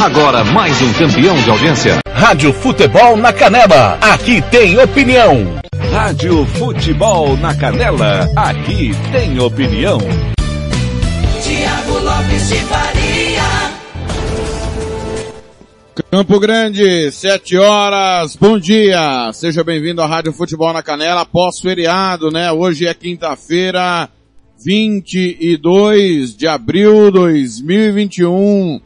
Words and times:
Agora 0.00 0.42
mais 0.42 0.80
um 0.80 0.90
campeão 0.94 1.36
de 1.36 1.50
audiência. 1.50 1.98
Rádio 2.10 2.54
Futebol 2.54 3.18
na 3.18 3.34
Canela. 3.34 3.98
Aqui 4.00 4.40
tem 4.50 4.78
opinião. 4.78 5.60
Rádio 5.92 6.46
Futebol 6.46 7.36
na 7.36 7.54
Canela. 7.54 8.26
Aqui 8.34 8.92
tem 9.12 9.38
opinião. 9.38 9.98
Tiago 11.42 11.98
Lopes 11.98 12.48
de 12.48 12.56
Faria. 12.60 13.42
Campo 16.10 16.40
Grande, 16.40 17.12
sete 17.12 17.58
horas, 17.58 18.34
bom 18.36 18.58
dia, 18.58 19.30
seja 19.34 19.62
bem-vindo 19.62 20.00
à 20.00 20.06
Rádio 20.06 20.32
Futebol 20.32 20.72
na 20.72 20.82
Canela, 20.82 21.26
pós-feriado, 21.26 22.30
né? 22.30 22.50
Hoje 22.50 22.86
é 22.86 22.94
quinta-feira, 22.94 24.08
22 24.64 26.34
de 26.34 26.48
abril 26.48 27.10
de 27.10 27.18
2021. 27.18 28.80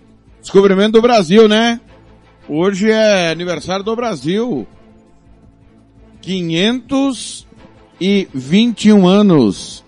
Descobrimento 0.44 0.92
do 0.92 1.00
Brasil, 1.00 1.48
né? 1.48 1.80
Hoje 2.46 2.90
é 2.90 3.30
aniversário 3.30 3.82
do 3.82 3.96
Brasil. 3.96 4.68
521 6.20 9.08
anos, 9.08 9.82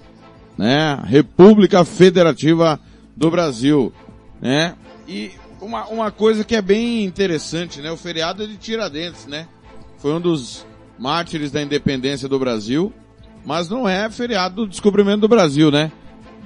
né? 0.56 0.98
República 1.04 1.84
Federativa 1.84 2.80
do 3.14 3.30
Brasil, 3.30 3.92
né? 4.40 4.74
E 5.06 5.32
uma, 5.60 5.88
uma 5.88 6.10
coisa 6.10 6.42
que 6.42 6.56
é 6.56 6.62
bem 6.62 7.04
interessante, 7.04 7.82
né? 7.82 7.92
O 7.92 7.98
feriado 7.98 8.48
de 8.48 8.56
Tiradentes, 8.56 9.26
né? 9.26 9.46
Foi 9.98 10.14
um 10.14 10.20
dos 10.22 10.64
mártires 10.98 11.52
da 11.52 11.62
independência 11.62 12.30
do 12.30 12.38
Brasil, 12.38 12.94
mas 13.44 13.68
não 13.68 13.86
é 13.86 14.08
feriado 14.08 14.64
do 14.64 14.66
descobrimento 14.66 15.20
do 15.20 15.28
Brasil, 15.28 15.70
né? 15.70 15.92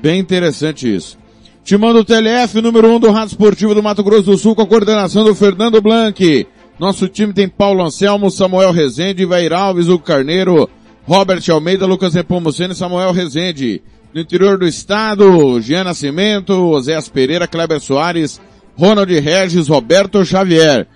Bem 0.02 0.19
interessante 0.19 0.92
isso. 0.92 1.20
Te 1.64 1.77
manda 1.77 2.00
o 2.00 2.05
TLF, 2.05 2.60
número 2.60 2.88
1 2.88 2.95
um 2.95 3.00
do 3.00 3.10
Rádio 3.10 3.32
Esportivo 3.32 3.74
do 3.74 3.82
Mato 3.82 4.02
Grosso 4.02 4.24
do 4.24 4.38
Sul, 4.38 4.56
com 4.56 4.62
a 4.62 4.66
coordenação 4.66 5.23
do 5.23 5.34
Fernando 5.34 5.80
Blanc. 5.80 6.47
Nosso 6.78 7.06
time 7.06 7.33
tem 7.33 7.48
Paulo 7.48 7.84
Anselmo, 7.84 8.30
Samuel 8.30 8.72
Rezende, 8.72 9.22
Ivair 9.22 9.53
Alves, 9.53 9.86
Hugo 9.86 10.03
Carneiro, 10.03 10.69
Robert 11.06 11.42
Almeida, 11.50 11.86
Lucas 11.86 12.14
Nepomuceno 12.14 12.72
e 12.72 12.77
Samuel 12.77 13.12
Rezende. 13.12 13.83
No 14.12 14.20
interior 14.20 14.58
do 14.58 14.66
estado, 14.66 15.61
Jean 15.61 15.84
Nascimento, 15.84 16.53
Oséas 16.53 17.08
Pereira, 17.08 17.47
Kleber 17.47 17.78
Soares, 17.78 18.41
Ronald 18.77 19.12
Regis, 19.12 19.69
Roberto 19.69 20.25
Xavier. 20.25 20.88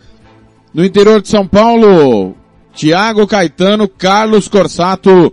No 0.72 0.84
interior 0.84 1.20
de 1.20 1.28
São 1.28 1.46
Paulo, 1.46 2.34
Tiago 2.72 3.26
Caetano, 3.26 3.86
Carlos 3.86 4.48
Corsato, 4.48 5.32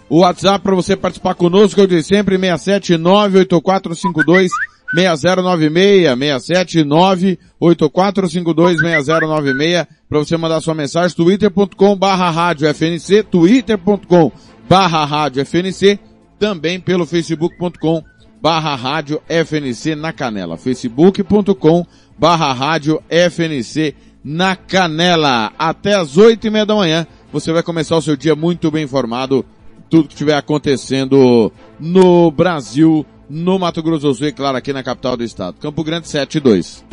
O 0.09 0.21
WhatsApp 0.21 0.63
para 0.63 0.75
você 0.75 0.97
participar 0.97 1.35
conosco, 1.35 1.79
eu 1.81 1.87
disse 1.87 2.09
sempre, 2.09 2.39
6798452 2.39 4.49
6096, 4.95 7.37
67984526096, 7.61 9.87
para 10.09 10.19
você 10.19 10.37
mandar 10.37 10.61
sua 10.61 10.75
mensagem, 10.75 11.15
twitter.com 11.15 11.97
barra 11.97 12.31
rádio 12.31 12.73
FNC, 12.73 13.23
twitter.com 13.25 14.33
barra 14.69 15.05
rádio 15.05 15.45
FNC, 15.45 15.99
também 16.39 16.81
pelo 16.81 17.05
facebook.com 17.05 18.03
barra 18.41 18.75
rádio 18.77 19.21
FNC 19.29 19.95
na 19.95 20.13
canela, 20.13 20.57
facebook.com 20.57 21.85
barra 22.19 22.53
rádio 22.53 23.03
FNC 23.11 23.95
na 24.29 24.55
canela. 24.55 25.51
Até 25.59 25.95
as 25.95 26.19
oito 26.19 26.47
e 26.47 26.51
meia 26.51 26.67
da 26.67 26.75
manhã, 26.75 27.07
você 27.33 27.51
vai 27.51 27.63
começar 27.63 27.97
o 27.97 28.03
seu 28.03 28.15
dia 28.15 28.37
muito 28.37 28.71
bem 28.71 28.85
informado, 28.85 29.43
tudo 29.89 30.07
que 30.07 30.13
estiver 30.13 30.37
acontecendo 30.37 31.51
no 31.81 32.31
Brasil, 32.31 33.07
no 33.29 33.59
Mato 33.59 33.83
Grosso 33.83 34.07
do 34.07 34.15
Sul 34.15 34.29
e 34.29 34.33
claro 34.33 34.59
aqui 34.59 34.71
na 34.71 34.83
capital 34.83 35.17
do 35.17 35.25
estado. 35.25 35.57
Campo 35.59 35.83
Grande 35.83 36.09
72. 36.09 36.85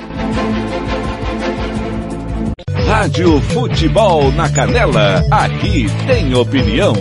Rádio 2.87 3.41
Futebol 3.41 4.31
na 4.31 4.49
Canela, 4.49 5.21
aqui 5.29 5.87
tem 6.07 6.33
opinião. 6.33 6.93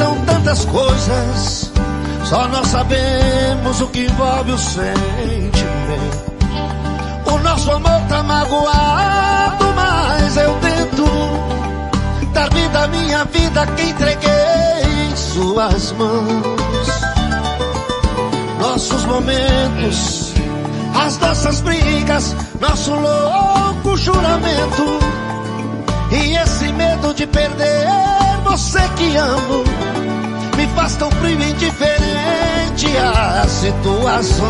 São 0.00 0.16
tantas 0.24 0.64
coisas, 0.64 1.70
só 2.24 2.48
nós 2.48 2.68
sabemos 2.68 3.82
o 3.82 3.86
que 3.88 4.06
envolve 4.06 4.52
o 4.52 4.58
sentimento. 4.58 6.32
O 7.26 7.38
nosso 7.40 7.70
amor 7.70 8.00
tá 8.08 8.22
magoado, 8.22 9.66
mas 9.76 10.38
eu 10.38 10.54
tento 10.54 11.04
dar 12.32 12.48
vida 12.48 12.84
à 12.84 12.88
minha 12.88 13.24
vida 13.26 13.66
que 13.66 13.82
entreguei 13.82 15.10
em 15.10 15.16
suas 15.16 15.92
mãos. 15.92 16.88
Nossos 18.58 19.04
momentos, 19.04 20.32
as 20.98 21.18
nossas 21.18 21.60
brigas, 21.60 22.34
nosso 22.58 22.94
louco 22.94 23.98
juramento. 23.98 24.98
E 26.10 26.38
esse 26.38 26.72
medo 26.72 27.12
de 27.12 27.26
perder 27.26 28.19
você 28.50 28.80
que 28.96 29.16
amo 29.16 29.62
me 30.56 30.66
faz 30.74 30.96
tão 30.96 31.08
frio 31.08 31.40
e 31.40 31.50
indiferente 31.52 32.96
às 32.98 33.48
situações. 33.48 34.40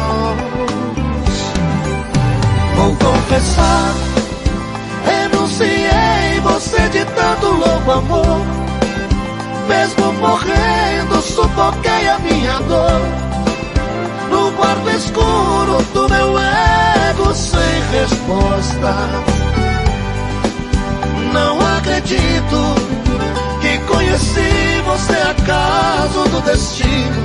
Vou 2.76 2.96
confessar, 2.96 3.94
renunciei 5.04 6.40
você 6.42 6.88
de 6.88 7.04
tanto 7.04 7.46
louco 7.46 7.90
amor. 7.90 8.40
Mesmo 9.68 10.12
morrendo, 10.14 11.20
sufoquei 11.20 12.08
a 12.08 12.18
minha 12.20 12.58
dor. 12.60 13.02
No 14.30 14.50
quarto 14.52 14.88
escuro 14.96 15.82
do 15.92 16.08
meu 16.08 16.38
ego 16.38 17.34
sem 17.34 17.60
resposta. 17.92 18.94
Não 21.34 21.60
acredito 21.76 23.00
conheci 24.20 24.82
você 24.84 25.12
acaso 25.12 26.28
do 26.28 26.40
destino. 26.42 27.24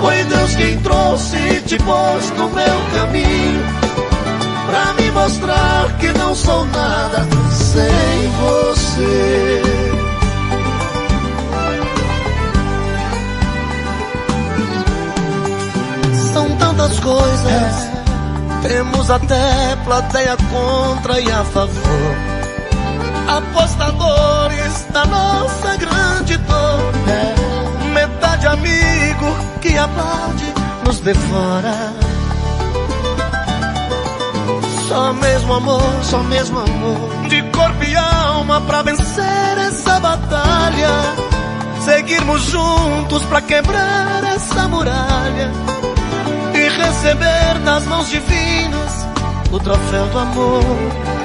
Foi 0.00 0.24
Deus 0.24 0.54
quem 0.56 0.78
trouxe 0.80 1.36
e 1.36 1.60
te 1.62 1.78
pôs 1.78 2.30
no 2.32 2.50
meu 2.50 2.80
caminho. 2.94 3.64
Pra 4.66 4.92
me 4.94 5.10
mostrar 5.12 5.96
que 5.98 6.12
não 6.18 6.34
sou 6.34 6.64
nada 6.66 7.26
sem 7.50 8.28
você. 8.40 9.62
São 16.32 16.56
tantas 16.56 17.00
coisas. 17.00 17.96
Temos 18.62 19.10
até 19.10 19.76
plateia 19.84 20.36
contra 20.50 21.20
e 21.20 21.30
a 21.30 21.44
favor 21.44 22.25
apostadores 23.28 24.86
da 24.92 25.04
nossa 25.04 25.76
grande 25.76 26.36
dor. 26.38 26.92
É. 27.08 27.92
Metade 27.92 28.46
amigo 28.46 29.36
que 29.60 29.76
aplaude 29.76 30.54
nos 30.84 31.00
devora. 31.00 31.94
Só 34.88 35.12
mesmo 35.12 35.54
amor, 35.54 35.82
só 36.02 36.18
mesmo 36.22 36.58
amor. 36.58 37.28
De 37.28 37.42
corpo 37.50 37.84
e 37.84 37.96
alma 37.96 38.60
pra 38.62 38.82
vencer 38.82 39.58
essa 39.66 39.98
batalha. 39.98 40.90
Seguirmos 41.80 42.42
juntos 42.42 43.22
pra 43.24 43.40
quebrar 43.40 44.24
essa 44.24 44.68
muralha. 44.68 45.52
E 46.54 46.68
receber 46.68 47.58
das 47.64 47.84
mãos 47.86 48.08
divinas 48.08 49.06
o 49.52 49.58
troféu 49.58 50.06
do 50.06 50.18
amor 50.18 51.15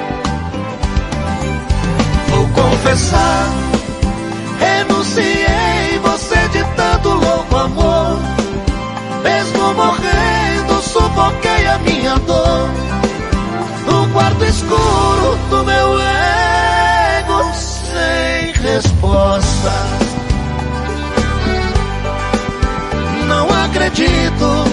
confessar. 2.82 3.48
Renunciei 4.58 5.98
você 6.02 6.48
de 6.48 6.64
tanto 6.76 7.08
louco 7.10 7.56
amor. 7.56 8.18
Mesmo 9.22 9.74
morrendo, 9.74 10.82
sufoquei 10.82 11.66
dor. 12.26 12.70
No 13.86 14.08
quarto 14.12 14.44
escuro 14.44 15.38
do 15.50 15.64
meu 15.64 16.00
ego 16.00 17.52
sem 17.54 18.52
resposta. 18.52 19.72
Não 23.26 23.48
acredito 23.64 24.64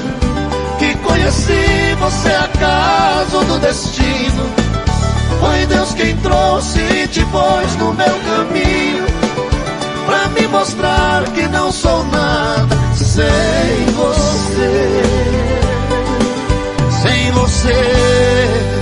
que 0.79 0.95
conheci 0.95 1.95
você 1.99 2.29
acaso 2.29 3.45
do 3.45 3.59
destino. 3.59 4.58
Foi 5.39 5.65
Deus 5.65 5.93
quem 5.93 6.15
trouxe 6.17 6.79
e 6.79 7.07
te 7.07 7.25
pôs 7.25 7.75
no 7.77 7.93
meu 7.93 8.19
caminho 8.19 9.05
Pra 10.05 10.27
me 10.29 10.47
mostrar 10.47 11.23
que 11.33 11.47
não 11.47 11.71
sou 11.71 12.03
nada 12.05 12.75
sem 12.95 13.85
você 13.95 15.01
Sem 17.01 17.31
você 17.31 18.79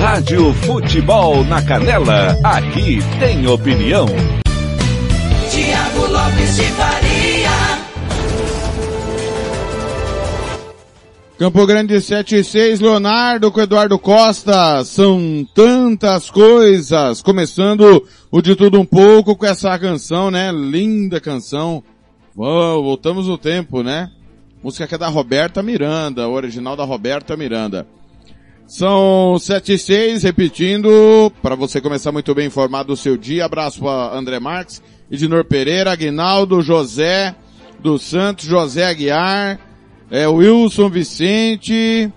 Rádio 0.00 0.54
Futebol 0.54 1.44
na 1.44 1.60
Canela, 1.60 2.34
aqui 2.42 3.02
tem 3.18 3.46
opinião. 3.46 4.06
Tiago 5.50 6.06
Lopes 6.10 6.56
de 6.56 6.62
Faria. 6.62 6.99
Campo 11.40 11.66
Grande 11.66 11.98
7 12.02 12.36
e 12.36 12.44
6, 12.44 12.80
Leonardo 12.80 13.50
com 13.50 13.62
Eduardo 13.62 13.98
Costa. 13.98 14.84
São 14.84 15.48
tantas 15.54 16.28
coisas. 16.28 17.22
Começando 17.22 18.06
o 18.30 18.42
de 18.42 18.54
tudo 18.54 18.78
um 18.78 18.84
pouco 18.84 19.34
com 19.34 19.46
essa 19.46 19.78
canção, 19.78 20.30
né? 20.30 20.52
Linda 20.52 21.18
canção. 21.18 21.82
Uou, 22.36 22.82
voltamos 22.82 23.26
no 23.26 23.38
tempo, 23.38 23.82
né? 23.82 24.10
Música 24.62 24.86
que 24.86 24.94
é 24.94 24.98
da 24.98 25.08
Roberta 25.08 25.62
Miranda, 25.62 26.28
original 26.28 26.76
da 26.76 26.84
Roberta 26.84 27.34
Miranda. 27.38 27.86
São 28.66 29.38
7 29.38 29.72
e 29.72 29.78
6, 29.78 30.22
repetindo, 30.24 31.32
para 31.40 31.54
você 31.54 31.80
começar 31.80 32.12
muito 32.12 32.34
bem 32.34 32.48
informado 32.48 32.88
do 32.88 32.96
seu 32.98 33.16
dia. 33.16 33.46
Abraço 33.46 33.80
para 33.80 34.14
André 34.14 34.38
Marques, 34.38 34.82
Edinor 35.10 35.46
Pereira, 35.46 35.90
Aguinaldo, 35.90 36.60
José 36.60 37.34
dos 37.78 38.02
Santos, 38.02 38.44
José 38.44 38.84
Aguiar, 38.84 39.69
é, 40.10 40.26
Wilson 40.26 40.88
Vicente, 40.88 42.12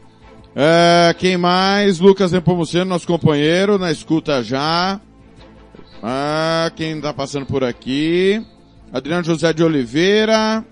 é, 0.56 1.16
quem 1.18 1.38
mais? 1.38 2.00
Lucas 2.00 2.32
Nepomuceno, 2.32 2.86
nosso 2.86 3.06
companheiro, 3.06 3.78
na 3.78 3.92
escuta 3.92 4.44
já. 4.44 5.00
Ah, 6.02 6.72
quem 6.76 7.00
tá 7.00 7.14
passando 7.14 7.46
por 7.46 7.64
aqui? 7.64 8.44
Adriano 8.92 9.24
José 9.24 9.54
de 9.54 9.64
Oliveira, 9.64 10.64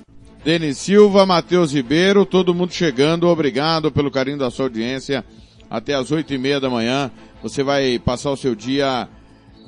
Denis 0.44 0.78
Silva, 0.78 1.26
Matheus 1.26 1.74
Ribeiro, 1.74 2.26
todo 2.26 2.54
mundo 2.54 2.74
chegando, 2.74 3.28
obrigado 3.28 3.92
pelo 3.92 4.12
carinho 4.12 4.38
da 4.38 4.52
sua 4.52 4.66
audiência. 4.66 5.24
Até 5.70 5.94
às 5.94 6.12
oito 6.12 6.34
e 6.34 6.38
meia 6.38 6.60
da 6.60 6.70
manhã, 6.70 7.10
você 7.42 7.64
vai 7.64 7.98
passar 7.98 8.32
o 8.32 8.38
seu 8.38 8.54
dia 8.54 9.08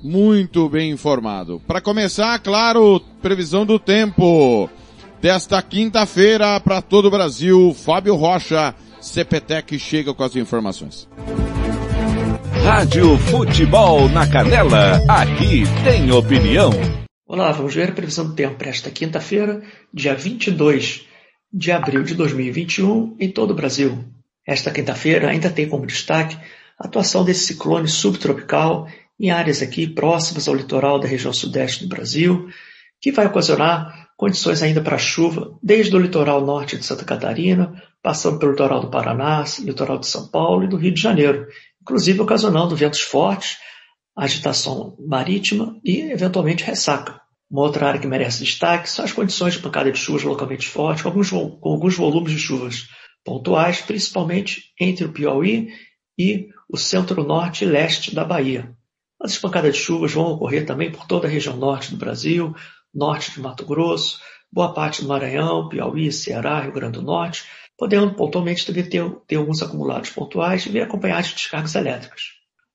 muito 0.04 0.68
bem 0.68 0.92
informado. 0.92 1.62
Para 1.66 1.80
começar, 1.80 2.38
claro, 2.40 3.00
previsão 3.22 3.66
do 3.66 3.80
tempo 3.80 4.70
desta 5.24 5.62
quinta-feira 5.62 6.60
para 6.60 6.82
todo 6.82 7.06
o 7.06 7.10
Brasil. 7.10 7.74
Fábio 7.74 8.14
Rocha, 8.14 8.76
CPTEC, 9.00 9.80
chega 9.80 10.14
com 10.14 10.22
as 10.22 10.36
informações. 10.36 11.08
Rádio 12.62 13.18
Futebol 13.18 14.10
na 14.10 14.30
Canela, 14.30 15.00
aqui 15.08 15.64
tem 15.86 16.12
opinião. 16.12 16.72
Olá, 17.26 17.54
vamos 17.54 17.74
ver 17.74 17.88
a 17.88 17.94
previsão 17.94 18.28
do 18.28 18.36
tempo 18.36 18.56
para 18.56 18.70
esta 18.70 18.92
quinta-feira, 18.92 19.64
dia 19.94 20.14
22 20.14 21.06
de 21.54 21.72
abril 21.72 22.04
de 22.04 22.16
2021, 22.16 23.16
em 23.18 23.32
todo 23.32 23.52
o 23.52 23.56
Brasil. 23.56 24.04
Esta 24.46 24.72
quinta-feira 24.72 25.30
ainda 25.30 25.50
tem 25.50 25.70
como 25.70 25.88
destaque 25.88 26.36
a 26.78 26.86
atuação 26.86 27.24
desse 27.24 27.46
ciclone 27.46 27.88
subtropical 27.88 28.90
em 29.18 29.32
áreas 29.32 29.62
aqui 29.62 29.88
próximas 29.88 30.50
ao 30.50 30.56
litoral 30.56 31.00
da 31.00 31.08
região 31.08 31.32
sudeste 31.32 31.86
do 31.86 31.88
Brasil, 31.88 32.50
que 33.00 33.10
vai 33.10 33.26
ocasionar 33.26 34.03
condições 34.18 34.62
ainda 34.62 34.82
para 34.82 34.98
chuva, 34.98 35.58
desde 35.62 35.96
o 35.96 36.00
litoral 36.00 36.46
norte 36.46 36.78
de 36.78 36.86
Santa 36.86 37.06
Catarina, 37.06 37.82
passando 38.02 38.40
pelo 38.40 38.52
litoral 38.52 38.82
do 38.82 38.90
Paraná, 38.90 39.44
litoral 39.60 39.98
de 39.98 40.08
São 40.08 40.28
Paulo 40.28 40.64
e 40.64 40.68
do 40.68 40.78
Rio 40.78 40.94
de 40.94 41.02
Janeiro, 41.02 41.48
inclusive 41.82 42.22
ocasionando 42.22 42.76
ventos 42.76 43.02
fortes, 43.02 43.58
agitação 44.16 44.96
marítima 45.00 45.80
e, 45.84 46.02
eventualmente, 46.12 46.64
ressaca. 46.64 47.20
Uma 47.50 47.64
outra 47.64 47.88
área 47.88 48.00
que 48.00 48.08
merece 48.08 48.44
destaque 48.44 48.90
são 48.90 49.06
as 49.06 49.12
condições 49.12 49.54
de 49.54 49.60
pancada 49.60 49.92
de 49.92 49.98
chuvas 49.98 50.24
localmente 50.24 50.68
fortes, 50.68 51.04
com 51.04 51.10
alguns, 51.10 51.30
com 51.30 51.70
alguns 51.70 51.96
volumes 51.96 52.32
de 52.32 52.40
chuvas 52.40 52.88
pontuais, 53.24 53.82
principalmente 53.82 54.74
entre 54.80 55.06
o 55.06 55.12
Piauí 55.12 55.70
e 56.18 56.48
o 56.70 56.78
centro-norte 56.78 57.64
e 57.64 57.68
leste 57.68 58.14
da 58.14 58.24
Bahia. 58.24 58.76
As 59.22 59.38
pancadas 59.38 59.76
de 59.76 59.82
chuvas 59.82 60.12
vão 60.12 60.32
ocorrer 60.32 60.66
também 60.66 60.92
por 60.92 61.06
toda 61.06 61.28
a 61.28 61.30
região 61.30 61.56
norte 61.56 61.92
do 61.92 61.98
Brasil, 61.98 62.54
norte 62.94 63.32
de 63.32 63.42
Mato 63.42 63.66
Grosso, 63.66 64.20
boa 64.52 64.74
parte 64.74 65.02
do 65.02 65.08
Maranhão, 65.08 65.68
Piauí, 65.68 66.12
Ceará, 66.12 66.62
Rio 66.62 66.74
Grande 66.74 67.00
do 67.00 67.02
Norte, 67.02 67.44
podendo 67.78 68.14
pontualmente 68.14 68.66
também 68.66 68.88
ter, 68.88 69.10
ter 69.28 69.36
alguns 69.36 69.62
acumulados 69.62 70.12
pontuais 70.12 70.66
e 70.66 70.70
vir 70.70 70.84
acompanhados 70.84 71.30
de 71.30 71.36
descargas 71.36 71.76
elétricas. 71.76 72.22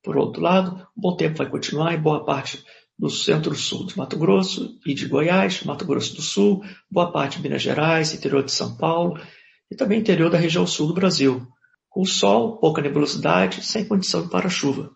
Por 0.03 0.17
outro 0.17 0.43
lado, 0.43 0.87
o 0.97 1.01
bom 1.01 1.17
tempo 1.17 1.39
vai 1.39 1.49
continuar 1.49 1.95
em 1.95 2.01
boa 2.01 2.25
parte 2.25 2.65
do 2.99 3.09
centro-sul 3.09 3.87
de 3.87 3.97
Mato 3.97 4.19
Grosso 4.19 4.77
e 4.85 4.93
de 4.93 5.07
Goiás, 5.07 5.63
Mato 5.63 5.85
Grosso 5.85 6.17
do 6.17 6.23
Sul, 6.23 6.65
boa 6.91 7.13
parte 7.13 7.37
de 7.37 7.43
Minas 7.43 7.63
Gerais, 7.63 8.13
interior 8.13 8.43
de 8.43 8.51
São 8.51 8.77
Paulo 8.77 9.21
e 9.71 9.77
também 9.77 10.01
interior 10.01 10.31
da 10.31 10.39
região 10.39 10.67
sul 10.67 10.89
do 10.89 10.95
Brasil, 10.95 11.47
com 11.89 12.05
sol, 12.05 12.59
pouca 12.59 12.83
nebulosidade, 12.83 13.63
sem 13.63 13.85
condição 13.85 14.23
de 14.23 14.31
para-chuva. 14.31 14.91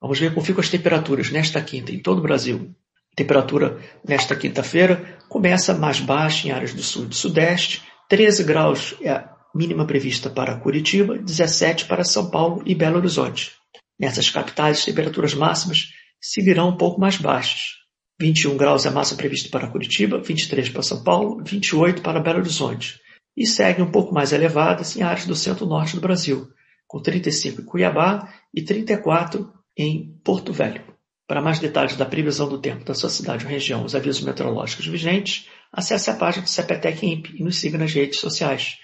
Vamos 0.00 0.18
ver 0.18 0.32
como 0.32 0.44
ficam 0.44 0.60
as 0.60 0.68
temperaturas 0.70 1.30
nesta 1.30 1.60
quinta 1.60 1.92
em 1.92 2.00
todo 2.00 2.18
o 2.18 2.22
Brasil. 2.22 2.74
Temperatura 3.14 3.78
nesta 4.06 4.34
quinta-feira 4.34 5.18
começa 5.28 5.74
mais 5.74 6.00
baixa 6.00 6.48
em 6.48 6.50
áreas 6.50 6.74
do 6.74 6.82
sul 6.82 7.04
e 7.04 7.08
do 7.08 7.14
sudeste, 7.14 7.82
13 8.08 8.44
graus 8.44 8.94
é 9.00 9.10
a 9.10 9.34
mínima 9.54 9.86
prevista 9.86 10.28
para 10.28 10.56
Curitiba, 10.56 11.18
17 11.18 11.86
para 11.86 12.04
São 12.04 12.30
Paulo 12.30 12.62
e 12.66 12.74
Belo 12.74 12.96
Horizonte. 12.96 13.52
Nessas 13.98 14.28
capitais, 14.28 14.78
as 14.78 14.84
temperaturas 14.84 15.34
máximas 15.34 15.90
seguirão 16.20 16.70
um 16.70 16.76
pouco 16.76 17.00
mais 17.00 17.16
baixas. 17.16 17.74
21 18.20 18.56
graus 18.56 18.86
é 18.86 18.88
a 18.88 18.92
máxima 18.92 19.18
prevista 19.18 19.48
para 19.50 19.68
Curitiba, 19.68 20.20
23 20.20 20.68
para 20.70 20.82
São 20.82 21.02
Paulo, 21.02 21.42
28 21.44 22.02
para 22.02 22.20
Belo 22.20 22.40
Horizonte 22.40 23.00
e 23.36 23.46
segue 23.46 23.82
um 23.82 23.90
pouco 23.90 24.14
mais 24.14 24.32
elevadas 24.32 24.96
em 24.96 25.02
áreas 25.02 25.26
do 25.26 25.34
centro-norte 25.34 25.94
do 25.94 26.00
Brasil, 26.00 26.48
com 26.86 27.00
35 27.00 27.62
em 27.62 27.64
Cuiabá 27.64 28.32
e 28.52 28.62
34 28.62 29.52
em 29.76 30.18
Porto 30.22 30.52
Velho. 30.52 30.93
Para 31.26 31.40
mais 31.40 31.58
detalhes 31.58 31.96
da 31.96 32.04
previsão 32.04 32.48
do 32.48 32.58
tempo 32.58 32.84
da 32.84 32.94
sua 32.94 33.08
cidade 33.08 33.44
ou 33.44 33.50
região, 33.50 33.84
os 33.84 33.94
avisos 33.94 34.22
meteorológicos 34.22 34.86
vigentes, 34.86 35.46
acesse 35.72 36.10
a 36.10 36.14
página 36.14 36.44
do 36.44 36.50
CPTEC 36.50 37.06
INP 37.06 37.30
e 37.38 37.42
nos 37.42 37.56
siga 37.56 37.78
nas 37.78 37.92
redes 37.92 38.20
sociais. 38.20 38.76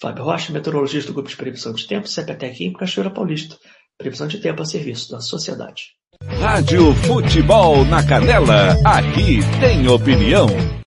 Fábio 0.00 0.24
Rocha, 0.24 0.52
meteorologista 0.52 1.10
do 1.10 1.14
Grupo 1.14 1.28
de 1.28 1.36
Previsão 1.36 1.72
de 1.72 1.86
Tempo, 1.86 2.08
CPTEC 2.08 2.64
INP, 2.64 2.78
Cachoeira 2.78 3.10
Paulista. 3.10 3.56
Previsão 3.96 4.26
de 4.26 4.38
tempo 4.38 4.60
a 4.60 4.66
serviço 4.66 5.12
da 5.12 5.20
sociedade. 5.20 5.92
Rádio 6.40 6.92
Futebol 6.94 7.84
na 7.84 8.04
Canela, 8.04 8.76
aqui 8.84 9.38
tem 9.60 9.86
opinião. 9.88 10.83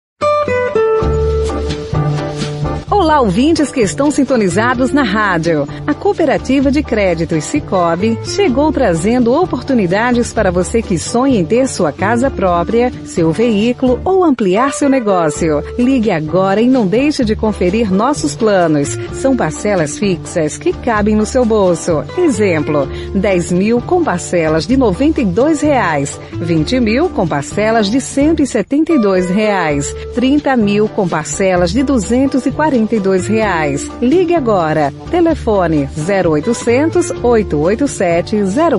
Olá, 3.06 3.20
ouvintes 3.20 3.70
que 3.70 3.80
estão 3.80 4.10
sintonizados 4.10 4.90
na 4.90 5.04
rádio. 5.04 5.64
A 5.86 5.94
Cooperativa 5.94 6.72
de 6.72 6.82
Créditos 6.82 7.44
Cicobi 7.44 8.18
chegou 8.24 8.72
trazendo 8.72 9.32
oportunidades 9.32 10.32
para 10.32 10.50
você 10.50 10.82
que 10.82 10.98
sonha 10.98 11.38
em 11.38 11.44
ter 11.44 11.68
sua 11.68 11.92
casa 11.92 12.28
própria, 12.32 12.92
seu 13.04 13.30
veículo 13.30 14.00
ou 14.04 14.24
ampliar 14.24 14.72
seu 14.72 14.88
negócio. 14.88 15.62
Ligue 15.78 16.10
agora 16.10 16.60
e 16.60 16.66
não 16.66 16.84
deixe 16.84 17.24
de 17.24 17.36
conferir 17.36 17.92
nossos 17.92 18.34
planos. 18.34 18.98
São 19.12 19.36
parcelas 19.36 19.96
fixas 19.96 20.58
que 20.58 20.72
cabem 20.72 21.14
no 21.14 21.24
seu 21.24 21.44
bolso. 21.44 22.02
Exemplo, 22.18 22.88
10 23.14 23.52
mil 23.52 23.80
com 23.80 24.02
parcelas 24.02 24.66
de 24.66 24.76
92 24.76 25.60
reais, 25.60 26.18
20 26.32 26.80
mil 26.80 27.08
com 27.08 27.24
parcelas 27.24 27.88
de 27.88 28.00
172 28.00 29.30
reais, 29.30 29.94
30 30.12 30.56
mil 30.56 30.88
com 30.88 31.06
parcelas 31.06 31.70
de 31.70 31.78
R$ 31.78 31.84
240 31.84 32.95
42 32.96 33.26
reais. 33.26 33.90
Ligue 34.00 34.34
agora. 34.34 34.92
Telefone 35.10 35.88
0800 35.96 37.10
887 37.22 38.36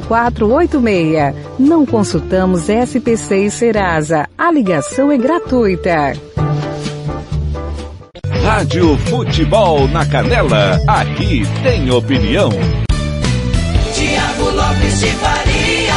0486. 0.07 1.36
Não 1.59 1.86
consultamos 1.86 2.69
SPC 2.69 3.45
e 3.45 3.51
Serasa. 3.51 4.27
A 4.38 4.51
ligação 4.51 5.12
é 5.12 5.17
gratuita. 5.17 6.13
Rádio 8.43 8.97
Futebol 9.09 9.88
na 9.89 10.05
Canela, 10.05 10.79
aqui 10.88 11.43
tem 11.63 11.91
opinião. 11.91 12.50
Tiago 13.93 14.50
Lopes 14.51 15.00
de 15.00 15.07
Faria. 15.07 15.93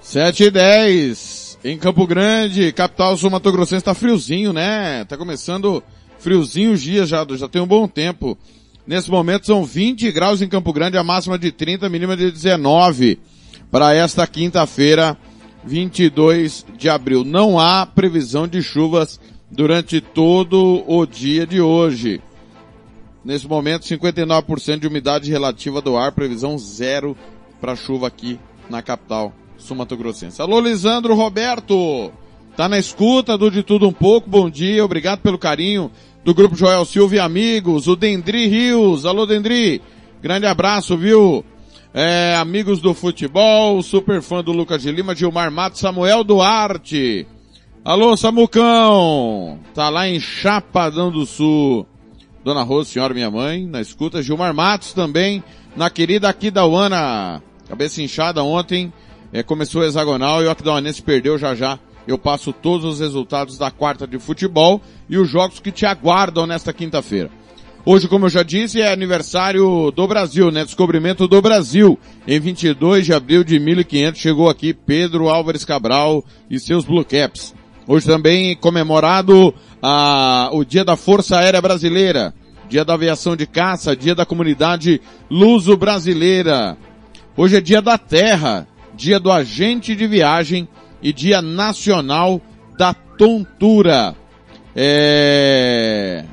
7 0.00 0.44
e 0.44 0.50
10. 0.50 1.37
Em 1.68 1.76
Campo 1.76 2.06
Grande, 2.06 2.72
capital 2.72 3.14
sul-mato-grossense, 3.14 3.84
tá 3.84 3.92
friozinho, 3.92 4.54
né? 4.54 5.04
Tá 5.04 5.18
começando 5.18 5.84
friozinho 6.18 6.72
os 6.72 6.80
dias 6.80 7.10
já, 7.10 7.26
já 7.36 7.46
tem 7.46 7.60
um 7.60 7.66
bom 7.66 7.86
tempo. 7.86 8.38
Nesse 8.86 9.10
momento 9.10 9.44
são 9.44 9.66
20 9.66 10.10
graus 10.10 10.40
em 10.40 10.48
Campo 10.48 10.72
Grande, 10.72 10.96
a 10.96 11.04
máxima 11.04 11.38
de 11.38 11.52
30, 11.52 11.84
a 11.84 11.90
mínima 11.90 12.16
de 12.16 12.30
19. 12.30 13.18
Para 13.70 13.92
esta 13.92 14.26
quinta-feira, 14.26 15.14
22 15.62 16.64
de 16.78 16.88
abril. 16.88 17.22
Não 17.22 17.60
há 17.60 17.84
previsão 17.84 18.48
de 18.48 18.62
chuvas 18.62 19.20
durante 19.50 20.00
todo 20.00 20.82
o 20.86 21.04
dia 21.04 21.46
de 21.46 21.60
hoje. 21.60 22.18
Nesse 23.22 23.46
momento, 23.46 23.84
59% 23.84 24.78
de 24.78 24.86
umidade 24.86 25.30
relativa 25.30 25.82
do 25.82 25.98
ar, 25.98 26.12
previsão 26.12 26.58
zero 26.58 27.14
para 27.60 27.76
chuva 27.76 28.06
aqui 28.06 28.40
na 28.70 28.80
capital 28.80 29.34
sul-mato-grossense. 29.58 30.40
Alô, 30.40 30.60
Lisandro 30.60 31.14
Roberto! 31.14 32.10
Tá 32.56 32.68
na 32.68 32.78
escuta 32.78 33.38
do 33.38 33.50
De 33.50 33.62
Tudo 33.62 33.86
Um 33.86 33.92
Pouco, 33.92 34.28
bom 34.28 34.50
dia, 34.50 34.84
obrigado 34.84 35.20
pelo 35.20 35.38
carinho 35.38 35.90
do 36.24 36.34
Grupo 36.34 36.56
Joel 36.56 36.84
Silva 36.84 37.14
e 37.14 37.18
amigos, 37.20 37.86
o 37.86 37.94
Dendri 37.94 38.48
Rios, 38.48 39.06
alô 39.06 39.24
Dendri, 39.24 39.80
grande 40.20 40.46
abraço, 40.46 40.96
viu? 40.96 41.44
É, 41.94 42.36
amigos 42.36 42.80
do 42.80 42.92
futebol, 42.92 43.80
super 43.82 44.20
fã 44.20 44.42
do 44.42 44.52
Lucas 44.52 44.82
de 44.82 44.90
Lima, 44.90 45.14
Gilmar 45.14 45.50
Matos, 45.50 45.80
Samuel 45.80 46.22
Duarte. 46.22 47.26
Alô, 47.84 48.16
Samucão! 48.16 49.58
Tá 49.74 49.88
lá 49.88 50.06
em 50.06 50.20
Chapadão 50.20 51.10
do 51.10 51.24
Sul. 51.24 51.86
Dona 52.44 52.62
Rosa, 52.62 52.90
senhora 52.90 53.14
minha 53.14 53.30
mãe, 53.30 53.66
na 53.66 53.80
escuta. 53.80 54.22
Gilmar 54.22 54.52
Matos 54.52 54.92
também, 54.92 55.42
na 55.74 55.88
querida 55.88 56.28
Aquidauana. 56.28 57.42
Cabeça 57.66 58.02
inchada 58.02 58.42
ontem, 58.42 58.92
é, 59.32 59.42
começou 59.42 59.82
o 59.82 59.84
hexagonal 59.84 60.42
e 60.42 60.46
o 60.46 60.50
Aquidauanense 60.50 61.02
perdeu 61.02 61.38
já 61.38 61.54
já. 61.54 61.78
Eu 62.06 62.16
passo 62.16 62.52
todos 62.52 62.86
os 62.86 63.00
resultados 63.00 63.58
da 63.58 63.70
quarta 63.70 64.06
de 64.06 64.18
futebol 64.18 64.80
e 65.08 65.18
os 65.18 65.28
jogos 65.28 65.60
que 65.60 65.70
te 65.70 65.84
aguardam 65.84 66.46
nesta 66.46 66.72
quinta-feira. 66.72 67.30
Hoje, 67.84 68.08
como 68.08 68.26
eu 68.26 68.30
já 68.30 68.42
disse, 68.42 68.80
é 68.80 68.92
aniversário 68.92 69.90
do 69.90 70.06
Brasil, 70.06 70.50
né? 70.50 70.64
Descobrimento 70.64 71.28
do 71.28 71.40
Brasil. 71.40 71.98
Em 72.26 72.38
22 72.38 73.06
de 73.06 73.14
abril 73.14 73.44
de 73.44 73.58
1500 73.58 74.20
chegou 74.20 74.48
aqui 74.48 74.74
Pedro 74.74 75.28
Álvares 75.28 75.64
Cabral 75.64 76.24
e 76.50 76.58
seus 76.58 76.84
Blue 76.84 77.04
Caps. 77.04 77.54
Hoje 77.86 78.04
também 78.04 78.54
comemorado 78.56 79.54
a, 79.82 80.50
o 80.52 80.64
Dia 80.64 80.84
da 80.84 80.96
Força 80.96 81.38
Aérea 81.38 81.62
Brasileira, 81.62 82.34
Dia 82.68 82.84
da 82.84 82.92
Aviação 82.92 83.34
de 83.34 83.46
Caça, 83.46 83.96
Dia 83.96 84.14
da 84.14 84.26
Comunidade 84.26 85.00
Luso-Brasileira. 85.30 86.76
Hoje 87.34 87.56
é 87.56 87.60
Dia 87.62 87.80
da 87.80 87.96
Terra, 87.96 88.66
Dia 88.98 89.20
do 89.20 89.30
Agente 89.30 89.94
de 89.94 90.08
Viagem 90.08 90.66
e 91.00 91.12
Dia 91.12 91.40
Nacional 91.40 92.42
da 92.76 92.92
Tontura. 92.92 94.16
É... 94.74 96.24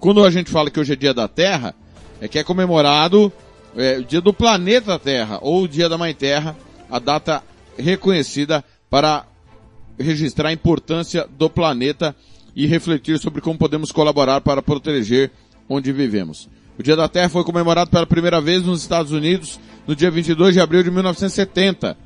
Quando 0.00 0.24
a 0.24 0.30
gente 0.32 0.50
fala 0.50 0.68
que 0.68 0.80
hoje 0.80 0.94
é 0.94 0.96
Dia 0.96 1.14
da 1.14 1.28
Terra, 1.28 1.76
é 2.20 2.26
que 2.26 2.40
é 2.40 2.44
comemorado 2.44 3.32
é, 3.76 3.98
o 3.98 4.04
Dia 4.04 4.20
do 4.20 4.32
Planeta 4.32 4.98
Terra, 4.98 5.38
ou 5.40 5.62
o 5.62 5.68
Dia 5.68 5.88
da 5.88 5.96
Mãe 5.96 6.12
Terra, 6.12 6.56
a 6.90 6.98
data 6.98 7.40
reconhecida 7.78 8.64
para 8.90 9.24
registrar 9.96 10.48
a 10.48 10.52
importância 10.52 11.24
do 11.38 11.48
planeta 11.48 12.16
e 12.54 12.66
refletir 12.66 13.20
sobre 13.20 13.40
como 13.40 13.56
podemos 13.56 13.92
colaborar 13.92 14.40
para 14.40 14.60
proteger 14.60 15.30
onde 15.68 15.92
vivemos. 15.92 16.48
O 16.78 16.82
Dia 16.82 16.94
da 16.94 17.08
Terra 17.08 17.28
foi 17.30 17.42
comemorado 17.42 17.90
pela 17.90 18.06
primeira 18.06 18.40
vez 18.40 18.62
nos 18.62 18.82
Estados 18.82 19.10
Unidos 19.10 19.58
no 19.86 19.96
dia 19.96 20.10
22 20.10 20.54
de 20.54 20.60
abril 20.60 20.82
de 20.82 20.90
1970. 20.90 21.96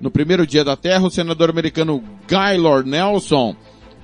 No 0.00 0.10
primeiro 0.10 0.46
Dia 0.46 0.64
da 0.64 0.76
Terra, 0.76 1.04
o 1.04 1.10
senador 1.10 1.50
americano 1.50 2.02
Gaylord 2.28 2.88
Nelson, 2.88 3.56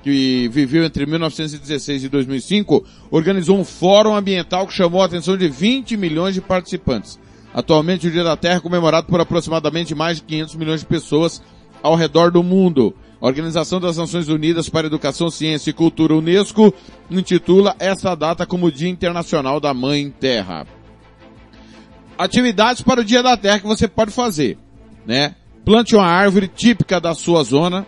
que 0.03 0.49
viveu 0.49 0.83
entre 0.83 1.05
1916 1.05 2.03
e 2.03 2.09
2005, 2.09 2.83
organizou 3.09 3.57
um 3.57 3.63
fórum 3.63 4.15
ambiental 4.15 4.67
que 4.67 4.73
chamou 4.73 5.01
a 5.01 5.05
atenção 5.05 5.37
de 5.37 5.47
20 5.47 5.95
milhões 5.95 6.33
de 6.35 6.41
participantes. 6.41 7.17
Atualmente, 7.53 8.07
o 8.07 8.11
Dia 8.11 8.23
da 8.23 8.35
Terra 8.35 8.57
é 8.57 8.59
comemorado 8.59 9.07
por 9.07 9.21
aproximadamente 9.21 9.95
mais 9.95 10.17
de 10.17 10.23
500 10.23 10.55
milhões 10.55 10.79
de 10.81 10.85
pessoas 10.85 11.41
ao 11.81 11.95
redor 11.95 12.31
do 12.31 12.43
mundo. 12.43 12.93
Organização 13.19 13.79
das 13.79 13.97
Nações 13.97 14.27
Unidas 14.27 14.69
para 14.69 14.87
Educação, 14.87 15.29
Ciência 15.29 15.71
e 15.71 15.73
Cultura, 15.73 16.15
UNESCO, 16.15 16.73
intitula 17.09 17.75
essa 17.79 18.15
data 18.15 18.45
como 18.45 18.71
Dia 18.71 18.89
Internacional 18.89 19.59
da 19.59 19.73
Mãe 19.73 20.13
Terra. 20.19 20.67
Atividades 22.17 22.81
para 22.81 23.01
o 23.01 23.03
Dia 23.03 23.23
da 23.23 23.35
Terra 23.35 23.59
que 23.59 23.67
você 23.67 23.87
pode 23.87 24.11
fazer, 24.11 24.57
né? 25.05 25.35
Plante 25.65 25.95
uma 25.95 26.05
árvore 26.05 26.47
típica 26.47 26.99
da 26.99 27.13
sua 27.13 27.43
zona, 27.43 27.85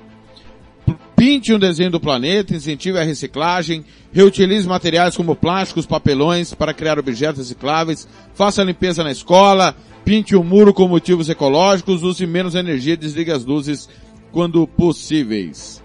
pinte 1.15 1.53
um 1.53 1.59
desenho 1.59 1.91
do 1.91 1.99
planeta, 1.99 2.55
incentive 2.55 2.97
a 2.97 3.03
reciclagem, 3.03 3.85
reutilize 4.11 4.67
materiais 4.67 5.15
como 5.15 5.35
plásticos, 5.35 5.85
papelões 5.85 6.53
para 6.53 6.73
criar 6.73 6.97
objetos 6.97 7.39
recicláveis, 7.39 8.07
faça 8.33 8.63
limpeza 8.63 9.03
na 9.03 9.11
escola, 9.11 9.75
pinte 10.03 10.35
o 10.35 10.41
um 10.41 10.43
muro 10.43 10.73
com 10.73 10.87
motivos 10.87 11.29
ecológicos, 11.29 12.03
use 12.03 12.25
menos 12.25 12.55
energia, 12.55 12.97
desligue 12.97 13.31
as 13.31 13.45
luzes 13.45 13.87
quando 14.31 14.65
possíveis. 14.67 15.83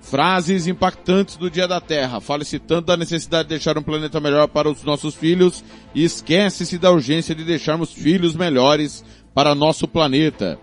Frases 0.00 0.68
impactantes 0.68 1.36
do 1.36 1.50
Dia 1.50 1.66
da 1.66 1.80
Terra. 1.80 2.20
Fale-se 2.20 2.58
tanto 2.58 2.86
da 2.86 2.96
necessidade 2.96 3.48
de 3.48 3.54
deixar 3.54 3.76
um 3.76 3.82
planeta 3.82 4.20
melhor 4.20 4.46
para 4.46 4.70
os 4.70 4.84
nossos 4.84 5.14
filhos 5.14 5.64
e 5.94 6.04
esquece-se 6.04 6.78
da 6.78 6.92
urgência 6.92 7.34
de 7.34 7.42
deixarmos 7.42 7.92
filhos 7.92 8.36
melhores 8.36 9.04
para 9.34 9.54
nosso 9.54 9.88
planeta. 9.88 10.58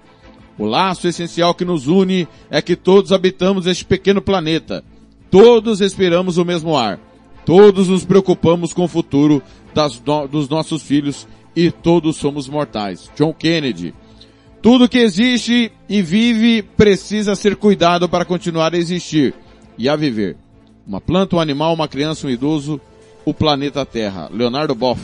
O 0.58 0.65
laço 0.65 1.08
essencial 1.08 1.53
que 1.53 1.65
nos 1.65 1.88
une 1.88 2.27
é 2.50 2.62
que 2.62 2.75
todos 2.75 3.12
habitamos 3.12 3.65
este 3.65 3.84
pequeno 3.84 4.22
planeta. 4.22 4.84
Todos 5.30 5.80
respiramos 5.80 6.38
o 6.38 6.46
mesmo 6.46 6.77
ar. 6.77 7.00
Todos 7.46 7.89
nos 7.89 8.06
preocupamos 8.06 8.72
com 8.72 8.86
o 8.86 8.88
futuro 8.88 9.44
das, 9.74 10.01
dos 10.30 10.48
nossos 10.48 10.84
filhos 10.84 11.27
e 11.56 11.70
todos 11.70 12.15
somos 12.18 12.48
mortais. 12.48 13.12
John 13.15 13.34
Kennedy. 13.34 13.94
Tudo 14.63 14.88
que 14.88 14.98
existe 14.98 15.74
e 15.89 16.01
vive 16.01 16.62
precisa 16.62 17.36
ser 17.36 17.58
cuidado 17.58 18.08
para 18.08 18.24
continuar 18.24 18.74
a 18.74 18.77
existir 18.77 19.34
e 19.77 19.89
a 19.89 19.96
viver. 19.98 20.38
Uma 20.88 21.01
planta, 21.01 21.36
um 21.36 21.39
animal, 21.41 21.74
uma 21.74 21.86
criança, 21.86 22.27
um 22.27 22.29
idoso, 22.29 22.79
o 23.25 23.34
planeta 23.34 23.86
Terra. 23.86 24.29
Leonardo 24.32 24.74
Boff. 24.74 25.01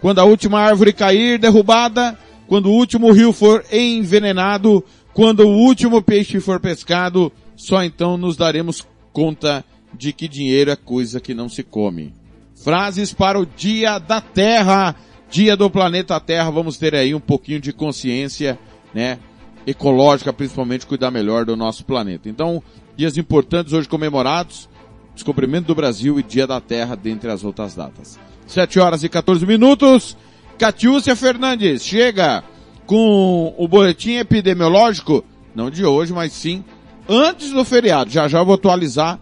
Quando 0.00 0.18
a 0.18 0.24
última 0.24 0.58
árvore 0.58 0.92
cair 0.92 1.38
derrubada, 1.38 2.18
quando 2.48 2.66
o 2.66 2.72
último 2.72 3.12
rio 3.12 3.32
for 3.32 3.64
envenenado, 3.70 4.84
quando 5.14 5.46
o 5.46 5.56
último 5.58 6.02
peixe 6.02 6.40
for 6.40 6.58
pescado, 6.58 7.30
só 7.54 7.84
então 7.84 8.16
nos 8.16 8.36
daremos 8.36 8.84
conta 9.12 9.64
de 9.94 10.12
que 10.12 10.26
dinheiro 10.26 10.72
é 10.72 10.76
coisa 10.76 11.20
que 11.20 11.34
não 11.34 11.48
se 11.48 11.62
come. 11.62 12.12
Frases 12.56 13.12
para 13.14 13.38
o 13.38 13.46
Dia 13.46 14.00
da 14.00 14.20
Terra, 14.20 14.96
Dia 15.30 15.56
do 15.56 15.70
Planeta 15.70 16.18
Terra. 16.18 16.50
Vamos 16.50 16.78
ter 16.78 16.96
aí 16.96 17.14
um 17.14 17.20
pouquinho 17.20 17.60
de 17.60 17.72
consciência 17.72 18.58
né, 18.94 19.18
ecológica, 19.66 20.32
principalmente 20.32 20.86
cuidar 20.86 21.10
melhor 21.10 21.44
do 21.44 21.56
nosso 21.56 21.84
planeta. 21.84 22.28
Então, 22.28 22.62
dias 22.96 23.16
importantes 23.16 23.72
hoje 23.72 23.88
comemorados, 23.88 24.68
descobrimento 25.14 25.68
do 25.68 25.74
Brasil 25.74 26.18
e 26.18 26.22
Dia 26.22 26.46
da 26.46 26.60
Terra, 26.60 26.96
dentre 26.96 27.30
as 27.30 27.44
outras 27.44 27.74
datas. 27.74 28.18
7 28.46 28.80
horas 28.80 29.04
e 29.04 29.08
14 29.08 29.46
minutos, 29.46 30.16
Catiúcia 30.58 31.16
Fernandes 31.16 31.84
chega 31.84 32.42
com 32.86 33.54
o 33.56 33.66
boletim 33.66 34.16
epidemiológico, 34.16 35.24
não 35.54 35.70
de 35.70 35.84
hoje, 35.84 36.12
mas 36.12 36.32
sim 36.32 36.64
antes 37.08 37.50
do 37.50 37.64
feriado. 37.64 38.10
Já 38.10 38.28
já 38.28 38.42
vou 38.42 38.54
atualizar 38.54 39.18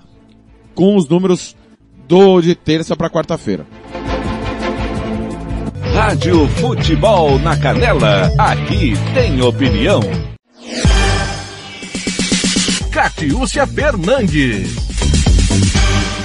com 0.75 0.97
os 0.97 1.09
números 1.09 1.57
do 2.09 2.41
de 2.41 2.55
terça 2.55 2.97
para 2.97 3.11
quarta-feira. 3.11 3.67
Rádio 6.01 6.49
Futebol 6.49 7.39
na 7.41 7.55
Canela, 7.59 8.33
aqui 8.39 8.95
tem 9.13 9.43
opinião. 9.43 10.01
Catiúcia 12.91 13.67
Fernandes. 13.67 14.77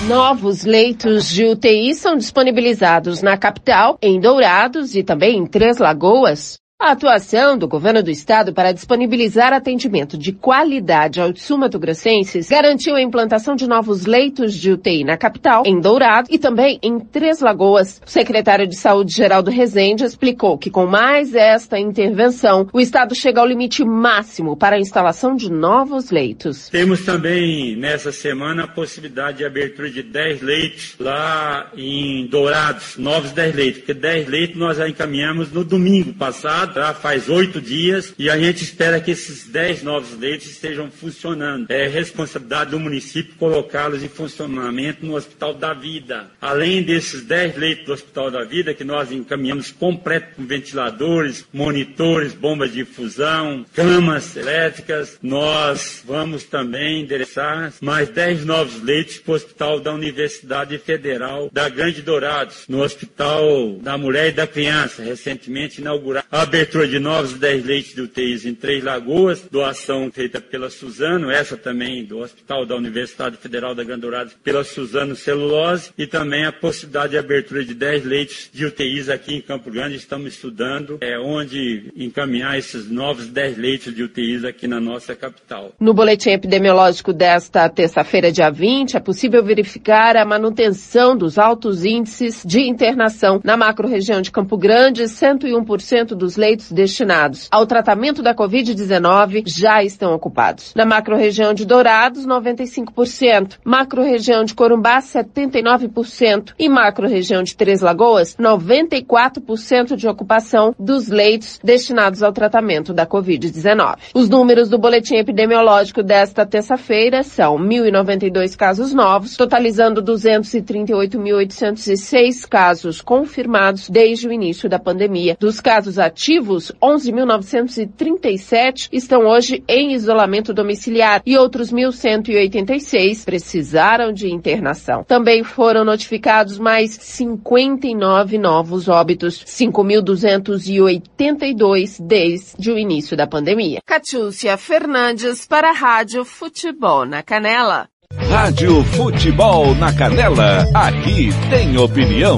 Novos 0.07 0.63
leitos 0.63 1.29
de 1.29 1.43
UTI 1.43 1.93
são 1.93 2.15
disponibilizados 2.15 3.21
na 3.21 3.37
capital, 3.37 3.97
em 4.01 4.17
Dourados 4.17 4.95
e 4.95 5.03
também 5.03 5.39
em 5.39 5.45
Três 5.45 5.77
Lagoas. 5.77 6.57
A 6.77 6.91
atuação 6.91 7.57
do 7.57 7.69
governo 7.69 8.03
do 8.03 8.11
estado 8.11 8.53
para 8.53 8.73
disponibilizar 8.73 9.53
atendimento 9.53 10.17
de 10.17 10.33
qualidade 10.33 11.21
aos 11.21 11.41
sumatogrossenses 11.41 12.49
garantiu 12.49 12.95
a 12.95 13.01
implantação 13.01 13.55
de 13.55 13.65
novos 13.65 14.05
leitos 14.05 14.53
de 14.53 14.73
UTI 14.73 15.05
na 15.05 15.15
capital, 15.15 15.63
em 15.65 15.79
Dourado 15.79 16.27
e 16.29 16.37
também 16.37 16.77
em 16.83 16.99
Três 16.99 17.39
Lagoas. 17.39 18.01
O 18.05 18.09
secretário 18.09 18.67
de 18.67 18.75
Saúde 18.75 19.13
Geraldo 19.13 19.49
Rezende 19.49 20.03
explicou 20.03 20.57
que 20.57 20.69
com 20.69 20.85
mais 20.85 21.33
esta 21.33 21.79
intervenção, 21.79 22.67
o 22.73 22.81
estado 22.81 23.15
chega 23.15 23.39
ao 23.39 23.47
limite 23.47 23.85
máximo 23.85 24.57
para 24.57 24.75
a 24.75 24.79
instalação 24.79 25.33
de 25.33 25.49
novos 25.49 26.11
leitos. 26.11 26.67
Temos 26.67 27.05
também 27.05 27.77
nessa 27.77 28.11
semana 28.11 28.65
a 28.65 28.67
possibilidade 28.67 29.37
de 29.37 29.45
abertura 29.45 29.89
de 29.89 30.03
10 30.03 30.41
leitos 30.41 30.95
lá 30.99 31.71
em 31.77 32.27
Dourados, 32.27 32.97
novos 32.97 33.31
10 33.31 33.55
leitos, 33.55 33.77
porque 33.79 33.93
10 33.93 34.27
leitos 34.27 34.57
nós 34.57 34.75
já 34.75 34.89
encaminhamos 34.89 35.53
no 35.53 35.63
domingo 35.63 36.13
passado 36.13 36.65
já 36.75 36.93
faz 36.93 37.29
oito 37.29 37.61
dias 37.61 38.13
e 38.17 38.29
a 38.29 38.37
gente 38.37 38.63
espera 38.63 38.99
que 38.99 39.11
esses 39.11 39.47
dez 39.47 39.81
novos 39.81 40.17
leitos 40.17 40.47
estejam 40.47 40.91
funcionando. 40.91 41.69
É 41.69 41.87
responsabilidade 41.87 42.71
do 42.71 42.79
município 42.79 43.35
colocá-los 43.35 44.03
em 44.03 44.09
funcionamento 44.09 45.05
no 45.05 45.15
Hospital 45.15 45.53
da 45.53 45.73
Vida. 45.73 46.31
Além 46.41 46.83
desses 46.83 47.23
dez 47.23 47.55
leitos 47.55 47.85
do 47.85 47.93
Hospital 47.93 48.31
da 48.31 48.43
Vida, 48.43 48.73
que 48.73 48.83
nós 48.83 49.11
encaminhamos 49.11 49.71
completo 49.71 50.35
com 50.35 50.45
ventiladores, 50.45 51.45
monitores, 51.53 52.33
bombas 52.33 52.73
de 52.73 52.81
infusão, 52.81 53.65
camas 53.73 54.35
elétricas, 54.35 55.17
nós 55.21 56.03
vamos 56.05 56.43
também 56.43 57.01
endereçar 57.01 57.73
mais 57.81 58.09
dez 58.09 58.43
novos 58.43 58.81
leitos 58.81 59.17
para 59.17 59.31
o 59.31 59.35
Hospital 59.35 59.79
da 59.79 59.93
Universidade 59.93 60.77
Federal 60.77 61.49
da 61.51 61.69
Grande 61.69 62.01
Dourados, 62.01 62.65
no 62.67 62.81
Hospital 62.81 63.77
da 63.81 63.97
Mulher 63.97 64.29
e 64.29 64.33
da 64.33 64.47
Criança, 64.47 65.03
recentemente 65.03 65.81
inaugurado. 65.81 66.27
Abertura 66.55 66.87
de 66.87 66.99
novos 66.99 67.33
10 67.33 67.65
leitos 67.65 67.93
de 67.93 68.01
UTIs 68.01 68.45
em 68.45 68.55
Três 68.55 68.81
Lagoas, 68.81 69.45
doação 69.51 70.09
feita 70.09 70.39
pela 70.39 70.69
Suzano, 70.69 71.29
essa 71.29 71.57
também 71.57 72.05
do 72.05 72.19
Hospital 72.19 72.65
da 72.65 72.77
Universidade 72.77 73.35
Federal 73.35 73.75
da 73.75 73.83
Grande 73.83 73.99
Dourados 74.03 74.33
pela 74.41 74.63
Suzano 74.63 75.17
Celulose, 75.17 75.91
e 75.97 76.07
também 76.07 76.45
a 76.45 76.53
possibilidade 76.53 77.11
de 77.11 77.17
abertura 77.17 77.65
de 77.65 77.73
10 77.73 78.05
leitos 78.05 78.49
de 78.53 78.65
UTIs 78.65 79.09
aqui 79.09 79.35
em 79.35 79.41
Campo 79.41 79.69
Grande. 79.69 79.97
Estamos 79.97 80.33
estudando 80.33 80.97
é, 81.01 81.19
onde 81.19 81.91
encaminhar 81.93 82.57
esses 82.57 82.89
novos 82.89 83.27
10 83.27 83.57
leitos 83.57 83.93
de 83.93 84.03
UTIs 84.03 84.45
aqui 84.45 84.65
na 84.65 84.79
nossa 84.79 85.13
capital. 85.13 85.73
No 85.77 85.93
boletim 85.93 86.29
epidemiológico 86.29 87.11
desta 87.11 87.67
terça-feira, 87.67 88.31
dia 88.31 88.49
20, 88.49 88.95
é 88.95 89.01
possível 89.01 89.43
verificar 89.43 90.15
a 90.15 90.23
manutenção 90.23 91.17
dos 91.17 91.37
altos 91.37 91.83
índices 91.83 92.43
de 92.45 92.61
internação 92.61 93.41
na 93.43 93.57
macro-região 93.57 94.21
de 94.21 94.31
Campo 94.31 94.57
Grande, 94.57 95.03
101% 95.03 96.15
dos 96.15 96.37
leitos 96.37 96.44
destinados 96.71 97.47
ao 97.51 97.65
tratamento 97.65 98.21
da 98.21 98.35
Covid-19 98.35 99.43
já 99.47 99.83
estão 99.83 100.13
ocupados. 100.13 100.73
Na 100.75 100.85
macro-região 100.85 101.51
de 101.53 101.65
Dourados, 101.65 102.25
95%. 102.25 103.59
Macro-região 103.63 104.43
de 104.43 104.53
Corumbá, 104.53 104.99
79%. 104.99 106.53
E 106.59 106.67
macro-região 106.69 107.41
de 107.43 107.55
Três 107.55 107.81
Lagoas, 107.81 108.35
94% 108.35 109.95
de 109.95 110.07
ocupação 110.07 110.75
dos 110.77 111.07
leitos 111.07 111.59
destinados 111.63 112.21
ao 112.21 112.33
tratamento 112.33 112.93
da 112.93 113.07
Covid-19. 113.07 113.95
Os 114.13 114.29
números 114.29 114.69
do 114.69 114.77
boletim 114.77 115.15
epidemiológico 115.15 116.03
desta 116.03 116.45
terça-feira 116.45 117.23
são 117.23 117.57
1.092 117.57 118.55
casos 118.55 118.93
novos, 118.93 119.35
totalizando 119.37 120.03
238.806 120.03 122.47
casos 122.47 123.01
confirmados 123.01 123.89
desde 123.89 124.27
o 124.27 124.31
início 124.31 124.69
da 124.69 124.77
pandemia. 124.77 125.35
Dos 125.39 125.59
casos 125.61 125.97
ativos, 125.97 126.34
11.937 126.39 128.89
estão 128.91 129.25
hoje 129.25 129.63
em 129.67 129.93
isolamento 129.93 130.53
domiciliar 130.53 131.23
e 131.25 131.35
outros 131.37 131.71
1.186 131.71 133.25
precisaram 133.25 134.13
de 134.13 134.31
internação. 134.31 135.03
Também 135.03 135.43
foram 135.43 135.83
notificados 135.83 136.57
mais 136.57 136.91
59 136.91 138.37
novos 138.37 138.87
óbitos, 138.87 139.43
5.282 139.45 141.97
desde 141.99 142.71
o 142.71 142.77
início 142.77 143.17
da 143.17 143.27
pandemia. 143.27 143.81
Catiúcia 143.85 144.57
Fernandes 144.57 145.45
para 145.45 145.69
a 145.69 145.73
Rádio 145.73 146.25
Futebol 146.25 147.05
na 147.05 147.23
Canela. 147.23 147.87
Rádio 148.29 148.83
Futebol 148.83 149.73
na 149.75 149.93
Canela, 149.93 150.65
aqui 150.73 151.29
tem 151.49 151.77
opinião. 151.77 152.37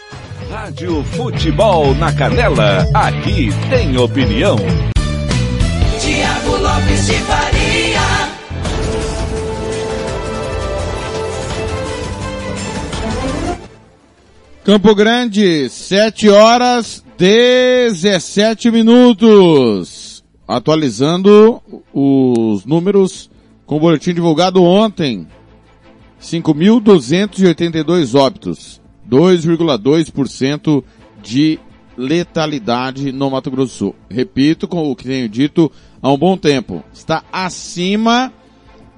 Rádio 0.51 1.01
Futebol 1.05 1.95
na 1.95 2.11
Canela, 2.11 2.85
aqui 2.93 3.47
tem 3.69 3.97
opinião. 3.97 4.57
Tiago 6.01 6.57
Lopes 6.57 7.05
de 7.05 7.13
Faria. 7.13 8.01
Campo 14.65 14.93
Grande, 14.93 15.69
7 15.69 16.27
horas 16.27 17.01
17 17.17 18.69
minutos. 18.71 20.21
Atualizando 20.45 21.61
os 21.93 22.65
números 22.65 23.31
com 23.65 23.77
o 23.77 23.79
boletim 23.79 24.13
divulgado 24.13 24.61
ontem. 24.61 25.25
5.282 26.21 28.19
óbitos. 28.19 28.80
2,2% 29.11 30.83
de 31.21 31.59
letalidade 31.97 33.11
no 33.11 33.29
Mato 33.29 33.51
Grosso 33.51 33.75
Sul. 33.75 33.93
Repito 34.09 34.65
com 34.67 34.89
o 34.89 34.95
que 34.95 35.03
tenho 35.03 35.27
dito 35.27 35.69
há 36.01 36.09
um 36.11 36.17
bom 36.17 36.37
tempo. 36.37 36.81
Está 36.93 37.23
acima 37.31 38.31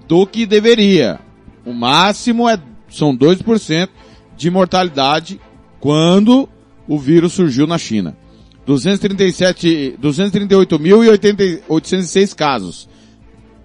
do 0.08 0.26
que 0.28 0.46
deveria. 0.46 1.20
O 1.66 1.74
máximo 1.74 2.48
é, 2.48 2.60
são 2.88 3.18
2% 3.18 3.90
de 4.38 4.52
mortalidade 4.52 5.42
quando 5.80 6.48
o 6.88 7.00
vírus 7.00 7.34
surgiu 7.34 7.66
na 7.66 7.80
China. 7.80 8.16
237, 8.66 9.98
238.806 10.02 12.34
casos. 12.36 12.88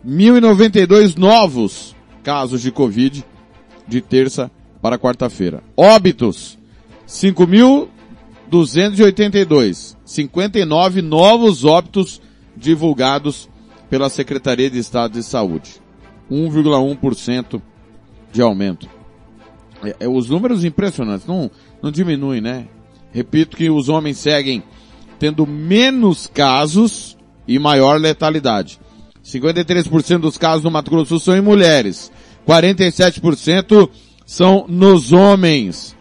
1.092 0.06 1.16
novos 1.16 1.96
casos 2.22 2.60
de 2.62 2.70
Covid 2.72 3.24
de 3.86 4.00
terça 4.00 4.50
para 4.80 4.98
quarta-feira. 4.98 5.62
Óbitos, 5.76 6.58
5.282. 7.06 9.96
59 10.04 11.02
novos 11.02 11.64
óbitos 11.64 12.20
divulgados 12.56 13.48
pela 13.90 14.08
Secretaria 14.08 14.70
de 14.70 14.78
Estado 14.78 15.14
de 15.14 15.22
Saúde. 15.22 15.82
1,1% 16.30 17.60
de 18.32 18.42
aumento. 18.42 18.88
É, 19.82 19.96
é, 20.00 20.08
os 20.08 20.28
números 20.28 20.64
impressionantes, 20.64 21.26
não, 21.26 21.50
não 21.82 21.90
diminuem, 21.90 22.40
né? 22.40 22.66
Repito 23.12 23.56
que 23.56 23.70
os 23.70 23.88
homens 23.88 24.18
seguem 24.18 24.62
tendo 25.18 25.46
menos 25.46 26.26
casos 26.26 27.16
e 27.46 27.58
maior 27.58 27.98
letalidade. 27.98 28.78
53% 29.24 30.18
dos 30.18 30.38
casos 30.38 30.62
no 30.62 30.70
Mato 30.70 30.90
Grosso 30.90 31.08
Sul 31.08 31.20
são 31.20 31.36
em 31.36 31.40
mulheres. 31.40 32.12
47% 32.46 33.88
são 34.28 34.66
nos 34.68 35.10
homens. 35.10 35.96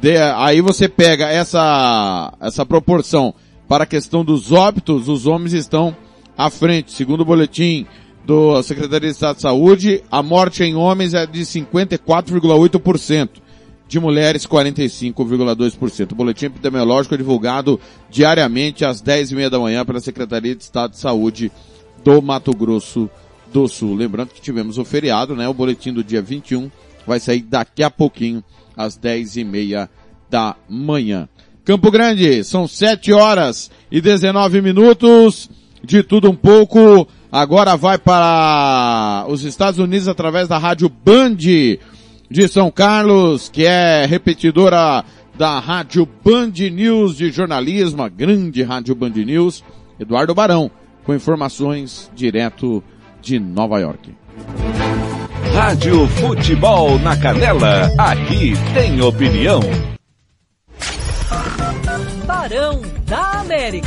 De, 0.00 0.16
aí 0.16 0.60
você 0.60 0.88
pega 0.88 1.28
essa, 1.28 2.32
essa 2.40 2.64
proporção 2.64 3.34
para 3.66 3.82
a 3.82 3.86
questão 3.86 4.24
dos 4.24 4.52
óbitos, 4.52 5.08
os 5.08 5.26
homens 5.26 5.52
estão 5.52 5.94
à 6.38 6.48
frente. 6.48 6.92
Segundo 6.92 7.22
o 7.22 7.24
boletim 7.24 7.84
do 8.24 8.62
Secretaria 8.62 9.08
de 9.08 9.14
Estado 9.14 9.36
de 9.36 9.42
Saúde, 9.42 10.04
a 10.12 10.22
morte 10.22 10.62
em 10.62 10.76
homens 10.76 11.12
é 11.12 11.26
de 11.26 11.40
54,8%, 11.40 13.28
de 13.88 13.98
mulheres 13.98 14.46
45,2%. 14.46 16.12
O 16.12 16.14
boletim 16.14 16.46
epidemiológico 16.46 17.16
é 17.16 17.18
divulgado 17.18 17.80
diariamente 18.08 18.84
às 18.84 19.00
10 19.00 19.32
e 19.32 19.34
meia 19.34 19.50
da 19.50 19.58
manhã 19.58 19.84
pela 19.84 19.98
Secretaria 19.98 20.54
de 20.54 20.62
Estado 20.62 20.92
de 20.92 20.98
Saúde 20.98 21.50
do 22.04 22.22
Mato 22.22 22.52
Grosso 22.52 23.10
do 23.52 23.66
Sul. 23.66 23.96
Lembrando 23.96 24.28
que 24.28 24.40
tivemos 24.40 24.78
o 24.78 24.84
feriado, 24.84 25.34
né? 25.34 25.48
O 25.48 25.54
boletim 25.54 25.92
do 25.92 26.04
dia 26.04 26.22
21 26.22 26.70
vai 27.06 27.20
sair 27.20 27.42
daqui 27.42 27.82
a 27.82 27.90
pouquinho, 27.90 28.42
às 28.76 28.96
10 28.96 29.36
e 29.36 29.44
meia 29.44 29.90
da 30.30 30.56
manhã. 30.68 31.28
Campo 31.64 31.90
Grande, 31.90 32.42
são 32.42 32.66
7 32.66 33.12
horas 33.12 33.70
e 33.90 34.00
19 34.00 34.60
minutos, 34.60 35.48
de 35.84 36.02
tudo 36.02 36.30
um 36.30 36.34
pouco. 36.34 37.06
Agora 37.30 37.76
vai 37.76 37.98
para 37.98 39.24
os 39.28 39.44
Estados 39.44 39.78
Unidos 39.78 40.08
através 40.08 40.48
da 40.48 40.58
rádio 40.58 40.88
Band 40.88 41.36
de 41.36 42.48
São 42.48 42.70
Carlos, 42.70 43.48
que 43.48 43.64
é 43.64 44.04
repetidora 44.06 45.04
da 45.34 45.58
rádio 45.58 46.06
Band 46.24 46.52
News 46.72 47.16
de 47.16 47.30
jornalismo, 47.30 48.02
a 48.02 48.08
grande 48.08 48.62
rádio 48.62 48.94
Band 48.94 49.10
News, 49.10 49.64
Eduardo 49.98 50.34
Barão, 50.34 50.70
com 51.04 51.14
informações 51.14 52.10
direto 52.14 52.82
de 53.20 53.38
Nova 53.38 53.78
York. 53.78 54.12
Rádio 55.54 56.08
Futebol 56.08 56.98
na 57.00 57.14
Canela, 57.14 57.90
aqui 57.98 58.54
tem 58.72 59.02
opinião. 59.02 59.60
Barão 62.26 62.80
da 63.06 63.40
América. 63.40 63.86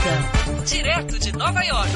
direto 0.64 1.18
de 1.18 1.32
Nova 1.36 1.62
York. 1.64 1.92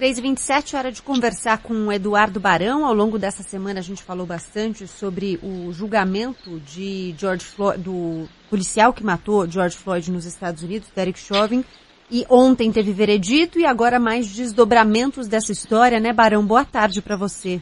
3h27, 0.00 0.78
hora 0.78 0.90
de 0.90 1.02
conversar 1.02 1.58
com 1.58 1.74
o 1.74 1.92
Eduardo 1.92 2.40
Barão. 2.40 2.86
Ao 2.86 2.94
longo 2.94 3.18
dessa 3.18 3.42
semana 3.42 3.80
a 3.80 3.82
gente 3.82 4.02
falou 4.02 4.24
bastante 4.24 4.86
sobre 4.86 5.38
o 5.42 5.70
julgamento 5.72 6.58
de 6.60 7.14
George 7.18 7.44
Floyd, 7.44 7.82
do 7.82 8.26
policial 8.48 8.94
que 8.94 9.04
matou 9.04 9.46
George 9.46 9.76
Floyd 9.76 10.10
nos 10.10 10.24
Estados 10.24 10.62
Unidos, 10.62 10.88
Derek 10.96 11.18
Chauvin. 11.18 11.62
E 12.10 12.26
ontem 12.28 12.72
teve 12.72 12.92
veredito 12.92 13.58
e 13.60 13.64
agora 13.64 14.00
mais 14.00 14.26
desdobramentos 14.28 15.28
dessa 15.28 15.52
história, 15.52 16.00
né, 16.00 16.12
Barão? 16.12 16.44
Boa 16.44 16.64
tarde 16.64 17.00
para 17.00 17.14
você. 17.14 17.60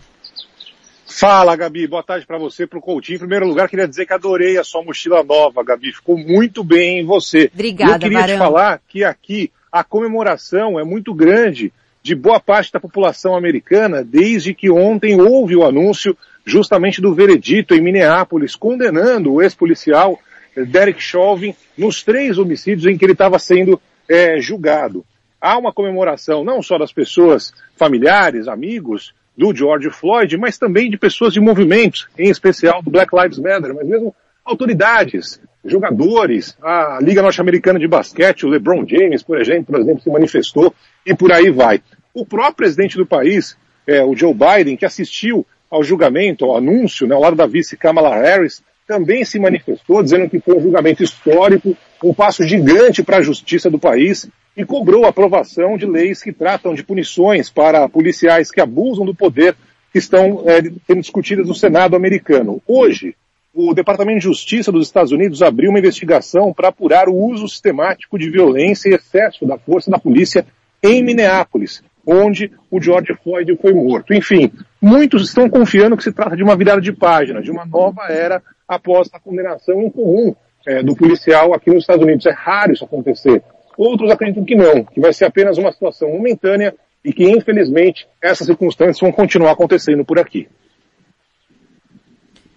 Fala, 1.07 1.55
Gabi. 1.57 1.87
Boa 1.87 2.03
tarde 2.03 2.27
para 2.27 2.39
você, 2.39 2.67
para 2.67 2.79
o 2.79 2.83
Coutinho. 2.83 3.17
Em 3.17 3.21
primeiro 3.21 3.47
lugar, 3.47 3.69
queria 3.69 3.89
dizer 3.89 4.07
que 4.07 4.13
adorei 4.13 4.57
a 4.57 4.65
sua 4.65 4.83
mochila 4.83 5.23
nova, 5.23 5.63
Gabi. 5.63 5.93
Ficou 5.93 6.17
muito 6.17 6.65
bem 6.65 7.01
em 7.01 7.05
você. 7.05 7.51
Obrigada, 7.53 7.93
e 7.93 7.95
eu 7.95 7.99
queria 7.99 8.21
Barão. 8.21 8.35
te 8.35 8.39
falar 8.39 8.81
que 8.89 9.05
aqui 9.05 9.53
a 9.71 9.85
comemoração 9.85 10.79
é 10.79 10.85
muito 10.85 11.13
grande 11.13 11.73
de 12.03 12.15
boa 12.15 12.41
parte 12.41 12.73
da 12.73 12.81
população 12.81 13.37
americana 13.37 14.03
desde 14.03 14.55
que 14.55 14.71
ontem 14.71 15.21
houve 15.21 15.57
o 15.57 15.65
anúncio 15.65 16.17
justamente 16.45 17.03
do 17.03 17.15
veredito 17.15 17.75
em 17.75 17.83
Minneapolis 17.83 18.57
condenando 18.57 19.35
o 19.35 19.43
ex-policial 19.43 20.19
Derek 20.57 21.03
Chauvin 21.03 21.55
nos 21.77 22.03
três 22.03 22.39
homicídios 22.39 22.87
em 22.87 22.97
que 22.97 23.05
ele 23.05 23.13
estava 23.13 23.39
sendo 23.39 23.81
eh, 24.09 24.41
julgado. 24.41 25.05
Há 25.41 25.57
uma 25.57 25.73
comemoração 25.73 26.45
não 26.45 26.63
só 26.63 26.79
das 26.79 26.93
pessoas 26.93 27.53
familiares, 27.77 28.49
amigos 28.49 29.15
do 29.37 29.55
George 29.55 29.91
Floyd, 29.91 30.37
mas 30.37 30.59
também 30.59 30.91
de 30.91 30.99
pessoas 30.99 31.33
de 31.33 31.41
movimentos, 31.41 32.09
em 32.19 32.29
especial 32.29 32.83
do 32.83 32.91
Black 32.91 33.15
Lives 33.15 33.39
Matter, 33.39 33.73
mas 33.73 33.87
mesmo 33.87 34.15
autoridades, 34.45 35.41
jogadores, 35.65 36.57
a 36.61 36.99
Liga 37.01 37.23
Norte-Americana 37.23 37.79
de 37.79 37.87
Basquete, 37.87 38.45
o 38.45 38.49
LeBron 38.49 38.85
James, 38.87 39.23
por 39.23 39.41
exemplo, 39.41 39.67
por 39.67 39.81
exemplo, 39.81 40.03
se 40.03 40.11
manifestou 40.11 40.75
e 41.07 41.15
por 41.15 41.31
aí 41.31 41.51
vai. 41.51 41.81
O 42.13 42.27
próprio 42.27 42.57
presidente 42.57 42.97
do 42.97 43.07
país, 43.07 43.57
é, 43.87 44.03
o 44.03 44.17
Joe 44.17 44.35
Biden, 44.35 44.77
que 44.77 44.87
assistiu 44.87 45.47
ao 45.71 45.85
julgamento, 45.85 46.45
ao 46.45 46.57
anúncio, 46.57 47.07
né, 47.07 47.15
ao 47.15 47.21
lado 47.21 47.37
da 47.37 47.47
vice 47.47 47.77
Kamala 47.77 48.17
Harris, 48.17 48.63
também 48.89 49.25
se 49.25 49.39
manifestou 49.39 50.03
dizendo 50.03 50.29
que 50.29 50.41
foi 50.41 50.57
um 50.57 50.63
julgamento 50.63 51.03
histórico, 51.03 51.77
um 52.03 52.15
passo 52.15 52.47
gigante 52.47 53.03
para 53.03 53.19
a 53.19 53.23
justiça 53.23 53.71
do 53.71 53.79
país 53.79 54.29
e 54.57 54.65
cobrou 54.65 55.05
a 55.05 55.09
aprovação 55.09 55.77
de 55.77 55.87
leis 55.87 56.23
que 56.23 56.33
tratam 56.33 56.75
de 56.75 56.83
punições 56.83 57.49
para 57.49 57.89
policiais 57.89 58.51
que 58.51 58.61
abusam 58.61 59.05
do 59.05 59.15
poder 59.15 59.55
que 59.93 59.99
estão 59.99 60.45
é, 60.47 60.61
sendo 60.87 61.01
discutidas 61.01 61.47
no 61.47 61.55
Senado 61.55 61.97
americano. 61.97 62.61
Hoje, 62.67 63.15
o 63.55 63.73
Departamento 63.73 64.19
de 64.19 64.25
Justiça 64.25 64.71
dos 64.71 64.87
Estados 64.87 65.13
Unidos 65.13 65.43
abriu 65.43 65.71
uma 65.71 65.79
investigação 65.79 66.53
para 66.53 66.69
apurar 66.69 67.09
o 67.09 67.17
uso 67.17 67.49
sistemático 67.49 68.19
de 68.19 68.31
violência 68.31 68.89
e 68.89 68.95
excesso 68.95 69.47
da 69.47 69.59
força 69.59 69.91
da 69.91 69.99
polícia 69.99 70.47
em 70.83 71.03
Minneapolis, 71.03 71.83
onde 72.07 72.53
o 72.71 72.81
George 72.81 73.15
Floyd 73.23 73.57
foi 73.61 73.73
morto. 73.73 74.15
Enfim, 74.15 74.53
muitos 74.81 75.29
estão 75.29 75.49
confiando 75.49 75.97
que 75.97 76.05
se 76.05 76.13
trata 76.13 76.37
de 76.37 76.43
uma 76.43 76.57
virada 76.57 76.81
de 76.81 76.93
página, 76.93 77.43
de 77.43 77.51
uma 77.51 77.65
nova 77.65 78.03
era 78.09 78.43
após 78.67 79.09
a 79.13 79.19
condenação 79.19 79.83
incomum 79.83 80.35
é, 80.69 80.83
do 80.83 80.95
policial 80.95 81.55
aqui 81.55 81.71
nos 81.71 81.81
Estados 81.81 82.05
Unidos. 82.05 82.27
É 82.27 82.33
raro 82.33 82.73
isso 82.73 82.85
acontecer. 82.85 83.43
Outros 83.77 84.11
acreditam 84.11 84.45
que 84.45 84.55
não, 84.55 84.85
que 84.85 85.01
vai 85.01 85.13
ser 85.15 85.25
apenas 85.25 85.57
uma 85.57 85.73
situação 85.73 86.11
momentânea 86.11 86.75
e 87.03 87.13
que, 87.13 87.25
infelizmente, 87.25 88.07
essas 88.23 88.47
circunstâncias 88.47 89.01
vão 89.01 89.11
continuar 89.11 89.53
acontecendo 89.53 90.05
por 90.05 90.19
aqui. 90.19 90.47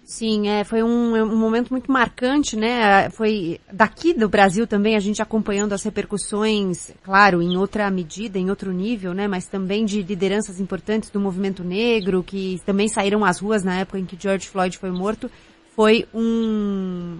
Sim, 0.04 0.48
é, 0.48 0.62
foi 0.62 0.82
um, 0.82 1.16
um 1.22 1.38
momento 1.38 1.70
muito 1.70 1.90
marcante, 1.90 2.54
né? 2.54 3.08
Foi 3.10 3.58
daqui 3.72 4.12
do 4.12 4.28
Brasil 4.28 4.66
também 4.66 4.94
a 4.94 5.00
gente 5.00 5.22
acompanhando 5.22 5.72
as 5.72 5.82
repercussões, 5.82 6.92
claro, 7.02 7.40
em 7.40 7.56
outra 7.56 7.90
medida, 7.90 8.38
em 8.38 8.50
outro 8.50 8.72
nível, 8.72 9.14
né? 9.14 9.26
Mas 9.26 9.46
também 9.46 9.86
de 9.86 10.02
lideranças 10.02 10.60
importantes 10.60 11.08
do 11.08 11.18
movimento 11.18 11.64
negro 11.64 12.22
que 12.22 12.60
também 12.66 12.88
saíram 12.88 13.24
às 13.24 13.38
ruas 13.38 13.64
na 13.64 13.78
época 13.78 13.98
em 13.98 14.04
que 14.04 14.18
George 14.20 14.48
Floyd 14.48 14.76
foi 14.76 14.90
morto. 14.90 15.30
Foi 15.74 16.06
um, 16.12 17.16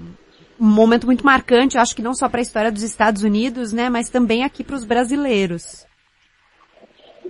um 0.62 0.66
momento 0.66 1.06
muito 1.06 1.26
marcante, 1.26 1.76
acho 1.76 1.96
que 1.96 2.02
não 2.02 2.14
só 2.14 2.28
para 2.28 2.38
a 2.38 2.42
história 2.42 2.70
dos 2.70 2.84
Estados 2.84 3.24
Unidos, 3.24 3.72
né? 3.72 3.90
Mas 3.90 4.08
também 4.08 4.44
aqui 4.44 4.62
para 4.62 4.76
os 4.76 4.84
brasileiros. 4.84 5.84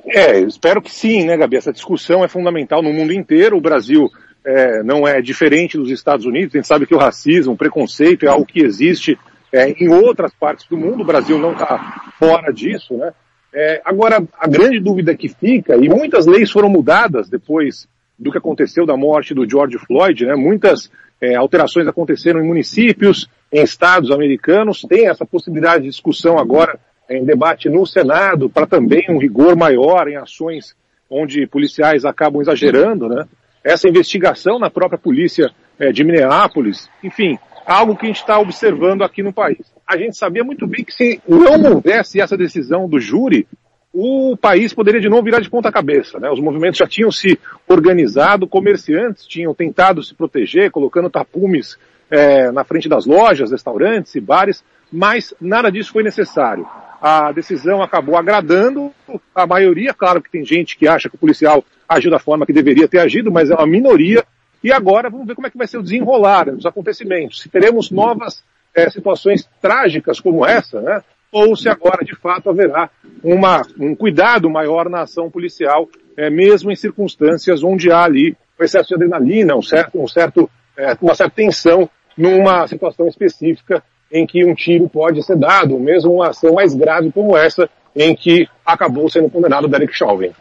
É, 0.05 0.38
espero 0.40 0.83
que 0.83 0.90
sim, 0.90 1.25
né, 1.25 1.35
Gabi? 1.35 1.57
Essa 1.57 1.73
discussão 1.73 2.23
é 2.23 2.29
fundamental 2.29 2.83
no 2.83 2.92
mundo 2.92 3.11
inteiro. 3.11 3.57
O 3.57 3.61
Brasil 3.61 4.11
é, 4.45 4.83
não 4.83 5.09
é 5.09 5.23
diferente 5.23 5.79
dos 5.79 5.90
Estados 5.90 6.27
Unidos. 6.27 6.55
A 6.55 6.59
gente 6.59 6.68
sabe 6.68 6.85
que 6.85 6.95
o 6.95 6.99
racismo, 6.99 7.55
o 7.55 7.57
preconceito 7.57 8.27
é 8.27 8.29
algo 8.29 8.45
que 8.45 8.61
existe 8.61 9.18
é, 9.51 9.71
em 9.71 9.88
outras 9.88 10.35
partes 10.35 10.66
do 10.68 10.77
mundo. 10.77 11.01
O 11.03 11.07
Brasil 11.07 11.38
não 11.38 11.53
está 11.53 12.12
fora 12.18 12.53
disso, 12.53 12.99
né? 12.99 13.14
É, 13.55 13.81
agora, 13.83 14.23
a 14.38 14.47
grande 14.47 14.79
dúvida 14.79 15.16
que 15.16 15.29
fica, 15.29 15.77
e 15.77 15.88
muitas 15.88 16.27
leis 16.27 16.51
foram 16.51 16.68
mudadas 16.68 17.31
depois 17.31 17.88
do 18.18 18.31
que 18.31 18.38
aconteceu 18.38 18.85
da 18.85 18.97
morte 18.97 19.33
do 19.33 19.49
George 19.49 19.79
Floyd, 19.79 20.27
né? 20.27 20.35
Muitas 20.35 20.90
é, 21.23 21.37
alterações 21.37 21.87
aconteceram 21.87 22.41
em 22.41 22.47
municípios, 22.47 23.31
em 23.53 23.63
estados 23.63 24.11
americanos. 24.11 24.83
Tem 24.83 25.09
essa 25.09 25.25
possibilidade 25.25 25.85
de 25.85 25.91
discussão 25.91 26.37
agora 26.37 26.81
em 27.09 27.25
debate 27.25 27.69
no 27.69 27.87
Senado 27.87 28.51
para 28.51 28.67
também 28.67 29.07
um 29.09 29.19
rigor 29.19 29.57
maior 29.57 30.09
em 30.09 30.17
ações 30.17 30.75
onde 31.09 31.47
policiais 31.47 32.05
acabam 32.05 32.43
exagerando, 32.43 33.09
né? 33.09 33.27
essa 33.63 33.89
investigação 33.89 34.59
na 34.59 34.69
própria 34.69 34.99
polícia 34.99 35.51
é, 35.79 35.93
de 35.93 36.03
Minneapolis, 36.03 36.91
enfim, 37.05 37.39
algo 37.65 37.95
que 37.95 38.07
a 38.07 38.09
gente 38.09 38.21
está 38.21 38.41
observando 38.41 39.03
aqui 39.03 39.23
no 39.23 39.33
país. 39.33 39.73
A 39.87 39.97
gente 39.97 40.17
sabia 40.17 40.43
muito 40.43 40.67
bem 40.67 40.85
que 40.85 40.93
se 40.93 41.21
não 41.29 41.75
houvesse 41.75 42.21
essa 42.21 42.37
decisão 42.37 42.89
do 42.89 42.99
júri, 42.99 43.47
o 43.92 44.37
país 44.37 44.72
poderia 44.72 45.00
de 45.00 45.09
novo 45.09 45.22
virar 45.22 45.40
de 45.40 45.50
ponta 45.50 45.70
cabeça. 45.70 46.18
Né? 46.18 46.31
Os 46.31 46.40
movimentos 46.40 46.78
já 46.78 46.87
tinham 46.87 47.12
se 47.12 47.38
organizado, 47.68 48.46
comerciantes 48.46 49.26
tinham 49.26 49.55
tentado 49.55 50.02
se 50.02 50.14
proteger, 50.14 50.70
colocando 50.70 51.11
tapumes 51.11 51.76
é, 52.11 52.50
na 52.50 52.64
frente 52.64 52.88
das 52.88 53.05
lojas, 53.05 53.50
restaurantes 53.50 54.14
e 54.14 54.20
bares, 54.20 54.64
mas 54.90 55.35
nada 55.40 55.70
disso 55.70 55.92
foi 55.92 56.02
necessário. 56.02 56.66
A 57.00 57.33
decisão 57.33 57.83
acabou 57.83 58.16
agradando 58.16 58.92
a 59.35 59.46
maioria, 59.46 59.92
claro 59.92 60.22
que 60.22 60.31
tem 60.31 60.44
gente 60.44 60.76
que 60.76 60.87
acha 60.87 61.09
que 61.09 61.16
o 61.16 61.18
policial 61.18 61.64
agiu 61.88 62.11
da 62.11 62.18
forma 62.18 62.46
que 62.46 62.52
deveria 62.52 62.88
ter 62.88 63.00
agido, 63.00 63.31
mas 63.31 63.50
é 63.50 63.55
uma 63.55 63.66
minoria. 63.66 64.24
E 64.62 64.72
agora 64.72 65.11
vamos 65.11 65.26
ver 65.26 65.35
como 65.35 65.46
é 65.46 65.50
que 65.50 65.59
vai 65.59 65.66
ser 65.66 65.78
o 65.78 65.83
desenrolar 65.83 66.44
dos 66.44 66.64
acontecimentos. 66.64 67.42
Se 67.42 67.48
teremos 67.48 67.90
novas 67.90 68.44
é, 68.74 68.88
situações 68.88 69.48
trágicas 69.61 70.20
como 70.20 70.46
essa, 70.46 70.81
né? 70.81 71.02
Ou 71.33 71.57
se 71.57 71.68
agora 71.68 72.05
de 72.05 72.14
fato 72.14 72.51
haverá 72.51 72.90
uma, 73.25 73.62
um 73.81 73.95
cuidado 73.95 74.51
maior 74.51 74.90
na 74.90 75.03
ação 75.03 75.31
policial, 75.31 75.88
é, 76.16 76.29
mesmo 76.29 76.71
em 76.71 76.77
circunstâncias 76.77 77.64
onde 77.64 77.90
há 77.90 78.05
ali 78.05 78.37
um 78.61 78.64
excesso 78.64 78.88
de 78.88 78.95
adrenalina, 78.95 79.57
um 79.57 79.62
certo, 79.62 80.01
um 80.01 80.07
certo, 80.07 80.49
é, 80.77 80.95
uma 81.01 81.14
certa 81.14 81.35
tensão 81.35 81.88
numa 82.16 82.68
situação 82.68 83.09
específica 83.09 83.83
em 84.12 84.27
que 84.27 84.45
um 84.45 84.55
tiro 84.55 84.88
pode 84.88 85.23
ser 85.23 85.37
dado, 85.37 85.79
mesmo 85.79 86.12
uma 86.12 86.29
ação 86.29 86.53
mais 86.53 86.75
grave 86.75 87.11
como 87.11 87.35
essa, 87.35 87.68
em 87.97 88.14
que 88.14 88.47
acabou 88.64 89.09
sendo 89.09 89.31
condenado 89.31 89.66
Derek 89.66 89.95
Chauvin. 89.95 90.33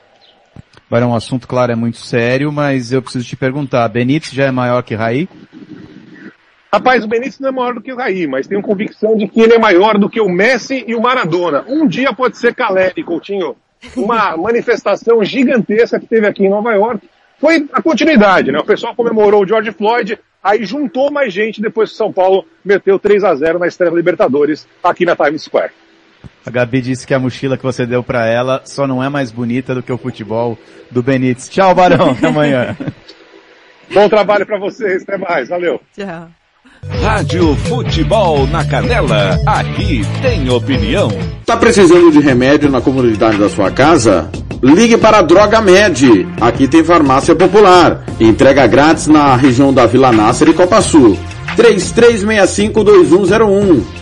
Barão, 0.89 1.12
o 1.12 1.15
assunto, 1.15 1.47
claro, 1.47 1.71
é 1.71 1.75
muito 1.75 1.99
sério, 1.99 2.51
mas 2.51 2.91
eu 2.91 3.01
preciso 3.01 3.25
te 3.25 3.38
perguntar, 3.38 3.88
Benítez 3.88 4.34
já 4.34 4.47
é 4.47 4.51
maior 4.51 4.82
que 4.84 4.93
Raí? 4.93 5.30
Rapaz, 6.73 7.03
o 7.03 7.07
Benítez 7.07 7.38
não 7.38 7.49
é 7.49 7.51
maior 7.51 7.73
do 7.73 7.81
que 7.81 7.91
o 7.91 7.97
Raí, 7.97 8.25
mas 8.25 8.47
tenho 8.47 8.62
convicção 8.62 9.17
de 9.17 9.27
que 9.27 9.41
ele 9.41 9.53
é 9.53 9.60
maior 9.60 9.97
do 9.97 10.10
que 10.10 10.21
o 10.21 10.29
Messi 10.29 10.86
e 10.88 10.95
o 10.95 11.01
Maradona. 11.01 11.65
Um 11.67 11.86
dia 11.86 12.13
pode 12.13 12.38
ser 12.38 12.55
Caleri, 12.55 13.03
Coutinho. 13.03 13.57
Uma 13.97 14.38
manifestação 14.38 15.21
gigantesca 15.21 15.99
que 15.99 16.05
teve 16.05 16.25
aqui 16.25 16.45
em 16.45 16.49
Nova 16.49 16.71
York. 16.73 17.10
Foi 17.39 17.67
a 17.73 17.81
continuidade, 17.81 18.53
né? 18.53 18.60
O 18.60 18.63
pessoal 18.63 18.95
comemorou 18.95 19.43
o 19.43 19.47
George 19.47 19.71
Floyd, 19.71 20.17
aí 20.41 20.63
juntou 20.63 21.12
mais 21.12 21.34
gente 21.34 21.62
depois 21.62 21.91
que 21.91 21.97
São 21.97 22.13
Paulo 22.13 22.45
meteu 22.63 22.97
3 22.97 23.25
a 23.25 23.36
0 23.36 23.60
na 23.60 23.67
estreia 23.67 23.91
Libertadores 23.91 24.65
aqui 24.81 25.03
na 25.03 25.13
Times 25.13 25.43
Square. 25.43 25.73
A 26.45 26.49
Gabi 26.49 26.79
disse 26.81 27.05
que 27.05 27.13
a 27.13 27.19
mochila 27.19 27.57
que 27.57 27.63
você 27.63 27.86
deu 27.86 28.01
para 28.01 28.27
ela 28.27 28.62
só 28.63 28.88
não 28.88 29.03
é 29.03 29.10
mais 29.10 29.29
bonita 29.29 29.75
do 29.75 29.84
que 29.84 29.91
o 29.91 29.97
futebol 29.97 30.57
do 30.89 31.03
Benítez. 31.03 31.49
Tchau, 31.49 31.75
Barão. 31.75 32.12
Até 32.12 32.27
amanhã. 32.27 32.77
Bom 33.93 34.07
trabalho 34.07 34.45
para 34.45 34.57
vocês. 34.57 35.03
Até 35.03 35.17
mais. 35.17 35.49
Valeu. 35.49 35.81
Tchau. 35.93 36.29
Rádio 36.89 37.56
Futebol 37.56 38.46
na 38.48 38.65
Canela. 38.65 39.39
Aqui 39.46 40.02
tem 40.22 40.50
opinião. 40.50 41.10
Tá 41.46 41.56
precisando 41.56 42.12
de 42.12 42.20
remédio 42.20 42.72
na 42.72 42.82
comunidade 42.82 43.38
da 43.38 43.48
sua 43.50 43.70
casa? 43.70 44.28
Ligue 44.63 44.98
para 44.98 45.20
a 45.20 45.22
Droga 45.22 45.62
Med. 45.62 46.28
Aqui 46.39 46.67
tem 46.67 46.84
farmácia 46.84 47.36
popular. 47.36 48.04
Entrega 48.20 48.65
grátis 48.67 49.08
na 49.08 49.36
região 49.36 49.72
da 49.74 49.86
Vila 49.86 50.12
Nácer 50.12 50.50
e 50.50 50.54
Copa 50.54 50.82
Sul. 50.82 51.17
3365-2101. 51.56 53.82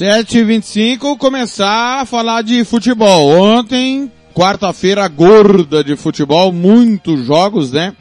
Sete 0.00 0.38
e 0.38 0.44
vinte 0.44 0.62
e 0.62 0.66
cinco, 0.66 1.14
começar 1.18 2.00
a 2.00 2.06
falar 2.06 2.40
de 2.40 2.64
futebol. 2.64 3.38
Ontem, 3.38 4.10
quarta-feira 4.32 5.06
gorda 5.06 5.84
de 5.84 5.94
futebol, 5.94 6.50
muitos 6.50 7.26
jogos, 7.26 7.70
né? 7.70 7.94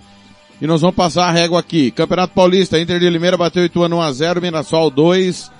E 0.61 0.65
nós 0.65 0.79
vamos 0.79 0.95
passar 0.95 1.27
a 1.27 1.31
régua 1.31 1.59
aqui. 1.59 1.91
Campeonato 1.91 2.33
Paulista, 2.33 2.79
Inter 2.79 3.01
de 3.01 3.09
Limeira 3.09 3.35
bateu 3.35 3.65
Ituano 3.65 3.97
1x0, 3.97 4.41
Mirassol 4.41 4.89
2, 4.89 5.51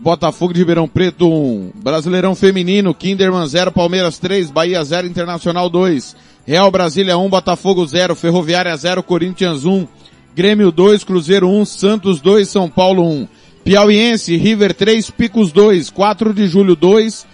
Botafogo 0.00 0.52
de 0.52 0.58
Ribeirão 0.58 0.88
Preto 0.88 1.32
1. 1.32 1.74
Brasileirão 1.76 2.34
Feminino, 2.34 2.92
Kinderman 2.92 3.46
0, 3.46 3.70
Palmeiras 3.70 4.18
3, 4.18 4.50
Bahia 4.50 4.82
0, 4.82 5.06
Internacional 5.06 5.70
2. 5.70 6.16
Real 6.44 6.72
Brasília 6.72 7.16
1, 7.16 7.28
Botafogo 7.28 7.86
0, 7.86 8.16
Ferroviária 8.16 8.76
0, 8.76 9.00
Corinthians 9.04 9.64
1. 9.64 9.86
Grêmio 10.34 10.72
2, 10.72 11.04
Cruzeiro 11.04 11.48
1, 11.48 11.64
Santos 11.66 12.20
2, 12.20 12.48
São 12.48 12.68
Paulo 12.68 13.08
1. 13.08 13.28
Piauiense, 13.64 14.36
River 14.36 14.74
3, 14.74 15.10
Picos 15.10 15.52
2, 15.52 15.90
4 15.90 16.34
de 16.34 16.46
julho 16.48 16.74
2, 16.74 17.26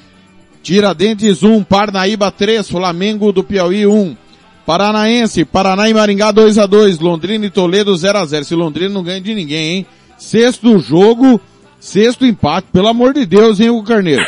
Tiradentes 0.62 1.42
1, 1.42 1.64
Parnaíba 1.64 2.30
3, 2.30 2.68
Flamengo 2.68 3.32
do 3.32 3.42
Piauí 3.42 3.86
1. 3.86 4.16
Paranaense, 4.66 5.46
Paraná 5.46 5.88
e 5.88 5.94
Maringá 5.94 6.30
2 6.30 6.58
a 6.58 6.66
2 6.66 6.98
Londrina 6.98 7.46
e 7.46 7.50
Toledo 7.50 7.96
0 7.96 8.18
a 8.18 8.26
0 8.26 8.44
Se 8.44 8.54
Londrina 8.54 8.92
não 8.92 9.02
ganha 9.02 9.20
de 9.20 9.34
ninguém, 9.34 9.76
hein? 9.76 9.86
Sexto 10.18 10.78
jogo, 10.78 11.40
sexto 11.80 12.26
empate, 12.26 12.68
pelo 12.70 12.88
amor 12.88 13.14
de 13.14 13.24
Deus, 13.24 13.60
hein, 13.60 13.70
o 13.70 13.82
Carneiro? 13.82 14.22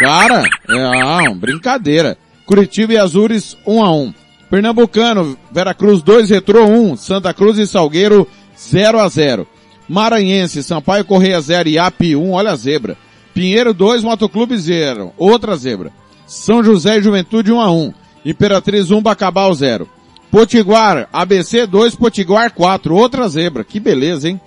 Cara, 0.00 0.42
é, 0.68 1.02
ah, 1.02 1.32
brincadeira. 1.36 2.18
Curitiba 2.44 2.94
e 2.94 2.98
Azures 2.98 3.56
1 3.64 3.84
a 3.84 3.94
1 3.94 4.14
Pernambucano, 4.50 5.38
Veracruz 5.52 6.02
2, 6.02 6.30
Retrô 6.30 6.66
1, 6.66 6.96
Santa 6.96 7.32
Cruz 7.32 7.56
e 7.56 7.66
Salgueiro 7.66 8.26
0 8.56 8.98
a 8.98 9.08
0 9.08 9.46
Maranhense, 9.90 10.62
Sampaio 10.62 11.04
Correia 11.04 11.40
0 11.40 11.68
e 11.68 11.76
API 11.76 12.14
1, 12.14 12.30
olha 12.30 12.52
a 12.52 12.56
zebra. 12.56 12.96
Pinheiro 13.34 13.74
2, 13.74 14.04
Motoclube 14.04 14.56
0, 14.56 15.12
outra 15.18 15.56
zebra. 15.56 15.90
São 16.28 16.62
José 16.62 16.98
e 16.98 17.02
Juventude 17.02 17.52
1 17.52 17.60
a 17.60 17.72
1 17.72 17.92
Imperatriz 18.24 18.92
1, 18.92 19.02
Bacabal 19.02 19.52
0. 19.52 19.88
Potiguar, 20.30 21.08
ABC 21.12 21.66
2, 21.66 21.96
Potiguar 21.96 22.52
4, 22.52 22.94
outra 22.94 23.28
zebra. 23.28 23.64
Que 23.64 23.80
beleza, 23.80 24.28
hein? 24.28 24.40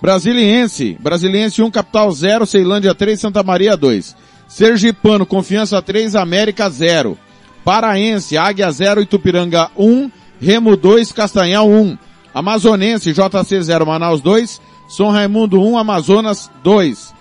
Brasiliense, 0.00 0.96
Brasiliense 0.98 1.62
1, 1.62 1.70
Capital 1.70 2.10
0, 2.10 2.46
Ceilândia 2.46 2.94
3, 2.94 3.20
Santa 3.20 3.42
Maria 3.42 3.76
2. 3.76 4.16
Sergipano, 4.48 5.26
Confiança 5.26 5.82
3, 5.82 6.14
América 6.14 6.70
0. 6.70 7.18
Paraense, 7.62 8.38
Águia 8.38 8.70
0, 8.70 9.02
Itupiranga 9.02 9.70
1, 9.76 10.10
Remo 10.40 10.78
2, 10.78 11.12
Castanhal 11.12 11.68
1. 11.68 11.98
Amazonense, 12.32 13.12
JC 13.12 13.62
0, 13.62 13.84
Manaus 13.84 14.22
2, 14.22 14.60
São 14.88 15.10
Raimundo 15.10 15.60
1, 15.60 15.76
Amazonas 15.76 16.50
2. 16.64 17.14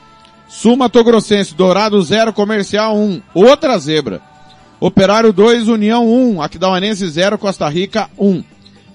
Sul 0.48 0.78
Mato 0.78 1.04
Grossense, 1.04 1.54
Dourado 1.54 2.02
0, 2.02 2.32
Comercial 2.32 2.96
1. 2.96 3.22
Outra 3.34 3.78
zebra. 3.78 4.22
Operário 4.80 5.34
2, 5.34 5.68
União 5.68 6.08
1, 6.08 6.42
Aquidauanense 6.42 7.08
0, 7.10 7.38
Costa 7.38 7.68
Rica 7.68 8.10
1. 8.18 8.44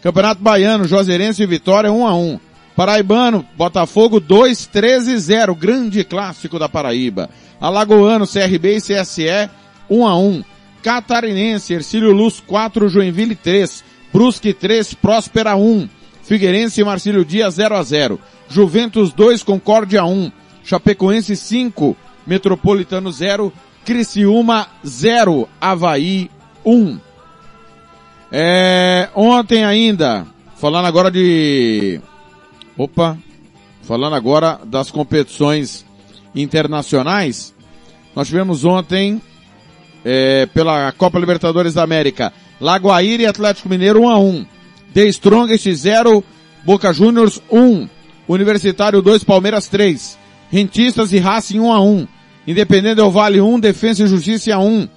Campeonato 0.03 0.43
Baiano, 0.43 0.89
Juazeirense 0.89 1.43
e 1.43 1.47
Vitória 1.47 1.93
1 1.93 2.07
a 2.07 2.15
1. 2.15 2.41
Paraibano, 2.75 3.47
Botafogo 3.55 4.19
2, 4.19 4.67
13 4.67 5.19
0, 5.19 5.55
grande 5.55 6.03
clássico 6.03 6.59
da 6.59 6.69
Paraíba. 6.69 7.29
Alagoano, 7.61 8.27
CRB 8.27 8.77
e 8.77 8.81
CSE 8.81 9.51
1 9.91 10.07
a 10.07 10.17
1. 10.17 10.45
Catarinense, 10.83 11.75
Ercílio 11.75 12.13
Luz 12.13 12.41
4, 12.41 12.89
Joinville 12.89 13.37
3. 13.37 13.85
Brusque 14.13 14.55
3, 14.55 14.95
Próspera 14.95 15.55
1. 15.55 15.89
Figueirense 16.23 16.81
e 16.81 16.85
Marcílio 16.85 17.25
Dias 17.25 17.55
0 17.55 17.77
a 17.77 17.83
0. 17.83 18.19
Juventus 18.53 19.13
2, 19.13 19.43
Concórdia 19.43 20.05
1. 20.05 20.31
Chapecoense 20.65 21.35
5, 21.35 21.97
Metropolitano 22.27 23.11
0, 23.11 23.53
Criciúma 23.85 24.69
0, 24.87 25.49
Havaí 25.61 26.31
1. 26.65 26.99
É, 28.31 29.09
ontem 29.15 29.65
ainda, 29.65 30.27
falando 30.57 30.87
agora 30.87 31.11
de, 31.11 32.01
opa, 32.79 33.19
falando 33.83 34.15
agora 34.15 34.61
das 34.65 34.91
competições 34.91 35.85
internacionais, 36.35 37.53
nós 38.15 38.29
tivemos 38.29 38.65
ontem, 38.65 39.21
é, 40.05 40.47
pela 40.47 40.93
Copa 40.93 41.19
Libertadores 41.19 41.75
da 41.75 41.83
América, 41.83 42.33
Lagoaíra 42.61 43.23
e 43.25 43.27
Atlético 43.27 43.69
Mineiro 43.69 44.03
1 44.03 44.09
a 44.09 44.19
1. 44.19 44.47
The 44.95 45.07
Strongest 45.09 45.69
0, 45.73 46.23
Boca 46.65 46.93
Juniors 46.93 47.43
1, 47.51 47.89
Universitário 48.29 49.03
2, 49.03 49.25
Palmeiras 49.25 49.69
3, 49.69 50.19
Rentistas 50.51 51.13
e 51.13 51.19
Racing 51.19 51.61
1 51.61 51.73
a 51.73 51.81
1. 51.81 52.07
Independente 52.47 52.97
do 52.97 53.11
Vale 53.11 53.41
1, 53.41 53.61
Defesa 53.61 54.05
e 54.05 54.07
Justiça 54.07 54.59
1. 54.59 54.89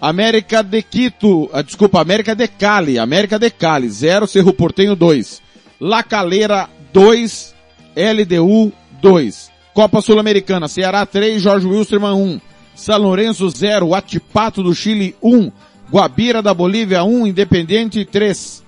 América 0.00 0.62
de 0.62 0.82
Quito, 0.82 1.48
ah, 1.52 1.62
desculpa, 1.62 2.00
América 2.00 2.34
de 2.34 2.46
Cali, 2.46 2.98
América 2.98 3.38
de 3.38 3.50
Cali 3.50 3.88
0, 3.88 4.26
Cerro 4.26 4.52
Portenho 4.52 4.94
2. 4.94 5.42
La 5.80 6.02
Calera 6.02 6.68
2, 6.92 7.54
LDU 7.96 8.72
2. 9.00 9.50
Copa 9.72 10.00
Sul-Americana, 10.00 10.68
Ceará 10.68 11.04
3, 11.04 11.40
Jorge 11.40 11.66
Wilstermann 11.66 12.14
1. 12.14 12.40
São 12.74 12.98
Lourenço 12.98 13.48
0, 13.48 13.94
Atipato 13.94 14.62
do 14.62 14.74
Chile 14.74 15.14
1. 15.22 15.50
Guabira 15.90 16.42
da 16.42 16.52
Bolívia 16.52 17.04
1, 17.04 17.26
Independente 17.26 18.04
3. 18.04 18.62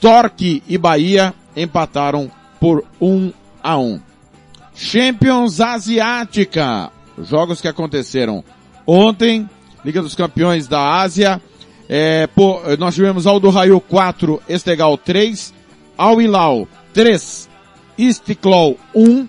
Torque 0.00 0.62
e 0.68 0.78
Bahia 0.78 1.34
empataram 1.56 2.30
por 2.60 2.84
1 3.00 3.32
a 3.62 3.76
1. 3.76 4.00
Champions 4.74 5.60
Asiática. 5.60 6.90
Jogos 7.18 7.60
que 7.60 7.68
aconteceram 7.68 8.44
ontem. 8.86 9.48
Liga 9.84 10.02
dos 10.02 10.14
Campeões 10.14 10.66
da 10.66 11.00
Ásia. 11.00 11.40
É, 11.88 12.28
pô, 12.28 12.60
nós 12.78 12.94
tivemos 12.94 13.26
Aldo 13.26 13.50
Raio 13.50 13.80
4, 13.80 14.40
Estegal 14.48 14.96
3, 14.96 15.52
Al 15.98 16.22
Hilal 16.22 16.68
3, 16.94 17.48
Istiklal 17.98 18.76
1, 18.94 19.28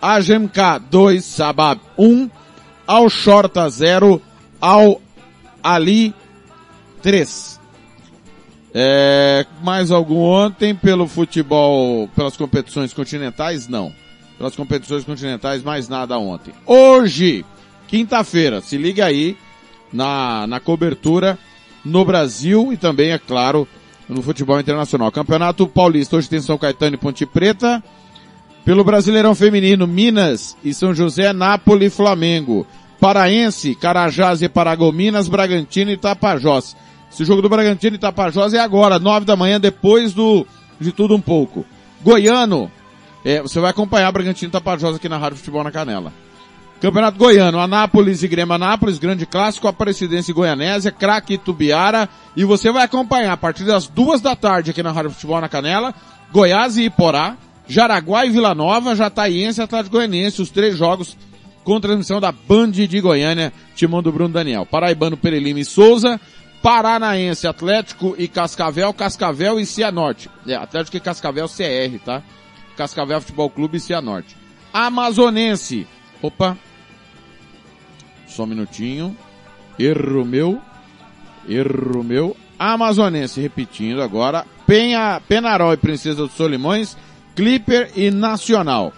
AGMK 0.00 0.80
2, 0.90 1.22
Sabab 1.22 1.78
1, 1.98 2.30
Al 2.86 3.10
Shorta 3.10 3.68
0, 3.68 4.22
Al 4.58 5.00
Ali 5.62 6.14
3. 7.02 7.57
É, 8.74 9.46
mais 9.62 9.90
algum 9.90 10.20
ontem 10.20 10.74
pelo 10.74 11.06
futebol, 11.06 12.08
pelas 12.14 12.36
competições 12.36 12.92
continentais? 12.92 13.68
Não. 13.68 13.92
Pelas 14.36 14.54
competições 14.54 15.04
continentais, 15.04 15.62
mais 15.62 15.88
nada 15.88 16.18
ontem. 16.18 16.52
Hoje, 16.66 17.44
quinta-feira, 17.88 18.60
se 18.60 18.76
liga 18.76 19.04
aí 19.04 19.36
na, 19.92 20.46
na 20.46 20.60
cobertura 20.60 21.38
no 21.84 22.04
Brasil 22.04 22.72
e 22.72 22.76
também, 22.76 23.10
é 23.10 23.18
claro, 23.18 23.66
no 24.08 24.22
futebol 24.22 24.60
internacional. 24.60 25.10
Campeonato 25.10 25.66
Paulista, 25.66 26.16
hoje 26.16 26.28
tem 26.28 26.40
São 26.40 26.58
Caetano 26.58 26.94
e 26.94 26.98
Ponte 26.98 27.26
Preta. 27.26 27.82
Pelo 28.64 28.84
Brasileirão 28.84 29.34
Feminino, 29.34 29.86
Minas 29.86 30.56
e 30.62 30.74
São 30.74 30.94
José, 30.94 31.32
Nápoles 31.32 31.92
e 31.92 31.96
Flamengo. 31.96 32.66
Paraense, 33.00 33.74
Carajás 33.74 34.42
e 34.42 34.48
Paragominas, 34.48 35.28
Bragantino 35.28 35.90
e 35.90 35.96
Tapajós. 35.96 36.76
Esse 37.10 37.24
jogo 37.24 37.42
do 37.42 37.48
Bragantino 37.48 37.96
e 37.96 37.98
Tapajós 37.98 38.52
é 38.52 38.60
agora, 38.60 38.98
nove 38.98 39.24
da 39.24 39.36
manhã, 39.36 39.60
depois 39.60 40.12
do 40.12 40.46
de 40.80 40.92
tudo 40.92 41.14
um 41.14 41.20
pouco. 41.20 41.64
Goiano, 42.02 42.70
é, 43.24 43.42
você 43.42 43.58
vai 43.60 43.70
acompanhar 43.70 44.12
Bragantino 44.12 44.48
e 44.48 44.52
Tapajós 44.52 44.96
aqui 44.96 45.08
na 45.08 45.18
Rádio 45.18 45.38
Futebol 45.38 45.64
na 45.64 45.70
Canela. 45.70 46.12
Campeonato 46.80 47.18
Goiano, 47.18 47.58
Anápolis 47.58 48.22
e 48.22 48.28
Grêmio 48.28 48.54
Anápolis, 48.54 48.98
grande 48.98 49.26
clássico, 49.26 49.66
Aparecidense 49.66 50.30
e 50.30 50.34
Goianésia, 50.34 50.92
Craque 50.92 51.34
e 51.34 51.38
Tubiara, 51.38 52.08
e 52.36 52.44
você 52.44 52.70
vai 52.70 52.84
acompanhar 52.84 53.32
a 53.32 53.36
partir 53.36 53.64
das 53.64 53.88
duas 53.88 54.20
da 54.20 54.36
tarde 54.36 54.70
aqui 54.70 54.82
na 54.82 54.92
Rádio 54.92 55.10
Futebol 55.10 55.40
na 55.40 55.48
Canela, 55.48 55.92
Goiás 56.30 56.76
e 56.76 56.84
Iporá, 56.84 57.36
Jaraguá 57.66 58.24
e 58.24 58.30
Vila 58.30 58.54
Nova, 58.54 58.94
Jataiense 58.94 59.60
e 59.60 59.64
Atlético 59.64 59.96
Goianiense, 59.96 60.40
os 60.40 60.50
três 60.50 60.76
jogos 60.76 61.16
com 61.64 61.80
transmissão 61.80 62.20
da 62.20 62.32
Band 62.32 62.70
de 62.70 63.00
Goiânia, 63.00 63.52
timão 63.74 64.02
do 64.02 64.10
Bruno 64.12 64.32
Daniel. 64.32 64.64
Paraibano, 64.64 65.16
Perelima 65.16 65.60
e 65.60 65.64
Souza, 65.64 66.18
Paranaense, 66.62 67.46
Atlético 67.46 68.14
e 68.18 68.26
Cascavel, 68.26 68.92
Cascavel 68.92 69.60
e 69.60 69.66
Cianorte. 69.66 70.28
É, 70.46 70.54
Atlético 70.54 70.96
e 70.96 71.00
Cascavel 71.00 71.48
CR, 71.48 71.98
tá? 72.04 72.22
Cascavel 72.76 73.20
Futebol 73.20 73.50
Clube 73.50 73.78
e 73.78 73.80
Cianorte. 73.80 74.36
Amazonense. 74.72 75.86
Opa. 76.20 76.56
Só 78.26 78.44
um 78.44 78.46
minutinho. 78.46 79.16
Erro 79.78 80.24
meu. 80.24 80.60
Erro 81.48 82.02
meu. 82.02 82.36
Amazonense, 82.58 83.40
repetindo 83.40 84.02
agora. 84.02 84.44
Penha, 84.66 85.20
Penarol 85.26 85.72
e 85.72 85.76
Princesa 85.76 86.22
dos 86.22 86.32
Solimões. 86.32 86.96
Clipper 87.34 87.92
e 87.96 88.10
Nacional. 88.10 88.92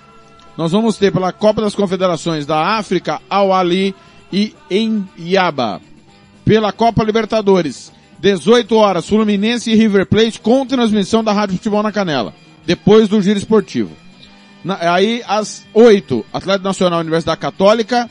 Nós 0.57 0.73
vamos 0.73 0.96
ter 0.96 1.12
pela 1.12 1.33
Copa 1.33 1.61
das 1.61 1.75
Confederações 1.75 2.46
da 2.46 2.77
África, 2.77 3.20
Al 3.29 3.53
Ali 3.53 3.94
e 4.33 4.55
Embiaba. 4.70 5.81
Pela 6.44 6.72
Copa 6.72 7.05
Libertadores, 7.05 7.92
18 8.18 8.74
horas, 8.76 9.09
Fluminense 9.09 9.70
e 9.70 9.74
River 9.74 10.07
Plate 10.07 10.40
com 10.40 10.66
transmissão 10.66 11.24
da 11.24 11.33
Rádio 11.33 11.57
Futebol 11.57 11.83
na 11.83 11.92
Canela, 11.92 12.35
depois 12.66 13.09
do 13.09 13.20
giro 13.22 13.38
esportivo. 13.38 13.90
Na, 14.62 14.92
aí, 14.94 15.22
às 15.26 15.66
8, 15.72 16.24
Atlético 16.33 16.64
Nacional 16.64 17.00
Universidade 17.00 17.40
Católica 17.40 18.11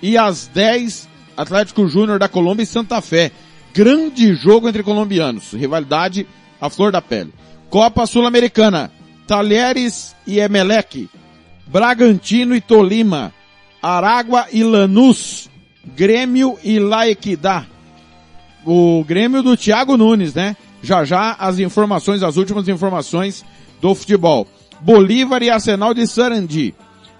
e 0.00 0.16
às 0.16 0.46
10, 0.46 1.08
Atlético 1.36 1.86
Júnior 1.88 2.18
da 2.18 2.28
Colômbia 2.28 2.62
e 2.62 2.66
Santa 2.66 3.00
Fé. 3.02 3.30
Grande 3.74 4.34
jogo 4.34 4.68
entre 4.68 4.82
colombianos, 4.82 5.52
rivalidade 5.52 6.26
à 6.60 6.70
flor 6.70 6.90
da 6.90 7.02
pele. 7.02 7.32
Copa 7.68 8.06
Sul-Americana, 8.06 8.90
Talheres 9.26 10.16
e 10.26 10.40
Emelec, 10.40 11.08
Bragantino 11.66 12.54
e 12.54 12.60
Tolima, 12.60 13.32
Aragua 13.80 14.46
e 14.50 14.64
Lanús, 14.64 15.49
Grêmio 15.84 16.58
e 16.62 16.78
La 16.78 17.08
Equidad. 17.08 17.66
O 18.64 19.04
Grêmio 19.04 19.42
do 19.42 19.56
Thiago 19.56 19.96
Nunes, 19.96 20.34
né? 20.34 20.56
Já 20.82 21.04
já 21.04 21.36
as 21.38 21.58
informações, 21.58 22.22
as 22.22 22.36
últimas 22.36 22.68
informações 22.68 23.44
do 23.80 23.94
futebol. 23.94 24.46
Bolívar 24.80 25.42
e 25.42 25.50
Arsenal 25.50 25.94
de 25.94 26.06
Sarandi. 26.06 26.74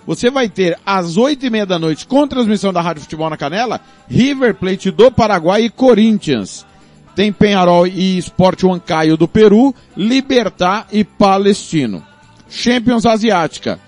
Você 0.06 0.30
vai 0.30 0.48
ter 0.48 0.78
às 0.84 1.16
oito 1.16 1.44
e 1.44 1.50
meia 1.50 1.66
da 1.66 1.78
noite, 1.78 2.06
com 2.06 2.26
transmissão 2.26 2.72
da 2.72 2.80
Rádio 2.80 3.02
Futebol 3.02 3.28
na 3.28 3.36
Canela, 3.36 3.80
River 4.08 4.54
Plate 4.54 4.90
do 4.90 5.10
Paraguai 5.10 5.64
e 5.64 5.70
Corinthians. 5.70 6.66
Tem 7.14 7.32
Penharol 7.32 7.86
e 7.86 8.16
Sport 8.18 8.62
Huancaio 8.62 9.16
do 9.16 9.28
Peru, 9.28 9.74
Libertar 9.96 10.86
e 10.90 11.04
Palestino. 11.04 12.02
Champions 12.48 13.04
Asiática. 13.04 13.78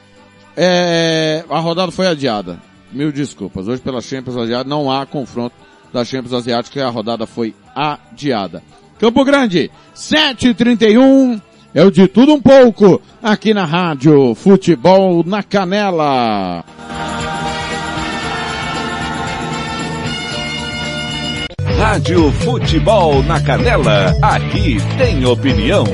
É, 0.57 1.45
a 1.49 1.59
rodada 1.59 1.91
foi 1.91 2.07
adiada. 2.07 2.61
Mil 2.93 3.11
desculpas. 3.11 3.69
Hoje 3.69 3.81
pela 3.81 4.01
Champions 4.01 4.37
Asiática 4.37 4.69
não 4.69 4.91
há 4.91 5.07
confronto 5.07 5.55
da 5.93 6.05
Champions 6.05 6.33
Asiática 6.33 6.79
e 6.79 6.83
a 6.83 6.89
rodada 6.89 7.27
foi 7.27 7.55
adiada. 7.75 8.63
Campo 8.99 9.25
Grande, 9.25 9.71
7h31. 9.95 11.41
É 11.75 11.83
o 11.83 11.91
de 11.91 12.07
tudo 12.07 12.35
um 12.35 12.41
pouco 12.41 13.01
aqui 13.23 13.55
na 13.55 13.65
rádio 13.65 14.35
Futebol 14.35 15.25
na 15.25 15.43
Canela. 15.43 16.65
Rádio 21.79 22.31
Futebol 22.33 23.23
na 23.25 23.41
Canela, 23.41 24.15
aqui 24.23 24.77
tem 24.99 25.25
opinião. 25.25 25.85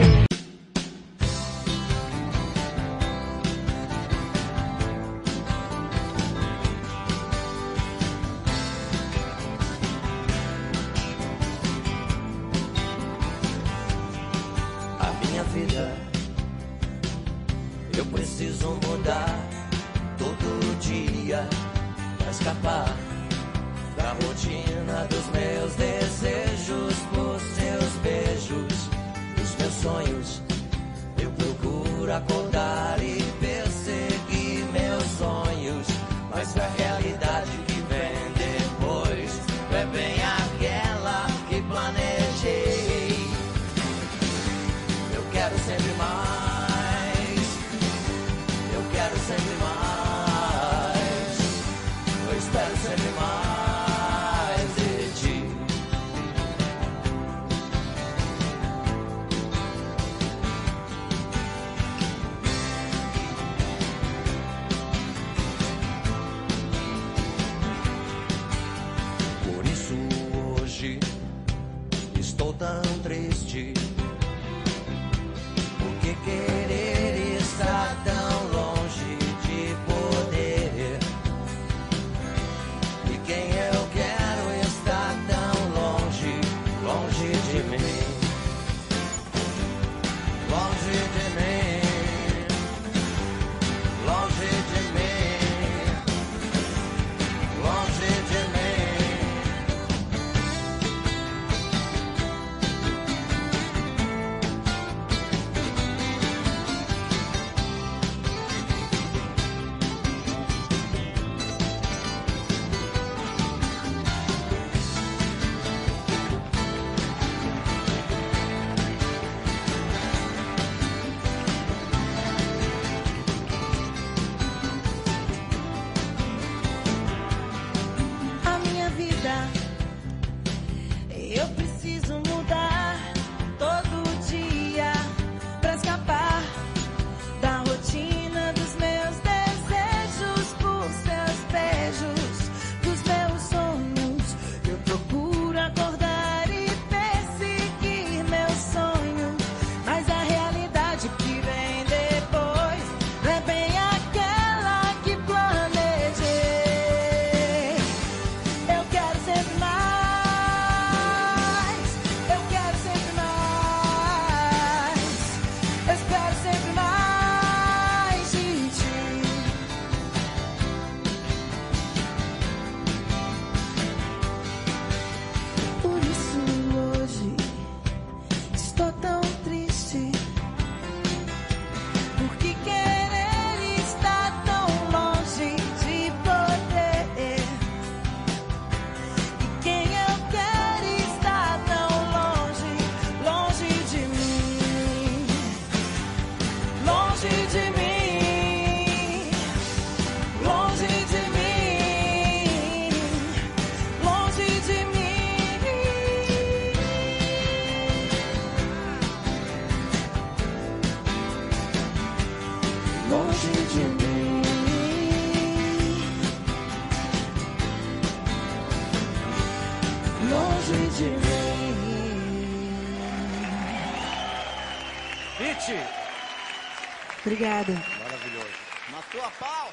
Obrigada. 227.29 227.75
maravilhoso. 227.75 228.47
Matou 228.91 229.21
a 229.21 229.31
pau. 229.39 229.73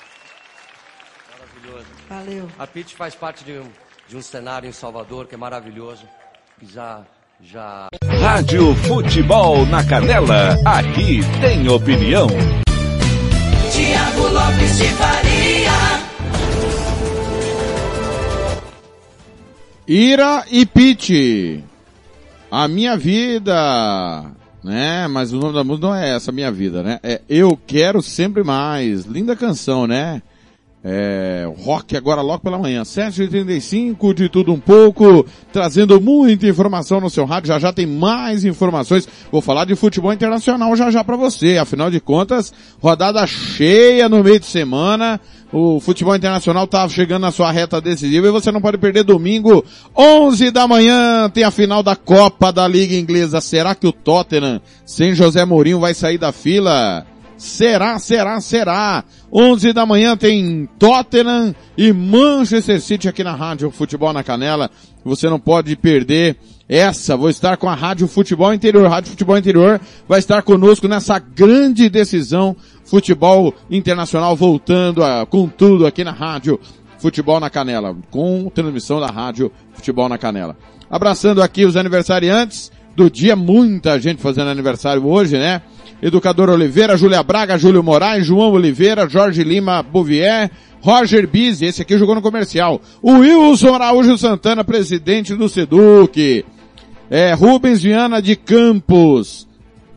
Maravilhoso. 1.32 1.88
Valeu. 2.10 2.52
A 2.60 2.68
Pete 2.68 2.94
faz 2.94 3.16
parte 3.16 3.46
de 3.46 3.54
um, 3.54 3.72
de 4.10 4.18
um 4.18 4.22
cenário 4.22 4.68
em 4.68 4.74
Salvador 4.74 5.26
que 5.26 5.36
é 5.36 5.38
maravilhoso. 5.38 6.06
Que 6.60 6.66
já, 6.66 7.06
já. 7.42 7.88
Rádio 8.20 8.76
Futebol 8.76 9.66
na 9.68 9.86
Canela, 9.86 10.58
aqui 10.66 11.22
tem 11.40 11.70
opinião. 11.70 12.28
Tiago 13.72 14.28
Lopes 14.28 14.78
de 14.78 14.88
Faria. 14.90 15.72
Ira 19.88 20.44
e 20.52 20.66
Pete. 20.66 21.64
A 22.52 22.68
minha 22.68 22.98
vida. 22.98 24.35
Né? 24.66 25.08
Mas 25.08 25.32
o 25.32 25.38
nome 25.38 25.54
da 25.54 25.64
música 25.64 25.86
não 25.86 25.96
é 25.96 26.16
essa, 26.16 26.32
Minha 26.32 26.52
Vida, 26.52 26.82
né? 26.82 27.00
É 27.04 27.22
Eu 27.30 27.56
Quero 27.68 28.02
Sempre 28.02 28.44
Mais. 28.44 29.06
Linda 29.06 29.36
canção, 29.36 29.86
né? 29.86 30.24
É, 30.88 31.52
rock 31.64 31.98
agora 31.98 32.22
logo 32.22 32.44
pela 32.44 32.60
manhã, 32.60 32.84
7h35, 32.84 34.14
de 34.14 34.30
tudo 34.30 34.54
um 34.54 34.60
pouco, 34.60 35.26
trazendo 35.52 36.00
muita 36.00 36.46
informação 36.46 37.02
no 37.02 37.10
seu 37.10 37.26
rádio, 37.26 37.48
já 37.48 37.58
já 37.58 37.74
tem 37.74 37.88
mais 37.88 38.46
informações, 38.46 39.10
vou 39.32 39.42
falar 39.42 39.66
de 39.66 39.76
futebol 39.76 40.14
internacional 40.14 40.76
já 40.76 40.92
já 40.92 41.04
para 41.04 41.18
você, 41.18 41.58
afinal 41.58 41.90
de 41.90 42.00
contas, 42.00 42.54
rodada 42.80 43.26
cheia 43.26 44.08
no 44.08 44.24
meio 44.24 44.40
de 44.40 44.46
semana, 44.46 45.20
o 45.52 45.80
futebol 45.80 46.16
internacional 46.16 46.68
tá 46.68 46.88
chegando 46.88 47.24
na 47.24 47.32
sua 47.32 47.52
reta 47.52 47.82
decisiva 47.82 48.28
e 48.28 48.32
você 48.32 48.52
não 48.52 48.62
pode 48.62 48.78
perder 48.78 49.04
domingo, 49.04 49.66
11 49.98 50.52
da 50.52 50.68
manhã, 50.68 51.28
tem 51.32 51.44
a 51.44 51.50
final 51.50 51.82
da 51.82 51.96
Copa 51.96 52.54
da 52.54 52.68
Liga 52.68 52.94
Inglesa, 52.94 53.42
será 53.42 53.74
que 53.74 53.88
o 53.88 53.92
Tottenham, 53.92 54.62
sem 54.86 55.16
José 55.16 55.46
Mourinho, 55.46 55.80
vai 55.80 55.96
sair 55.96 56.20
da 56.20 56.32
fila? 56.32 57.08
Será, 57.38 58.00
será, 58.00 58.40
será. 58.40 59.04
11 59.32 59.74
da 59.74 59.86
manhã 59.86 60.16
tem 60.16 60.70
Tottenham 60.80 61.54
e 61.78 61.92
Manchester 61.92 62.80
City 62.80 63.10
aqui 63.10 63.24
na 63.24 63.36
Rádio 63.36 63.70
Futebol 63.72 64.14
na 64.14 64.24
Canela. 64.24 64.72
Você 65.04 65.30
não 65.30 65.40
pode 65.40 65.76
perder 65.76 66.38
essa. 66.70 67.18
Vou 67.18 67.30
estar 67.30 67.58
com 67.58 67.70
a 67.70 67.76
Rádio 67.76 68.08
Futebol 68.08 68.54
Interior. 68.54 68.90
Rádio 68.90 69.12
Futebol 69.12 69.38
Interior 69.38 69.82
vai 70.08 70.20
estar 70.20 70.42
conosco 70.44 70.88
nessa 70.88 71.20
grande 71.20 71.90
decisão. 71.90 72.56
Futebol 72.86 73.54
Internacional 73.70 74.36
voltando 74.36 75.04
a, 75.04 75.26
com 75.26 75.48
tudo 75.48 75.86
aqui 75.86 76.04
na 76.04 76.12
Rádio 76.12 76.60
Futebol 76.98 77.40
na 77.40 77.50
Canela. 77.50 77.96
Com 78.10 78.50
transmissão 78.50 79.02
da 79.02 79.08
Rádio 79.08 79.52
Futebol 79.74 80.08
na 80.08 80.18
Canela. 80.18 80.56
Abraçando 80.90 81.42
aqui 81.42 81.66
os 81.66 81.76
aniversariantes 81.76 82.72
do 82.96 83.10
dia. 83.12 83.36
Muita 83.36 84.00
gente 84.00 84.22
fazendo 84.22 84.50
aniversário 84.50 85.06
hoje, 85.06 85.38
né? 85.38 85.62
Educador 86.02 86.50
Oliveira, 86.50 86.98
Júlia 86.98 87.24
Braga, 87.24 87.58
Júlio 87.58 87.84
Moraes, 87.84 88.26
João 88.26 88.52
Oliveira, 88.52 89.08
Jorge 89.10 89.44
Lima 89.44 89.82
Bouvier, 89.82 90.52
Roger 90.82 91.28
Bizzi, 91.28 91.66
esse 91.66 91.82
aqui 91.82 91.98
jogou 91.98 92.16
no 92.16 92.22
comercial. 92.22 92.80
O 93.02 93.20
Wilson 93.20 93.74
Araújo 93.74 94.18
Santana, 94.18 94.64
presidente 94.64 95.34
do 95.34 95.50
Seduc. 95.50 96.46
É, 97.10 97.34
Rubens 97.34 97.82
Viana 97.82 98.22
de 98.22 98.36
Campos. 98.36 99.48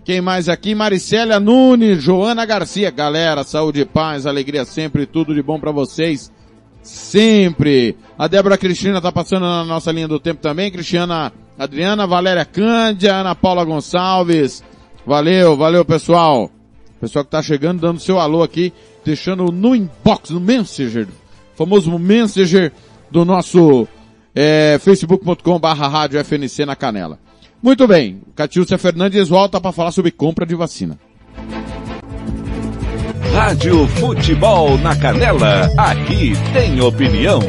Quem 0.04 0.22
mais 0.22 0.48
aqui? 0.48 0.74
Maricélia 0.74 1.38
Nunes, 1.38 2.02
Joana 2.02 2.46
Garcia. 2.46 2.90
Galera, 2.90 3.44
saúde 3.44 3.84
paz, 3.84 4.24
alegria 4.24 4.64
sempre, 4.64 5.04
tudo 5.04 5.34
de 5.34 5.42
bom 5.42 5.60
para 5.60 5.70
vocês. 5.70 6.32
Sempre. 6.82 7.94
A 8.18 8.26
Débora 8.26 8.56
Cristina 8.56 9.00
tá 9.00 9.12
passando 9.12 9.42
na 9.42 9.64
nossa 9.64 9.92
linha 9.92 10.08
do 10.08 10.18
tempo 10.18 10.40
também. 10.40 10.70
Cristiana 10.70 11.30
Adriana, 11.58 12.06
Valéria 12.06 12.46
Cândia, 12.46 13.16
Ana 13.16 13.34
Paula 13.34 13.64
Gonçalves. 13.64 14.64
Valeu, 15.08 15.56
valeu 15.56 15.86
pessoal. 15.86 16.50
Pessoal 17.00 17.24
que 17.24 17.30
tá 17.30 17.40
chegando, 17.40 17.80
dando 17.80 17.98
seu 17.98 18.20
alô 18.20 18.42
aqui, 18.42 18.74
deixando 19.02 19.50
no 19.50 19.74
inbox, 19.74 20.28
no 20.28 20.38
Messenger, 20.38 21.08
famoso 21.56 21.98
Messenger 21.98 22.70
do 23.10 23.24
nosso 23.24 23.88
é, 24.34 24.78
facebook.com 24.78 25.58
barra 25.58 25.88
rádio 25.88 26.22
FNC 26.22 26.66
na 26.66 26.76
Canela. 26.76 27.18
Muito 27.62 27.88
bem, 27.88 28.20
Catiúcia 28.36 28.76
Fernandes 28.76 29.30
volta 29.30 29.58
para 29.58 29.72
falar 29.72 29.92
sobre 29.92 30.10
compra 30.10 30.44
de 30.44 30.54
vacina. 30.54 30.98
Rádio 33.32 33.88
Futebol 33.88 34.76
na 34.76 34.94
Canela, 34.94 35.70
aqui 35.78 36.34
tem 36.52 36.82
opinião. 36.82 37.40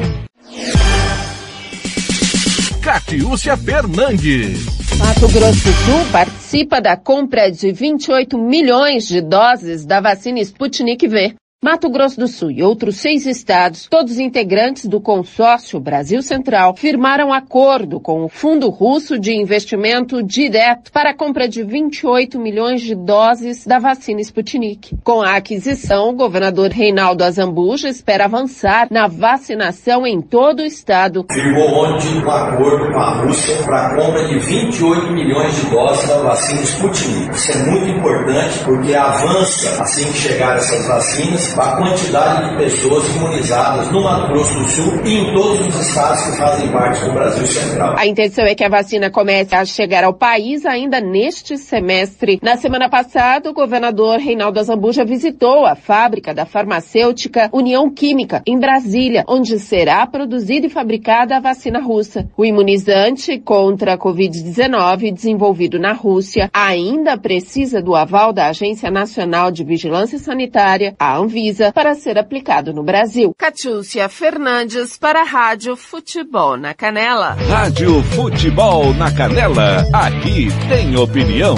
Catiúcia 2.82 3.57
Fernandes. 3.57 4.89
Mato 5.00 5.30
Grosso 5.30 5.64
do 5.64 5.72
Sul 5.72 6.12
participa 6.12 6.82
da 6.82 6.97
compra 6.97 7.50
de 7.50 7.72
28 7.72 8.38
milhões 8.38 9.08
de 9.08 9.22
doses 9.22 9.86
da 9.86 10.02
vacina 10.02 10.41
Sputnik 10.41 11.08
V. 11.08 11.36
Mato 11.62 11.89
Grosso 11.89 12.18
do 12.18 12.26
Sul 12.26 12.51
e 12.51 12.64
outros 12.64 13.01
seis 13.01 13.26
estados, 13.26 13.86
todos 13.86 14.18
integrantes 14.18 14.86
do 14.86 15.01
consórcio 15.01 15.78
Brasil 15.78 16.22
Central, 16.22 16.74
firmaram 16.74 17.34
acordo 17.34 17.99
com 17.99 18.24
o 18.24 18.30
Fundo 18.30 18.70
Russo 18.70 19.20
de 19.20 19.34
Investimento 19.34 20.24
Direto 20.24 20.89
para 20.89 21.10
a 21.10 21.14
compra 21.14 21.49
de 21.49 21.62
28 21.62 22.39
milhões 22.39 22.82
de 22.82 22.95
doses 22.95 23.66
da 23.66 23.78
vacina 23.78 24.22
Sputnik. 24.22 24.95
Com 25.03 25.22
a 25.22 25.36
aquisição, 25.36 26.12
o 26.12 26.16
governador 26.16 26.72
Reinaldo 26.72 27.26
Azambuja 27.26 27.89
espera 27.89 28.24
avançar 28.24 28.88
na 28.89 29.07
vacinação 29.07 30.07
em 30.07 30.22
todo 30.22 30.62
o 30.62 30.66
estado. 30.66 31.26
Firmou 31.30 31.84
ontem 31.84 32.24
um 32.24 32.32
acordo 32.32 32.89
com 32.93 32.99
a 32.99 33.22
Rússia 33.22 33.57
para 33.66 33.88
a 33.88 33.95
compra 33.97 34.30
de 34.30 34.39
28 34.39 35.12
milhões 35.12 35.53
de 35.57 35.70
doses 35.70 36.07
da 36.07 36.20
vacina 36.20 36.62
Sputnik. 36.62 37.36
Isso 37.36 37.51
é 37.51 37.57
muito 37.66 37.89
importante 37.89 38.60
porque 38.64 38.95
avança, 38.95 39.84
assim 39.84 40.10
que 40.10 40.20
chegar 40.20 40.55
essas 40.55 40.88
vacinas, 40.88 41.49
a 41.58 41.78
quantidade 41.78 42.50
de 42.50 42.58
pessoas 42.58 43.16
imunizadas 43.16 43.91
no 43.91 44.04
Mato 44.04 44.28
Grosso 44.28 44.54
do 44.54 44.70
Sul 44.70 45.06
e 45.06 45.18
em 45.18 45.34
todos 45.34 45.68
os 45.68 45.88
estados 45.88 46.26
que 46.26 46.38
fazem 46.38 46.72
parte 46.72 47.04
do 47.06 47.14
Brasil 47.14 47.45
Central. 47.45 47.95
A 47.97 48.06
intenção 48.06 48.45
é 48.45 48.54
que 48.54 48.64
a 48.64 48.70
vacina 48.70 49.10
comece 49.10 49.56
a 49.56 49.66
chegar 49.66 50.04
ao 50.04 50.14
país 50.14 50.66
ainda 50.66 51.02
neste 51.02 51.58
semestre. 51.58 52.39
Na 52.41 52.58
semana 52.58 52.89
passada, 52.89 53.50
o 53.50 53.54
governador 53.54 54.20
Reinaldo 54.20 54.60
Azambuja 54.60 55.04
visitou 55.04 55.66
a 55.66 55.76
fábrica 55.76 56.34
da 56.34 56.45
farmacêutica 56.45 57.50
União 57.52 57.89
Química, 57.89 58.41
em 58.45 58.60
Brasília, 58.60 59.24
onde 59.28 59.58
será 59.60 60.06
produzida 60.06 60.68
e 60.68 60.70
fabricada 60.70 61.38
a 61.38 61.39
vacina 61.39 61.82
russa. 61.82 62.30
O 62.38 62.45
imunizante 62.45 63.39
contra 63.39 63.93
a 63.93 63.97
Covid-19, 63.97 65.14
desenvolvido 65.14 65.80
na 65.80 65.93
Rússia, 65.93 66.50
ainda 66.54 67.18
precisa 67.18 67.82
do 67.82 67.95
aval 67.95 68.32
da 68.32 68.47
Agência 68.47 68.91
Nacional 68.91 69.52
de 69.52 69.64
Vigilância 69.64 70.20
Sanitária, 70.20 70.95
a 71.00 71.18
Anvisa, 71.18 71.39
para 71.74 71.96
ser 71.96 72.18
aplicado 72.18 72.74
no 72.74 72.84
Brasil. 72.84 73.34
Catiúcia 73.38 74.10
Fernandes 74.10 74.98
para 74.98 75.22
a 75.22 75.24
Rádio 75.24 75.76
Futebol 75.76 76.58
na 76.58 76.74
Canela. 76.74 77.38
Rádio 77.48 78.04
Futebol 78.04 78.94
na 78.94 79.12
Canela, 79.12 79.86
aqui 79.94 80.50
tem 80.68 80.96
opinião. 80.98 81.56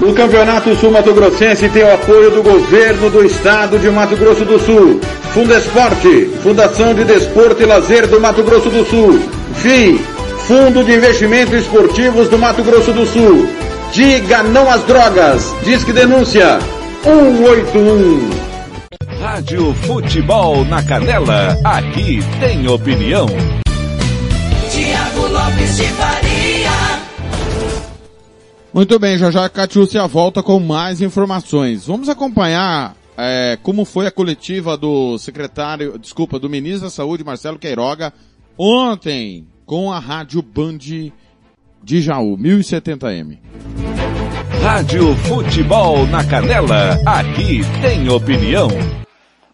O 0.00 0.12
Campeonato 0.12 0.74
Sul 0.76 0.90
Mato 0.90 1.14
Grossense 1.14 1.68
tem 1.68 1.84
o 1.84 1.94
apoio 1.94 2.30
do 2.30 2.42
governo 2.42 3.08
do 3.10 3.24
estado 3.24 3.78
de 3.78 3.88
Mato 3.90 4.16
Grosso 4.16 4.44
do 4.44 4.58
Sul. 4.58 5.00
Fundo 5.32 5.54
Esporte, 5.54 6.26
Fundação 6.42 6.94
de 6.94 7.04
Desporto 7.04 7.62
e 7.62 7.66
Lazer 7.66 8.06
do 8.08 8.20
Mato 8.20 8.42
Grosso 8.42 8.68
do 8.68 8.84
Sul. 8.84 9.20
FII, 9.54 9.98
Fundo 10.46 10.82
de 10.82 10.94
Investimentos 10.94 11.54
Esportivos 11.54 12.28
do 12.28 12.38
Mato 12.38 12.62
Grosso 12.62 12.92
do 12.92 13.06
Sul. 13.06 13.48
Diga 13.92 14.42
não 14.42 14.68
às 14.70 14.82
drogas. 14.84 15.54
Disque 15.64 15.92
denúncia 15.92 16.58
181. 17.04 18.51
Rádio 19.22 19.72
Futebol 19.74 20.64
na 20.64 20.82
Canela, 20.82 21.56
aqui 21.64 22.18
tem 22.40 22.66
opinião. 22.66 23.26
Tiago 24.68 25.28
Lopes 25.28 25.76
de 25.76 25.84
Faria. 25.84 26.70
Muito 28.74 28.98
bem, 28.98 29.16
já 29.16 29.30
já 29.30 29.44
a 29.44 29.48
Catiúcia 29.48 30.04
volta 30.08 30.42
com 30.42 30.58
mais 30.58 31.00
informações. 31.00 31.86
Vamos 31.86 32.08
acompanhar 32.08 32.96
é, 33.16 33.56
como 33.62 33.84
foi 33.84 34.08
a 34.08 34.10
coletiva 34.10 34.76
do 34.76 35.16
secretário, 35.18 35.96
desculpa, 36.00 36.36
do 36.40 36.50
ministro 36.50 36.82
da 36.82 36.90
Saúde, 36.90 37.22
Marcelo 37.22 37.60
Queiroga, 37.60 38.12
ontem 38.58 39.46
com 39.64 39.92
a 39.92 40.00
Rádio 40.00 40.42
Band 40.42 40.78
de 40.78 42.02
Jaú, 42.02 42.36
1070M. 42.36 43.38
Rádio 44.60 45.14
Futebol 45.14 46.08
na 46.08 46.24
Canela, 46.24 46.98
aqui 47.06 47.60
tem 47.80 48.08
opinião. 48.08 48.68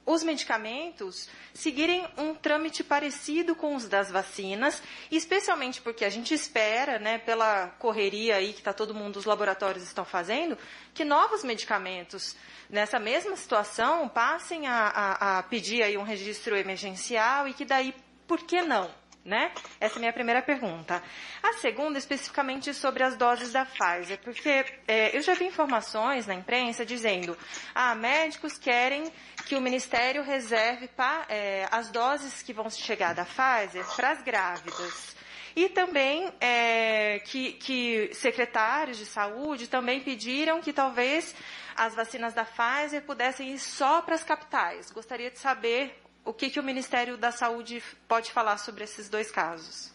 Os 0.09 0.23
medicamentos 0.23 1.29
seguirem 1.53 2.09
um 2.17 2.35
trâmite 2.35 2.83
parecido 2.83 3.55
com 3.55 3.77
os 3.77 3.87
das 3.87 4.11
vacinas, 4.11 4.83
especialmente 5.11 5.83
porque 5.83 6.03
a 6.03 6.09
gente 6.09 6.33
espera, 6.33 6.99
né, 6.99 7.19
pela 7.19 7.67
correria 7.79 8.37
aí 8.37 8.55
que 8.55 8.63
tá 8.63 8.73
todo 8.73 8.95
mundo, 8.95 9.19
os 9.19 9.27
laboratórios 9.27 9.85
estão 9.85 10.07
fazendo, 10.07 10.57
que 10.95 11.05
novos 11.05 11.45
medicamentos 11.45 12.35
nessa 12.71 12.99
mesma 12.99 13.37
situação 13.37 14.09
passem 14.09 14.67
a, 14.67 14.89
a, 14.89 15.39
a 15.39 15.43
pedir 15.43 15.83
aí 15.83 15.99
um 15.99 16.03
registro 16.05 16.57
emergencial 16.57 17.47
e 17.47 17.53
que 17.53 17.67
daí, 17.67 17.95
por 18.27 18.39
que 18.45 18.63
não? 18.63 18.91
Né? 19.29 19.53
Essa 19.79 19.97
é 19.97 19.99
a 19.99 20.01
minha 20.01 20.13
primeira 20.13 20.41
pergunta. 20.41 21.03
A 21.43 21.53
segunda, 21.59 21.99
especificamente 21.99 22.73
sobre 22.73 23.03
as 23.03 23.15
doses 23.15 23.53
da 23.53 23.67
Pfizer, 23.67 24.19
porque 24.25 24.65
é, 24.87 25.15
eu 25.15 25.21
já 25.21 25.35
vi 25.35 25.45
informações 25.45 26.27
na 26.27 26.35
imprensa 26.35 26.83
dizendo 26.83 27.37
ah, 27.75 27.95
médicos 27.95 28.57
querem 28.57 29.13
que 29.45 29.55
o 29.55 29.61
Ministério 29.61 30.23
reserve 30.23 30.89
é, 31.29 31.69
as 31.71 31.91
doses 31.91 32.43
que 32.43 32.55
vão 32.55 32.71
chegar 32.71 33.15
da 33.15 33.27
Pfizer 33.27 33.85
para 33.95 34.13
as 34.13 34.23
grávidas. 34.23 35.15
E 35.55 35.69
também 35.69 36.33
é, 36.41 37.19
que, 37.27 37.53
que 37.53 38.11
secretários 38.15 38.97
de 38.97 39.05
saúde 39.05 39.69
também 39.69 40.01
pediram 40.01 40.63
que 40.63 40.73
talvez 40.73 41.35
as 41.77 41.95
vacinas 41.95 42.33
da 42.33 42.47
Pfizer 42.47 43.03
pudessem 43.03 43.51
ir 43.51 43.59
só 43.59 44.01
para 44.01 44.15
as 44.15 44.25
capitais. 44.25 44.91
Gostaria 44.91 45.31
de 45.31 45.39
saber 45.39 46.08
o 46.29 46.35
que, 46.35 46.51
que 46.51 46.61
o 46.61 46.63
Ministério 46.63 47.17
da 47.17 47.33
Saúde 47.33 47.83
pode 48.07 48.31
falar 48.31 48.59
sobre 48.59 48.85
esses 48.85 49.09
dois 49.09 49.31
casos. 49.31 49.91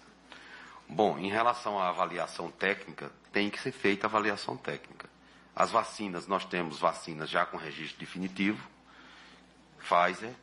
Bom, 0.90 1.20
em 1.20 1.30
relação 1.30 1.78
à 1.78 1.90
avaliação 1.90 2.50
técnica, 2.50 3.12
tem 3.32 3.52
que 3.52 3.60
ser 3.60 3.72
feita 3.72 4.08
a 4.08 4.10
avaliação 4.10 4.58
técnica. 4.58 5.08
As 5.56 5.70
vacinas, 5.70 6.26
nós 6.26 6.44
temos 6.44 6.80
vacinas 6.80 7.30
já 7.30 7.46
com 7.46 7.56
registro 7.56 8.00
definitivo, 8.00 8.68
Pfizer 9.78 10.34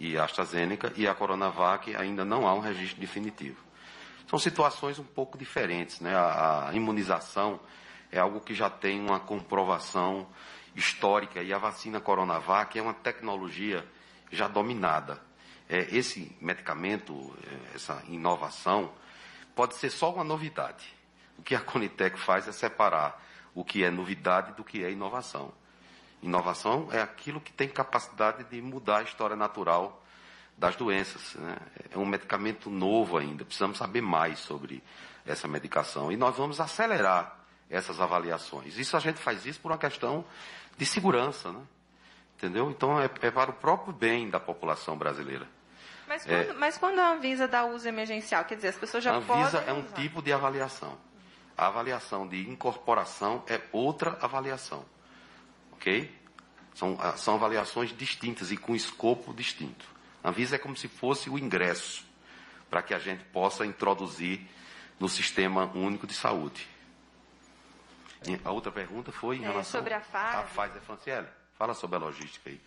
e 0.00 0.16
AstraZeneca, 0.16 0.94
e 0.96 1.06
a 1.06 1.14
Coronavac 1.14 1.94
ainda 1.94 2.24
não 2.24 2.48
há 2.48 2.54
um 2.54 2.60
registro 2.60 2.98
definitivo. 2.98 3.62
São 4.30 4.38
situações 4.38 4.98
um 4.98 5.04
pouco 5.04 5.36
diferentes, 5.36 6.00
né? 6.00 6.16
A, 6.16 6.70
a 6.70 6.74
imunização 6.74 7.60
é 8.10 8.18
algo 8.18 8.40
que 8.40 8.54
já 8.54 8.70
tem 8.70 8.98
uma 8.98 9.20
comprovação 9.20 10.26
histórica 10.74 11.42
e 11.42 11.52
a 11.52 11.58
vacina 11.58 12.00
Coronavac 12.00 12.78
é 12.78 12.80
uma 12.80 12.94
tecnologia 12.94 13.84
já 14.30 14.48
dominada. 14.48 15.20
É, 15.68 15.94
esse 15.94 16.34
medicamento, 16.40 17.36
é, 17.44 17.76
essa 17.76 18.02
inovação, 18.08 18.92
pode 19.54 19.74
ser 19.74 19.90
só 19.90 20.12
uma 20.12 20.24
novidade. 20.24 20.94
O 21.38 21.42
que 21.42 21.54
a 21.54 21.60
Conitec 21.60 22.18
faz 22.18 22.48
é 22.48 22.52
separar 22.52 23.22
o 23.54 23.64
que 23.64 23.84
é 23.84 23.90
novidade 23.90 24.52
do 24.52 24.64
que 24.64 24.84
é 24.84 24.90
inovação. 24.90 25.52
Inovação 26.22 26.88
é 26.92 27.00
aquilo 27.00 27.40
que 27.40 27.52
tem 27.52 27.68
capacidade 27.68 28.44
de 28.44 28.60
mudar 28.60 28.98
a 28.98 29.02
história 29.02 29.36
natural 29.36 30.02
das 30.56 30.74
doenças. 30.74 31.34
Né? 31.34 31.56
É 31.92 31.98
um 31.98 32.06
medicamento 32.06 32.70
novo 32.70 33.16
ainda, 33.16 33.44
precisamos 33.44 33.78
saber 33.78 34.00
mais 34.00 34.38
sobre 34.40 34.82
essa 35.24 35.46
medicação. 35.46 36.10
E 36.10 36.16
nós 36.16 36.36
vamos 36.36 36.60
acelerar 36.60 37.38
essas 37.70 38.00
avaliações. 38.00 38.78
Isso 38.78 38.96
a 38.96 39.00
gente 39.00 39.20
faz 39.20 39.44
isso 39.46 39.60
por 39.60 39.70
uma 39.70 39.78
questão 39.78 40.24
de 40.76 40.86
segurança, 40.86 41.52
né? 41.52 41.60
Entendeu? 42.38 42.70
Então 42.70 43.00
é, 43.00 43.10
é 43.20 43.30
para 43.32 43.50
o 43.50 43.54
próprio 43.54 43.92
bem 43.92 44.30
da 44.30 44.38
população 44.38 44.96
brasileira. 44.96 45.48
Mas 46.06 46.24
quando, 46.24 46.50
é, 46.50 46.52
mas 46.52 46.78
quando 46.78 46.98
a 47.00 47.10
Anvisa 47.10 47.48
dá 47.48 47.66
uso 47.66 47.88
emergencial, 47.88 48.44
quer 48.44 48.54
dizer, 48.54 48.68
as 48.68 48.76
pessoas 48.76 49.02
já 49.02 49.20
podem... 49.20 49.42
A 49.42 49.46
Anvisa 49.46 49.64
é 49.66 49.72
um 49.72 49.80
usar. 49.80 49.96
tipo 49.96 50.22
de 50.22 50.32
avaliação. 50.32 50.96
A 51.56 51.66
avaliação 51.66 52.28
de 52.28 52.48
incorporação 52.48 53.42
é 53.48 53.60
outra 53.72 54.16
avaliação. 54.22 54.84
Ok? 55.72 56.16
São, 56.74 56.96
ah, 57.00 57.16
são 57.16 57.34
avaliações 57.34 57.94
distintas 57.94 58.52
e 58.52 58.56
com 58.56 58.74
escopo 58.74 59.34
distinto. 59.34 59.84
A 60.22 60.28
Anvisa 60.28 60.54
é 60.54 60.58
como 60.58 60.76
se 60.76 60.86
fosse 60.86 61.28
o 61.28 61.36
ingresso 61.36 62.06
para 62.70 62.82
que 62.82 62.94
a 62.94 63.00
gente 63.00 63.24
possa 63.24 63.66
introduzir 63.66 64.46
no 65.00 65.08
Sistema 65.08 65.66
Único 65.74 66.06
de 66.06 66.14
Saúde. 66.14 66.68
A 68.44 68.50
outra 68.50 68.70
pergunta 68.70 69.10
foi 69.10 69.36
em 69.36 69.44
é, 69.44 69.48
relação 69.48 69.80
sobre 69.80 69.94
a 69.94 70.00
Pfizer. 70.00 70.38
A 70.38 70.42
Pfizer 70.42 70.82
Franciele. 70.82 71.37
Fala 71.58 71.74
sobre 71.74 71.96
a 71.96 71.98
logística 71.98 72.48
aí. 72.48 72.60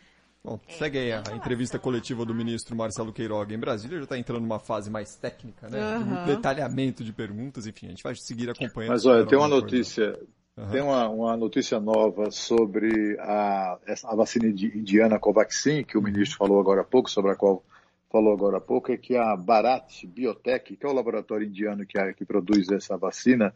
Bom, 0.44 0.60
segue 0.68 0.98
aí 0.98 1.14
a 1.14 1.22
entrevista 1.36 1.78
coletiva 1.78 2.26
do 2.26 2.34
ministro 2.34 2.76
Marcelo 2.76 3.14
Queiroga 3.14 3.54
em 3.54 3.60
Brasília, 3.60 3.98
já 3.98 4.04
está 4.04 4.18
entrando 4.18 4.42
numa 4.42 4.60
fase 4.60 4.90
mais 4.90 5.16
técnica, 5.16 5.70
né? 5.70 6.00
De 6.00 6.04
muito 6.04 6.26
detalhamento 6.26 7.04
de 7.04 7.14
perguntas, 7.14 7.68
enfim, 7.68 7.86
a 7.86 7.90
gente 7.90 8.04
vai 8.04 8.16
seguir 8.16 8.50
acompanhando. 8.50 8.92
Mas 8.92 9.06
olha, 9.06 9.26
tem 9.26 9.38
uma 9.38 9.48
notícia, 9.48 10.20
uhum. 10.58 10.70
tem 10.72 10.82
uma, 10.82 11.08
uma 11.08 11.38
notícia 11.38 11.80
nova 11.80 12.32
sobre 12.32 13.18
a, 13.20 13.78
a 14.04 14.16
vacina 14.16 14.48
indiana 14.48 15.20
Covaxin, 15.20 15.84
que 15.84 15.96
o 15.96 16.02
ministro 16.02 16.40
falou 16.40 16.60
agora 16.60 16.82
há 16.82 16.86
pouco, 16.86 17.10
sobre 17.10 17.32
a 17.32 17.36
qual 17.36 17.64
falou 18.12 18.34
agora 18.34 18.58
há 18.58 18.62
pouco, 18.62 18.92
é 18.92 18.98
que 18.98 19.16
a 19.16 19.36
Bharat 19.38 20.06
Biotech, 20.08 20.76
que 20.76 20.86
é 20.86 20.90
o 20.90 20.94
laboratório 20.94 21.48
indiano 21.48 21.86
que, 21.86 21.98
que 22.14 22.26
produz 22.26 22.68
essa 22.72 22.98
vacina, 22.98 23.54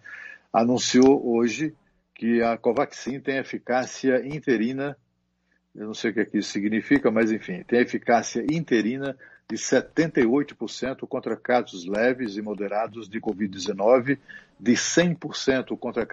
anunciou 0.53 1.35
hoje 1.35 1.75
que 2.13 2.43
a 2.43 2.57
Covaxin 2.57 3.19
tem 3.19 3.37
eficácia 3.37 4.25
interina, 4.25 4.95
eu 5.75 5.87
não 5.87 5.93
sei 5.93 6.11
o 6.11 6.13
que, 6.13 6.19
é 6.21 6.25
que 6.25 6.37
isso 6.37 6.51
significa, 6.51 7.11
mas 7.11 7.31
enfim, 7.31 7.63
tem 7.63 7.79
eficácia 7.79 8.45
interina 8.49 9.15
de 9.47 9.57
78% 9.57 11.07
contra 11.07 11.35
casos 11.35 11.85
leves 11.85 12.37
e 12.37 12.41
moderados 12.41 13.07
de 13.07 13.19
Covid-19, 13.19 14.17
de 14.59 14.73
100% 14.73 15.77
contra 15.77 16.07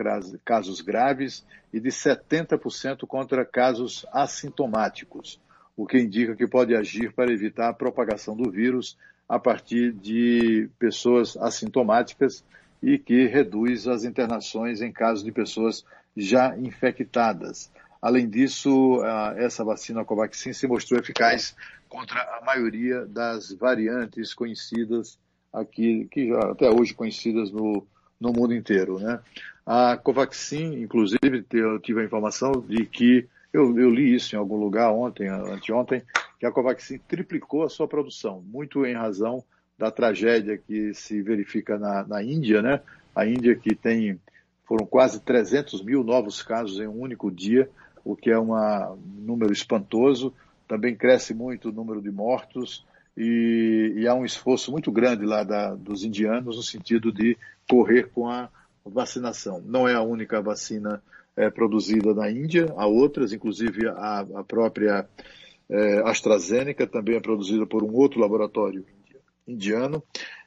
casos 0.44 0.80
graves 0.80 1.44
e 1.72 1.80
de 1.80 1.88
70% 1.88 3.06
contra 3.06 3.44
casos 3.44 4.04
assintomáticos, 4.12 5.40
o 5.76 5.86
que 5.86 5.98
indica 5.98 6.34
que 6.34 6.46
pode 6.46 6.74
agir 6.74 7.12
para 7.12 7.32
evitar 7.32 7.68
a 7.68 7.74
propagação 7.74 8.36
do 8.36 8.50
vírus 8.50 8.98
a 9.28 9.38
partir 9.38 9.92
de 9.92 10.68
pessoas 10.78 11.36
assintomáticas 11.36 12.44
e 12.82 12.98
que 12.98 13.26
reduz 13.28 13.86
as 13.86 14.04
internações 14.04 14.82
em 14.82 14.92
casos 14.92 15.24
de 15.24 15.30
pessoas 15.30 15.84
já 16.16 16.58
infectadas. 16.58 17.70
Além 18.02 18.28
disso, 18.28 19.00
essa 19.36 19.62
vacina 19.62 20.04
Covaxin 20.04 20.52
se 20.52 20.66
mostrou 20.66 20.98
eficaz 20.98 21.54
contra 21.88 22.20
a 22.20 22.44
maioria 22.44 23.06
das 23.06 23.52
variantes 23.52 24.34
conhecidas 24.34 25.16
aqui, 25.52 26.08
que 26.10 26.26
já 26.26 26.50
até 26.50 26.68
hoje 26.68 26.94
conhecidas 26.94 27.52
no, 27.52 27.86
no 28.20 28.32
mundo 28.32 28.52
inteiro. 28.54 28.98
Né? 28.98 29.20
A 29.64 29.96
Covaxin, 29.96 30.82
inclusive, 30.82 31.46
eu 31.52 31.78
tive 31.78 32.00
a 32.00 32.04
informação 32.04 32.50
de 32.66 32.84
que, 32.86 33.28
eu, 33.52 33.78
eu 33.78 33.88
li 33.88 34.16
isso 34.16 34.34
em 34.34 34.38
algum 34.38 34.56
lugar 34.56 34.90
ontem, 34.90 35.28
anteontem, 35.28 36.02
que 36.40 36.46
a 36.46 36.50
Covaxin 36.50 36.98
triplicou 37.06 37.62
a 37.62 37.68
sua 37.68 37.86
produção, 37.86 38.42
muito 38.44 38.84
em 38.84 38.94
razão 38.94 39.44
da 39.78 39.92
tragédia 39.92 40.58
que 40.58 40.92
se 40.92 41.22
verifica 41.22 41.78
na, 41.78 42.04
na 42.04 42.20
Índia, 42.20 42.60
né? 42.60 42.80
A 43.14 43.24
Índia 43.24 43.54
que 43.54 43.76
tem, 43.76 44.18
foram 44.64 44.86
quase 44.86 45.20
300 45.20 45.84
mil 45.84 46.02
novos 46.02 46.42
casos 46.42 46.80
em 46.80 46.88
um 46.88 47.00
único 47.00 47.30
dia, 47.30 47.70
o 48.04 48.16
que 48.16 48.30
é 48.30 48.38
uma, 48.38 48.90
um 48.92 49.20
número 49.20 49.52
espantoso. 49.52 50.32
Também 50.66 50.94
cresce 50.94 51.34
muito 51.34 51.68
o 51.68 51.72
número 51.72 52.00
de 52.00 52.10
mortos 52.10 52.84
e, 53.16 53.92
e 53.96 54.08
há 54.08 54.14
um 54.14 54.24
esforço 54.24 54.70
muito 54.70 54.90
grande 54.90 55.24
lá 55.24 55.42
da, 55.42 55.74
dos 55.74 56.04
indianos 56.04 56.56
no 56.56 56.62
sentido 56.62 57.12
de 57.12 57.36
correr 57.68 58.10
com 58.10 58.28
a 58.28 58.48
vacinação. 58.84 59.62
Não 59.64 59.88
é 59.88 59.94
a 59.94 60.02
única 60.02 60.40
vacina 60.40 61.02
é, 61.36 61.50
produzida 61.50 62.14
na 62.14 62.30
Índia, 62.30 62.72
há 62.76 62.86
outras, 62.86 63.32
inclusive 63.32 63.86
a, 63.88 64.20
a 64.36 64.44
própria 64.44 65.06
é, 65.68 66.02
AstraZeneca 66.04 66.86
também 66.86 67.16
é 67.16 67.20
produzida 67.20 67.66
por 67.66 67.82
um 67.82 67.94
outro 67.94 68.20
laboratório 68.20 68.84
indiano, 69.46 70.02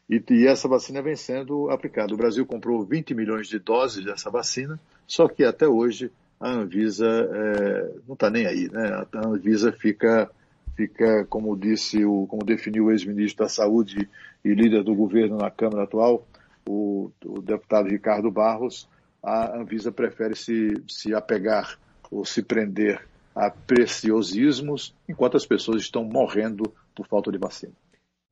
e, 0.09 0.23
e, 0.29 0.45
essa 0.45 0.67
vacina 0.67 1.01
vem 1.01 1.15
sendo 1.15 1.69
aplicada. 1.71 2.13
O 2.13 2.17
Brasil 2.17 2.45
comprou 2.45 2.83
20 2.83 3.15
milhões 3.15 3.47
de 3.47 3.57
doses 3.57 4.05
dessa 4.05 4.29
vacina, 4.29 4.79
só 5.07 5.27
que 5.27 5.43
até 5.43 5.67
hoje 5.67 6.11
a 6.39 6.49
Anvisa 6.49 7.07
é, 7.07 7.91
não 8.07 8.13
está 8.13 8.29
nem 8.29 8.45
aí, 8.45 8.69
né? 8.71 9.05
A 9.13 9.27
Anvisa 9.27 9.71
fica, 9.71 10.29
fica 10.75 11.25
como 11.25 11.55
disse, 11.57 12.03
o, 12.05 12.27
como 12.27 12.43
definiu 12.43 12.85
o 12.85 12.91
ex-ministro 12.91 13.45
da 13.45 13.49
Saúde 13.49 14.09
e 14.43 14.53
líder 14.53 14.83
do 14.83 14.93
governo 14.93 15.37
na 15.37 15.49
Câmara 15.49 15.83
atual, 15.83 16.27
o, 16.67 17.11
o 17.25 17.41
deputado 17.41 17.87
Ricardo 17.87 18.29
Barros, 18.29 18.87
a 19.23 19.57
Anvisa 19.57 19.91
prefere 19.91 20.35
se, 20.35 20.73
se 20.87 21.13
apegar 21.13 21.77
ou 22.11 22.23
se 22.25 22.43
prender 22.43 23.01
a 23.35 23.49
preciosismos, 23.49 24.93
enquanto 25.09 25.35
as 25.35 25.45
pessoas 25.45 25.81
estão 25.81 26.03
morrendo 26.03 26.71
por 26.95 27.07
falta 27.07 27.31
de 27.31 27.37
vacina. 27.37 27.73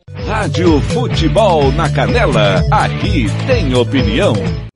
Rádio 0.09 0.79
Futebol 0.81 1.71
na 1.71 1.93
Canela, 1.93 2.61
aqui 2.71 3.25
tem 3.47 3.73
opinião. 3.75 4.33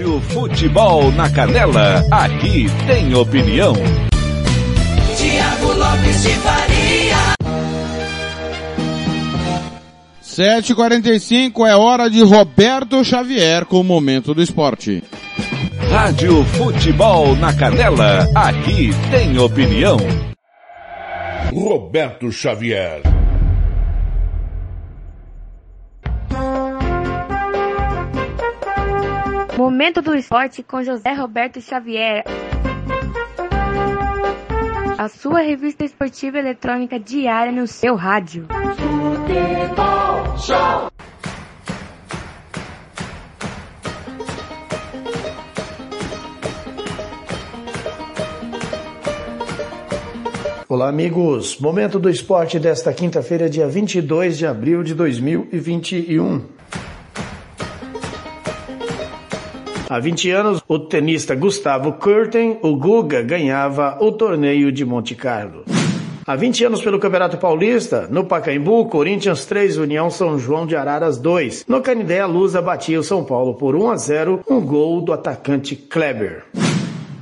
Rádio 0.00 0.20
Futebol 0.22 1.12
na 1.12 1.28
Canela, 1.28 2.02
aqui 2.10 2.64
tem 2.86 3.14
opinião. 3.14 3.74
Tiago 5.14 5.72
Lopes 5.74 6.22
de 6.22 6.30
Faria. 6.36 7.34
7h45 10.24 11.68
é 11.68 11.76
hora 11.76 12.08
de 12.08 12.22
Roberto 12.22 13.04
Xavier 13.04 13.66
com 13.66 13.80
o 13.80 13.84
Momento 13.84 14.32
do 14.32 14.40
Esporte. 14.40 15.04
Rádio 15.90 16.44
Futebol 16.44 17.36
na 17.36 17.52
Canela, 17.52 18.26
aqui 18.34 18.92
tem 19.10 19.38
opinião. 19.38 19.98
Roberto 21.52 22.32
Xavier. 22.32 23.02
Momento 29.60 30.00
do 30.00 30.14
Esporte 30.14 30.62
com 30.62 30.82
José 30.82 31.12
Roberto 31.12 31.60
Xavier. 31.60 32.24
A 34.96 35.06
sua 35.06 35.40
revista 35.40 35.84
esportiva 35.84 36.38
eletrônica 36.38 36.98
diária 36.98 37.52
no 37.52 37.66
seu 37.66 37.94
rádio. 37.94 38.46
Futebol 38.78 40.38
Show. 40.38 40.90
Olá, 50.66 50.88
amigos. 50.88 51.58
Momento 51.60 51.98
do 51.98 52.08
esporte 52.08 52.58
desta 52.58 52.94
quinta-feira, 52.94 53.50
dia 53.50 53.68
22 53.68 54.38
de 54.38 54.46
abril 54.46 54.82
de 54.82 54.94
2021. 54.94 56.59
Há 59.90 59.98
20 59.98 60.30
anos, 60.30 60.62
o 60.68 60.78
tenista 60.78 61.34
Gustavo 61.34 61.94
Kurten, 61.94 62.60
o 62.62 62.76
Guga, 62.76 63.22
ganhava 63.22 63.98
o 64.00 64.12
torneio 64.12 64.70
de 64.70 64.84
Monte 64.84 65.16
Carlo. 65.16 65.64
Há 66.24 66.36
20 66.36 66.66
anos 66.66 66.80
pelo 66.80 67.00
Campeonato 67.00 67.36
Paulista, 67.38 68.06
no 68.08 68.24
Pacaembu, 68.24 68.86
Corinthians 68.86 69.44
3, 69.46 69.78
União 69.78 70.08
São 70.08 70.38
João 70.38 70.64
de 70.64 70.76
Araras 70.76 71.18
2. 71.18 71.64
No 71.66 71.80
Canindé, 71.80 72.20
a 72.20 72.26
Lusa 72.26 72.62
batia 72.62 73.00
o 73.00 73.02
São 73.02 73.24
Paulo 73.24 73.54
por 73.54 73.74
1 73.74 73.90
a 73.90 73.96
0, 73.96 74.44
um 74.48 74.60
gol 74.60 75.00
do 75.00 75.12
atacante 75.12 75.74
Kleber. 75.74 76.44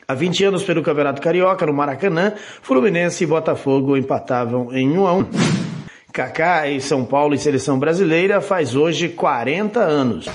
Há 0.06 0.12
20 0.12 0.44
anos 0.44 0.62
pelo 0.62 0.82
Campeonato 0.82 1.22
Carioca, 1.22 1.64
no 1.64 1.72
Maracanã, 1.72 2.34
Fluminense 2.60 3.24
e 3.24 3.26
Botafogo 3.26 3.96
empatavam 3.96 4.76
em 4.76 4.90
1 4.90 5.06
a 5.06 5.14
1. 5.14 5.24
Kaká 6.12 6.68
em 6.68 6.80
São 6.80 7.02
Paulo 7.02 7.32
e 7.32 7.38
Seleção 7.38 7.78
Brasileira 7.78 8.42
faz 8.42 8.76
hoje 8.76 9.08
40 9.08 9.80
anos. 9.80 10.28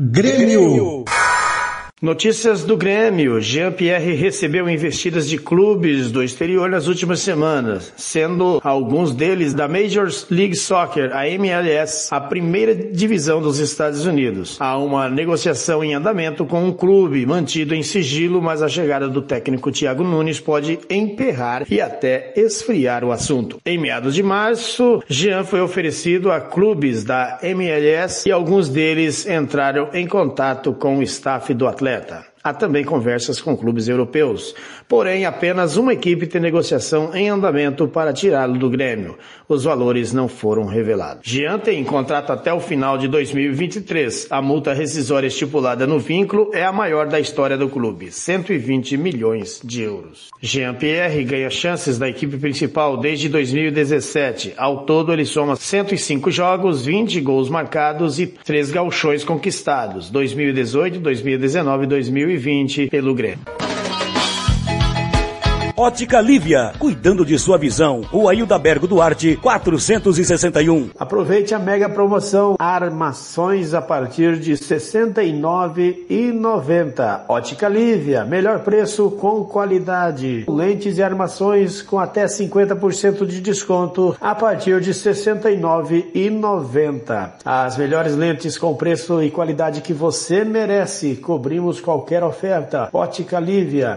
Grêmio. 0.00 1.04
Notícias 2.00 2.62
do 2.62 2.76
Grêmio. 2.76 3.40
Jean-Pierre 3.40 4.14
recebeu 4.14 4.70
investidas 4.70 5.28
de 5.28 5.36
clubes 5.36 6.12
do 6.12 6.22
exterior 6.22 6.70
nas 6.70 6.86
últimas 6.86 7.18
semanas, 7.18 7.92
sendo 7.96 8.60
alguns 8.62 9.12
deles 9.12 9.52
da 9.52 9.66
Major 9.66 10.08
League 10.30 10.54
Soccer, 10.54 11.10
a 11.12 11.28
MLS, 11.28 12.06
a 12.12 12.20
primeira 12.20 12.72
divisão 12.72 13.42
dos 13.42 13.58
Estados 13.58 14.06
Unidos. 14.06 14.56
Há 14.60 14.78
uma 14.78 15.08
negociação 15.08 15.82
em 15.82 15.92
andamento 15.92 16.46
com 16.46 16.64
um 16.64 16.72
clube 16.72 17.26
mantido 17.26 17.74
em 17.74 17.82
sigilo, 17.82 18.40
mas 18.40 18.62
a 18.62 18.68
chegada 18.68 19.08
do 19.08 19.20
técnico 19.20 19.72
Thiago 19.72 20.04
Nunes 20.04 20.38
pode 20.38 20.78
emperrar 20.88 21.66
e 21.68 21.80
até 21.80 22.32
esfriar 22.36 23.02
o 23.02 23.10
assunto. 23.10 23.60
Em 23.66 23.76
meados 23.76 24.14
de 24.14 24.22
março, 24.22 25.02
Jean 25.08 25.42
foi 25.42 25.60
oferecido 25.60 26.30
a 26.30 26.40
clubes 26.40 27.02
da 27.02 27.40
MLS 27.42 28.28
e 28.28 28.30
alguns 28.30 28.68
deles 28.68 29.26
entraram 29.26 29.88
em 29.92 30.06
contato 30.06 30.72
com 30.72 30.98
o 30.98 31.02
staff 31.02 31.52
do 31.52 31.66
Atlético 31.66 31.87
atleta. 31.88 32.26
Há 32.44 32.52
também 32.52 32.84
conversas 32.84 33.40
com 33.40 33.56
clubes 33.56 33.88
europeus. 33.88 34.54
Porém, 34.88 35.26
apenas 35.26 35.76
uma 35.76 35.92
equipe 35.92 36.26
tem 36.26 36.40
negociação 36.40 37.14
em 37.14 37.28
andamento 37.28 37.86
para 37.86 38.10
tirá-lo 38.10 38.58
do 38.58 38.70
Grêmio. 38.70 39.18
Os 39.46 39.64
valores 39.64 40.14
não 40.14 40.28
foram 40.28 40.64
revelados. 40.64 41.20
Jean 41.30 41.58
tem 41.58 41.84
contrato 41.84 42.32
até 42.32 42.54
o 42.54 42.60
final 42.60 42.96
de 42.96 43.06
2023. 43.06 44.28
A 44.30 44.40
multa 44.40 44.72
rescisória 44.72 45.26
estipulada 45.26 45.86
no 45.86 45.98
vínculo 45.98 46.50
é 46.54 46.64
a 46.64 46.72
maior 46.72 47.06
da 47.06 47.20
história 47.20 47.58
do 47.58 47.68
clube, 47.68 48.10
120 48.10 48.96
milhões 48.96 49.60
de 49.62 49.82
euros. 49.82 50.30
Jean 50.40 50.72
Pierre 50.72 51.22
ganha 51.22 51.50
chances 51.50 51.98
da 51.98 52.08
equipe 52.08 52.38
principal 52.38 52.96
desde 52.96 53.28
2017. 53.28 54.54
Ao 54.56 54.86
todo, 54.86 55.12
ele 55.12 55.26
soma 55.26 55.54
105 55.54 56.30
jogos, 56.30 56.86
20 56.86 57.20
gols 57.20 57.50
marcados 57.50 58.18
e 58.18 58.26
3 58.26 58.70
gauchões 58.70 59.22
conquistados, 59.22 60.08
2018, 60.08 60.98
2019 60.98 61.84
e 61.84 61.86
2020 61.86 62.88
pelo 62.88 63.14
Grêmio. 63.14 63.67
Ótica 65.78 66.20
Lívia, 66.20 66.72
cuidando 66.76 67.24
de 67.24 67.38
sua 67.38 67.56
visão. 67.56 68.00
Rua 68.00 68.34
Hilda 68.34 68.58
Bergo 68.58 68.88
Duarte, 68.88 69.36
461. 69.36 70.90
Aproveite 70.98 71.54
a 71.54 71.58
mega 71.60 71.88
promoção 71.88 72.56
Armações 72.58 73.74
a 73.74 73.80
partir 73.80 74.40
de 74.40 74.54
R$ 74.54 74.58
69,90. 74.58 77.20
Ótica 77.28 77.68
Lívia, 77.68 78.24
melhor 78.24 78.64
preço 78.64 79.08
com 79.12 79.44
qualidade. 79.44 80.44
Lentes 80.48 80.98
e 80.98 81.02
armações 81.02 81.80
com 81.80 82.00
até 82.00 82.26
50% 82.26 83.24
de 83.24 83.40
desconto 83.40 84.16
a 84.20 84.34
partir 84.34 84.80
de 84.80 84.90
R$ 84.90 84.96
69,90. 84.96 87.34
As 87.44 87.76
melhores 87.76 88.16
lentes 88.16 88.58
com 88.58 88.74
preço 88.74 89.22
e 89.22 89.30
qualidade 89.30 89.80
que 89.80 89.92
você 89.92 90.42
merece. 90.42 91.14
Cobrimos 91.14 91.80
qualquer 91.80 92.24
oferta. 92.24 92.88
Ótica 92.92 93.38
Lívia. 93.38 93.94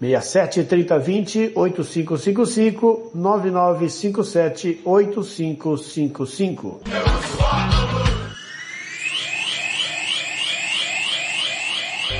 67 0.00 0.64
3020 0.64 1.52
8555 1.54 3.10
9957 3.14 4.80
8555. 4.84 6.80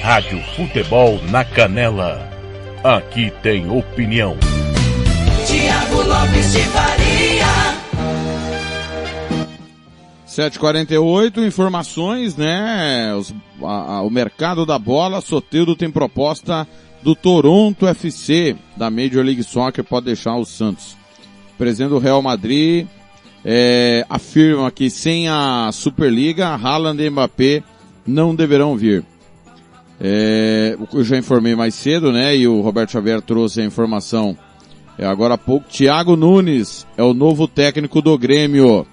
Rádio 0.02 0.40
Futebol 0.54 1.20
na 1.30 1.44
Canela. 1.44 2.30
Aqui 2.84 3.32
tem 3.42 3.68
opinião. 3.68 4.36
Tiago 5.46 6.02
Lopes 6.02 6.52
de 6.52 6.60
Faria. 6.60 7.76
748, 10.26 11.40
informações, 11.44 12.36
né? 12.36 13.14
Os, 13.14 13.34
a, 13.62 13.94
a, 13.94 14.02
o 14.02 14.10
mercado 14.10 14.66
da 14.66 14.78
bola, 14.78 15.20
Soteldo 15.20 15.74
tem 15.74 15.90
proposta 15.90 16.68
do 17.06 17.14
Toronto 17.14 17.86
FC, 17.86 18.56
da 18.76 18.90
Major 18.90 19.24
League 19.24 19.44
Soccer, 19.44 19.84
pode 19.84 20.06
deixar 20.06 20.34
o 20.34 20.44
Santos. 20.44 20.96
O 21.54 21.56
presidente 21.56 21.90
do 21.90 22.00
Real 22.00 22.20
Madrid 22.20 22.84
é, 23.44 24.04
afirma 24.10 24.68
que 24.72 24.90
sem 24.90 25.28
a 25.28 25.70
Superliga, 25.72 26.48
Haaland 26.48 27.00
e 27.00 27.08
Mbappé 27.08 27.62
não 28.04 28.34
deverão 28.34 28.76
vir. 28.76 29.04
É, 30.00 30.76
eu 30.92 31.04
já 31.04 31.16
informei 31.16 31.54
mais 31.54 31.76
cedo, 31.76 32.10
né? 32.10 32.36
E 32.36 32.48
o 32.48 32.60
Roberto 32.60 32.90
Xavier 32.90 33.22
trouxe 33.22 33.60
a 33.60 33.64
informação 33.64 34.36
é, 34.98 35.06
agora 35.06 35.34
há 35.34 35.38
pouco. 35.38 35.68
Thiago 35.68 36.16
Nunes 36.16 36.84
é 36.96 37.04
o 37.04 37.14
novo 37.14 37.46
técnico 37.46 38.02
do 38.02 38.18
Grêmio. 38.18 38.84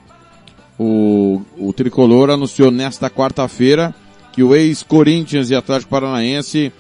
O, 0.77 1.41
o 1.57 1.73
tricolor 1.73 2.29
anunciou 2.29 2.69
nesta 2.69 3.09
quarta-feira 3.09 3.91
que 4.31 4.43
o 4.43 4.55
ex-Corinthians 4.55 5.49
e 5.49 5.55
Atlético 5.55 5.89
Paranaense 5.89 6.71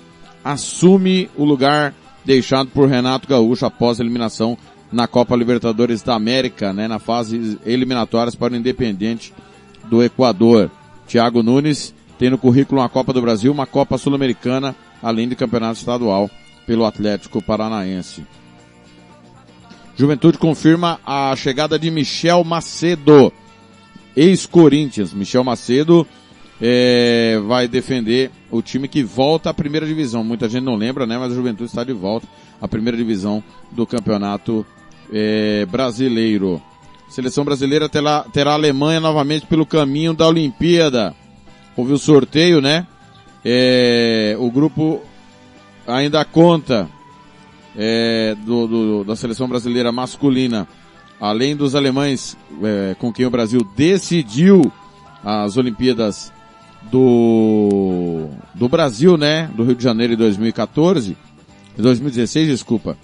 assume 0.43 1.29
o 1.37 1.45
lugar 1.45 1.93
deixado 2.25 2.69
por 2.69 2.87
Renato 2.87 3.27
Gaúcho 3.27 3.65
após 3.65 3.99
a 3.99 4.03
eliminação 4.03 4.57
na 4.91 5.07
Copa 5.07 5.35
Libertadores 5.35 6.01
da 6.01 6.15
América, 6.15 6.71
né, 6.71 6.87
na 6.87 6.99
fase 6.99 7.59
eliminatórias 7.65 8.35
para 8.35 8.53
o 8.53 8.55
Independente 8.55 9.33
do 9.89 10.03
Equador. 10.03 10.69
Thiago 11.07 11.41
Nunes 11.41 11.93
tem 12.17 12.29
no 12.29 12.37
currículo 12.37 12.79
uma 12.79 12.89
Copa 12.89 13.11
do 13.11 13.21
Brasil, 13.21 13.51
uma 13.51 13.65
Copa 13.65 13.97
Sul-Americana, 13.97 14.75
além 15.01 15.27
de 15.27 15.35
campeonato 15.35 15.79
estadual 15.79 16.29
pelo 16.65 16.85
Atlético 16.85 17.41
Paranaense. 17.41 18.23
Juventude 19.95 20.37
confirma 20.37 20.99
a 21.05 21.35
chegada 21.35 21.77
de 21.77 21.91
Michel 21.91 22.43
Macedo, 22.43 23.31
ex-Corinthians. 24.15 25.13
Michel 25.13 25.43
Macedo 25.43 26.07
é, 26.61 27.39
vai 27.47 27.67
defender 27.67 28.31
o 28.49 28.61
time 28.61 28.87
que 28.87 29.03
volta 29.03 29.49
à 29.49 29.53
primeira 29.53 29.85
divisão. 29.85 30.23
Muita 30.23 30.47
gente 30.47 30.63
não 30.63 30.75
lembra, 30.75 31.05
né? 31.05 31.17
Mas 31.17 31.31
a 31.31 31.35
Juventude 31.35 31.69
está 31.69 31.83
de 31.83 31.93
volta 31.93 32.27
à 32.61 32.67
primeira 32.67 32.97
divisão 32.97 33.43
do 33.71 33.85
campeonato 33.85 34.65
é, 35.11 35.65
brasileiro. 35.65 36.61
Seleção 37.09 37.45
brasileira 37.45 37.87
terá, 37.87 38.25
terá 38.33 38.51
a 38.51 38.55
Alemanha 38.55 38.99
novamente 38.99 39.45
pelo 39.45 39.65
caminho 39.65 40.13
da 40.13 40.27
Olimpíada. 40.27 41.13
Houve 41.75 41.93
o 41.93 41.97
sorteio, 41.97 42.61
né? 42.61 42.87
É, 43.45 44.35
o 44.39 44.49
grupo 44.49 45.01
ainda 45.85 46.23
conta 46.23 46.89
é, 47.75 48.35
do, 48.45 48.67
do, 48.67 49.03
da 49.03 49.15
seleção 49.15 49.47
brasileira 49.47 49.91
masculina, 49.91 50.67
além 51.19 51.55
dos 51.55 51.75
alemães 51.75 52.37
é, 52.63 52.95
com 52.97 53.11
quem 53.11 53.25
o 53.25 53.29
Brasil 53.29 53.61
decidiu 53.75 54.71
as 55.23 55.55
Olimpíadas 55.55 56.32
do, 56.93 58.27
do 58.53 58.69
Brasil, 58.69 59.17
né? 59.17 59.49
Do 59.55 59.63
Rio 59.63 59.73
de 59.73 59.83
Janeiro 59.83 60.13
em 60.13 60.15
2014, 60.15 61.17
2016, 61.75 62.47
desculpa. 62.47 62.95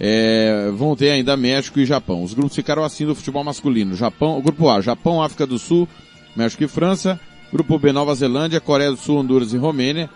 É, 0.00 0.70
vão 0.74 0.96
ter 0.96 1.10
ainda 1.10 1.36
México 1.36 1.78
e 1.78 1.84
Japão. 1.84 2.22
Os 2.22 2.32
grupos 2.32 2.56
ficaram 2.56 2.82
assim 2.82 3.04
do 3.04 3.14
futebol 3.14 3.44
masculino. 3.44 3.94
Japão, 3.94 4.40
grupo 4.40 4.70
A, 4.70 4.80
Japão, 4.80 5.22
África 5.22 5.46
do 5.46 5.58
Sul, 5.58 5.86
México 6.34 6.64
e 6.64 6.68
França. 6.68 7.20
Grupo 7.52 7.78
B, 7.78 7.92
Nova 7.92 8.14
Zelândia, 8.14 8.58
Coreia 8.58 8.90
do 8.90 8.96
Sul, 8.96 9.18
Honduras 9.18 9.52
e 9.52 9.58
Romênia. 9.58 10.08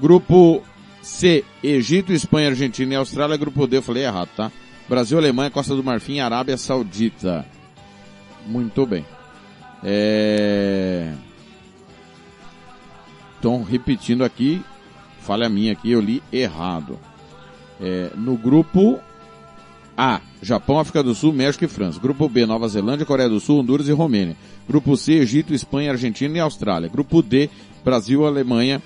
Grupo 0.00 0.62
C, 1.02 1.44
Egito, 1.62 2.10
Espanha, 2.10 2.48
Argentina 2.48 2.94
e 2.94 2.96
Austrália. 2.96 3.36
Grupo 3.36 3.66
D, 3.66 3.76
eu 3.76 3.82
falei 3.82 4.04
errado, 4.04 4.30
tá? 4.34 4.50
Brasil, 4.88 5.18
Alemanha, 5.18 5.50
Costa 5.50 5.76
do 5.76 5.84
Marfim 5.84 6.20
Arábia 6.20 6.56
Saudita. 6.56 7.44
Muito 8.46 8.86
bem. 8.86 9.04
É... 9.84 11.12
Então, 13.42 13.64
repetindo 13.64 14.22
aqui, 14.22 14.62
falha 15.20 15.48
minha 15.48 15.72
aqui, 15.72 15.90
eu 15.90 16.00
li 16.00 16.22
errado. 16.32 16.96
É, 17.80 18.12
no 18.14 18.36
grupo 18.36 19.00
A, 19.96 20.20
Japão, 20.40 20.78
África 20.78 21.02
do 21.02 21.12
Sul, 21.12 21.32
México 21.32 21.64
e 21.64 21.68
França. 21.68 21.98
Grupo 21.98 22.28
B, 22.28 22.46
Nova 22.46 22.68
Zelândia, 22.68 23.04
Coreia 23.04 23.28
do 23.28 23.40
Sul, 23.40 23.58
Honduras 23.58 23.88
e 23.88 23.92
Romênia. 23.92 24.36
Grupo 24.68 24.96
C, 24.96 25.14
Egito, 25.14 25.52
Espanha, 25.52 25.90
Argentina 25.90 26.36
e 26.36 26.40
Austrália. 26.40 26.88
Grupo 26.88 27.20
D, 27.20 27.50
Brasil, 27.84 28.24
Alemanha, 28.24 28.80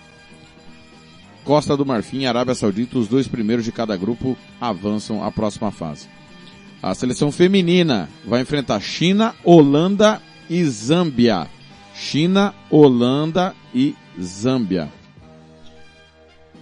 Costa 1.44 1.76
do 1.76 1.84
Marfim 1.84 2.20
e 2.20 2.26
Arábia 2.26 2.54
Saudita. 2.54 2.98
Os 2.98 3.08
dois 3.08 3.28
primeiros 3.28 3.62
de 3.62 3.72
cada 3.72 3.94
grupo 3.94 4.38
avançam 4.58 5.22
à 5.22 5.30
próxima 5.30 5.70
fase. 5.70 6.08
A 6.82 6.94
seleção 6.94 7.30
feminina 7.30 8.08
vai 8.24 8.40
enfrentar 8.40 8.80
China, 8.80 9.34
Holanda 9.44 10.22
e 10.48 10.64
Zâmbia. 10.64 11.46
China, 11.94 12.54
Holanda 12.70 13.54
e 13.74 13.94
Zâmbia. 14.20 14.88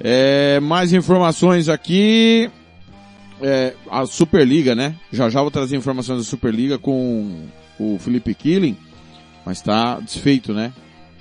É, 0.01 0.61
mais 0.61 0.93
informações 0.93 1.69
aqui. 1.69 2.51
É, 3.41 3.75
a 3.91 4.07
Superliga, 4.07 4.75
né? 4.75 4.95
Já 5.13 5.29
já 5.29 5.41
vou 5.41 5.51
trazer 5.51 5.77
informações 5.77 6.19
da 6.19 6.25
Superliga 6.25 6.79
com 6.79 7.47
o 7.79 7.99
Felipe 7.99 8.35
Killing, 8.35 8.77
mas 9.45 9.59
está 9.59 9.99
desfeito, 10.01 10.53
né? 10.53 10.73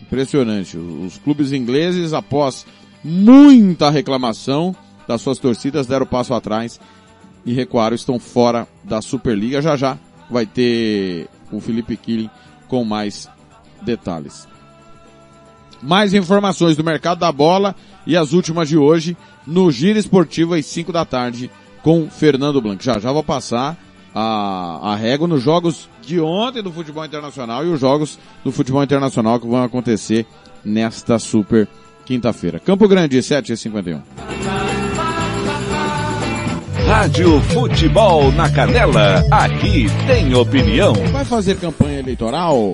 Impressionante. 0.01 0.77
Os 0.77 1.17
clubes 1.17 1.51
ingleses, 1.51 2.13
após 2.13 2.65
muita 3.03 3.89
reclamação 3.89 4.75
das 5.07 5.21
suas 5.21 5.39
torcidas, 5.39 5.87
deram 5.87 6.05
passo 6.05 6.33
atrás 6.33 6.79
e 7.45 7.51
recuaram, 7.51 7.95
estão 7.95 8.19
fora 8.19 8.67
da 8.83 9.01
Superliga. 9.01 9.61
Já 9.61 9.75
já 9.75 9.97
vai 10.29 10.45
ter 10.45 11.27
o 11.51 11.59
Felipe 11.59 11.97
Killing 11.97 12.29
com 12.67 12.83
mais 12.85 13.29
detalhes. 13.81 14.47
Mais 15.83 16.13
informações 16.13 16.75
do 16.75 16.83
mercado 16.83 17.19
da 17.19 17.31
bola 17.31 17.75
e 18.07 18.15
as 18.17 18.33
últimas 18.33 18.69
de 18.69 18.77
hoje 18.77 19.15
no 19.45 19.69
Giro 19.71 19.99
Esportivo 19.99 20.53
às 20.55 20.65
5 20.65 20.91
da 20.91 21.05
tarde 21.05 21.51
com 21.83 22.09
Fernando 22.09 22.61
Blanc. 22.61 22.83
Já 22.83 22.97
já 22.99 23.11
vou 23.11 23.23
passar 23.23 23.77
a, 24.15 24.91
a 24.91 24.95
régua 24.95 25.27
nos 25.27 25.43
jogos 25.43 25.89
de 26.01 26.19
ontem 26.19 26.63
do 26.63 26.71
futebol 26.71 27.03
internacional 27.03 27.65
e 27.65 27.69
os 27.69 27.79
jogos 27.79 28.17
do 28.43 28.51
futebol 28.51 28.83
internacional 28.83 29.39
que 29.39 29.47
vão 29.47 29.63
acontecer 29.63 30.25
nesta 30.63 31.19
super 31.19 31.67
quinta-feira. 32.05 32.59
Campo 32.59 32.87
Grande, 32.87 33.17
7h51. 33.17 34.01
Rádio 36.87 37.41
Futebol 37.41 38.31
na 38.33 38.49
Canela, 38.49 39.23
aqui 39.31 39.87
tem 40.05 40.33
opinião. 40.35 40.93
Vai 41.11 41.25
fazer 41.25 41.57
campanha 41.57 41.99
eleitoral? 41.99 42.73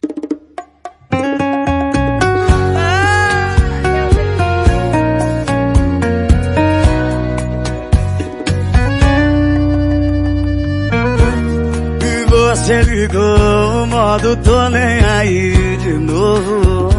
Você 12.61 12.81
ligou 12.83 13.83
o 13.83 13.87
modo 13.87 14.35
tô 14.37 14.69
nem 14.69 15.03
aí 15.03 15.77
de 15.77 15.93
novo. 15.93 16.89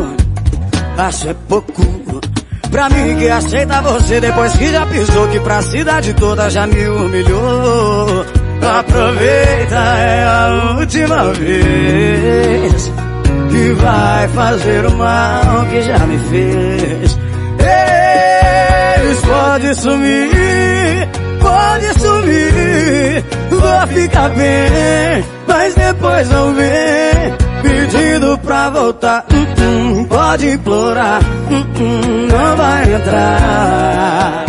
Acho 0.99 1.29
é 1.29 1.35
pouco 1.49 2.21
pra 2.71 2.89
mim 2.91 3.17
que 3.17 3.29
aceita 3.29 3.81
você 3.83 4.21
depois 4.21 4.53
que 4.55 4.73
já 4.73 4.85
pisou 4.87 5.29
que 5.29 5.39
pra 5.39 5.63
cidade 5.63 6.15
toda 6.15 6.51
já 6.51 6.67
me 6.67 6.89
humilhou. 6.89 8.27
Aproveita, 8.61 9.77
é 9.77 10.25
a 10.25 10.75
última 10.79 11.33
vez 11.33 12.93
que 13.51 13.73
vai 13.75 14.29
fazer 14.29 14.87
o 14.87 14.97
mal 14.97 15.67
que 15.71 15.83
já 15.83 15.99
me 15.99 16.19
fez. 16.19 17.19
Eles 18.99 19.21
pode 19.21 19.75
sumir, 19.77 21.09
pode 21.41 22.01
sumir, 22.01 23.25
vou 23.51 23.87
ficar 23.89 24.29
bem, 24.31 25.25
mas 25.63 25.75
depois 25.77 26.29
não 26.29 26.53
vem 26.55 27.37
pedindo 27.63 28.37
pra 28.39 28.69
voltar. 28.69 29.25
Hum, 29.33 30.01
hum, 30.01 30.05
pode 30.07 30.51
implorar, 30.51 31.21
hum, 31.49 31.65
hum, 31.81 32.27
não 32.27 32.57
vai 32.57 32.95
entrar. 32.95 34.45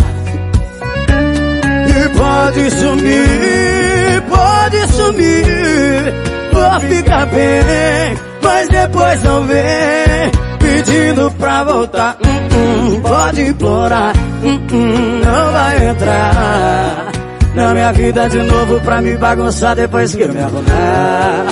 E 1.88 2.18
pode 2.18 2.70
sumir, 2.72 4.22
pode 4.28 4.92
sumir, 4.92 6.14
vou 6.52 6.80
ficar 6.80 7.26
bem, 7.26 8.18
mas 8.42 8.68
depois 8.68 9.22
não 9.22 9.44
vem 9.44 10.32
pedindo 10.58 11.30
pra 11.38 11.62
voltar. 11.62 12.16
Hum, 12.26 12.96
hum, 12.96 13.00
pode 13.02 13.40
implorar, 13.40 14.14
não 14.42 15.52
vai 15.52 15.88
entrar 15.90 17.23
na 17.54 17.72
minha 17.72 17.92
vida 17.92 18.28
de 18.28 18.42
novo 18.42 18.80
pra 18.80 19.00
me 19.00 19.16
bagunçar 19.16 19.76
depois 19.76 20.14
que 20.14 20.22
eu 20.22 20.32
me 20.32 20.40
arrumar. 20.40 21.46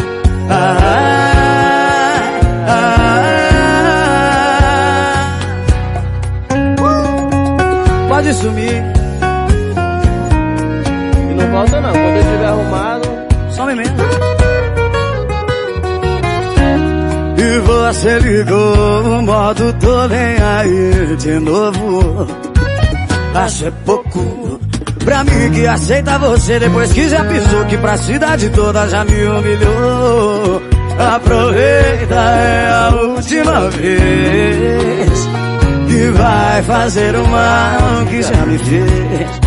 Ah, 0.51 0.77
ah, 2.69 3.13
Pode 8.09 8.35
sumir. 8.35 8.83
E 11.31 11.35
não 11.35 11.51
volta 11.51 11.81
não, 11.81 11.93
quando 11.93 12.05
eu 12.05 12.21
estiver 12.21 12.47
arrumado. 12.47 13.09
Some 13.51 13.75
mesmo. 13.75 13.97
E 17.39 17.59
você 17.59 18.19
ligou 18.19 19.19
o 19.19 19.23
modo 19.23 19.73
tô 19.75 20.07
nem 20.09 20.37
aí 20.41 21.17
de 21.17 21.39
novo. 21.41 22.27
Acho 23.35 23.67
é 23.67 23.71
pouco 23.85 24.52
pra 25.05 25.25
mim 25.25 25.51
que 25.53 25.67
aceita 25.67 26.19
você 26.19 26.59
depois 26.59 26.93
que 26.93 27.09
já 27.09 27.25
pisou 27.25 27.65
que 27.67 27.77
pra 27.79 27.97
cidade 27.97 28.51
toda 28.51 28.89
já 28.89 29.05
me 29.05 29.25
humilhou. 29.25 30.63
Aproveita, 30.99 32.15
é 32.15 32.69
a 32.71 32.91
última 32.95 33.71
vez 33.71 35.29
que 35.89 36.11
vai 36.11 36.63
fazer 36.63 37.17
o 37.17 37.27
mal 37.27 38.07
que 38.09 38.23
já 38.23 38.47
me 38.47 38.59
fez. 38.59 39.41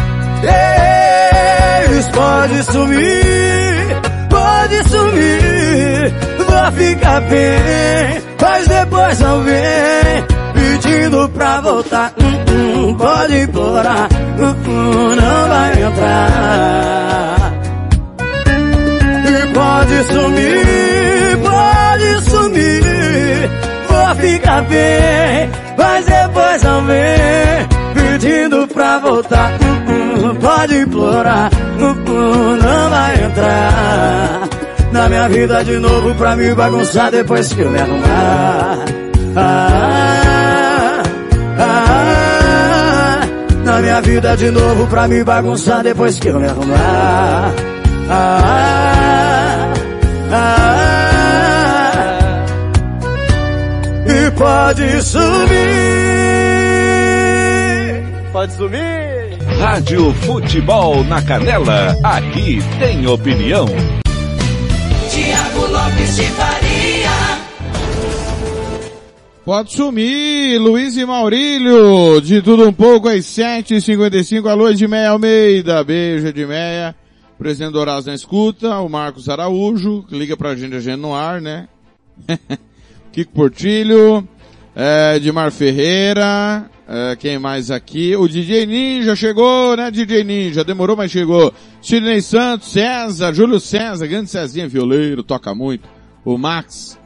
Eles 1.85 2.07
pode 2.09 2.63
sumir, 2.63 3.97
pode 4.29 4.89
sumir, 4.89 6.13
vou 6.37 6.71
ficar 6.71 7.21
bem, 7.21 8.21
mas 8.41 8.67
depois 8.67 9.19
não 9.19 9.43
vem 9.43 10.34
pedindo 10.85 11.27
pra 11.29 11.61
voltar. 11.61 12.13
Hum, 12.19 12.89
hum, 12.89 12.95
pode 12.95 13.41
implorar, 13.41 14.07
hum, 14.39 14.55
hum, 14.67 15.15
não 15.15 15.47
vai 15.49 15.83
entrar. 15.83 17.53
E 19.27 19.53
pode 19.53 20.03
sumir, 20.03 21.37
pode 21.43 22.29
sumir, 22.29 23.49
vou 23.89 24.15
ficar 24.15 24.61
bem, 24.63 25.49
mas 25.77 26.05
depois 26.05 26.63
não 26.63 26.85
vem 26.85 27.67
pedindo 27.93 28.67
pra 28.67 28.99
voltar. 28.99 29.51
Hum, 29.87 30.35
pode 30.35 30.77
implorar, 30.77 31.49
não 31.79 32.89
vai 32.89 33.25
entrar 33.25 34.49
na 34.91 35.09
minha 35.09 35.27
vida 35.27 35.63
de 35.63 35.77
novo 35.79 36.13
pra 36.15 36.35
me 36.35 36.53
bagunçar 36.53 37.11
depois 37.11 37.51
que 37.51 37.61
eu 37.61 37.71
me 37.71 37.79
arrumar. 37.79 38.85
Ah, 39.35 39.94
na 43.75 43.81
minha 43.81 43.99
vida 44.01 44.37
de 44.37 44.49
novo 44.51 44.87
pra 44.87 45.05
me 45.05 45.21
bagunçar 45.21 45.83
depois 45.83 46.17
que 46.17 46.29
eu 46.29 46.39
me 46.39 46.47
arrumar. 46.47 47.53
Ah, 48.09 49.73
ah, 50.31 51.33
e 54.05 54.31
pode 54.31 55.01
sumir, 55.01 55.25
Pode 58.31 58.53
sumir! 58.53 59.37
Rádio 59.59 60.13
Futebol 60.21 61.03
na 61.03 61.21
Canela, 61.21 61.97
aqui 62.03 62.63
tem 62.79 63.05
opinião. 63.07 63.67
Tiago 65.09 65.67
Lopes 65.67 66.15
de 66.15 66.23
Faria. 66.23 66.64
Pode 69.45 69.73
sumir, 69.73 70.59
Luiz 70.59 70.97
e 70.97 71.05
Maurílio, 71.05 72.19
de 72.19 72.41
tudo 72.41 72.67
um 72.67 72.73
pouco 72.73 73.07
às 73.07 73.25
7h55, 73.25 74.47
alô 74.49 74.67
Edmeia 74.67 75.11
Almeida, 75.11 75.83
beijo 75.83 76.25
Edmeia, 76.25 76.95
presidente 77.37 77.73
do 77.73 77.79
Horácio 77.79 78.09
na 78.09 78.15
escuta, 78.15 78.79
o 78.79 78.89
Marcos 78.89 79.29
Araújo, 79.29 80.03
que 80.09 80.17
liga 80.17 80.35
pra 80.35 80.55
gente, 80.55 80.75
a 80.75 80.79
gente 80.79 80.99
no 80.99 81.13
ar, 81.13 81.39
né? 81.39 81.67
Kiko 83.13 83.33
Portilho, 83.33 84.27
é, 84.75 85.17
Edmar 85.17 85.51
Ferreira, 85.51 86.67
é, 86.89 87.15
quem 87.15 87.37
mais 87.37 87.69
aqui? 87.69 88.15
O 88.15 88.27
DJ 88.27 88.65
Ninja 88.65 89.15
chegou, 89.15 89.77
né 89.77 89.91
DJ 89.91 90.23
Ninja? 90.23 90.63
Demorou, 90.63 90.97
mas 90.97 91.11
chegou. 91.11 91.53
Sidney 91.83 92.19
Santos, 92.19 92.69
César, 92.69 93.31
Júlio 93.31 93.59
César, 93.59 94.07
grande 94.07 94.27
Cezinha, 94.27 94.67
violeiro, 94.67 95.21
toca 95.21 95.53
muito. 95.53 95.87
O 96.25 96.35
Max, 96.35 96.97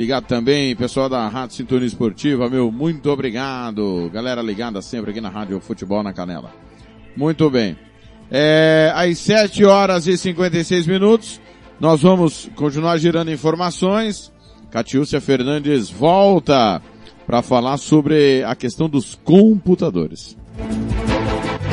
ligado 0.00 0.24
também, 0.24 0.74
pessoal 0.74 1.10
da 1.10 1.28
Rádio 1.28 1.56
Sintonia 1.56 1.86
Esportiva, 1.86 2.48
meu, 2.48 2.72
muito 2.72 3.10
obrigado. 3.10 4.10
Galera 4.10 4.40
ligada 4.40 4.80
sempre 4.80 5.10
aqui 5.10 5.20
na 5.20 5.28
Rádio 5.28 5.60
Futebol 5.60 6.02
na 6.02 6.10
Canela. 6.10 6.54
Muito 7.14 7.50
bem. 7.50 7.76
É, 8.30 8.90
às 8.94 9.18
7 9.18 9.62
horas 9.66 10.06
e 10.06 10.16
56 10.16 10.86
minutos, 10.86 11.38
nós 11.78 12.00
vamos 12.00 12.48
continuar 12.56 12.96
girando 12.96 13.30
informações. 13.30 14.32
Catiúcia 14.70 15.20
Fernandes 15.20 15.90
volta 15.90 16.80
para 17.26 17.42
falar 17.42 17.76
sobre 17.76 18.42
a 18.44 18.54
questão 18.54 18.88
dos 18.88 19.18
computadores. 19.22 20.34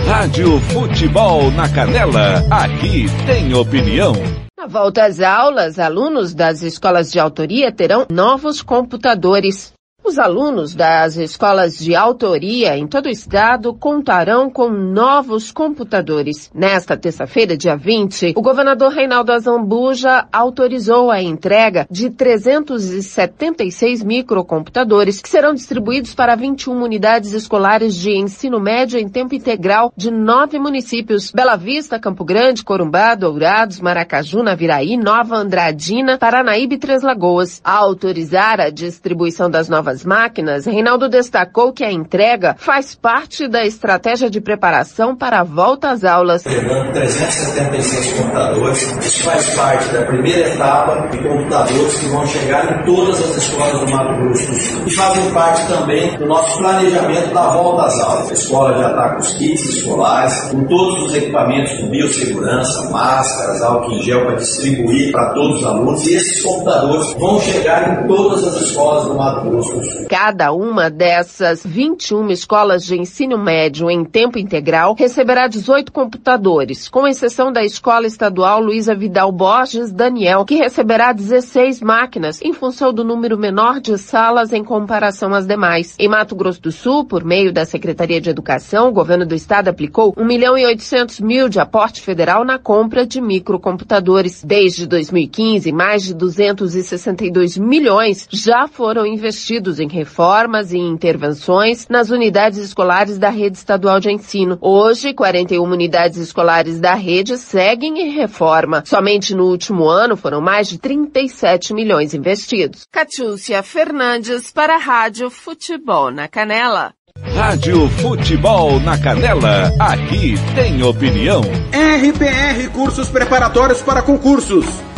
Rádio 0.05 0.59
Futebol 0.59 1.49
na 1.51 1.69
Canela, 1.69 2.45
aqui 2.51 3.05
tem 3.25 3.53
opinião. 3.53 4.46
Volta 4.67 5.05
às 5.05 5.21
aulas, 5.21 5.79
alunos 5.79 6.33
das 6.33 6.61
escolas 6.61 7.09
de 7.09 7.17
autoria 7.19 7.71
terão 7.71 8.05
novos 8.09 8.61
computadores. 8.61 9.76
Os 10.07 10.17
alunos 10.17 10.73
das 10.73 11.17
escolas 11.17 11.77
de 11.77 11.93
autoria 11.93 12.77
em 12.77 12.87
todo 12.87 13.07
o 13.07 13.09
estado 13.09 13.73
contarão 13.73 14.49
com 14.49 14.69
novos 14.69 15.51
computadores. 15.51 16.49
Nesta 16.55 16.95
terça-feira, 16.95 17.57
dia 17.57 17.75
20, 17.75 18.31
o 18.33 18.41
governador 18.41 18.93
Reinaldo 18.93 19.33
Azambuja 19.33 20.25
autorizou 20.31 21.11
a 21.11 21.21
entrega 21.21 21.85
de 21.91 22.09
376 22.09 24.01
microcomputadores 24.01 25.21
que 25.21 25.27
serão 25.27 25.53
distribuídos 25.53 26.15
para 26.15 26.35
21 26.35 26.81
unidades 26.81 27.33
escolares 27.33 27.93
de 27.93 28.17
ensino 28.17 28.61
médio 28.61 28.97
em 28.97 29.09
tempo 29.09 29.35
integral 29.35 29.91
de 29.93 30.09
nove 30.09 30.57
municípios: 30.57 31.33
Bela 31.33 31.57
Vista, 31.57 31.99
Campo 31.99 32.23
Grande, 32.23 32.63
Corumbá, 32.63 33.13
Dourados, 33.13 33.81
Maracaju, 33.81 34.41
Naviraí, 34.41 34.95
Nova 34.95 35.35
Andradina, 35.35 36.17
Paranaíba 36.17 36.75
e 36.75 36.79
Três 36.79 37.03
Lagoas. 37.03 37.59
A 37.61 37.73
autorizar 37.73 38.61
a 38.61 38.69
distribuição 38.69 39.49
das 39.49 39.67
novas 39.67 39.96
máquinas, 40.03 40.65
Reinaldo 40.65 41.09
destacou 41.09 41.71
que 41.73 41.83
a 41.83 41.91
entrega 41.91 42.55
faz 42.57 42.95
parte 42.95 43.47
da 43.47 43.65
estratégia 43.65 44.29
de 44.29 44.41
preparação 44.41 45.15
para 45.15 45.39
a 45.39 45.43
volta 45.43 45.91
às 45.91 46.03
aulas. 46.03 46.43
Levando 46.45 46.93
376 46.93 48.13
computadores, 48.13 48.81
isso 49.05 49.23
faz 49.23 49.49
parte 49.55 49.89
da 49.93 50.03
primeira 50.03 50.49
etapa 50.49 51.07
de 51.09 51.17
computadores 51.17 51.99
que 51.99 52.05
vão 52.07 52.25
chegar 52.27 52.81
em 52.81 52.85
todas 52.85 53.19
as 53.19 53.37
escolas 53.37 53.79
do 53.79 53.91
Mato 53.91 54.21
Grosso 54.21 54.47
do 54.47 54.55
Sul. 54.55 54.83
E 54.87 54.91
fazem 54.91 55.31
parte 55.31 55.67
também 55.67 56.17
do 56.17 56.25
nosso 56.25 56.57
planejamento 56.57 57.33
da 57.33 57.49
volta 57.53 57.83
às 57.83 57.99
aulas. 57.99 58.29
A 58.29 58.33
escola 58.33 58.77
já 58.77 58.89
está 58.89 59.09
com 59.09 59.19
os 59.19 59.33
kits 59.37 59.65
escolares, 59.75 60.41
com 60.51 60.63
todos 60.65 61.03
os 61.03 61.15
equipamentos 61.15 61.77
de 61.77 61.89
biossegurança, 61.89 62.89
máscaras, 62.91 63.61
álcool 63.61 63.91
em 63.93 64.01
gel 64.01 64.25
para 64.25 64.35
distribuir 64.35 65.11
para 65.11 65.33
todos 65.33 65.59
os 65.59 65.65
alunos. 65.65 66.07
E 66.07 66.15
esses 66.15 66.43
computadores 66.43 67.13
vão 67.13 67.39
chegar 67.39 68.03
em 68.03 68.07
todas 68.07 68.43
as 68.43 68.61
escolas 68.61 69.05
do 69.05 69.15
Mato 69.15 69.49
Grosso 69.49 69.73
do 69.73 69.83
Sul. 69.83 69.86
Cada 70.09 70.51
uma 70.51 70.89
dessas 70.89 71.65
21 71.65 72.29
escolas 72.29 72.83
de 72.83 72.97
ensino 72.97 73.37
médio 73.37 73.89
em 73.89 74.03
tempo 74.03 74.39
integral 74.39 74.95
receberá 74.97 75.47
18 75.47 75.91
computadores, 75.91 76.87
com 76.87 77.07
exceção 77.07 77.51
da 77.51 77.63
Escola 77.63 78.07
Estadual 78.07 78.61
Luísa 78.61 78.95
Vidal 78.95 79.31
Borges 79.31 79.91
Daniel, 79.91 80.45
que 80.45 80.55
receberá 80.55 81.11
16 81.11 81.81
máquinas, 81.81 82.41
em 82.41 82.53
função 82.53 82.93
do 82.93 83.03
número 83.03 83.37
menor 83.37 83.79
de 83.79 83.97
salas 83.97 84.53
em 84.53 84.63
comparação 84.63 85.33
às 85.33 85.45
demais. 85.45 85.95
Em 85.99 86.07
Mato 86.07 86.35
Grosso 86.35 86.61
do 86.61 86.71
Sul, 86.71 87.05
por 87.05 87.23
meio 87.23 87.51
da 87.53 87.65
Secretaria 87.65 88.21
de 88.21 88.29
Educação, 88.29 88.89
o 88.89 88.93
governo 88.93 89.25
do 89.25 89.35
estado 89.35 89.67
aplicou 89.67 90.13
1 90.17 90.25
milhão 90.25 90.57
e 90.57 90.65
800 90.65 91.19
mil 91.19 91.49
de 91.49 91.59
aporte 91.59 92.01
federal 92.01 92.43
na 92.43 92.57
compra 92.57 93.05
de 93.05 93.21
microcomputadores. 93.21 94.43
Desde 94.43 94.87
2015, 94.87 95.71
mais 95.71 96.03
de 96.03 96.13
262 96.13 97.57
milhões 97.57 98.27
já 98.29 98.67
foram 98.67 99.05
investidos 99.05 99.76
em 99.79 99.87
reformas 99.87 100.71
e 100.71 100.77
intervenções 100.77 101.87
nas 101.87 102.09
unidades 102.09 102.59
escolares 102.59 103.17
da 103.17 103.29
rede 103.29 103.57
estadual 103.57 103.99
de 103.99 104.11
ensino. 104.11 104.57
Hoje, 104.61 105.13
41 105.13 105.63
unidades 105.63 106.17
escolares 106.17 106.79
da 106.79 106.93
rede 106.93 107.37
seguem 107.37 107.99
em 107.99 108.11
reforma. 108.11 108.83
Somente 108.85 109.35
no 109.35 109.45
último 109.45 109.87
ano 109.87 110.17
foram 110.17 110.41
mais 110.41 110.67
de 110.67 110.77
37 110.77 111.73
milhões 111.73 112.13
investidos. 112.13 112.85
Catiúcia 112.91 113.61
Fernandes 113.63 114.51
para 114.51 114.75
a 114.75 114.79
Rádio 114.79 115.29
Futebol 115.29 116.11
na 116.11 116.27
Canela. 116.27 116.93
Rádio 117.33 117.89
Futebol 117.89 118.79
na 118.79 118.97
Canela, 118.97 119.71
aqui 119.79 120.35
tem 120.55 120.81
opinião. 120.83 121.41
RPR 121.41 122.69
Cursos 122.73 123.09
Preparatórios 123.09 123.81
para 123.81 124.01
Concursos. 124.01 124.65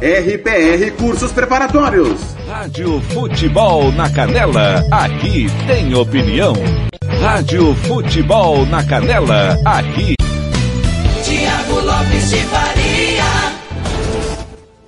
RPR 0.00 0.92
Cursos 0.92 1.32
Preparatórios. 1.32 2.20
Rádio 2.46 3.00
Futebol 3.00 3.90
na 3.90 4.08
Canela, 4.08 4.80
aqui 4.92 5.48
tem 5.66 5.92
opinião. 5.92 6.52
Rádio 7.20 7.74
Futebol 7.74 8.64
na 8.66 8.84
Canela, 8.84 9.58
aqui. 9.64 10.14
Tiago 11.24 11.80
Lopes 11.80 12.30
de 12.30 12.36
Faria. 12.36 13.24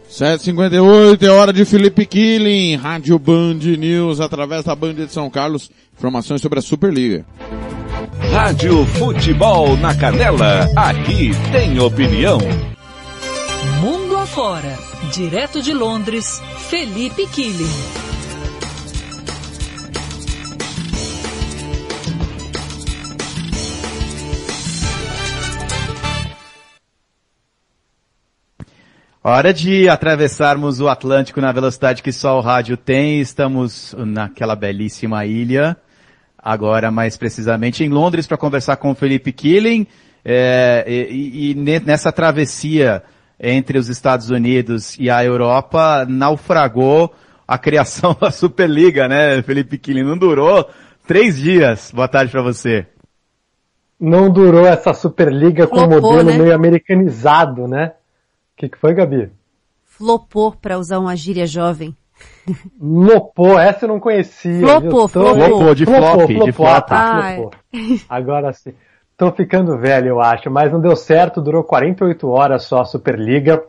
7h58, 0.09 1.23
é 1.25 1.31
hora 1.31 1.53
de 1.53 1.65
Felipe 1.65 2.07
Killing, 2.07 2.77
Rádio 2.77 3.19
Band 3.19 3.59
News, 3.79 4.21
através 4.21 4.63
da 4.63 4.77
Band 4.77 4.95
de 4.95 5.13
São 5.13 5.29
Carlos. 5.29 5.73
Informações 5.99 6.41
sobre 6.41 6.61
a 6.61 6.63
Superliga. 6.63 7.27
Rádio 8.31 8.87
Futebol 8.87 9.77
na 9.77 9.93
Canela, 9.93 10.69
aqui 10.77 11.33
tem 11.51 11.81
opinião. 11.81 12.39
Mundo 13.81 14.17
afora, 14.17 14.79
direto 15.09 15.63
de 15.63 15.73
Londres, 15.73 16.41
Felipe 16.69 17.27
Killing. 17.29 17.65
Hora 29.23 29.53
de 29.53 29.89
atravessarmos 29.89 30.81
o 30.81 30.89
Atlântico 30.89 31.41
na 31.41 31.53
velocidade 31.53 32.03
que 32.03 32.13
só 32.13 32.39
o 32.39 32.41
rádio 32.41 32.77
tem. 32.77 33.21
Estamos 33.21 33.95
naquela 33.99 34.55
belíssima 34.55 35.27
ilha, 35.27 35.77
agora 36.39 36.91
mais 36.91 37.17
precisamente 37.17 37.85
em 37.85 37.89
Londres, 37.89 38.27
para 38.27 38.37
conversar 38.37 38.77
com 38.77 38.91
o 38.91 38.95
Felipe 38.95 39.33
Killing. 39.33 39.87
É, 40.25 40.85
e, 40.87 41.51
e, 41.51 41.55
nessa 41.55 42.13
travessia 42.13 43.03
entre 43.41 43.79
os 43.79 43.89
Estados 43.89 44.29
Unidos 44.31 44.97
e 44.99 45.09
a 45.09 45.25
Europa, 45.25 46.05
naufragou 46.09 47.13
a 47.49 47.57
criação 47.59 48.15
da 48.21 48.31
Superliga, 48.31 49.09
né, 49.09 49.43
Felipe 49.43 49.79
Killing? 49.79 50.05
Não 50.05 50.19
durou 50.19 50.69
três 51.07 51.37
dias. 51.39 51.91
Boa 51.93 52.07
tarde 52.07 52.31
para 52.31 52.43
você. 52.43 52.87
Não 53.99 54.31
durou 54.31 54.67
essa 54.67 54.95
Superliga 54.95 55.67
com 55.67 55.77
Flopou, 55.77 56.01
modelo 56.13 56.31
né? 56.31 56.39
meio 56.39 56.55
americanizado, 56.55 57.67
né? 57.69 57.93
O 58.55 58.57
que, 58.57 58.69
que 58.69 58.79
foi, 58.79 58.95
Gabi? 58.95 59.31
Flopou, 59.85 60.53
para 60.53 60.79
usar 60.79 60.99
uma 60.99 61.15
gíria 61.17 61.47
jovem. 61.47 61.95
Lopou, 62.81 63.59
essa 63.59 63.85
eu 63.85 63.89
não 63.89 64.01
conhecia. 64.01 64.61
Flopou, 64.61 64.81
viu? 64.81 64.91
Tô- 64.91 65.09
flopou. 65.09 65.35
Flopou, 65.35 65.75
de 65.75 65.85
flop, 65.87 66.27
de 66.29 66.35
flopou, 66.35 66.53
flop. 66.53 66.87
tá, 66.89 66.97
Ah, 67.19 67.35
flopou. 67.35 67.51
Agora 68.09 68.53
sim. 68.53 68.73
Tô 69.21 69.31
ficando 69.31 69.77
velho, 69.77 70.09
eu 70.09 70.21
acho, 70.23 70.51
mas 70.51 70.73
não 70.73 70.81
deu 70.81 70.97
certo, 70.97 71.43
durou 71.43 71.63
48 71.63 72.27
horas 72.27 72.65
só 72.65 72.81
a 72.81 72.87
Superliga. 72.87 73.63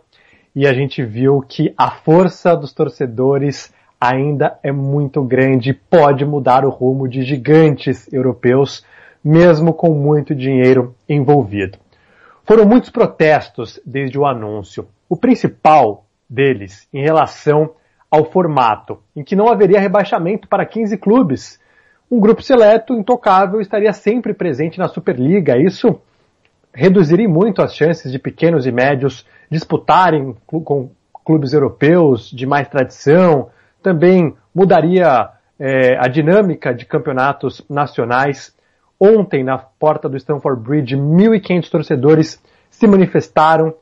e 0.56 0.66
a 0.66 0.72
gente 0.72 1.04
viu 1.04 1.41
que 1.41 1.74
a 1.78 1.91
força 1.91 2.56
dos 2.56 2.72
torcedores 2.72 3.74
ainda 3.99 4.58
é 4.64 4.72
muito 4.72 5.22
grande, 5.22 5.74
pode 5.74 6.24
mudar 6.24 6.64
o 6.64 6.70
rumo 6.70 7.06
de 7.06 7.24
gigantes 7.24 8.08
europeus, 8.14 8.86
mesmo 9.22 9.74
com 9.74 9.93
muito 9.93 10.34
dinheiro 10.34 10.95
envolvido. 11.08 11.78
Foram 12.45 12.64
muitos 12.64 12.89
protestos 12.89 13.78
desde 13.86 14.18
o 14.18 14.26
anúncio. 14.26 14.88
O 15.10 15.18
principal 15.18 16.06
deles 16.30 16.88
em 16.93 17.04
relação 17.04 17.72
ao 18.10 18.24
formato, 18.24 18.99
em 19.14 19.22
que 19.22 19.36
não 19.36 19.49
haveria 19.49 19.82
rebaixamento 19.82 20.47
para 20.47 20.66
15 20.66 20.97
clubes. 20.97 21.60
Um 22.12 22.20
grupo 22.20 22.43
seleto, 22.43 22.93
intocável, 22.93 23.62
estaria 23.62 23.93
sempre 23.93 24.34
presente 24.34 24.78
na 24.78 24.89
Superliga. 24.89 25.57
Isso 25.57 26.01
reduziria 26.74 27.30
muito 27.30 27.62
as 27.62 27.74
chances 27.74 28.12
de 28.12 28.20
pequenos 28.20 28.68
e 28.68 28.72
médios 28.72 29.26
disputarem 29.49 30.36
com 30.45 30.91
clubes 31.24 31.53
europeus 31.53 32.30
de 32.30 32.45
mais 32.45 32.68
tradição, 32.68 33.49
também 33.82 34.36
mudaria 34.53 35.30
é, 35.57 35.97
a 35.97 36.09
dinâmica 36.09 36.74
de 36.74 36.86
campeonatos 36.86 37.64
nacionais. 37.70 38.53
Ontem, 38.99 39.41
na 39.41 39.57
porta 39.57 40.09
do 40.09 40.18
Stamford 40.18 40.62
Bridge, 40.62 40.97
1.500 40.97 41.70
torcedores 41.70 42.43
se 42.70 42.88
manifestaram 42.88 43.74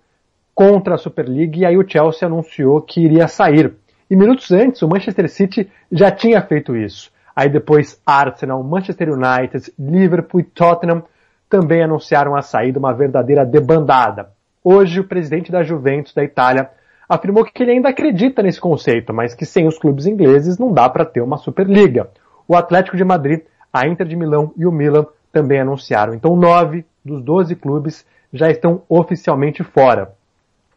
contra 0.53 0.93
a 0.93 0.97
Superliga 0.99 1.57
e 1.57 1.65
aí 1.65 1.77
o 1.77 1.87
Chelsea 1.87 2.27
anunciou 2.27 2.79
que 2.79 3.01
iria 3.01 3.27
sair. 3.27 3.73
E 4.07 4.15
minutos 4.15 4.51
antes, 4.51 4.83
o 4.83 4.87
Manchester 4.87 5.27
City 5.27 5.67
já 5.91 6.11
tinha 6.11 6.39
feito 6.43 6.75
isso. 6.75 7.11
Aí 7.39 7.47
depois 7.47 8.01
Arsenal, 8.05 8.61
Manchester 8.61 9.13
United, 9.13 9.71
Liverpool 9.79 10.41
e 10.41 10.43
Tottenham 10.43 11.01
também 11.49 11.81
anunciaram 11.81 12.35
a 12.35 12.41
saída, 12.41 12.77
uma 12.79 12.93
verdadeira 12.93 13.45
debandada. 13.45 14.31
Hoje, 14.61 14.99
o 14.99 15.05
presidente 15.05 15.49
da 15.49 15.63
Juventus 15.63 16.13
da 16.13 16.21
Itália 16.21 16.69
afirmou 17.07 17.45
que 17.45 17.63
ele 17.63 17.71
ainda 17.71 17.87
acredita 17.87 18.43
nesse 18.43 18.59
conceito, 18.59 19.13
mas 19.13 19.33
que 19.33 19.45
sem 19.45 19.65
os 19.65 19.79
clubes 19.79 20.05
ingleses 20.05 20.57
não 20.57 20.73
dá 20.73 20.89
para 20.89 21.05
ter 21.05 21.21
uma 21.21 21.37
Superliga. 21.37 22.09
O 22.45 22.57
Atlético 22.57 22.97
de 22.97 23.05
Madrid, 23.05 23.43
a 23.71 23.87
Inter 23.87 24.05
de 24.05 24.17
Milão 24.17 24.51
e 24.57 24.65
o 24.65 24.71
Milan 24.71 25.05
também 25.31 25.61
anunciaram. 25.61 26.13
Então, 26.13 26.35
nove 26.35 26.85
dos 27.05 27.23
doze 27.23 27.55
clubes 27.55 28.05
já 28.33 28.51
estão 28.51 28.81
oficialmente 28.89 29.63
fora. 29.63 30.11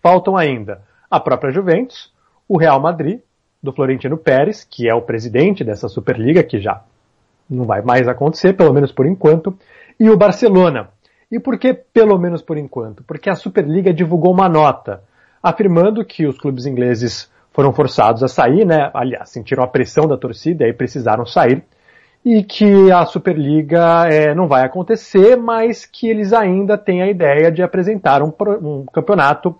Faltam 0.00 0.36
ainda 0.36 0.82
a 1.10 1.18
própria 1.18 1.50
Juventus, 1.50 2.14
o 2.46 2.56
Real 2.56 2.78
Madrid, 2.78 3.18
do 3.62 3.72
Florentino 3.72 4.16
Pérez, 4.16 4.64
que 4.64 4.88
é 4.88 4.94
o 4.94 5.02
presidente 5.02 5.62
dessa 5.62 5.88
Superliga, 5.88 6.42
que 6.42 6.60
já 6.60 6.82
não 7.48 7.64
vai 7.64 7.82
mais 7.82 8.08
acontecer, 8.08 8.54
pelo 8.54 8.72
menos 8.72 8.90
por 8.90 9.06
enquanto, 9.06 9.56
e 10.00 10.10
o 10.10 10.16
Barcelona. 10.16 10.88
E 11.30 11.38
por 11.38 11.58
que 11.58 11.72
pelo 11.72 12.18
menos 12.18 12.42
por 12.42 12.58
enquanto? 12.58 13.02
Porque 13.04 13.30
a 13.30 13.34
Superliga 13.34 13.92
divulgou 13.92 14.32
uma 14.32 14.48
nota 14.48 15.02
afirmando 15.42 16.04
que 16.04 16.26
os 16.26 16.38
clubes 16.38 16.66
ingleses 16.66 17.30
foram 17.52 17.72
forçados 17.72 18.22
a 18.22 18.28
sair, 18.28 18.64
né? 18.64 18.90
Aliás, 18.94 19.30
sentiram 19.30 19.62
a 19.62 19.68
pressão 19.68 20.06
da 20.06 20.16
torcida 20.16 20.66
e 20.66 20.72
precisaram 20.72 21.24
sair. 21.24 21.62
E 22.24 22.42
que 22.44 22.90
a 22.90 23.04
Superliga 23.04 24.06
é, 24.08 24.34
não 24.34 24.46
vai 24.46 24.64
acontecer, 24.64 25.36
mas 25.36 25.84
que 25.84 26.08
eles 26.08 26.32
ainda 26.32 26.78
têm 26.78 27.02
a 27.02 27.10
ideia 27.10 27.50
de 27.50 27.62
apresentar 27.62 28.22
um, 28.22 28.32
um 28.62 28.84
campeonato 28.92 29.56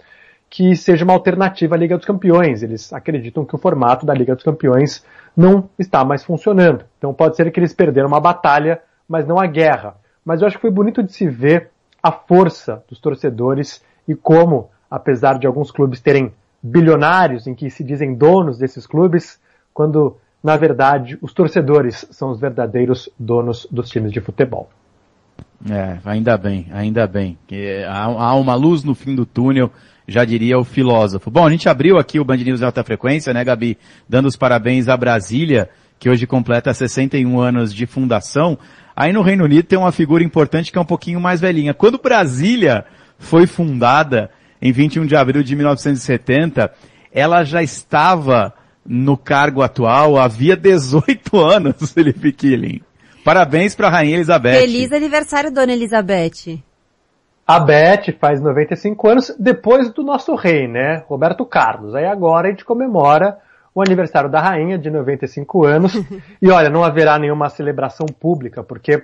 que 0.53 0.77
seja 0.77 1.03
uma 1.03 1.15
alternativa 1.15 1.75
à 1.75 1.79
Liga 1.79 1.97
dos 1.97 2.05
Campeões. 2.05 2.63
Eles 2.63 2.93
acreditam 2.93 3.43
que 3.43 3.55
o 3.55 3.59
formato 3.59 4.05
da 4.05 4.13
Liga 4.13 4.35
dos 4.35 4.45
Campeões 4.45 5.03
não 5.35 5.71
está 5.79 6.05
mais 6.05 6.23
funcionando. 6.23 6.85
Então 6.99 7.15
pode 7.15 7.37
ser 7.37 7.51
que 7.51 7.59
eles 7.59 7.73
perderam 7.73 8.07
uma 8.09 8.21
batalha, 8.21 8.83
mas 9.09 9.27
não 9.27 9.41
a 9.41 9.47
guerra. 9.47 9.95
Mas 10.23 10.43
eu 10.43 10.47
acho 10.47 10.57
que 10.57 10.61
foi 10.61 10.71
bonito 10.71 11.03
de 11.03 11.11
se 11.11 11.27
ver 11.27 11.71
a 12.03 12.13
força 12.13 12.85
dos 12.87 13.01
torcedores 13.01 13.83
e 14.07 14.15
como 14.15 14.69
apesar 14.91 15.39
de 15.39 15.47
alguns 15.47 15.71
clubes 15.71 16.03
terem 16.03 16.31
bilionários 16.63 17.47
em 17.47 17.55
que 17.55 17.71
se 17.71 17.83
dizem 17.83 18.15
donos 18.15 18.59
desses 18.59 18.87
clubes, 18.87 19.41
quando 19.73 20.19
na 20.45 20.59
verdade 20.59 21.19
os 21.23 21.33
torcedores 21.33 22.07
são 22.11 22.31
os 22.31 22.39
verdadeiros 22.39 23.09
donos 23.19 23.67
dos 23.71 23.89
times 23.89 24.13
de 24.13 24.21
futebol. 24.21 24.69
É, 25.71 25.99
ainda 26.05 26.37
bem, 26.37 26.67
ainda 26.73 27.07
bem. 27.07 27.39
Que 27.47 27.85
há, 27.85 28.05
há 28.05 28.35
uma 28.35 28.55
luz 28.55 28.85
no 28.85 28.95
fim 28.95 29.15
do 29.15 29.25
túnel, 29.25 29.71
já 30.07 30.25
diria 30.25 30.59
o 30.59 30.65
filósofo. 30.65 31.31
Bom, 31.31 31.47
a 31.47 31.51
gente 31.51 31.69
abriu 31.69 31.99
aqui 31.99 32.19
o 32.19 32.25
Band 32.25 32.39
News 32.39 32.61
em 32.61 32.65
alta 32.65 32.83
frequência, 32.83 33.33
né, 33.33 33.45
Gabi? 33.45 33.79
Dando 34.09 34.27
os 34.27 34.37
parabéns 34.37 34.89
à 34.89 34.97
Brasília, 34.97 35.71
que 35.99 36.09
hoje 36.11 36.27
completa 36.27 36.75
61 36.75 37.41
anos 37.41 37.73
de 37.73 37.87
fundação. 37.87 38.59
Aí 38.95 39.13
no 39.13 39.23
Reino 39.23 39.45
Unido 39.45 39.65
tem 39.65 39.79
uma 39.79 39.93
figura 39.93 40.23
importante 40.23 40.71
que 40.71 40.79
é 40.79 40.81
um 40.81 40.87
pouquinho 40.87 41.21
mais 41.21 41.41
velhinha. 41.41 41.73
Quando 41.73 41.99
Brasília 41.99 42.85
foi 43.19 43.47
fundada, 43.47 44.31
em 44.61 44.73
21 44.73 45.07
de 45.07 45.17
abril 45.17 45.43
de 45.43 45.57
1970, 45.57 46.73
ela 47.13 47.45
já 47.45 47.63
estava 47.63 48.55
no 48.85 49.17
cargo 49.17 49.63
atual 49.63 50.19
havia 50.19 50.57
18 50.57 51.39
anos, 51.39 51.93
Felipe 51.93 52.33
Killing. 52.33 52.81
Parabéns 53.25 53.75
para 53.75 53.87
a 53.87 53.91
Rainha 53.91 54.17
Elizabeth. 54.17 54.61
Feliz 54.61 54.93
aniversário, 54.93 55.53
Dona 55.53 55.73
Elizabeth. 55.73 56.61
A 57.47 57.59
Beth 57.59 58.13
faz 58.21 58.41
95 58.41 59.09
anos 59.09 59.37
depois 59.39 59.91
do 59.91 60.03
nosso 60.03 60.35
rei, 60.35 60.69
né? 60.69 61.03
Roberto 61.09 61.45
Carlos. 61.45 61.95
Aí 61.95 62.07
agora 62.07 62.49
a 62.49 62.51
gente 62.51 62.65
comemora 62.65 63.39
o 63.75 63.81
aniversário 63.81 64.31
da 64.31 64.41
rainha 64.41 64.79
de 64.79 64.91
95 64.91 65.65
anos. 65.65 65.93
e 66.41 66.51
olha, 66.51 66.71
não 66.71 66.85
haverá 66.85 67.19
nenhuma 67.19 67.49
celebração 67.49 68.07
pública, 68.07 68.63
porque 68.63 69.03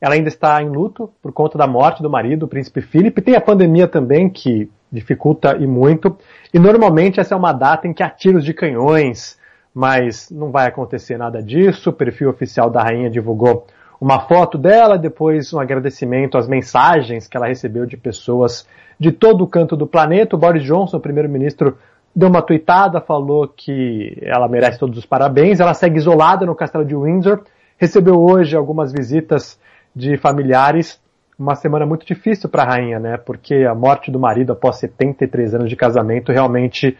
ela 0.00 0.14
ainda 0.14 0.28
está 0.28 0.62
em 0.62 0.68
luto 0.68 1.10
por 1.20 1.32
conta 1.32 1.58
da 1.58 1.66
morte 1.66 2.02
do 2.02 2.08
marido, 2.08 2.44
o 2.44 2.48
príncipe 2.48 2.80
Philip. 2.80 3.20
Tem 3.20 3.34
a 3.34 3.40
pandemia 3.40 3.88
também, 3.88 4.30
que 4.30 4.70
dificulta 4.90 5.56
e 5.58 5.66
muito. 5.66 6.16
E 6.54 6.58
normalmente 6.58 7.20
essa 7.20 7.34
é 7.34 7.36
uma 7.36 7.52
data 7.52 7.86
em 7.86 7.92
que 7.92 8.02
há 8.02 8.08
tiros 8.08 8.44
de 8.44 8.54
canhões, 8.54 9.38
mas 9.74 10.30
não 10.30 10.50
vai 10.50 10.66
acontecer 10.66 11.18
nada 11.18 11.42
disso. 11.42 11.90
O 11.90 11.92
perfil 11.92 12.30
oficial 12.30 12.70
da 12.70 12.82
rainha 12.82 13.10
divulgou 13.10 13.66
uma 14.00 14.20
foto 14.20 14.56
dela, 14.56 14.96
depois 14.96 15.52
um 15.52 15.60
agradecimento 15.60 16.38
às 16.38 16.48
mensagens 16.48 17.28
que 17.28 17.36
ela 17.36 17.48
recebeu 17.48 17.84
de 17.84 17.98
pessoas 17.98 18.66
de 18.98 19.12
todo 19.12 19.44
o 19.44 19.46
canto 19.46 19.76
do 19.76 19.86
planeta. 19.86 20.34
O 20.34 20.38
Boris 20.38 20.62
Johnson, 20.62 20.96
o 20.96 21.00
primeiro-ministro, 21.00 21.76
deu 22.16 22.28
uma 22.28 22.40
tuitada, 22.40 23.00
falou 23.00 23.46
que 23.46 24.16
ela 24.22 24.48
merece 24.48 24.78
todos 24.78 24.96
os 24.96 25.04
parabéns. 25.04 25.60
Ela 25.60 25.74
segue 25.74 25.98
isolada 25.98 26.46
no 26.46 26.54
castelo 26.54 26.84
de 26.84 26.96
Windsor, 26.96 27.42
recebeu 27.76 28.18
hoje 28.18 28.56
algumas 28.56 28.90
visitas 28.90 29.60
de 29.94 30.16
familiares. 30.16 30.98
Uma 31.38 31.54
semana 31.54 31.84
muito 31.84 32.06
difícil 32.06 32.48
para 32.48 32.62
a 32.62 32.66
rainha, 32.66 32.98
né? 32.98 33.16
Porque 33.18 33.66
a 33.68 33.74
morte 33.74 34.10
do 34.10 34.18
marido 34.18 34.52
após 34.52 34.76
73 34.76 35.54
anos 35.54 35.68
de 35.68 35.76
casamento 35.76 36.32
realmente 36.32 36.96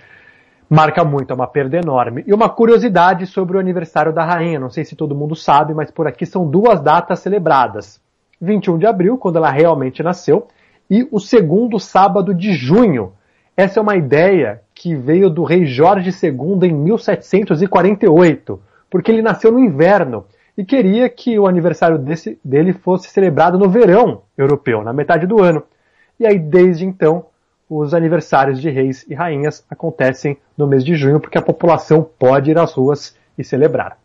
marca 0.71 1.05
muito, 1.05 1.33
é 1.33 1.35
uma 1.35 1.49
perda 1.49 1.77
enorme. 1.77 2.23
E 2.25 2.33
uma 2.33 2.49
curiosidade 2.49 3.27
sobre 3.27 3.57
o 3.57 3.61
aniversário 3.61 4.12
da 4.12 4.25
rainha, 4.25 4.61
não 4.61 4.71
sei 4.71 4.85
se 4.85 4.95
todo 4.95 5.16
mundo 5.16 5.35
sabe, 5.35 5.75
mas 5.75 5.91
por 5.91 6.07
aqui 6.07 6.25
são 6.25 6.49
duas 6.49 6.81
datas 6.81 7.18
celebradas. 7.18 8.01
21 8.41 8.79
de 8.79 8.87
abril, 8.87 9.18
quando 9.18 9.37
ela 9.37 9.51
realmente 9.51 10.01
nasceu, 10.01 10.47
e 10.89 11.07
o 11.11 11.18
segundo 11.18 11.81
sábado 11.81 12.33
de 12.33 12.53
junho. 12.53 13.12
Essa 13.57 13.81
é 13.81 13.83
uma 13.83 13.97
ideia 13.97 14.62
que 14.73 14.95
veio 14.95 15.29
do 15.29 15.43
rei 15.43 15.66
Jorge 15.66 16.11
II 16.11 16.68
em 16.68 16.73
1748, 16.73 18.61
porque 18.89 19.11
ele 19.11 19.23
nasceu 19.23 19.51
no 19.53 19.59
inverno 19.59 20.25
e 20.57 20.64
queria 20.64 21.09
que 21.09 21.39
o 21.39 21.47
aniversário 21.47 21.99
desse, 21.99 22.39
dele 22.45 22.73
fosse 22.73 23.11
celebrado 23.11 23.59
no 23.59 23.68
verão 23.68 24.23
europeu, 24.39 24.83
na 24.83 24.93
metade 24.93 25.27
do 25.27 25.43
ano. 25.43 25.62
E 26.18 26.27
aí, 26.27 26.39
desde 26.39 26.87
então, 26.87 27.27
os 27.71 27.95
aniversários 27.95 28.61
de 28.61 28.68
reis 28.68 29.07
e 29.09 29.14
rainhas 29.14 29.64
acontecem 29.71 30.37
no 30.59 30.66
mês 30.66 30.85
de 30.85 30.97
junho, 30.97 31.21
porque 31.21 31.39
a 31.39 31.43
população 31.43 32.03
pode 32.18 32.51
ir 32.51 32.59
às 32.59 32.73
ruas 32.73 33.16
e 33.39 33.45
celebrar. 33.45 33.97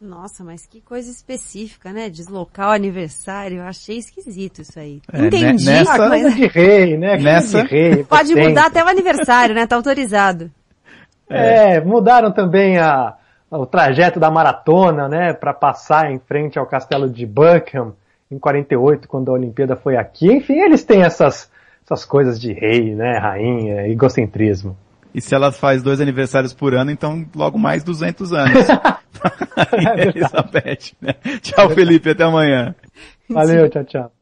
Nossa, 0.00 0.42
mas 0.42 0.66
que 0.66 0.80
coisa 0.80 1.10
específica, 1.10 1.92
né? 1.92 2.08
Deslocar 2.08 2.70
o 2.70 2.72
aniversário, 2.72 3.58
eu 3.58 3.64
achei 3.64 3.98
esquisito 3.98 4.62
isso 4.62 4.78
aí. 4.80 5.00
É, 5.12 5.26
Entendi. 5.26 5.66
Nessa, 5.66 5.98
mas... 5.98 6.22
coisa 6.22 6.30
de 6.36 6.46
rei, 6.46 6.96
né? 6.96 7.18
Nessa... 7.18 7.62
De 7.62 7.68
rei, 7.68 8.04
Pode 8.08 8.34
mudar 8.34 8.66
até 8.66 8.82
o 8.82 8.88
aniversário, 8.88 9.54
né? 9.54 9.66
Tá 9.66 9.76
autorizado. 9.76 10.50
É, 11.28 11.76
é, 11.76 11.80
mudaram 11.80 12.32
também 12.32 12.78
a, 12.78 13.14
o 13.50 13.66
trajeto 13.66 14.18
da 14.18 14.30
maratona, 14.30 15.06
né, 15.06 15.32
para 15.32 15.52
passar 15.52 16.10
em 16.10 16.18
frente 16.18 16.58
ao 16.58 16.66
castelo 16.66 17.08
de 17.08 17.26
Buckingham 17.26 17.94
em 18.30 18.38
48, 18.38 19.08
quando 19.08 19.30
a 19.30 19.34
Olimpíada 19.34 19.76
foi 19.76 19.96
aqui. 19.96 20.32
Enfim, 20.32 20.60
eles 20.60 20.84
têm 20.84 21.02
essas, 21.02 21.49
essas 21.90 22.04
coisas 22.04 22.40
de 22.40 22.52
rei, 22.52 22.94
né, 22.94 23.18
rainha, 23.18 23.88
egocentrismo. 23.88 24.76
E 25.12 25.20
se 25.20 25.34
ela 25.34 25.50
faz 25.50 25.82
dois 25.82 26.00
aniversários 26.00 26.54
por 26.54 26.72
ano, 26.72 26.92
então 26.92 27.26
logo 27.34 27.58
mais 27.58 27.82
200 27.82 28.32
anos. 28.32 28.66
é 29.96 30.08
Elizabeth, 30.08 30.94
né? 31.00 31.14
Tchau, 31.42 31.70
Felipe, 31.70 32.10
até 32.10 32.22
amanhã. 32.24 32.74
Valeu, 33.28 33.68
tchau, 33.68 33.84
tchau. 33.84 34.12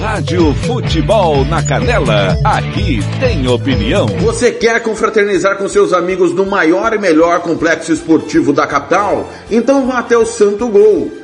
Rádio 0.00 0.54
Futebol 0.54 1.44
na 1.44 1.62
Canela, 1.62 2.36
aqui 2.44 3.00
tem 3.20 3.46
opinião. 3.48 4.06
Você 4.06 4.52
quer 4.52 4.82
confraternizar 4.82 5.56
com 5.56 5.68
seus 5.68 5.92
amigos 5.92 6.32
no 6.32 6.46
maior 6.46 6.92
e 6.94 6.98
melhor 6.98 7.40
complexo 7.40 7.92
esportivo 7.92 8.52
da 8.52 8.66
capital? 8.66 9.28
Então 9.50 9.86
vá 9.86 9.98
até 9.98 10.16
o 10.16 10.24
Santo 10.24 10.68
Gol. 10.68 11.23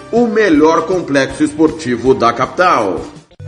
o 0.11 0.27
melhor 0.27 0.85
complexo 0.85 1.43
esportivo 1.43 2.13
da 2.13 2.33
capital. 2.33 3.01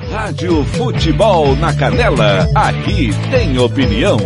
Rádio 0.09 0.63
Futebol 0.63 1.55
na 1.57 1.73
Canela, 1.73 2.47
aqui 2.55 3.09
tem 3.29 3.57
opinião. 3.57 4.17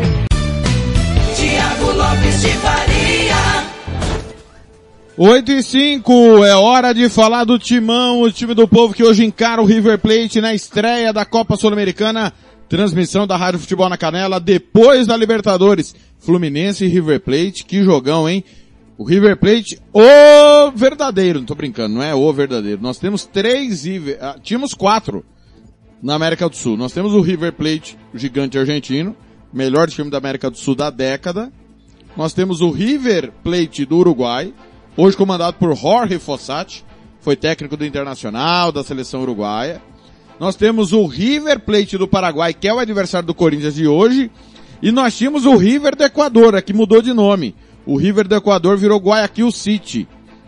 Tiago 1.36 1.92
Lopes 1.92 2.42
de 2.42 2.50
Faria. 2.50 3.68
8 5.18 5.52
e 5.52 5.64
5, 5.64 6.46
é 6.46 6.56
hora 6.56 6.94
de 6.94 7.10
falar 7.10 7.44
do 7.44 7.58
Timão, 7.58 8.22
o 8.22 8.32
time 8.32 8.54
do 8.54 8.68
povo 8.68 8.94
que 8.94 9.04
hoje 9.04 9.26
encara 9.26 9.60
o 9.60 9.66
River 9.66 9.98
Plate 9.98 10.40
na 10.40 10.54
estreia 10.54 11.12
da 11.12 11.26
Copa 11.26 11.56
Sul-Americana. 11.56 12.32
Transmissão 12.70 13.26
da 13.26 13.36
Rádio 13.36 13.60
Futebol 13.60 13.90
na 13.90 13.98
Canela, 13.98 14.40
depois 14.40 15.08
da 15.08 15.18
Libertadores. 15.18 15.96
Fluminense 16.20 16.86
e 16.86 16.88
River 16.88 17.22
Plate, 17.22 17.66
que 17.66 17.82
jogão, 17.82 18.30
hein? 18.30 18.44
O 18.98 19.04
River 19.04 19.38
Plate, 19.38 19.80
o 19.94 20.72
verdadeiro, 20.72 21.38
não 21.40 21.46
tô 21.46 21.54
brincando, 21.54 21.96
não 21.96 22.02
é 22.02 22.16
o 22.16 22.34
verdadeiro. 22.34 22.82
Nós 22.82 22.98
temos 22.98 23.26
três 23.26 23.86
River, 23.86 24.18
ah, 24.20 24.36
tínhamos 24.42 24.74
quatro 24.74 25.24
na 26.02 26.16
América 26.16 26.50
do 26.50 26.56
Sul. 26.56 26.76
Nós 26.76 26.92
temos 26.92 27.14
o 27.14 27.22
River 27.22 27.54
Plate, 27.54 27.96
o 28.12 28.18
gigante 28.18 28.58
argentino, 28.58 29.16
melhor 29.54 29.88
time 29.88 30.10
da 30.10 30.18
América 30.18 30.50
do 30.50 30.58
Sul 30.58 30.74
da 30.74 30.90
década. 30.90 31.54
Nós 32.16 32.34
temos 32.34 32.60
o 32.60 32.72
River 32.72 33.32
Plate 33.44 33.86
do 33.86 33.98
Uruguai, 33.98 34.52
hoje 34.96 35.16
comandado 35.16 35.58
por 35.58 35.76
Jorge 35.76 36.18
Fossati, 36.18 36.84
foi 37.22 37.36
técnico 37.36 37.78
do 37.78 37.86
Internacional, 37.86 38.72
da 38.72 38.84
seleção 38.84 39.22
uruguaia. 39.22 39.80
Nós 40.40 40.56
temos 40.56 40.92
o 40.92 41.06
River 41.06 41.60
Plate 41.60 42.00
do 42.00 42.08
Paraguai, 42.08 42.52
que 42.52 42.68
é 42.68 42.74
o 42.74 42.80
adversário 42.80 43.28
do 43.28 43.36
Corinthians 43.36 43.76
de 43.76 43.88
hoje. 43.88 44.32
E 44.82 44.92
nós 44.92 45.16
tínhamos 45.16 45.46
o 45.46 45.56
River 45.56 45.96
do 45.96 46.04
Equador, 46.04 46.60
que 46.64 46.74
mudou 46.74 47.02
de 47.02 47.14
nome. 47.14 47.56
O 47.88 47.96
River 47.98 48.28
do 48.28 48.36
Equador 48.36 48.78
virou 48.78 49.00
Guayaquil 49.00 49.50
City, 49.50 50.08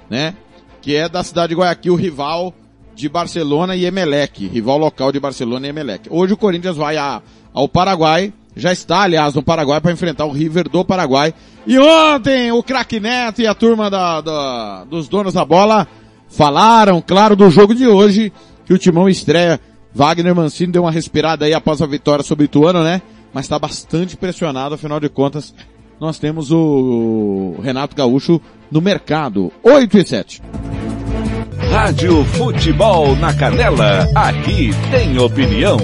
né? 0.10 0.36
Que 0.82 0.96
é 0.96 1.08
da 1.08 1.24
cidade 1.24 1.56
de 1.56 1.60
Guayaquil, 1.60 1.96
rival 1.96 2.54
de 2.94 3.08
Barcelona 3.08 3.78
e 3.78 3.86
Emelec, 3.86 4.46
rival 4.46 4.78
local 4.78 5.10
de 5.10 5.22
Barcelona 5.22 5.66
e 5.66 5.70
Emelec. 5.70 6.10
Hoje 6.10 6.34
o 6.34 6.38
Corinthians 6.38 6.76
vai 6.76 6.98
a, 6.98 7.22
ao 7.54 7.70
Paraguai, 7.70 8.34
já 8.58 8.74
está, 8.74 9.04
aliás, 9.04 9.36
no 9.36 9.42
Paraguai 9.42 9.80
para 9.80 9.94
enfrentar 9.94 10.26
o 10.26 10.32
River 10.34 10.68
do 10.68 10.84
Paraguai. 10.84 11.34
E 11.66 11.80
ontem 11.80 12.52
o 12.52 12.62
craque 12.62 13.00
Neto 13.00 13.42
e 13.42 13.48
a 13.48 13.56
turma 13.56 13.90
da, 13.90 14.20
da, 14.20 14.84
dos 14.84 15.08
donos 15.08 15.34
da 15.34 15.46
bola 15.46 15.88
falaram, 16.28 17.02
claro, 17.02 17.38
do 17.38 17.50
jogo 17.50 17.74
de 17.74 17.88
hoje, 17.88 18.34
que 18.66 18.74
o 18.74 18.78
Timão 18.78 19.08
estreia. 19.08 19.60
Wagner 19.94 20.36
Mancini 20.36 20.74
deu 20.74 20.84
uma 20.84 20.92
respirada 20.92 21.46
aí 21.46 21.54
após 21.54 21.82
a 21.82 21.88
vitória 21.88 22.24
sobre 22.24 22.44
o 22.44 22.48
Ituano, 22.48 22.84
né? 22.84 23.02
Mas 23.34 23.46
está 23.46 23.58
bastante 23.58 24.18
pressionado, 24.18 24.76
afinal 24.76 25.00
de 25.00 25.10
contas, 25.10 25.54
nós 26.00 26.18
temos 26.18 26.52
o 26.52 27.56
Renato 27.62 27.96
Gaúcho 27.96 28.40
no 28.72 28.82
mercado. 28.82 29.52
8 29.62 29.98
e 29.98 30.08
7. 30.08 30.42
Rádio 31.70 32.24
Futebol 32.26 33.16
na 33.18 33.36
Canela, 33.36 34.08
aqui 34.16 34.72
tem 34.90 35.20
opinião. 35.20 35.78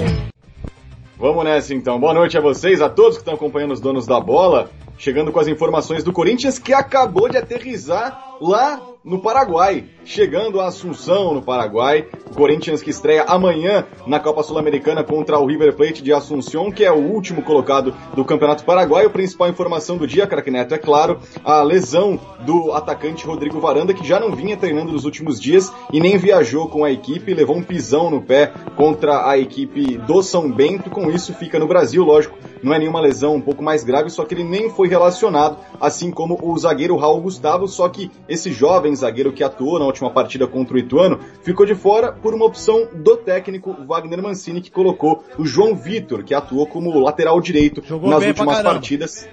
Vamos 1.18 1.44
nessa 1.44 1.74
então. 1.74 1.98
Boa 2.00 2.12
noite 2.12 2.36
a 2.36 2.40
vocês, 2.40 2.80
a 2.80 2.88
todos 2.88 3.16
que 3.16 3.22
estão 3.22 3.34
acompanhando 3.34 3.72
os 3.72 3.80
donos 3.80 4.06
da 4.06 4.20
bola. 4.20 4.70
Chegando 4.98 5.30
com 5.30 5.38
as 5.38 5.46
informações 5.46 6.02
do 6.02 6.12
Corinthians 6.12 6.58
que 6.58 6.72
acabou 6.72 7.28
de 7.28 7.36
aterrizar 7.36 8.36
lá 8.40 8.80
no 9.04 9.20
Paraguai. 9.20 9.84
Chegando 10.06 10.60
a 10.60 10.68
Assunção, 10.68 11.34
no 11.34 11.42
Paraguai. 11.42 12.06
O 12.30 12.34
Corinthians 12.34 12.80
que 12.80 12.90
estreia 12.90 13.24
amanhã 13.24 13.84
na 14.06 14.20
Copa 14.20 14.44
Sul-Americana 14.44 15.02
contra 15.02 15.36
o 15.36 15.46
River 15.46 15.74
Plate 15.74 16.00
de 16.00 16.12
Assunção, 16.12 16.70
que 16.70 16.84
é 16.84 16.92
o 16.92 16.96
último 16.96 17.42
colocado 17.42 17.92
do 18.14 18.24
Campeonato 18.24 18.64
Paraguaio. 18.64 19.08
A 19.08 19.10
principal 19.10 19.48
informação 19.48 19.96
do 19.96 20.06
dia, 20.06 20.24
craque 20.24 20.48
Neto, 20.48 20.74
é 20.74 20.78
claro, 20.78 21.18
a 21.44 21.60
lesão 21.60 22.20
do 22.42 22.72
atacante 22.72 23.26
Rodrigo 23.26 23.58
Varanda, 23.58 23.92
que 23.92 24.06
já 24.06 24.20
não 24.20 24.30
vinha 24.30 24.56
treinando 24.56 24.92
nos 24.92 25.04
últimos 25.04 25.40
dias 25.40 25.72
e 25.92 25.98
nem 25.98 26.16
viajou 26.16 26.68
com 26.68 26.84
a 26.84 26.92
equipe, 26.92 27.34
levou 27.34 27.56
um 27.56 27.62
pisão 27.64 28.08
no 28.08 28.22
pé 28.22 28.52
contra 28.76 29.28
a 29.28 29.36
equipe 29.36 29.98
do 29.98 30.22
São 30.22 30.48
Bento. 30.48 30.88
Com 30.88 31.10
isso, 31.10 31.34
fica 31.34 31.58
no 31.58 31.66
Brasil, 31.66 32.04
lógico, 32.04 32.38
não 32.62 32.72
é 32.72 32.78
nenhuma 32.78 33.00
lesão 33.00 33.34
um 33.34 33.40
pouco 33.40 33.62
mais 33.62 33.82
grave, 33.82 34.08
só 34.10 34.24
que 34.24 34.34
ele 34.34 34.44
nem 34.44 34.70
foi 34.70 34.86
relacionado, 34.86 35.58
assim 35.80 36.12
como 36.12 36.38
o 36.40 36.56
zagueiro 36.56 36.96
Raul 36.96 37.20
Gustavo, 37.20 37.66
só 37.66 37.88
que 37.88 38.08
esse 38.28 38.52
jovem 38.52 38.94
zagueiro 38.94 39.32
que 39.32 39.42
atuou 39.42 39.80
na 39.80 39.95
última 39.96 40.10
partida 40.10 40.46
contra 40.46 40.74
o 40.74 40.78
Ituano 40.78 41.18
ficou 41.42 41.64
de 41.64 41.74
fora 41.74 42.12
por 42.12 42.34
uma 42.34 42.44
opção 42.44 42.88
do 42.94 43.16
técnico 43.16 43.74
Wagner 43.86 44.22
Mancini, 44.22 44.60
que 44.60 44.70
colocou 44.70 45.24
o 45.38 45.46
João 45.46 45.74
Vitor, 45.74 46.22
que 46.22 46.34
atuou 46.34 46.66
como 46.66 46.98
lateral 47.00 47.40
direito 47.40 47.82
Jogou 47.84 48.10
nas 48.10 48.24
últimas 48.24 48.62
partidas. 48.62 49.28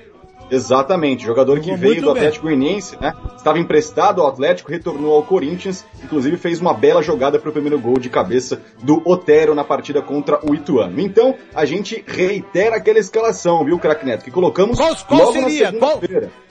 Exatamente, 0.53 1.25
jogador 1.25 1.59
que 1.59 1.75
veio 1.75 2.01
do. 2.01 2.13
Atlético 2.13 2.45
Goianiense, 2.45 2.95
né? 3.01 3.13
Estava 3.35 3.57
emprestado 3.57 4.21
ao 4.21 4.27
Atlético, 4.27 4.71
retornou 4.71 5.15
ao 5.15 5.23
Corinthians, 5.23 5.83
inclusive 6.03 6.37
fez 6.37 6.61
uma 6.61 6.73
bela 6.73 7.01
jogada 7.01 7.39
para 7.39 7.49
o 7.49 7.53
primeiro 7.53 7.79
gol 7.79 7.97
de 7.97 8.09
cabeça 8.09 8.61
do 8.83 9.01
Otero 9.03 9.55
na 9.55 9.63
partida 9.63 10.01
contra 10.01 10.39
o 10.47 10.53
Ituano. 10.53 10.99
Então, 10.99 11.35
a 11.55 11.65
gente 11.65 12.03
reitera 12.05 12.75
aquela 12.75 12.99
escalação, 12.99 13.65
viu, 13.65 13.79
craque 13.79 14.05
Neto, 14.05 14.23
que 14.23 14.31
colocamos 14.31 14.77
Qual, 14.77 14.95
qual 15.07 15.19
logo 15.21 15.33
seria? 15.33 15.71
na 15.71 15.79
Qual, 15.79 16.01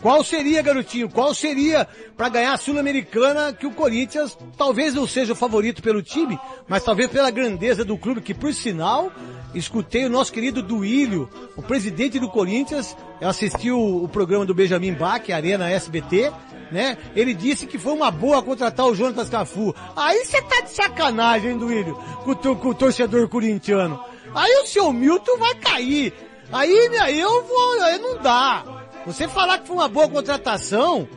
qual 0.00 0.24
seria, 0.24 0.62
garotinho? 0.62 1.08
Qual 1.08 1.32
seria 1.32 1.86
para 2.16 2.28
ganhar 2.28 2.54
a 2.54 2.56
Sul-Americana 2.58 3.52
que 3.52 3.66
o 3.66 3.70
Corinthians 3.70 4.36
talvez 4.56 4.94
não 4.94 5.06
seja 5.06 5.32
o 5.32 5.36
favorito 5.36 5.80
pelo 5.80 6.02
time, 6.02 6.38
mas 6.66 6.82
talvez 6.82 7.08
pela 7.08 7.30
grandeza 7.30 7.84
do 7.84 7.96
clube, 7.96 8.20
que 8.20 8.34
por 8.34 8.52
sinal, 8.52 9.12
escutei 9.54 10.04
o 10.04 10.10
nosso 10.10 10.32
querido 10.32 10.62
Duílio, 10.62 11.28
o 11.56 11.62
presidente 11.62 12.18
do 12.18 12.28
Corinthians, 12.28 12.96
assistiu 13.20 13.78
o 13.78 14.08
programa 14.08 14.46
do 14.46 14.54
Benjamin 14.54 14.94
Bach, 14.94 15.30
Arena 15.30 15.70
SBT, 15.70 16.32
né? 16.70 16.96
Ele 17.14 17.34
disse 17.34 17.66
que 17.66 17.78
foi 17.78 17.92
uma 17.92 18.10
boa 18.10 18.42
contratar 18.42 18.86
o 18.86 18.94
Jonatas 18.94 19.28
Cafu. 19.28 19.74
Aí 19.94 20.24
você 20.24 20.40
tá 20.42 20.62
de 20.62 20.70
sacanagem, 20.70 21.52
hein, 21.52 21.58
Duílio, 21.58 21.94
com 22.24 22.34
com 22.34 22.68
o 22.68 22.74
torcedor 22.74 23.28
corintiano. 23.28 24.02
Aí 24.34 24.52
o 24.62 24.66
seu 24.66 24.92
Milton 24.92 25.36
vai 25.38 25.54
cair. 25.56 26.12
Aí, 26.50 26.88
né, 26.90 27.12
eu 27.12 27.44
vou, 27.44 27.82
aí 27.82 27.98
não 27.98 28.18
dá. 28.22 28.64
Você 29.06 29.26
falar 29.28 29.58
que 29.58 29.66
foi 29.66 29.76
uma 29.76 29.88
boa 29.88 30.08
contratação, 30.08 31.08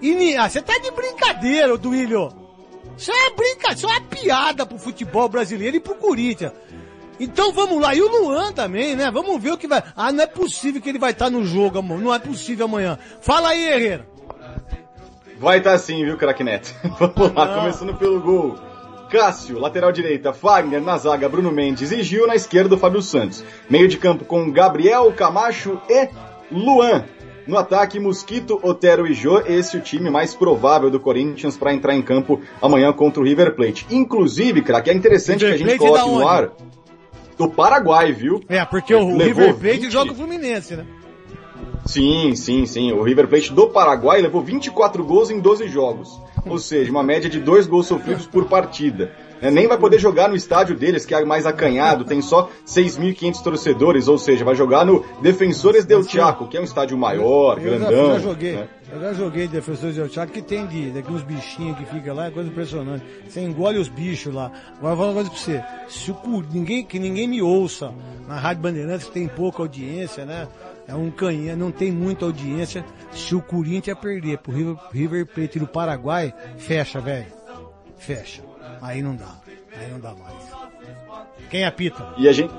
e 0.00 0.36
ah, 0.36 0.48
você 0.48 0.62
tá 0.62 0.78
de 0.78 0.90
brincadeira, 0.90 1.76
Duílio. 1.76 2.32
Isso 2.96 3.10
é 3.10 3.14
uma 3.14 3.36
brincadeira, 3.36 3.74
isso 3.74 3.86
é 3.86 3.90
uma 3.90 4.00
piada 4.00 4.66
pro 4.66 4.78
futebol 4.78 5.28
brasileiro 5.28 5.76
e 5.76 5.80
pro 5.80 5.94
Corinthians. 5.94 6.52
Então 7.20 7.52
vamos 7.52 7.80
lá, 7.80 7.94
e 7.94 8.00
o 8.00 8.08
Luan 8.08 8.50
também, 8.50 8.96
né? 8.96 9.10
Vamos 9.10 9.40
ver 9.40 9.52
o 9.52 9.58
que 9.58 9.68
vai. 9.68 9.82
Ah, 9.94 10.10
não 10.10 10.24
é 10.24 10.26
possível 10.26 10.80
que 10.80 10.88
ele 10.88 10.98
vai 10.98 11.10
estar 11.10 11.28
no 11.28 11.44
jogo, 11.44 11.78
amor. 11.78 12.00
Não 12.00 12.14
é 12.14 12.18
possível 12.18 12.64
amanhã. 12.64 12.98
Fala 13.20 13.50
aí, 13.50 13.62
Herrera. 13.62 14.06
Vai 15.38 15.58
estar 15.58 15.76
sim, 15.78 16.02
viu, 16.02 16.16
craque 16.16 16.42
Neto? 16.42 16.74
Vamos 16.98 17.34
lá, 17.34 17.58
começando 17.58 17.94
pelo 17.94 18.20
gol. 18.20 18.58
Cássio, 19.10 19.58
lateral 19.58 19.92
direita, 19.92 20.32
Fagner 20.32 20.80
na 20.80 20.96
zaga, 20.96 21.28
Bruno 21.28 21.50
Mendes 21.50 21.92
e 21.92 22.02
Gil 22.02 22.26
na 22.26 22.36
esquerda, 22.36 22.76
Fábio 22.76 23.02
Santos. 23.02 23.44
Meio 23.68 23.88
de 23.88 23.98
campo 23.98 24.24
com 24.24 24.50
Gabriel, 24.50 25.12
Camacho 25.12 25.78
e 25.88 26.08
Luan. 26.50 27.04
No 27.46 27.58
ataque, 27.58 27.98
Mosquito, 27.98 28.60
Otero 28.62 29.06
e 29.06 29.12
Jô, 29.12 29.40
esse 29.40 29.76
é 29.76 29.80
o 29.80 29.82
time 29.82 30.08
mais 30.08 30.34
provável 30.34 30.90
do 30.90 31.00
Corinthians 31.00 31.56
para 31.56 31.74
entrar 31.74 31.94
em 31.94 32.02
campo 32.02 32.40
amanhã 32.62 32.92
contra 32.92 33.20
o 33.20 33.24
River 33.24 33.56
Plate. 33.56 33.86
Inclusive, 33.90 34.62
craque, 34.62 34.90
é 34.90 34.94
interessante 34.94 35.44
River 35.44 35.58
que 35.58 35.64
a 35.64 35.66
gente 35.66 35.78
Plate 35.78 35.92
da 35.92 36.04
coloque 36.04 36.20
no 36.20 36.26
onde? 36.26 36.69
Do 37.40 37.48
Paraguai, 37.48 38.12
viu? 38.12 38.42
É, 38.48 38.62
porque 38.66 38.94
o 38.94 39.16
Levou 39.16 39.44
River 39.46 39.54
Plate 39.54 39.78
20 39.80 39.90
joga 39.90 40.12
o 40.12 40.14
Fluminense, 40.14 40.76
né? 40.76 40.84
Sim, 41.86 42.36
sim, 42.36 42.66
sim. 42.66 42.92
O 42.92 43.02
River 43.02 43.26
Plate 43.28 43.50
do 43.52 43.68
Paraguai 43.68 44.20
levou 44.20 44.42
24 44.42 45.02
gols 45.02 45.30
em 45.30 45.40
12 45.40 45.66
jogos. 45.68 46.20
Ou 46.44 46.58
seja, 46.58 46.90
uma 46.90 47.02
média 47.02 47.30
de 47.30 47.40
dois 47.40 47.66
gols 47.66 47.86
sofridos 47.86 48.26
por 48.26 48.44
partida. 48.44 49.12
É, 49.42 49.50
nem 49.50 49.66
vai 49.66 49.78
poder 49.78 49.98
jogar 49.98 50.28
no 50.28 50.36
estádio 50.36 50.76
deles, 50.76 51.06
que 51.06 51.14
é 51.14 51.24
mais 51.24 51.46
acanhado, 51.46 52.04
tem 52.04 52.20
só 52.20 52.50
6.500 52.66 53.42
torcedores, 53.42 54.08
ou 54.08 54.18
seja, 54.18 54.44
vai 54.44 54.54
jogar 54.54 54.84
no 54.84 55.04
Defensores 55.22 55.84
del 55.84 56.02
Chaco, 56.04 56.46
que 56.46 56.56
é 56.56 56.60
um 56.60 56.64
estádio 56.64 56.96
maior, 56.98 57.58
Eu 57.58 57.78
já, 57.78 57.86
grandão. 57.86 58.12
já 58.14 58.18
joguei. 58.18 58.52
né? 58.52 58.68
Eu 58.92 59.00
já 59.00 59.12
joguei 59.12 59.46
Defensores 59.48 59.94
del 59.96 60.08
Chaco, 60.08 60.32
que 60.32 60.42
tem 60.42 60.66
de, 60.66 60.90
daqui 60.90 61.12
uns 61.12 61.22
bichinhos 61.22 61.78
que 61.78 61.84
fica 61.86 62.12
lá, 62.12 62.26
é 62.26 62.30
coisa 62.30 62.48
impressionante. 62.50 63.04
Você 63.28 63.40
engole 63.40 63.78
os 63.78 63.88
bichos 63.88 64.34
lá. 64.34 64.50
Agora 64.78 64.92
eu 64.92 64.96
vou 64.96 64.96
falar 64.96 65.08
uma 65.08 65.14
coisa 65.14 65.30
pra 65.30 65.38
você. 65.38 65.62
Se 65.88 66.10
o, 66.10 66.44
ninguém, 66.52 66.84
que 66.84 66.98
ninguém 66.98 67.28
me 67.28 67.40
ouça 67.40 67.92
na 68.26 68.36
Rádio 68.38 68.62
Bandeirantes, 68.62 69.06
que 69.06 69.12
tem 69.12 69.28
pouca 69.28 69.62
audiência, 69.62 70.24
né? 70.24 70.48
É 70.88 70.94
um 70.94 71.10
canhão, 71.10 71.56
não 71.56 71.70
tem 71.70 71.92
muita 71.92 72.24
audiência. 72.24 72.84
Se 73.12 73.34
o 73.34 73.40
Corinthians 73.40 73.96
perder 73.98 74.38
pro 74.38 74.52
River, 74.52 74.76
River 74.92 75.26
Plate 75.26 75.58
do 75.60 75.66
Paraguai, 75.68 76.34
fecha, 76.58 77.00
velho. 77.00 77.26
Fecha. 77.96 78.42
Aí 78.80 79.02
não 79.02 79.14
dá. 79.14 79.36
Aí 79.78 79.90
não 79.90 80.00
dá 80.00 80.14
mais. 80.14 80.50
Quem 81.50 81.64
apita? 81.64 82.14
E 82.18 82.28
a 82.28 82.32
gente. 82.32 82.52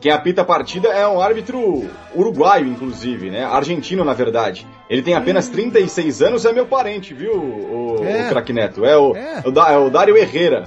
Quem 0.00 0.10
apita 0.10 0.42
a 0.42 0.44
partida 0.44 0.88
é 0.88 1.06
um 1.06 1.20
árbitro 1.20 1.88
uruguaio, 2.12 2.66
inclusive, 2.66 3.30
né? 3.30 3.44
Argentino, 3.44 4.04
na 4.04 4.12
verdade. 4.12 4.66
Ele 4.90 5.00
tem 5.00 5.14
apenas 5.14 5.48
36 5.48 6.22
anos, 6.22 6.44
é 6.44 6.52
meu 6.52 6.66
parente, 6.66 7.14
viu, 7.14 7.32
o, 7.34 8.04
É. 8.04 8.28
o 8.28 8.52
Neto? 8.52 8.84
É 8.84 8.98
o, 8.98 9.14
É. 9.14 9.42
o 9.46 9.60
é 9.60 9.78
o 9.78 9.88
Dário 9.90 10.16
Herrera. 10.16 10.66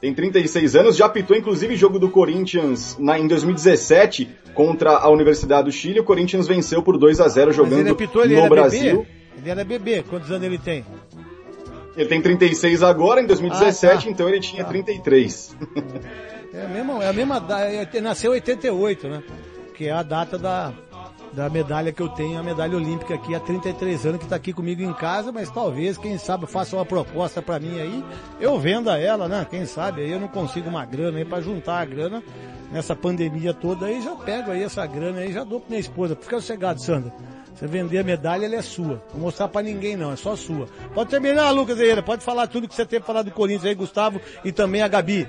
Tem 0.00 0.14
36 0.14 0.76
anos, 0.76 0.96
já 0.96 1.06
apitou 1.06 1.36
inclusive 1.36 1.74
jogo 1.74 1.98
do 1.98 2.10
Corinthians 2.10 2.96
na, 2.98 3.18
em 3.18 3.26
2017 3.26 4.28
contra 4.54 4.90
a 4.98 5.08
Universidade 5.08 5.64
do 5.64 5.72
Chile. 5.72 5.98
O 5.98 6.04
Corinthians 6.04 6.46
venceu 6.46 6.80
por 6.82 6.96
2 6.96 7.20
a 7.20 7.26
0 7.28 7.48
Mas 7.48 7.56
jogando 7.56 7.80
ele 7.80 7.90
apitou, 7.90 8.22
ele 8.22 8.40
no 8.40 8.48
Brasil. 8.48 8.98
bebê? 8.98 9.08
Ele 9.38 9.50
era 9.50 9.64
bebê. 9.64 10.04
Quantos 10.08 10.30
anos 10.30 10.44
ele 10.44 10.58
tem? 10.58 10.84
Ele 11.96 12.08
tem 12.08 12.20
36 12.20 12.82
agora, 12.82 13.20
em 13.22 13.26
2017, 13.26 13.94
Ah, 13.94 14.02
tá. 14.04 14.10
então 14.10 14.28
ele 14.28 14.40
tinha 14.40 14.64
33. 14.64 15.56
É 16.52 16.64
a 16.64 16.68
mesma, 16.68 17.04
é 17.04 17.08
a 17.08 17.12
mesma 17.12 17.40
data, 17.40 18.00
nasceu 18.00 18.32
em 18.32 18.34
88, 18.36 19.08
né? 19.08 19.22
Que 19.74 19.88
é 19.88 19.92
a 19.92 20.02
data 20.02 20.38
da, 20.38 20.72
da 21.32 21.48
medalha 21.50 21.92
que 21.92 22.00
eu 22.02 22.08
tenho, 22.08 22.38
a 22.38 22.42
medalha 22.42 22.76
olímpica 22.76 23.14
aqui 23.14 23.34
há 23.34 23.40
33 23.40 24.06
anos, 24.06 24.20
que 24.20 24.26
tá 24.26 24.36
aqui 24.36 24.52
comigo 24.52 24.82
em 24.82 24.92
casa, 24.92 25.30
mas 25.32 25.50
talvez, 25.50 25.96
quem 25.98 26.16
sabe, 26.18 26.46
faça 26.46 26.76
uma 26.76 26.84
proposta 26.84 27.40
pra 27.42 27.58
mim 27.58 27.78
aí, 27.80 28.04
eu 28.40 28.58
venda 28.58 28.98
ela, 28.98 29.26
né? 29.28 29.46
Quem 29.48 29.64
sabe, 29.66 30.02
aí 30.02 30.10
eu 30.12 30.20
não 30.20 30.28
consigo 30.28 30.68
uma 30.68 30.84
grana 30.84 31.18
aí 31.18 31.24
pra 31.24 31.40
juntar 31.40 31.80
a 31.80 31.84
grana 31.84 32.22
nessa 32.72 32.94
pandemia 32.96 33.52
toda 33.54 33.86
aí, 33.86 34.00
já 34.02 34.14
pego 34.16 34.50
aí 34.50 34.62
essa 34.62 34.84
grana 34.86 35.20
aí, 35.20 35.32
já 35.32 35.44
dou 35.44 35.60
pra 35.60 35.68
minha 35.70 35.80
esposa. 35.80 36.16
Fica 36.20 36.40
sossegado, 36.40 36.80
Sandra. 36.80 37.12
Você 37.56 37.66
vender 37.66 37.98
a 37.98 38.04
medalha, 38.04 38.44
ela 38.44 38.56
é 38.56 38.62
sua. 38.62 39.02
Não 39.14 39.20
mostrar 39.20 39.48
pra 39.48 39.62
ninguém 39.62 39.96
não, 39.96 40.12
é 40.12 40.16
só 40.16 40.36
sua. 40.36 40.68
Pode 40.94 41.08
terminar, 41.08 41.50
Lucas 41.52 41.80
Herrera, 41.80 42.02
pode 42.02 42.22
falar 42.22 42.46
tudo 42.46 42.68
que 42.68 42.74
você 42.74 42.84
tem 42.84 43.00
pra 43.00 43.06
falar 43.06 43.22
do 43.22 43.30
Corinthians 43.30 43.64
aí, 43.64 43.74
Gustavo, 43.74 44.20
e 44.44 44.52
também 44.52 44.82
a 44.82 44.88
Gabi. 44.88 45.26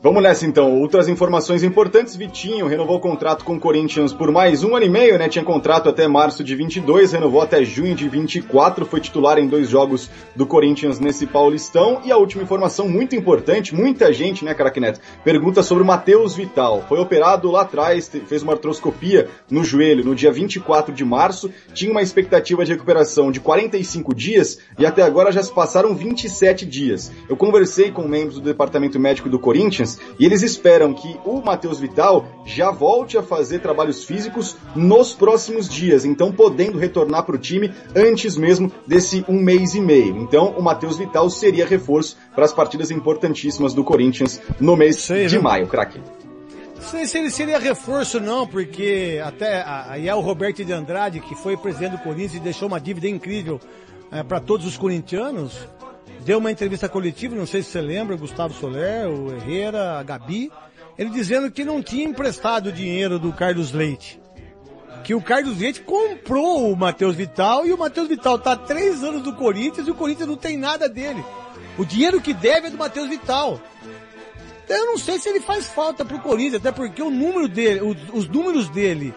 Vamos 0.00 0.22
nessa 0.22 0.46
então. 0.46 0.80
Outras 0.80 1.08
informações 1.08 1.64
importantes. 1.64 2.14
Vitinho 2.14 2.68
renovou 2.68 2.98
o 2.98 3.00
contrato 3.00 3.44
com 3.44 3.56
o 3.56 3.60
Corinthians 3.60 4.12
por 4.12 4.30
mais 4.30 4.62
um 4.62 4.76
ano 4.76 4.86
e 4.86 4.88
meio, 4.88 5.18
né? 5.18 5.28
Tinha 5.28 5.44
contrato 5.44 5.88
até 5.88 6.06
março 6.06 6.44
de 6.44 6.54
22, 6.54 7.10
renovou 7.10 7.42
até 7.42 7.64
junho 7.64 7.96
de 7.96 8.08
24, 8.08 8.86
foi 8.86 9.00
titular 9.00 9.38
em 9.38 9.48
dois 9.48 9.68
jogos 9.68 10.08
do 10.36 10.46
Corinthians 10.46 11.00
nesse 11.00 11.26
Paulistão. 11.26 12.00
E 12.04 12.12
a 12.12 12.16
última 12.16 12.44
informação 12.44 12.88
muito 12.88 13.16
importante, 13.16 13.74
muita 13.74 14.12
gente, 14.12 14.44
né, 14.44 14.54
Caraque 14.54 14.78
Neto, 14.78 15.00
pergunta 15.24 15.64
sobre 15.64 15.82
o 15.82 15.86
Matheus 15.86 16.36
Vital. 16.36 16.84
Foi 16.88 17.00
operado 17.00 17.50
lá 17.50 17.62
atrás, 17.62 18.08
fez 18.28 18.44
uma 18.44 18.52
artroscopia 18.52 19.28
no 19.50 19.64
joelho 19.64 20.04
no 20.04 20.14
dia 20.14 20.30
24 20.30 20.94
de 20.94 21.04
março, 21.04 21.50
tinha 21.74 21.90
uma 21.90 22.02
expectativa 22.02 22.64
de 22.64 22.70
recuperação 22.70 23.32
de 23.32 23.40
45 23.40 24.14
dias 24.14 24.60
e 24.78 24.86
até 24.86 25.02
agora 25.02 25.32
já 25.32 25.42
se 25.42 25.52
passaram 25.52 25.92
27 25.92 26.64
dias. 26.64 27.10
Eu 27.28 27.36
conversei 27.36 27.90
com 27.90 28.06
membros 28.06 28.36
do 28.36 28.42
departamento 28.42 29.00
médico 29.00 29.28
do 29.28 29.40
Corinthians 29.40 29.87
e 30.18 30.26
eles 30.26 30.42
esperam 30.42 30.92
que 30.92 31.16
o 31.24 31.40
Matheus 31.40 31.78
Vital 31.78 32.26
já 32.44 32.70
volte 32.70 33.16
a 33.16 33.22
fazer 33.22 33.60
trabalhos 33.60 34.04
físicos 34.04 34.56
nos 34.74 35.14
próximos 35.14 35.68
dias, 35.68 36.04
então 36.04 36.32
podendo 36.32 36.78
retornar 36.78 37.24
para 37.24 37.36
o 37.36 37.38
time 37.38 37.72
antes 37.94 38.36
mesmo 38.36 38.70
desse 38.86 39.24
um 39.28 39.40
mês 39.40 39.74
e 39.74 39.80
meio. 39.80 40.16
Então 40.18 40.54
o 40.58 40.62
Matheus 40.62 40.98
Vital 40.98 41.30
seria 41.30 41.66
reforço 41.66 42.16
para 42.34 42.44
as 42.44 42.52
partidas 42.52 42.90
importantíssimas 42.90 43.72
do 43.72 43.84
Corinthians 43.84 44.40
no 44.58 44.76
mês 44.76 45.06
de 45.06 45.28
viu? 45.28 45.42
maio, 45.42 45.66
craque. 45.66 46.00
Não 46.74 46.82
sei 46.82 47.06
se 47.06 47.18
ele 47.18 47.30
seria 47.30 47.58
reforço 47.58 48.20
não, 48.20 48.46
porque 48.46 49.20
até 49.24 49.64
aí 49.66 50.08
é 50.08 50.14
o 50.14 50.20
Roberto 50.20 50.64
de 50.64 50.72
Andrade, 50.72 51.20
que 51.20 51.34
foi 51.34 51.56
presidente 51.56 51.92
do 51.92 51.98
Corinthians 51.98 52.34
e 52.34 52.40
deixou 52.40 52.68
uma 52.68 52.80
dívida 52.80 53.08
incrível 53.08 53.60
para 54.26 54.40
todos 54.40 54.64
os 54.64 54.76
corintianos, 54.76 55.68
deu 56.24 56.38
uma 56.38 56.50
entrevista 56.50 56.88
coletiva, 56.88 57.34
não 57.34 57.46
sei 57.46 57.62
se 57.62 57.70
você 57.70 57.80
lembra, 57.80 58.16
Gustavo 58.16 58.54
Soler, 58.54 59.08
o 59.08 59.34
Herrera, 59.34 59.98
a 59.98 60.02
Gabi, 60.02 60.50
ele 60.98 61.10
dizendo 61.10 61.50
que 61.50 61.64
não 61.64 61.82
tinha 61.82 62.04
emprestado 62.04 62.68
o 62.68 62.72
dinheiro 62.72 63.18
do 63.18 63.32
Carlos 63.32 63.72
Leite. 63.72 64.20
Que 65.04 65.14
o 65.14 65.22
Carlos 65.22 65.58
Leite 65.58 65.80
comprou 65.80 66.70
o 66.70 66.76
Matheus 66.76 67.14
Vital 67.14 67.66
e 67.66 67.72
o 67.72 67.78
Matheus 67.78 68.08
Vital 68.08 68.38
tá 68.38 68.52
há 68.52 68.56
três 68.56 69.02
anos 69.02 69.22
do 69.22 69.32
Corinthians 69.34 69.86
e 69.86 69.90
o 69.90 69.94
Corinthians 69.94 70.28
não 70.28 70.36
tem 70.36 70.56
nada 70.56 70.88
dele. 70.88 71.24
O 71.78 71.84
dinheiro 71.84 72.20
que 72.20 72.34
deve 72.34 72.66
é 72.66 72.70
do 72.70 72.76
Matheus 72.76 73.08
Vital. 73.08 73.60
Eu 74.68 74.86
não 74.86 74.98
sei 74.98 75.18
se 75.18 75.28
ele 75.28 75.40
faz 75.40 75.66
falta 75.68 76.04
pro 76.04 76.18
Corinthians, 76.18 76.56
até 76.56 76.72
porque 76.72 77.00
o 77.00 77.10
número 77.10 77.48
dele, 77.48 77.80
os, 77.80 77.96
os 78.12 78.28
números 78.28 78.68
dele, 78.68 79.14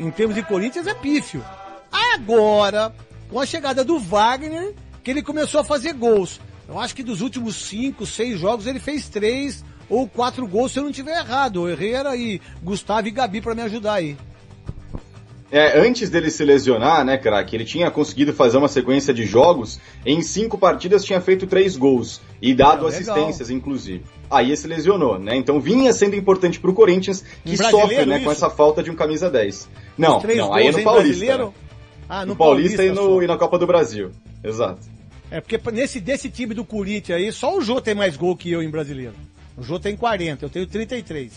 em 0.00 0.10
termos 0.10 0.34
de 0.34 0.42
Corinthians, 0.42 0.86
é 0.86 0.94
pífio. 0.94 1.44
Agora, 1.92 2.94
com 3.28 3.38
a 3.38 3.44
chegada 3.44 3.84
do 3.84 3.98
Wagner, 3.98 4.74
que 5.04 5.10
ele 5.10 5.22
começou 5.22 5.60
a 5.60 5.64
fazer 5.64 5.92
gols. 5.92 6.40
Eu 6.66 6.78
acho 6.78 6.96
que 6.96 7.02
dos 7.02 7.20
últimos 7.20 7.54
cinco, 7.56 8.06
seis 8.06 8.40
jogos 8.40 8.66
ele 8.66 8.80
fez 8.80 9.08
três 9.08 9.62
ou 9.88 10.08
quatro 10.08 10.48
gols, 10.48 10.72
se 10.72 10.78
eu 10.78 10.84
não 10.84 10.90
tiver 10.90 11.18
errado. 11.18 11.60
O 11.60 11.68
Herrera 11.68 12.16
e 12.16 12.40
Gustavo 12.62 13.06
e 13.06 13.10
Gabi 13.10 13.42
para 13.42 13.54
me 13.54 13.62
ajudar 13.62 13.94
aí. 13.94 14.16
É, 15.52 15.78
antes 15.78 16.10
dele 16.10 16.30
se 16.30 16.42
lesionar, 16.44 17.04
né, 17.04 17.16
craque, 17.16 17.54
ele 17.54 17.64
tinha 17.64 17.88
conseguido 17.88 18.32
fazer 18.32 18.56
uma 18.56 18.66
sequência 18.66 19.14
de 19.14 19.24
jogos, 19.24 19.78
em 20.04 20.20
cinco 20.20 20.58
partidas 20.58 21.04
tinha 21.04 21.20
feito 21.20 21.46
três 21.46 21.76
gols 21.76 22.20
e 22.42 22.52
dado 22.52 22.86
legal. 22.86 22.88
assistências, 22.88 23.50
inclusive. 23.50 24.02
Aí 24.28 24.46
ele 24.46 24.56
se 24.56 24.66
lesionou, 24.66 25.16
né? 25.16 25.36
Então 25.36 25.60
vinha 25.60 25.92
sendo 25.92 26.16
importante 26.16 26.58
pro 26.58 26.72
Corinthians, 26.72 27.22
que 27.44 27.56
sofre, 27.56 28.04
né, 28.04 28.20
com 28.20 28.32
essa 28.32 28.50
falta 28.50 28.82
de 28.82 28.90
um 28.90 28.96
camisa 28.96 29.30
10. 29.30 29.68
Não, 29.96 30.20
não, 30.20 30.52
aí 30.52 30.66
é 30.66 30.72
no 30.72 30.82
Paulista. 30.82 31.38
né? 31.38 31.52
Ah, 32.08 32.26
no, 32.26 32.34
Paulista, 32.34 32.82
e, 32.82 32.90
no, 32.90 33.22
e 33.22 33.26
na 33.26 33.36
Copa 33.36 33.58
do 33.58 33.66
Brasil. 33.66 34.10
Exato. 34.42 34.93
É 35.34 35.40
porque 35.40 35.60
nesse 35.72 35.98
desse 35.98 36.30
time 36.30 36.54
do 36.54 36.64
Corinthians 36.64 37.18
aí, 37.18 37.32
só 37.32 37.58
o 37.58 37.60
Jô 37.60 37.80
tem 37.80 37.92
mais 37.92 38.16
gol 38.16 38.36
que 38.36 38.52
eu 38.52 38.62
em 38.62 38.70
brasileiro. 38.70 39.14
O 39.56 39.64
Jô 39.64 39.80
tem 39.80 39.96
40, 39.96 40.44
eu 40.44 40.48
tenho 40.48 40.64
33. 40.64 41.32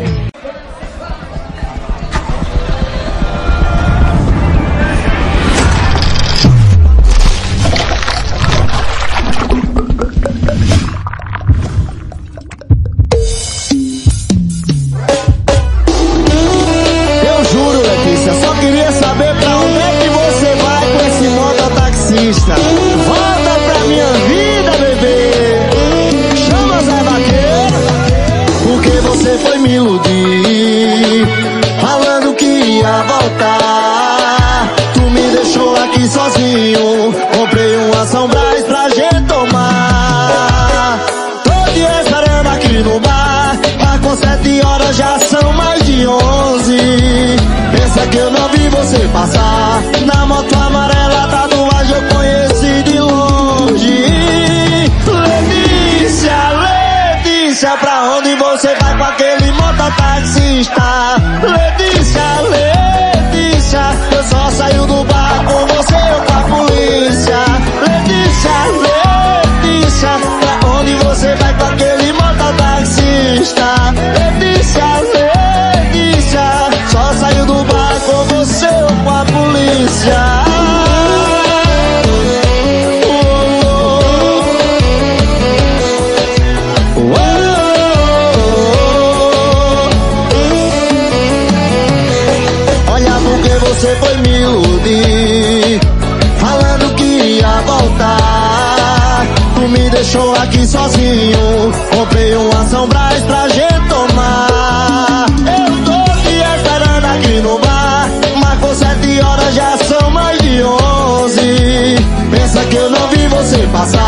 Passar. 113.74 114.03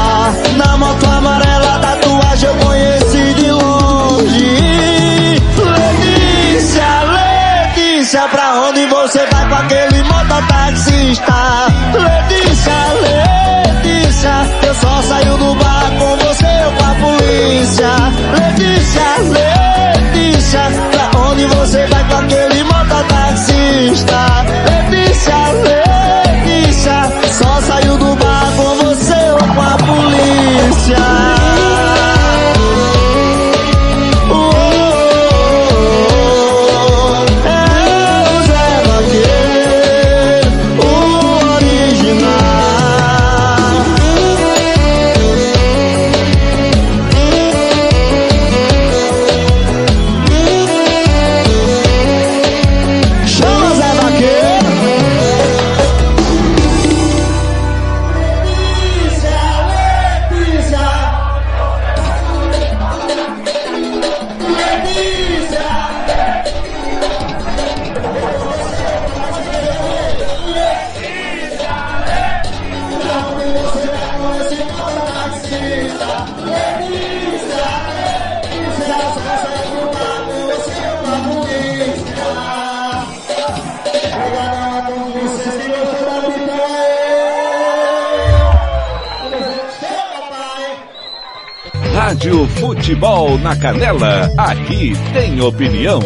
Na 93.56 93.60
Canela, 93.60 94.32
aqui 94.38 94.94
tem 95.14 95.40
opinião. 95.42 96.00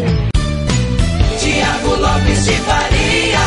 Tiago 1.38 1.94
Lopes 1.96 2.44
de 2.44 2.52
Faria. 2.52 3.38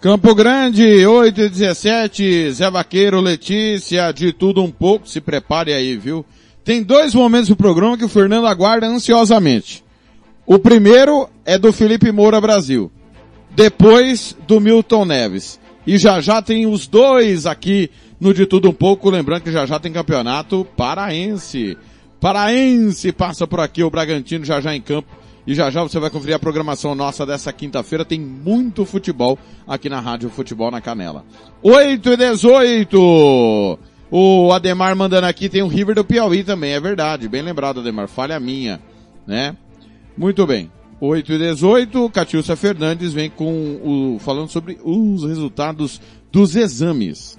Campo 0.00 0.34
Grande, 0.34 1.04
8 1.04 1.40
e 1.40 1.48
17, 1.48 2.52
Zé 2.52 2.70
Vaqueiro, 2.70 3.20
Letícia, 3.20 4.12
de 4.12 4.32
tudo 4.32 4.62
um 4.62 4.70
pouco, 4.70 5.08
se 5.08 5.20
prepare 5.20 5.72
aí, 5.72 5.96
viu? 5.96 6.24
Tem 6.64 6.82
dois 6.82 7.14
momentos 7.14 7.48
do 7.48 7.56
programa 7.56 7.98
que 7.98 8.04
o 8.04 8.08
Fernando 8.08 8.46
aguarda 8.46 8.86
ansiosamente. 8.86 9.84
O 10.46 10.58
primeiro 10.58 11.28
é 11.44 11.58
do 11.58 11.72
Felipe 11.72 12.10
Moura 12.10 12.40
Brasil. 12.40 12.90
Depois 13.50 14.36
do 14.46 14.60
Milton 14.60 15.04
Neves. 15.04 15.60
E 15.86 15.98
já 15.98 16.20
já 16.20 16.40
tem 16.40 16.66
os 16.66 16.86
dois 16.86 17.46
aqui 17.46 17.90
no 18.20 18.34
De 18.34 18.44
Tudo 18.46 18.68
Um 18.68 18.72
Pouco, 18.72 19.08
lembrando 19.08 19.42
que 19.42 19.50
já 19.50 19.64
já 19.64 19.78
tem 19.78 19.92
campeonato 19.92 20.66
paraense. 20.76 21.76
Paraense 22.20 23.10
passa 23.12 23.46
por 23.46 23.60
aqui, 23.60 23.82
o 23.82 23.90
Bragantino 23.90 24.44
já 24.44 24.60
já 24.60 24.74
em 24.74 24.80
campo. 24.80 25.08
E 25.46 25.54
já 25.54 25.70
já 25.70 25.82
você 25.82 25.98
vai 25.98 26.10
conferir 26.10 26.36
a 26.36 26.38
programação 26.38 26.94
nossa 26.94 27.24
dessa 27.24 27.52
quinta-feira. 27.52 28.04
Tem 28.04 28.20
muito 28.20 28.84
futebol 28.84 29.38
aqui 29.66 29.88
na 29.88 29.98
Rádio 29.98 30.28
Futebol 30.28 30.70
na 30.70 30.80
Canela. 30.80 31.24
8 31.62 32.10
e 32.10 32.16
18! 32.16 33.78
O 34.12 34.52
Ademar 34.52 34.94
mandando 34.94 35.26
aqui, 35.26 35.48
tem 35.48 35.62
o 35.62 35.68
River 35.68 35.94
do 35.94 36.04
Piauí 36.04 36.44
também, 36.44 36.72
é 36.72 36.80
verdade. 36.80 37.28
Bem 37.28 37.42
lembrado, 37.42 37.80
Ademar. 37.80 38.08
Falha 38.08 38.38
minha, 38.38 38.80
né? 39.26 39.56
Muito 40.16 40.46
bem. 40.46 40.70
8 41.00 41.32
e 41.32 41.38
18, 41.38 42.10
Catiúcia 42.10 42.54
Fernandes 42.54 43.14
vem 43.14 43.30
com 43.30 43.80
o, 43.82 44.18
falando 44.18 44.50
sobre 44.50 44.78
os 44.84 45.24
resultados 45.24 46.00
dos 46.30 46.54
exames. 46.54 47.38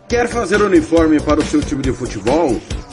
Quer 0.09 0.29
fazer 0.29 0.61
uniforme 0.61 1.21
para 1.21 1.41
o 1.41 1.43
seu 1.43 1.63
time 1.63 1.83
de 1.83 1.93
futebol? 1.93 2.61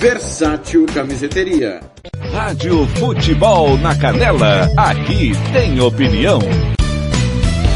Versátil 0.00 0.86
Camiseteria. 0.86 1.82
Rádio 2.32 2.86
Futebol 2.86 3.76
na 3.76 3.94
Canela, 3.94 4.66
aqui 4.74 5.32
tem 5.52 5.78
opinião. 5.78 6.38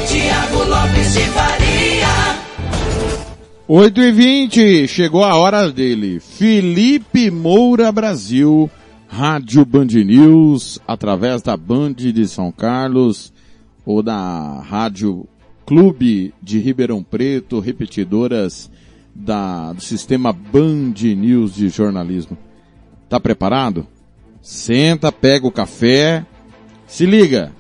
Tiago 0.09 0.65
Lopes 0.65 1.13
de 1.13 1.21
Faria. 1.21 2.09
8 3.69 4.01
e 4.01 4.13
20 4.13 4.89
chegou 4.89 5.23
a 5.23 5.37
hora 5.37 5.71
dele. 5.71 6.19
Felipe 6.19 7.31
Moura 7.31 7.93
Brasil, 7.93 8.71
Rádio 9.07 9.63
Band 9.67 9.89
News, 9.89 10.81
através 10.89 11.43
da 11.43 11.59
Band 11.59 11.93
de 11.93 12.27
São 12.27 12.51
Carlos, 12.51 13.35
ou 13.85 14.03
da 14.03 14.63
Rádio 14.67 15.29
Clube 15.67 16.33
de 16.43 16.59
Ribeirão 16.59 17.03
Preto, 17.03 17.61
repetidoras 17.61 18.71
da, 19.15 19.73
do 19.73 19.81
sistema 19.81 20.33
Band 20.33 20.95
News 21.17 21.55
de 21.55 21.69
jornalismo. 21.69 22.37
Tá 23.09 23.21
preparado? 23.21 23.87
Senta, 24.43 25.13
pega 25.13 25.47
o 25.47 25.53
café, 25.53 26.27
se 26.87 27.07
liga! 27.07 27.53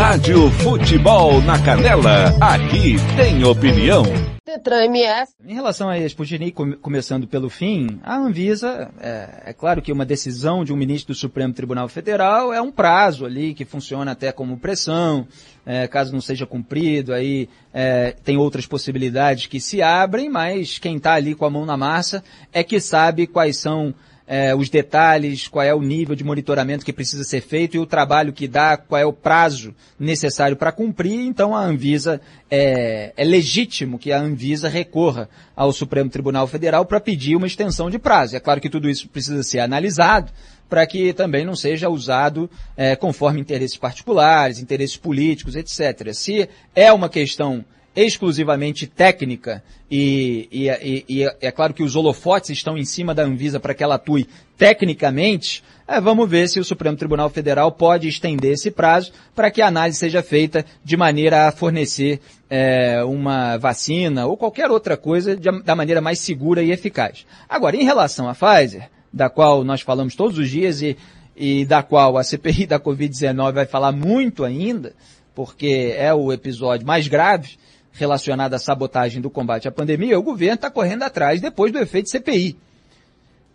Rádio 0.00 0.50
Futebol 0.52 1.42
na 1.42 1.62
Canela, 1.62 2.34
aqui 2.40 2.96
tem 3.18 3.44
opinião. 3.44 4.02
Detran 4.46 4.86
MS. 4.86 5.34
Em 5.46 5.52
relação 5.52 5.90
a 5.90 5.98
Sputnik, 5.98 6.52
começando 6.80 7.28
pelo 7.28 7.50
fim, 7.50 8.00
a 8.02 8.16
Anvisa, 8.16 8.90
é, 8.98 9.42
é, 9.44 9.52
claro 9.52 9.82
que 9.82 9.92
uma 9.92 10.06
decisão 10.06 10.64
de 10.64 10.72
um 10.72 10.76
ministro 10.76 11.12
do 11.12 11.16
Supremo 11.18 11.52
Tribunal 11.52 11.86
Federal 11.86 12.50
é 12.50 12.62
um 12.62 12.72
prazo 12.72 13.26
ali 13.26 13.52
que 13.52 13.66
funciona 13.66 14.12
até 14.12 14.32
como 14.32 14.56
pressão, 14.56 15.28
é, 15.66 15.86
caso 15.86 16.14
não 16.14 16.20
seja 16.22 16.46
cumprido, 16.46 17.12
aí 17.12 17.46
é, 17.72 18.12
tem 18.24 18.38
outras 18.38 18.66
possibilidades 18.66 19.48
que 19.48 19.60
se 19.60 19.82
abrem, 19.82 20.30
mas 20.30 20.78
quem 20.78 20.96
está 20.96 21.12
ali 21.12 21.34
com 21.34 21.44
a 21.44 21.50
mão 21.50 21.66
na 21.66 21.76
massa 21.76 22.24
é 22.54 22.64
que 22.64 22.80
sabe 22.80 23.26
quais 23.26 23.58
são 23.58 23.94
é, 24.32 24.54
os 24.54 24.70
detalhes, 24.70 25.48
qual 25.48 25.64
é 25.64 25.74
o 25.74 25.82
nível 25.82 26.14
de 26.14 26.22
monitoramento 26.22 26.84
que 26.84 26.92
precisa 26.92 27.24
ser 27.24 27.40
feito 27.40 27.76
e 27.76 27.80
o 27.80 27.84
trabalho 27.84 28.32
que 28.32 28.46
dá, 28.46 28.76
qual 28.76 29.00
é 29.00 29.04
o 29.04 29.12
prazo 29.12 29.74
necessário 29.98 30.56
para 30.56 30.70
cumprir. 30.70 31.18
Então 31.26 31.52
a 31.52 31.64
Anvisa 31.64 32.20
é, 32.48 33.12
é 33.16 33.24
legítimo 33.24 33.98
que 33.98 34.12
a 34.12 34.20
Anvisa 34.20 34.68
recorra 34.68 35.28
ao 35.56 35.72
Supremo 35.72 36.08
Tribunal 36.08 36.46
Federal 36.46 36.86
para 36.86 37.00
pedir 37.00 37.34
uma 37.34 37.48
extensão 37.48 37.90
de 37.90 37.98
prazo. 37.98 38.36
É 38.36 38.40
claro 38.40 38.60
que 38.60 38.70
tudo 38.70 38.88
isso 38.88 39.08
precisa 39.08 39.42
ser 39.42 39.58
analisado 39.58 40.30
para 40.68 40.86
que 40.86 41.12
também 41.12 41.44
não 41.44 41.56
seja 41.56 41.88
usado 41.88 42.48
é, 42.76 42.94
conforme 42.94 43.40
interesses 43.40 43.76
particulares, 43.76 44.60
interesses 44.60 44.96
políticos, 44.96 45.56
etc. 45.56 46.12
Se 46.14 46.48
é 46.72 46.92
uma 46.92 47.08
questão 47.08 47.64
exclusivamente 47.94 48.86
técnica 48.86 49.62
e, 49.90 50.48
e, 50.52 50.68
e, 50.68 51.04
e, 51.08 51.30
é 51.40 51.50
claro 51.50 51.74
que 51.74 51.82
os 51.82 51.96
holofotes 51.96 52.50
estão 52.50 52.78
em 52.78 52.84
cima 52.84 53.14
da 53.14 53.24
Anvisa 53.24 53.58
para 53.58 53.74
que 53.74 53.82
ela 53.82 53.96
atue 53.96 54.28
tecnicamente, 54.56 55.64
é, 55.88 56.00
vamos 56.00 56.28
ver 56.30 56.48
se 56.48 56.60
o 56.60 56.64
Supremo 56.64 56.96
Tribunal 56.96 57.28
Federal 57.30 57.72
pode 57.72 58.06
estender 58.06 58.52
esse 58.52 58.70
prazo 58.70 59.10
para 59.34 59.50
que 59.50 59.60
a 59.60 59.66
análise 59.66 59.98
seja 59.98 60.22
feita 60.22 60.64
de 60.84 60.96
maneira 60.96 61.48
a 61.48 61.52
fornecer 61.52 62.20
é, 62.48 63.02
uma 63.02 63.56
vacina 63.56 64.26
ou 64.26 64.36
qualquer 64.36 64.70
outra 64.70 64.96
coisa 64.96 65.36
de, 65.36 65.50
da 65.62 65.74
maneira 65.74 66.00
mais 66.00 66.20
segura 66.20 66.62
e 66.62 66.70
eficaz. 66.70 67.26
Agora, 67.48 67.76
em 67.76 67.84
relação 67.84 68.28
à 68.28 68.34
Pfizer, 68.34 68.88
da 69.12 69.28
qual 69.28 69.64
nós 69.64 69.80
falamos 69.80 70.14
todos 70.14 70.38
os 70.38 70.48
dias 70.48 70.80
e, 70.80 70.96
e 71.34 71.64
da 71.64 71.82
qual 71.82 72.16
a 72.16 72.22
CPI 72.22 72.66
da 72.66 72.78
Covid-19 72.78 73.52
vai 73.52 73.66
falar 73.66 73.90
muito 73.90 74.44
ainda, 74.44 74.92
porque 75.34 75.94
é 75.96 76.12
o 76.14 76.32
episódio 76.32 76.86
mais 76.86 77.08
grave, 77.08 77.56
relacionada 78.00 78.56
à 78.56 78.58
sabotagem 78.58 79.20
do 79.20 79.30
combate 79.30 79.68
à 79.68 79.72
pandemia, 79.72 80.18
o 80.18 80.22
governo 80.22 80.54
está 80.54 80.70
correndo 80.70 81.02
atrás 81.02 81.40
depois 81.40 81.72
do 81.72 81.78
efeito 81.78 82.10
CPI. 82.10 82.56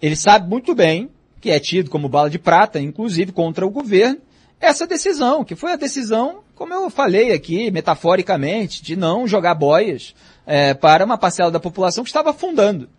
Ele 0.01 0.15
sabe 0.15 0.49
muito 0.49 0.73
bem 0.73 1.09
que 1.41 1.51
é 1.51 1.59
tido 1.59 1.89
como 1.89 2.09
bala 2.09 2.29
de 2.29 2.39
prata, 2.39 2.79
inclusive 2.79 3.31
contra 3.31 3.65
o 3.65 3.69
governo, 3.69 4.19
essa 4.59 4.87
decisão, 4.87 5.43
que 5.43 5.55
foi 5.55 5.73
a 5.73 5.75
decisão, 5.75 6.39
como 6.55 6.73
eu 6.73 6.89
falei 6.89 7.31
aqui, 7.33 7.69
metaforicamente, 7.69 8.81
de 8.81 8.95
não 8.95 9.27
jogar 9.27 9.53
boias 9.53 10.15
é, 10.45 10.73
para 10.73 11.05
uma 11.05 11.17
parcela 11.17 11.51
da 11.51 11.59
população 11.59 12.03
que 12.03 12.09
estava 12.09 12.31
afundando. 12.31 12.89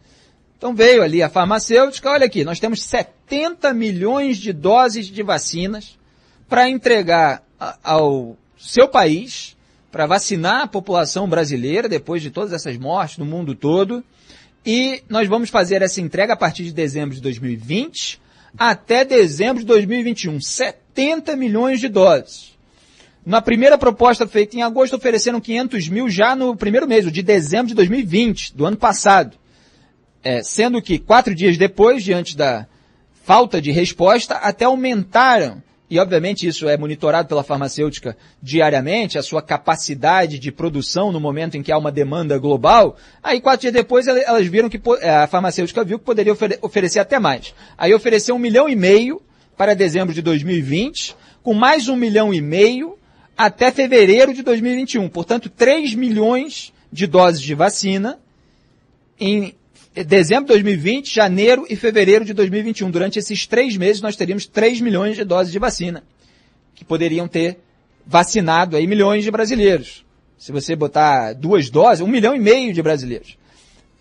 Então 0.56 0.74
veio 0.74 1.02
ali 1.02 1.22
a 1.22 1.28
farmacêutica, 1.28 2.10
olha 2.10 2.26
aqui, 2.26 2.44
nós 2.44 2.60
temos 2.60 2.82
70 2.82 3.74
milhões 3.74 4.36
de 4.36 4.52
doses 4.52 5.06
de 5.06 5.22
vacinas 5.22 5.98
para 6.48 6.68
entregar 6.68 7.42
ao 7.82 8.36
seu 8.56 8.88
país, 8.88 9.55
para 9.96 10.04
vacinar 10.04 10.64
a 10.64 10.66
população 10.66 11.26
brasileira 11.26 11.88
depois 11.88 12.20
de 12.20 12.30
todas 12.30 12.52
essas 12.52 12.76
mortes 12.76 13.16
no 13.16 13.24
mundo 13.24 13.54
todo. 13.54 14.04
E 14.62 15.02
nós 15.08 15.26
vamos 15.26 15.48
fazer 15.48 15.80
essa 15.80 16.02
entrega 16.02 16.34
a 16.34 16.36
partir 16.36 16.64
de 16.64 16.72
dezembro 16.74 17.14
de 17.14 17.22
2020 17.22 18.20
até 18.58 19.06
dezembro 19.06 19.60
de 19.60 19.64
2021. 19.64 20.38
70 20.38 21.34
milhões 21.34 21.80
de 21.80 21.88
doses. 21.88 22.54
Na 23.24 23.40
primeira 23.40 23.78
proposta 23.78 24.28
feita 24.28 24.58
em 24.58 24.62
agosto, 24.62 24.96
ofereceram 24.96 25.40
500 25.40 25.88
mil 25.88 26.10
já 26.10 26.36
no 26.36 26.54
primeiro 26.54 26.86
mês, 26.86 27.10
de 27.10 27.22
dezembro 27.22 27.68
de 27.68 27.74
2020, 27.76 28.54
do 28.54 28.66
ano 28.66 28.76
passado. 28.76 29.38
É, 30.22 30.42
sendo 30.42 30.82
que 30.82 30.98
quatro 30.98 31.34
dias 31.34 31.56
depois, 31.56 32.04
diante 32.04 32.36
da 32.36 32.66
falta 33.24 33.62
de 33.62 33.70
resposta, 33.70 34.34
até 34.34 34.66
aumentaram 34.66 35.62
e 35.88 35.98
obviamente 35.98 36.46
isso 36.46 36.68
é 36.68 36.76
monitorado 36.76 37.28
pela 37.28 37.44
farmacêutica 37.44 38.16
diariamente, 38.42 39.18
a 39.18 39.22
sua 39.22 39.40
capacidade 39.40 40.38
de 40.38 40.50
produção 40.50 41.12
no 41.12 41.20
momento 41.20 41.56
em 41.56 41.62
que 41.62 41.70
há 41.70 41.78
uma 41.78 41.92
demanda 41.92 42.36
global, 42.38 42.96
aí 43.22 43.40
quatro 43.40 43.62
dias 43.62 43.72
depois 43.72 44.08
elas 44.08 44.46
viram 44.46 44.68
que, 44.68 44.80
é, 45.00 45.10
a 45.10 45.26
farmacêutica 45.26 45.84
viu 45.84 45.98
que 45.98 46.04
poderia 46.04 46.34
oferecer 46.60 46.98
até 46.98 47.18
mais. 47.18 47.54
Aí 47.78 47.94
ofereceu 47.94 48.34
um 48.34 48.38
milhão 48.38 48.68
e 48.68 48.74
meio 48.74 49.22
para 49.56 49.74
dezembro 49.74 50.12
de 50.12 50.20
2020, 50.22 51.16
com 51.42 51.54
mais 51.54 51.88
um 51.88 51.94
milhão 51.96 52.34
e 52.34 52.40
meio 52.40 52.98
até 53.36 53.70
fevereiro 53.70 54.34
de 54.34 54.42
2021. 54.42 55.08
Portanto, 55.08 55.48
3 55.48 55.94
milhões 55.94 56.72
de 56.92 57.06
doses 57.06 57.40
de 57.40 57.54
vacina 57.54 58.18
em 59.18 59.54
dezembro 60.04 60.44
de 60.44 60.48
2020, 60.48 61.14
janeiro 61.14 61.66
e 61.68 61.76
fevereiro 61.76 62.24
de 62.24 62.34
2021. 62.34 62.90
Durante 62.90 63.18
esses 63.18 63.46
três 63.46 63.76
meses, 63.76 64.02
nós 64.02 64.16
teríamos 64.16 64.46
3 64.46 64.80
milhões 64.80 65.16
de 65.16 65.24
doses 65.24 65.52
de 65.52 65.58
vacina, 65.58 66.02
que 66.74 66.84
poderiam 66.84 67.26
ter 67.26 67.58
vacinado 68.06 68.76
aí 68.76 68.86
milhões 68.86 69.24
de 69.24 69.30
brasileiros. 69.30 70.04
Se 70.38 70.52
você 70.52 70.76
botar 70.76 71.32
duas 71.32 71.70
doses, 71.70 72.02
um 72.02 72.06
milhão 72.06 72.34
e 72.34 72.38
meio 72.38 72.72
de 72.72 72.82
brasileiros. 72.82 73.38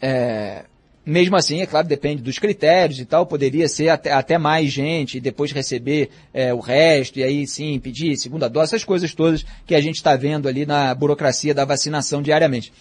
É, 0.01 0.65
mesmo 1.05 1.35
assim, 1.35 1.61
é 1.61 1.65
claro, 1.65 1.87
depende 1.87 2.23
dos 2.23 2.39
critérios 2.39 2.99
e 2.99 3.05
tal, 3.05 3.25
poderia 3.25 3.69
ser 3.69 3.89
até, 3.89 4.11
até 4.11 4.37
mais 4.37 4.71
gente 4.71 5.17
e 5.17 5.21
depois 5.21 5.51
receber 5.51 6.09
é, 6.33 6.53
o 6.53 6.59
resto, 6.59 7.19
e 7.19 7.23
aí 7.23 7.45
sim 7.45 7.79
pedir 7.79 8.17
segunda 8.17 8.49
dose, 8.49 8.71
essas 8.71 8.83
coisas 8.83 9.13
todas 9.13 9.45
que 9.67 9.75
a 9.75 9.81
gente 9.81 9.95
está 9.95 10.15
vendo 10.15 10.47
ali 10.47 10.65
na 10.65 10.93
burocracia 10.95 11.53
da 11.53 11.63
vacinação 11.63 12.21
diariamente. 12.21 12.73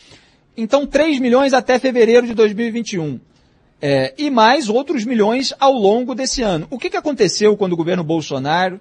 Então, 0.57 0.87
3 0.87 1.19
milhões 1.19 1.53
até 1.53 1.79
fevereiro 1.79 2.27
de 2.27 2.35
2021. 2.35 3.21
É, 3.83 4.15
e 4.17 4.31
mais 4.31 4.69
outros 4.69 5.05
milhões 5.05 5.53
ao 5.59 5.73
longo 5.73 6.15
desse 6.15 6.43
ano. 6.43 6.67
O 6.71 6.79
que, 6.79 6.89
que 6.89 6.97
aconteceu 6.97 7.57
quando 7.57 7.73
o 7.73 7.77
governo 7.77 8.05
Bolsonaro, 8.05 8.81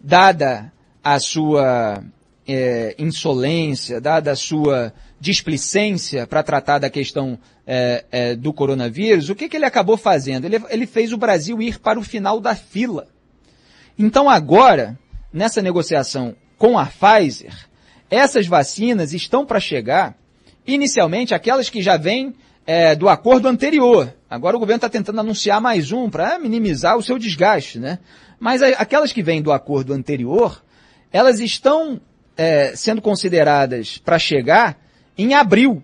dada 0.00 0.72
a 1.02 1.18
sua 1.18 2.04
é, 2.46 2.94
insolência, 2.98 4.00
dada 4.00 4.32
a 4.32 4.36
sua 4.36 4.92
displicência 5.18 6.26
para 6.26 6.42
tratar 6.42 6.78
da 6.78 6.90
questão 6.90 7.38
é, 7.66 8.04
é, 8.10 8.36
do 8.36 8.52
coronavírus, 8.52 9.30
o 9.30 9.34
que, 9.34 9.48
que 9.48 9.56
ele 9.56 9.64
acabou 9.64 9.96
fazendo? 9.96 10.44
Ele, 10.44 10.62
ele 10.68 10.86
fez 10.86 11.12
o 11.12 11.16
Brasil 11.16 11.60
ir 11.62 11.78
para 11.78 11.98
o 11.98 12.02
final 12.02 12.40
da 12.40 12.54
fila. 12.54 13.08
Então 13.98 14.28
agora, 14.28 14.98
nessa 15.32 15.62
negociação 15.62 16.36
com 16.58 16.78
a 16.78 16.86
Pfizer, 16.86 17.54
essas 18.10 18.46
vacinas 18.46 19.12
estão 19.12 19.46
para 19.46 19.58
chegar 19.58 20.16
inicialmente 20.66 21.34
aquelas 21.34 21.68
que 21.68 21.82
já 21.82 21.96
vêm 21.96 22.34
é, 22.66 22.94
do 22.94 23.08
acordo 23.08 23.48
anterior. 23.48 24.14
Agora 24.28 24.56
o 24.56 24.60
governo 24.60 24.78
está 24.78 24.88
tentando 24.88 25.20
anunciar 25.20 25.60
mais 25.60 25.92
um 25.92 26.08
para 26.08 26.38
minimizar 26.38 26.96
o 26.96 27.02
seu 27.02 27.18
desgaste, 27.18 27.78
né? 27.78 27.98
Mas 28.40 28.62
aquelas 28.62 29.12
que 29.12 29.22
vêm 29.22 29.40
do 29.40 29.52
acordo 29.52 29.92
anterior, 29.92 30.62
elas 31.12 31.40
estão 31.40 32.00
é, 32.36 32.74
sendo 32.74 33.00
consideradas 33.00 33.98
para 33.98 34.18
chegar 34.18 34.78
em 35.16 35.34
abril. 35.34 35.82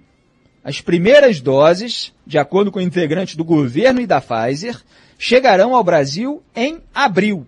As 0.62 0.80
primeiras 0.80 1.40
doses, 1.40 2.12
de 2.26 2.38
acordo 2.38 2.70
com 2.70 2.78
o 2.78 2.82
integrante 2.82 3.36
do 3.36 3.44
governo 3.44 4.00
e 4.00 4.06
da 4.06 4.20
Pfizer, 4.20 4.76
chegarão 5.18 5.74
ao 5.74 5.84
Brasil 5.84 6.42
em 6.54 6.80
abril. 6.94 7.46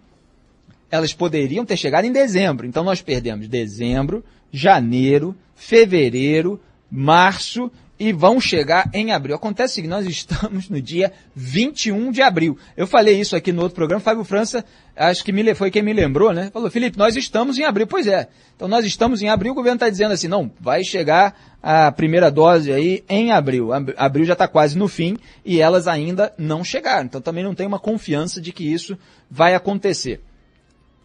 Elas 0.91 1.13
poderiam 1.13 1.65
ter 1.65 1.77
chegado 1.77 2.05
em 2.05 2.13
dezembro. 2.13 2.67
Então 2.67 2.85
nós 2.85 3.03
perdemos 3.03 3.49
dezembro, 3.49 4.25
janeiro, 4.51 5.35
fevereiro, 5.55 6.61
março 6.93 7.71
e 7.99 8.13
vão 8.13 8.41
chegar 8.41 8.91
em 8.93 9.13
abril. 9.13 9.37
Acontece 9.37 9.81
que 9.81 9.89
nós 9.89 10.05
estamos 10.11 10.69
no 10.69 10.83
dia 10.83 11.13
21 11.35 12.11
de 12.11 12.21
abril. 12.21 12.59
Eu 12.77 12.87
falei 12.87 13.19
isso 13.19 13.35
aqui 13.35 13.53
no 13.53 13.63
outro 13.63 13.77
programa, 13.77 14.01
Fábio 14.01 14.25
França, 14.25 14.65
acho 14.95 15.25
que 15.25 15.33
me, 15.33 15.55
foi 15.55 15.71
quem 15.71 15.83
me 15.83 15.93
lembrou, 15.93 16.33
né? 16.33 16.51
Falou, 16.53 16.71
Felipe, 16.71 16.99
nós 16.99 17.17
estamos 17.17 17.59
em 17.59 17.65
abril. 17.65 17.87
Pois 17.87 18.07
é. 18.07 18.29
Então 18.55 18.69
nós 18.69 18.85
estamos 18.85 19.23
em 19.23 19.29
abril, 19.29 19.53
o 19.53 19.55
governo 19.55 19.77
está 19.77 19.89
dizendo 19.89 20.13
assim, 20.13 20.29
não, 20.29 20.51
vai 20.61 20.85
chegar 20.85 21.35
a 21.63 21.91
primeira 21.93 22.31
dose 22.31 22.73
aí 22.73 23.05
em 23.09 23.31
abril. 23.33 23.71
Abril 23.97 24.25
já 24.25 24.35
está 24.35 24.47
quase 24.47 24.77
no 24.77 24.89
fim 24.89 25.17
e 25.45 25.61
elas 25.61 25.89
ainda 25.89 26.35
não 26.37 26.63
chegaram. 26.63 27.07
Então 27.07 27.21
também 27.21 27.43
não 27.43 27.55
tem 27.55 27.67
uma 27.67 27.79
confiança 27.79 28.41
de 28.41 28.53
que 28.53 28.65
isso 28.65 28.99
vai 29.31 29.55
acontecer. 29.55 30.21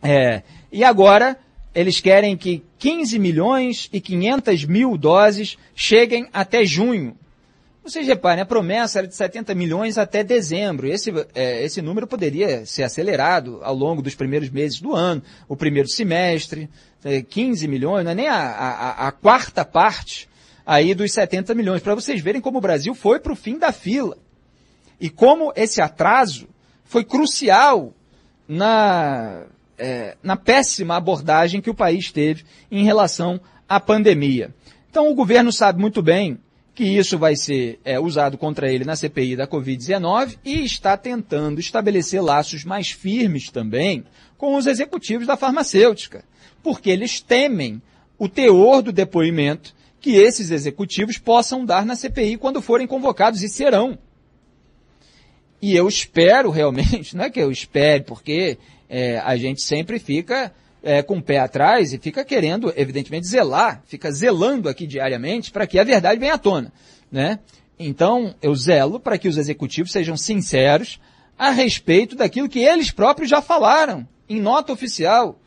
É, 0.01 0.43
e 0.71 0.83
agora, 0.83 1.37
eles 1.77 2.01
querem 2.01 2.35
que 2.35 2.63
15 2.79 3.19
milhões 3.19 3.87
e 3.93 4.01
500 4.01 4.65
mil 4.65 4.97
doses 4.97 5.59
cheguem 5.75 6.27
até 6.33 6.65
junho. 6.65 7.15
Vocês 7.83 8.07
reparem, 8.07 8.41
a 8.41 8.47
promessa 8.47 8.97
era 8.97 9.07
de 9.07 9.15
70 9.15 9.53
milhões 9.53 9.95
até 9.95 10.23
dezembro. 10.23 10.87
Esse, 10.87 11.13
é, 11.35 11.63
esse 11.63 11.79
número 11.79 12.07
poderia 12.07 12.65
ser 12.65 12.81
acelerado 12.81 13.59
ao 13.61 13.75
longo 13.75 14.01
dos 14.01 14.15
primeiros 14.15 14.49
meses 14.49 14.81
do 14.81 14.95
ano, 14.95 15.21
o 15.47 15.55
primeiro 15.55 15.87
semestre, 15.87 16.67
é, 17.05 17.21
15 17.21 17.67
milhões, 17.67 18.03
não 18.03 18.11
é 18.11 18.15
nem 18.15 18.27
a, 18.27 18.39
a, 18.39 19.07
a 19.07 19.11
quarta 19.11 19.63
parte 19.63 20.27
aí 20.65 20.95
dos 20.95 21.13
70 21.13 21.53
milhões, 21.53 21.83
para 21.83 21.93
vocês 21.93 22.19
verem 22.19 22.41
como 22.41 22.57
o 22.57 22.61
Brasil 22.61 22.95
foi 22.95 23.19
para 23.19 23.33
o 23.33 23.35
fim 23.35 23.59
da 23.59 23.71
fila. 23.71 24.17
E 24.99 25.11
como 25.11 25.53
esse 25.55 25.79
atraso 25.79 26.49
foi 26.83 27.03
crucial 27.03 27.93
na, 28.47 29.45
é, 29.77 30.17
na 30.23 30.35
péssima 30.35 30.95
abordagem 30.95 31.61
que 31.61 31.69
o 31.69 31.75
país 31.75 32.11
teve 32.11 32.43
em 32.71 32.83
relação 32.83 33.39
à 33.67 33.79
pandemia. 33.79 34.53
Então 34.89 35.09
o 35.09 35.15
governo 35.15 35.51
sabe 35.51 35.79
muito 35.79 36.01
bem 36.01 36.39
que 36.73 36.83
isso 36.83 37.17
vai 37.17 37.35
ser 37.35 37.79
é, 37.83 37.99
usado 37.99 38.37
contra 38.37 38.71
ele 38.71 38.85
na 38.85 38.95
CPI 38.95 39.35
da 39.35 39.47
Covid-19 39.47 40.37
e 40.45 40.63
está 40.63 40.95
tentando 40.95 41.59
estabelecer 41.59 42.21
laços 42.21 42.63
mais 42.63 42.91
firmes 42.91 43.49
também 43.49 44.03
com 44.37 44.55
os 44.55 44.67
executivos 44.67 45.25
da 45.25 45.35
farmacêutica, 45.35 46.23
porque 46.61 46.91
eles 46.91 47.19
temem 47.19 47.81
o 48.17 48.29
teor 48.29 48.83
do 48.83 48.91
depoimento 48.91 49.75
que 49.99 50.11
esses 50.11 50.51
executivos 50.51 51.17
possam 51.17 51.65
dar 51.65 51.85
na 51.85 51.95
CPI 51.95 52.37
quando 52.37 52.61
forem 52.61 52.87
convocados, 52.87 53.41
e 53.41 53.49
serão. 53.49 53.97
E 55.61 55.75
eu 55.75 55.87
espero 55.87 56.49
realmente, 56.51 57.15
não 57.15 57.25
é 57.25 57.29
que 57.29 57.39
eu 57.39 57.51
espere, 57.51 58.03
porque 58.03 58.57
é, 58.89 59.19
a 59.19 59.35
gente 59.35 59.61
sempre 59.61 59.99
fica 59.99 60.51
é, 60.81 61.01
com 61.01 61.17
o 61.17 61.21
pé 61.21 61.39
atrás 61.39 61.93
e 61.93 61.97
fica 61.97 62.23
querendo, 62.23 62.71
evidentemente, 62.75 63.27
zelar, 63.27 63.81
fica 63.85 64.11
zelando 64.11 64.69
aqui 64.69 64.87
diariamente 64.87 65.51
para 65.51 65.67
que 65.67 65.79
a 65.79 65.83
verdade 65.83 66.19
venha 66.19 66.35
à 66.35 66.37
tona, 66.37 66.71
né? 67.11 67.39
Então, 67.79 68.33
eu 68.41 68.55
zelo 68.55 68.99
para 68.99 69.17
que 69.17 69.27
os 69.27 69.37
executivos 69.37 69.91
sejam 69.91 70.17
sinceros 70.17 70.99
a 71.37 71.51
respeito 71.51 72.15
daquilo 72.15 72.49
que 72.49 72.59
eles 72.59 72.89
próprios 72.91 73.29
já 73.29 73.41
falaram 73.41 74.07
em 74.27 74.41
nota 74.41 74.73
oficial. 74.73 75.39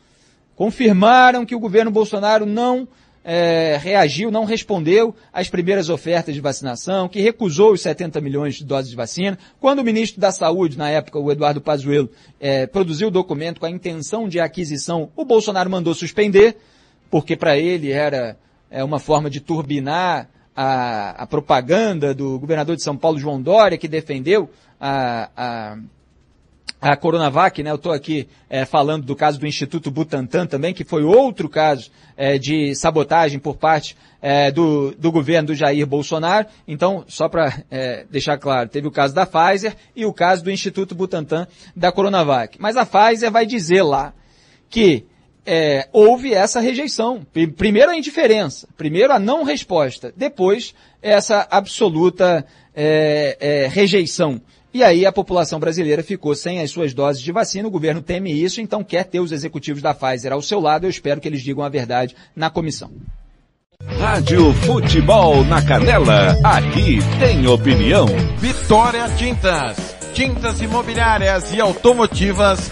Confirmaram 0.55 1.45
que 1.45 1.55
o 1.55 1.59
governo 1.59 1.91
Bolsonaro 1.91 2.45
não 2.45 2.87
é, 3.23 3.77
reagiu, 3.81 4.31
não 4.31 4.45
respondeu 4.45 5.15
às 5.31 5.49
primeiras 5.49 5.89
ofertas 5.89 6.33
de 6.33 6.41
vacinação, 6.41 7.07
que 7.07 7.21
recusou 7.21 7.73
os 7.73 7.81
70 7.81 8.19
milhões 8.19 8.55
de 8.55 8.65
doses 8.65 8.89
de 8.89 8.95
vacina. 8.95 9.37
Quando 9.59 9.79
o 9.79 9.83
ministro 9.83 10.19
da 10.19 10.31
Saúde, 10.31 10.77
na 10.77 10.89
época, 10.89 11.19
o 11.19 11.31
Eduardo 11.31 11.61
Pazuello, 11.61 12.09
é, 12.39 12.65
produziu 12.65 13.09
o 13.09 13.11
documento 13.11 13.59
com 13.59 13.65
a 13.65 13.69
intenção 13.69 14.27
de 14.27 14.39
aquisição, 14.39 15.09
o 15.15 15.23
Bolsonaro 15.23 15.69
mandou 15.69 15.93
suspender, 15.93 16.57
porque 17.09 17.35
para 17.35 17.57
ele 17.57 17.91
era 17.91 18.37
é, 18.69 18.83
uma 18.83 18.99
forma 18.99 19.29
de 19.29 19.39
turbinar 19.39 20.29
a, 20.55 21.23
a, 21.23 21.27
propaganda 21.27 22.13
do 22.13 22.39
governador 22.39 22.75
de 22.75 22.83
São 22.83 22.97
Paulo, 22.97 23.19
João 23.19 23.41
Dória, 23.41 23.77
que 23.77 23.87
defendeu 23.87 24.49
a, 24.79 25.29
a 25.35 25.77
a 26.81 26.95
Coronavac, 26.95 27.61
né? 27.61 27.69
Eu 27.69 27.75
estou 27.75 27.91
aqui 27.91 28.27
é, 28.49 28.65
falando 28.65 29.05
do 29.05 29.15
caso 29.15 29.39
do 29.39 29.45
Instituto 29.45 29.91
Butantan 29.91 30.47
também, 30.47 30.73
que 30.73 30.83
foi 30.83 31.03
outro 31.03 31.47
caso 31.47 31.91
é, 32.17 32.39
de 32.39 32.73
sabotagem 32.73 33.37
por 33.37 33.55
parte 33.55 33.95
é, 34.19 34.49
do, 34.51 34.91
do 34.97 35.11
governo 35.11 35.47
do 35.47 35.55
Jair 35.55 35.85
Bolsonaro. 35.85 36.47
Então, 36.67 37.05
só 37.07 37.29
para 37.29 37.63
é, 37.69 38.03
deixar 38.09 38.39
claro, 38.39 38.67
teve 38.67 38.87
o 38.87 38.91
caso 38.91 39.13
da 39.13 39.27
Pfizer 39.27 39.75
e 39.95 40.07
o 40.07 40.11
caso 40.11 40.43
do 40.43 40.49
Instituto 40.49 40.95
Butantan 40.95 41.47
da 41.75 41.91
Coronavac. 41.91 42.57
Mas 42.59 42.75
a 42.75 42.85
Pfizer 42.85 43.29
vai 43.29 43.45
dizer 43.45 43.83
lá 43.83 44.11
que 44.67 45.05
é, 45.45 45.87
houve 45.91 46.33
essa 46.33 46.59
rejeição. 46.59 47.25
Primeiro 47.57 47.91
a 47.91 47.97
indiferença, 47.97 48.67
primeiro 48.75 49.13
a 49.13 49.19
não 49.19 49.43
resposta, 49.43 50.11
depois 50.15 50.73
essa 50.99 51.47
absoluta 51.49 52.45
é, 52.75 53.37
é, 53.39 53.67
rejeição 53.67 54.41
e 54.73 54.83
aí 54.83 55.05
a 55.05 55.11
população 55.11 55.59
brasileira 55.59 56.03
ficou 56.03 56.33
sem 56.33 56.61
as 56.61 56.71
suas 56.71 56.93
doses 56.93 57.21
de 57.21 57.31
vacina, 57.31 57.67
o 57.67 57.71
governo 57.71 58.01
teme 58.01 58.31
isso, 58.31 58.61
então 58.61 58.83
quer 58.83 59.05
ter 59.05 59.19
os 59.19 59.31
executivos 59.31 59.81
da 59.81 59.93
Pfizer 59.93 60.31
ao 60.31 60.41
seu 60.41 60.59
lado, 60.59 60.85
eu 60.85 60.89
espero 60.89 61.19
que 61.19 61.27
eles 61.27 61.41
digam 61.41 61.63
a 61.63 61.69
verdade 61.69 62.15
na 62.35 62.49
comissão. 62.49 62.91
Rádio 63.99 64.53
Futebol 64.53 65.43
na 65.45 65.61
Canela, 65.61 66.37
aqui 66.43 66.99
tem 67.19 67.47
opinião. 67.47 68.05
Vitória 68.37 69.09
Tintas, 69.17 69.95
tintas 70.13 70.61
imobiliárias 70.61 71.51
e 71.53 71.59
automotivas 71.59 72.71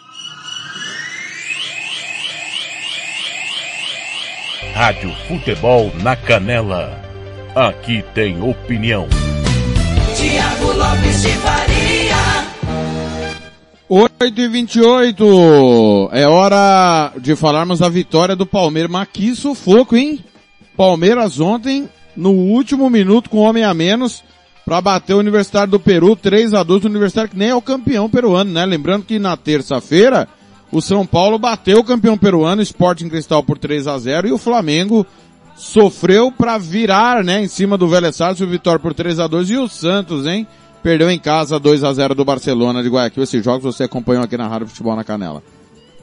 Rádio 4.73 5.11
Futebol 5.27 5.91
na 6.01 6.15
Canela. 6.15 6.99
Aqui 7.53 8.03
tem 8.13 8.41
opinião. 8.41 9.07
Tiago 10.15 10.71
Lopes 10.71 11.21
de 11.21 11.29
Faria. 11.29 12.15
8 13.89 14.39
e 14.39 14.47
28 14.47 16.09
É 16.13 16.25
hora 16.25 17.11
de 17.19 17.35
falarmos 17.35 17.79
da 17.79 17.89
vitória 17.89 18.35
do 18.35 18.45
Palmeiras. 18.45 18.89
Mas 18.89 19.07
que 19.11 19.35
sufoco, 19.35 19.95
hein? 19.95 20.23
Palmeiras 20.77 21.39
ontem, 21.39 21.89
no 22.15 22.31
último 22.31 22.89
minuto, 22.89 23.29
com 23.29 23.39
homem 23.39 23.65
a 23.65 23.73
menos, 23.73 24.23
para 24.65 24.79
bater 24.79 25.13
o 25.13 25.19
Universitário 25.19 25.71
do 25.71 25.79
Peru, 25.79 26.15
3 26.15 26.53
a 26.53 26.63
2 26.63 26.85
o 26.85 26.87
Universitário 26.87 27.29
que 27.29 27.37
nem 27.37 27.49
é 27.49 27.55
o 27.55 27.61
campeão 27.61 28.09
peruano, 28.09 28.51
né? 28.51 28.65
Lembrando 28.65 29.03
que 29.03 29.19
na 29.19 29.35
terça-feira, 29.35 30.29
o 30.71 30.81
São 30.81 31.05
Paulo 31.05 31.37
bateu 31.37 31.79
o 31.79 31.83
campeão 31.83 32.17
peruano, 32.17 32.61
Sporting 32.61 33.09
Cristal 33.09 33.43
por 33.43 33.57
3 33.57 33.87
a 33.87 33.97
0 33.97 34.27
e 34.29 34.31
o 34.31 34.37
Flamengo 34.37 35.05
sofreu 35.55 36.31
para 36.31 36.57
virar, 36.57 37.23
né, 37.23 37.43
em 37.43 37.47
cima 37.47 37.77
do 37.77 37.87
Vélez 37.87 38.15
Sarsfield, 38.15 38.49
o 38.49 38.57
Vitória 38.57 38.79
por 38.79 38.93
3 38.93 39.19
a 39.19 39.27
2 39.27 39.49
e 39.49 39.57
o 39.57 39.67
Santos, 39.67 40.25
hein, 40.25 40.47
perdeu 40.81 41.11
em 41.11 41.19
casa 41.19 41.59
2 41.59 41.83
a 41.83 41.93
0 41.93 42.15
do 42.15 42.25
Barcelona 42.25 42.81
de 42.81 42.89
Guayaquil. 42.89 43.23
Esses 43.23 43.43
jogos 43.43 43.63
você 43.63 43.83
acompanhou 43.83 44.23
aqui 44.23 44.37
na 44.37 44.47
Rádio 44.47 44.67
Futebol 44.67 44.95
na 44.95 45.03
Canela. 45.03 45.43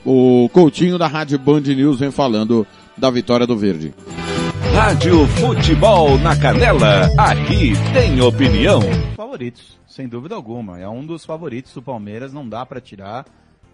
O 0.04 0.48
Coutinho 0.52 0.98
da 0.98 1.06
Rádio 1.06 1.38
Band 1.38 1.60
News 1.60 1.98
vem 1.98 2.10
falando 2.10 2.66
da 2.96 3.10
vitória 3.10 3.46
do 3.46 3.56
Verde. 3.56 3.92
Rádio 4.74 5.26
Futebol 5.28 6.18
na 6.18 6.36
Canela, 6.36 7.10
aqui 7.16 7.72
tem 7.92 8.20
opinião. 8.20 8.80
Favoritos, 9.16 9.78
sem 9.86 10.06
dúvida 10.06 10.34
alguma. 10.34 10.78
É 10.78 10.88
um 10.88 11.04
dos 11.04 11.24
favoritos 11.24 11.72
do 11.72 11.82
Palmeiras, 11.82 12.32
não 12.32 12.48
dá 12.48 12.64
para 12.64 12.80
tirar 12.80 13.24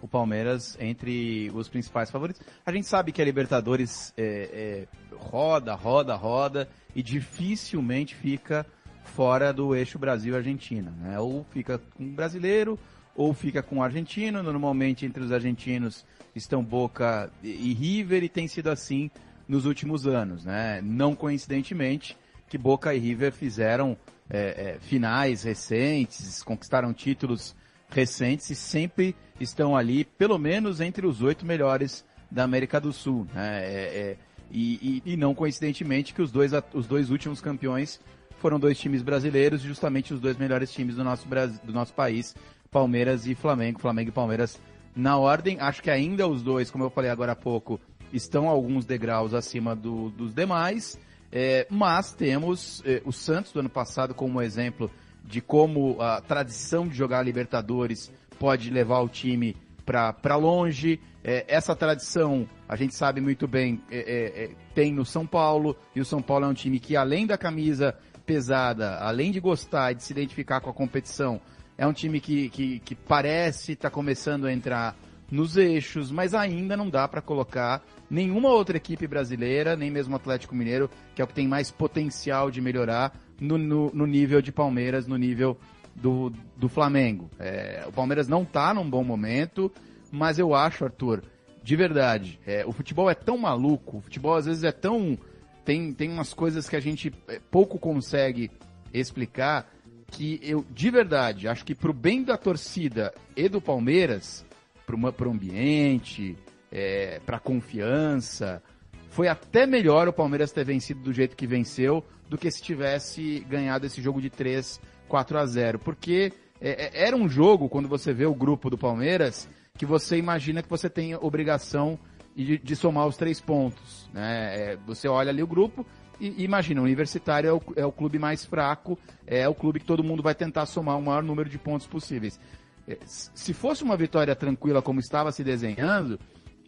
o 0.05 0.07
Palmeiras 0.07 0.77
entre 0.79 1.51
os 1.53 1.67
principais 1.67 2.09
favoritos. 2.09 2.41
A 2.65 2.71
gente 2.71 2.87
sabe 2.87 3.11
que 3.11 3.21
a 3.21 3.25
Libertadores 3.25 4.13
é, 4.15 4.87
é, 5.11 5.15
roda, 5.15 5.73
roda, 5.73 6.15
roda 6.15 6.69
e 6.95 7.03
dificilmente 7.03 8.15
fica 8.15 8.65
fora 9.03 9.51
do 9.51 9.75
eixo 9.75 9.99
Brasil-Argentina. 9.99 10.91
Né? 11.01 11.19
Ou 11.19 11.45
fica 11.49 11.79
com 11.79 12.03
o 12.03 12.11
brasileiro 12.11 12.79
ou 13.15 13.33
fica 13.33 13.63
com 13.63 13.79
o 13.79 13.83
argentino. 13.83 14.43
Normalmente 14.43 15.05
entre 15.05 15.23
os 15.23 15.31
argentinos 15.31 16.05
estão 16.35 16.63
Boca 16.63 17.31
e 17.43 17.73
River 17.73 18.23
e 18.23 18.29
tem 18.29 18.47
sido 18.47 18.69
assim 18.69 19.09
nos 19.47 19.65
últimos 19.65 20.05
anos. 20.05 20.45
Né? 20.45 20.81
Não 20.83 21.15
coincidentemente 21.15 22.15
que 22.47 22.57
Boca 22.57 22.93
e 22.93 22.99
River 22.99 23.33
fizeram 23.33 23.97
é, 24.29 24.75
é, 24.75 24.79
finais 24.79 25.43
recentes, 25.43 26.43
conquistaram 26.43 26.93
títulos 26.93 27.55
recentes 27.89 28.49
e 28.49 28.55
sempre 28.55 29.15
estão 29.39 29.75
ali, 29.75 30.05
pelo 30.05 30.37
menos 30.37 30.79
entre 30.79 31.05
os 31.05 31.21
oito 31.21 31.45
melhores 31.45 32.05
da 32.31 32.43
América 32.43 32.79
do 32.79 32.91
Sul. 32.93 33.27
Né? 33.33 33.63
É, 33.63 33.69
é, 33.71 34.17
e, 34.51 35.01
e, 35.05 35.13
e, 35.13 35.17
não 35.17 35.33
coincidentemente 35.33 36.13
que 36.13 36.21
os 36.21 36.31
dois, 36.31 36.51
os 36.73 36.87
dois 36.87 37.09
últimos 37.09 37.41
campeões 37.41 37.99
foram 38.39 38.59
dois 38.59 38.77
times 38.77 39.01
brasileiros, 39.01 39.61
justamente 39.61 40.13
os 40.13 40.19
dois 40.19 40.37
melhores 40.37 40.71
times 40.71 40.95
do 40.95 41.03
nosso, 41.03 41.27
do 41.63 41.73
nosso 41.73 41.93
país, 41.93 42.35
Palmeiras 42.71 43.25
e 43.25 43.33
Flamengo, 43.33 43.79
Flamengo 43.79 44.09
e 44.09 44.13
Palmeiras 44.13 44.59
na 44.95 45.17
ordem. 45.17 45.57
Acho 45.59 45.81
que 45.81 45.89
ainda 45.89 46.27
os 46.27 46.43
dois, 46.43 46.69
como 46.69 46.83
eu 46.83 46.89
falei 46.89 47.09
agora 47.09 47.31
há 47.31 47.35
pouco, 47.35 47.79
estão 48.13 48.47
alguns 48.47 48.85
degraus 48.85 49.33
acima 49.33 49.75
do, 49.75 50.09
dos 50.11 50.33
demais, 50.33 50.97
é, 51.31 51.65
mas 51.69 52.13
temos 52.13 52.81
é, 52.85 53.01
o 53.03 53.11
Santos 53.11 53.51
do 53.51 53.59
ano 53.59 53.69
passado 53.69 54.13
como 54.13 54.41
exemplo 54.41 54.91
de 55.23 55.41
como 55.41 55.99
a 55.99 56.21
tradição 56.21 56.87
de 56.87 56.95
jogar 56.95 57.23
Libertadores 57.23 58.11
pode 58.39 58.69
levar 58.69 58.99
o 58.99 59.09
time 59.09 59.55
para 59.85 60.35
longe. 60.35 60.99
É, 61.23 61.45
essa 61.47 61.75
tradição, 61.75 62.47
a 62.67 62.75
gente 62.75 62.93
sabe 62.93 63.19
muito 63.19 63.47
bem, 63.47 63.81
é, 63.89 63.97
é, 63.97 64.43
é, 64.43 64.51
tem 64.73 64.93
no 64.93 65.05
São 65.05 65.25
Paulo, 65.25 65.75
e 65.95 65.99
o 65.99 66.05
São 66.05 66.21
Paulo 66.21 66.45
é 66.45 66.47
um 66.47 66.53
time 66.53 66.79
que, 66.79 66.95
além 66.95 67.25
da 67.25 67.37
camisa, 67.37 67.95
pesada, 68.25 68.97
além 68.99 69.31
de 69.31 69.39
gostar 69.39 69.91
e 69.91 69.95
de 69.95 70.03
se 70.03 70.13
identificar 70.13 70.61
com 70.61 70.69
a 70.69 70.73
competição, 70.73 71.41
é 71.77 71.85
um 71.85 71.93
time 71.93 72.19
que, 72.19 72.49
que, 72.49 72.79
que 72.79 72.95
parece 72.95 73.73
estar 73.73 73.89
tá 73.89 73.93
começando 73.93 74.45
a 74.45 74.53
entrar 74.53 74.95
nos 75.29 75.57
eixos, 75.57 76.11
mas 76.11 76.33
ainda 76.33 76.77
não 76.77 76.89
dá 76.89 77.07
para 77.07 77.21
colocar 77.21 77.83
nenhuma 78.09 78.49
outra 78.49 78.77
equipe 78.77 79.07
brasileira, 79.07 79.75
nem 79.75 79.89
mesmo 79.89 80.13
o 80.13 80.15
Atlético 80.15 80.55
Mineiro, 80.55 80.89
que 81.15 81.21
é 81.21 81.25
o 81.25 81.27
que 81.27 81.33
tem 81.33 81.47
mais 81.47 81.71
potencial 81.71 82.51
de 82.51 82.61
melhorar 82.61 83.13
no, 83.39 83.57
no, 83.57 83.91
no 83.93 84.05
nível 84.05 84.41
de 84.41 84.51
Palmeiras, 84.51 85.07
no 85.07 85.17
nível 85.17 85.57
do, 85.95 86.31
do 86.57 86.67
Flamengo. 86.67 87.29
É, 87.39 87.85
o 87.87 87.91
Palmeiras 87.91 88.27
não 88.27 88.43
está 88.43 88.73
num 88.73 88.87
bom 88.89 89.03
momento, 89.03 89.71
mas 90.11 90.37
eu 90.37 90.53
acho, 90.53 90.83
Arthur, 90.83 91.23
de 91.63 91.75
verdade, 91.75 92.39
é, 92.45 92.65
o 92.65 92.71
futebol 92.71 93.09
é 93.09 93.15
tão 93.15 93.37
maluco, 93.37 93.97
o 93.97 94.01
futebol 94.01 94.35
às 94.35 94.45
vezes 94.45 94.63
é 94.63 94.71
tão. 94.71 95.17
Tem, 95.63 95.91
tem 95.93 96.11
umas 96.11 96.31
coisas 96.33 96.69
que 96.69 96.75
a 96.75 96.79
gente 96.79 97.11
é, 97.27 97.39
pouco 97.49 97.79
consegue 97.79 98.51
explicar 98.93 99.67
que 100.11 100.39
eu, 100.43 100.63
de 100.69 100.91
verdade, 100.91 101.47
acho 101.47 101.65
que 101.65 101.73
pro 101.73 101.91
bem 101.91 102.23
da 102.23 102.37
torcida 102.37 103.13
e 103.35 103.49
do 103.49 103.59
Palmeiras, 103.59 104.45
pro, 104.85 105.11
pro 105.11 105.31
ambiente, 105.31 106.37
é, 106.71 107.19
pra 107.25 107.39
confiança, 107.39 108.61
foi 109.09 109.27
até 109.27 109.65
melhor 109.65 110.07
o 110.07 110.13
Palmeiras 110.13 110.51
ter 110.51 110.63
vencido 110.63 111.01
do 111.01 111.13
jeito 111.13 111.35
que 111.35 111.47
venceu 111.47 112.05
do 112.29 112.37
que 112.37 112.49
se 112.51 112.61
tivesse 112.61 113.39
ganhado 113.49 113.85
esse 113.85 114.01
jogo 114.01 114.21
de 114.21 114.29
3, 114.29 114.79
4 115.07 115.37
a 115.37 115.45
0. 115.45 115.79
Porque 115.79 116.33
é, 116.61 116.85
é, 116.85 117.07
era 117.07 117.15
um 117.15 117.27
jogo, 117.27 117.69
quando 117.69 117.87
você 117.87 118.13
vê 118.13 118.25
o 118.25 118.33
grupo 118.33 118.69
do 118.69 118.77
Palmeiras, 118.77 119.47
que 119.77 119.85
você 119.85 120.17
imagina 120.17 120.63
que 120.63 120.69
você 120.69 120.89
tem 120.89 121.15
obrigação 121.15 121.99
de, 122.35 122.57
de 122.57 122.75
somar 122.75 123.07
os 123.07 123.17
três 123.17 123.39
pontos. 123.39 124.09
Né? 124.13 124.73
É, 124.73 124.77
você 124.85 125.07
olha 125.07 125.29
ali 125.29 125.41
o 125.41 125.47
grupo 125.47 125.85
e, 126.19 126.41
e 126.41 126.43
imagina, 126.43 126.81
o 126.81 126.83
Universitário 126.83 127.49
é 127.49 127.53
o, 127.53 127.61
é 127.75 127.85
o, 127.85 127.91
clube 127.91 128.19
mais 128.19 128.45
fraco, 128.45 128.97
é 129.25 129.47
o 129.47 129.55
clube 129.55 129.79
que 129.79 129.85
todo 129.85 130.03
mundo 130.03 130.23
vai 130.23 130.35
tentar 130.35 130.65
somar 130.65 130.97
o 130.97 131.01
maior 131.01 131.23
número 131.23 131.49
de 131.49 131.57
pontos 131.57 131.87
possíveis. 131.87 132.39
É, 132.87 132.97
se 133.05 133.53
fosse 133.53 133.83
uma 133.83 133.97
vitória 133.97 134.35
tranquila 134.35 134.81
como 134.81 134.99
estava 134.99 135.31
se 135.31 135.43
desenhando, 135.43 136.19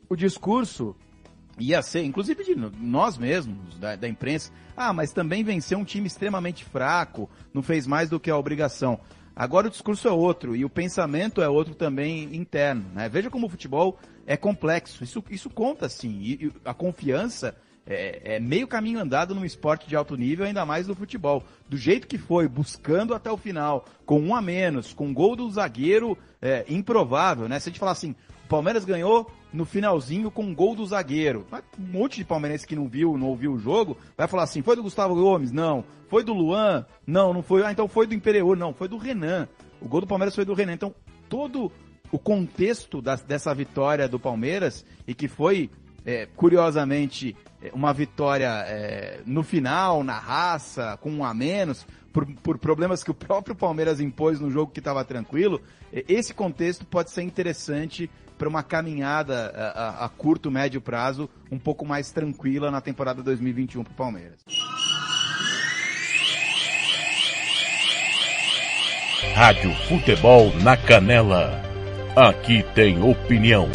o 0.10 0.16
discurso 0.16 0.96
ia 1.60 1.82
ser, 1.82 2.04
inclusive 2.04 2.44
de 2.44 2.56
nós 2.56 3.18
mesmos, 3.18 3.78
da, 3.78 3.96
da, 3.96 4.08
imprensa, 4.08 4.52
ah, 4.76 4.94
mas 4.94 5.12
também 5.12 5.44
venceu 5.44 5.80
um 5.80 5.84
time 5.84 6.08
extremamente 6.08 6.64
fraco, 6.64 7.30
não 7.54 7.64
fez 7.64 7.88
mais 7.88 8.10
do 8.10 8.20
que 8.20 8.30
a 8.30 8.38
obrigação. 8.38 9.00
Agora 9.36 9.68
o 9.68 9.70
discurso 9.70 10.08
é 10.08 10.12
outro 10.12 10.56
e 10.56 10.66
o 10.66 10.70
pensamento 10.70 11.42
é 11.42 11.48
outro 11.48 11.76
também 11.76 12.36
interno. 12.36 12.86
Né? 12.94 13.08
Veja 13.08 13.30
como 13.30 13.46
o 13.46 13.50
futebol 13.50 14.00
é 14.26 14.36
complexo. 14.36 15.04
Isso, 15.04 15.24
isso 15.30 15.50
conta 15.50 15.88
sim. 15.88 16.20
E, 16.20 16.46
e 16.46 16.52
a 16.66 16.74
confiança 16.74 17.56
é, 17.86 18.36
é, 18.36 18.40
meio 18.40 18.68
caminho 18.68 19.00
andado 19.00 19.34
num 19.34 19.46
esporte 19.46 19.88
de 19.88 19.96
alto 19.96 20.18
nível, 20.18 20.46
ainda 20.46 20.66
mais 20.66 20.88
no 20.88 20.96
futebol. 20.96 21.44
Do 21.70 21.78
jeito 21.78 22.08
que 22.08 22.18
foi, 22.18 22.48
buscando 22.48 23.14
até 23.14 23.32
o 23.32 23.38
final, 23.38 23.86
com 24.06 24.20
um 24.20 24.36
a 24.36 24.42
menos, 24.42 24.94
com 24.94 25.08
um 25.08 25.14
gol 25.14 25.36
do 25.36 25.50
zagueiro 25.50 26.18
é, 26.42 26.66
improvável, 26.68 27.48
né? 27.48 27.60
Se 27.60 27.70
a 27.70 27.72
gente 27.72 27.80
falar 27.80 27.94
assim, 27.94 28.16
Palmeiras 28.48 28.86
ganhou 28.86 29.30
no 29.52 29.66
finalzinho 29.66 30.32
com 30.32 30.44
um 30.44 30.56
gol 30.56 30.76
do 30.76 30.86
zagueiro. 30.86 31.46
Um 31.80 31.84
monte 31.84 32.18
de 32.18 32.26
palmeirense 32.26 32.66
que 32.66 32.76
não 32.76 32.88
viu, 32.88 33.18
não 33.18 33.28
ouviu 33.28 33.54
o 33.54 33.60
jogo, 33.60 33.98
vai 34.18 34.28
falar 34.28 34.44
assim, 34.44 34.62
foi 34.62 34.76
do 34.76 34.84
Gustavo 34.84 35.16
Gomes? 35.16 35.52
Não. 35.52 35.84
Foi 36.08 36.24
do 36.24 36.34
Luan? 36.34 36.86
Não, 37.06 37.34
não 37.34 37.42
foi. 37.42 37.64
Ah, 37.64 37.72
então 37.72 37.88
foi 37.88 38.08
do 38.08 38.14
Imperior? 38.14 38.56
Não, 38.56 38.74
foi 38.74 38.88
do 38.88 38.98
Renan. 38.98 39.48
O 39.82 39.88
gol 39.88 40.02
do 40.02 40.08
Palmeiras 40.08 40.36
foi 40.36 40.46
do 40.46 40.54
Renan. 40.54 40.74
Então, 40.74 40.94
todo 41.30 41.72
o 42.12 42.18
contexto 42.18 43.02
das, 43.02 43.22
dessa 43.22 43.54
vitória 43.54 44.08
do 44.08 44.20
Palmeiras, 44.20 44.86
e 45.08 45.14
que 45.14 45.28
foi, 45.28 45.70
é, 46.06 46.26
curiosamente, 46.26 47.36
é, 47.62 47.72
uma 47.74 47.94
vitória 47.94 48.50
é, 48.68 49.20
no 49.26 49.44
final, 49.44 50.04
na 50.04 50.18
raça, 50.18 50.98
com 51.02 51.12
um 51.12 51.24
a 51.24 51.34
menos, 51.34 51.86
por, 52.14 52.26
por 52.42 52.58
problemas 52.58 53.04
que 53.04 53.12
o 53.12 53.14
próprio 53.14 53.56
Palmeiras 53.56 54.00
impôs 54.00 54.40
no 54.40 54.50
jogo 54.50 54.72
que 54.72 54.80
estava 54.80 55.04
tranquilo, 55.04 55.62
é, 55.92 56.06
esse 56.08 56.34
contexto 56.34 56.86
pode 56.86 57.12
ser 57.12 57.24
interessante 57.24 58.10
para 58.38 58.48
uma 58.48 58.64
caminhada 58.64 59.52
a, 59.56 60.04
a, 60.04 60.06
a, 60.06 60.10
curto, 60.10 60.52
médio 60.52 60.80
prazo 60.80 61.30
um 61.52 61.58
pouco 61.58 61.86
mais 61.86 62.12
tranquila 62.12 62.70
na 62.70 62.82
temporada 62.82 63.24
2021 63.24 63.84
para 63.84 63.92
o 63.92 63.96
Palmeiras. 63.96 64.40
Rádio 69.34 69.74
Futebol 69.88 70.54
na 70.64 70.78
Canela. 70.78 71.62
Aqui 72.16 72.64
tem 72.74 73.02
opinião. 73.04 73.70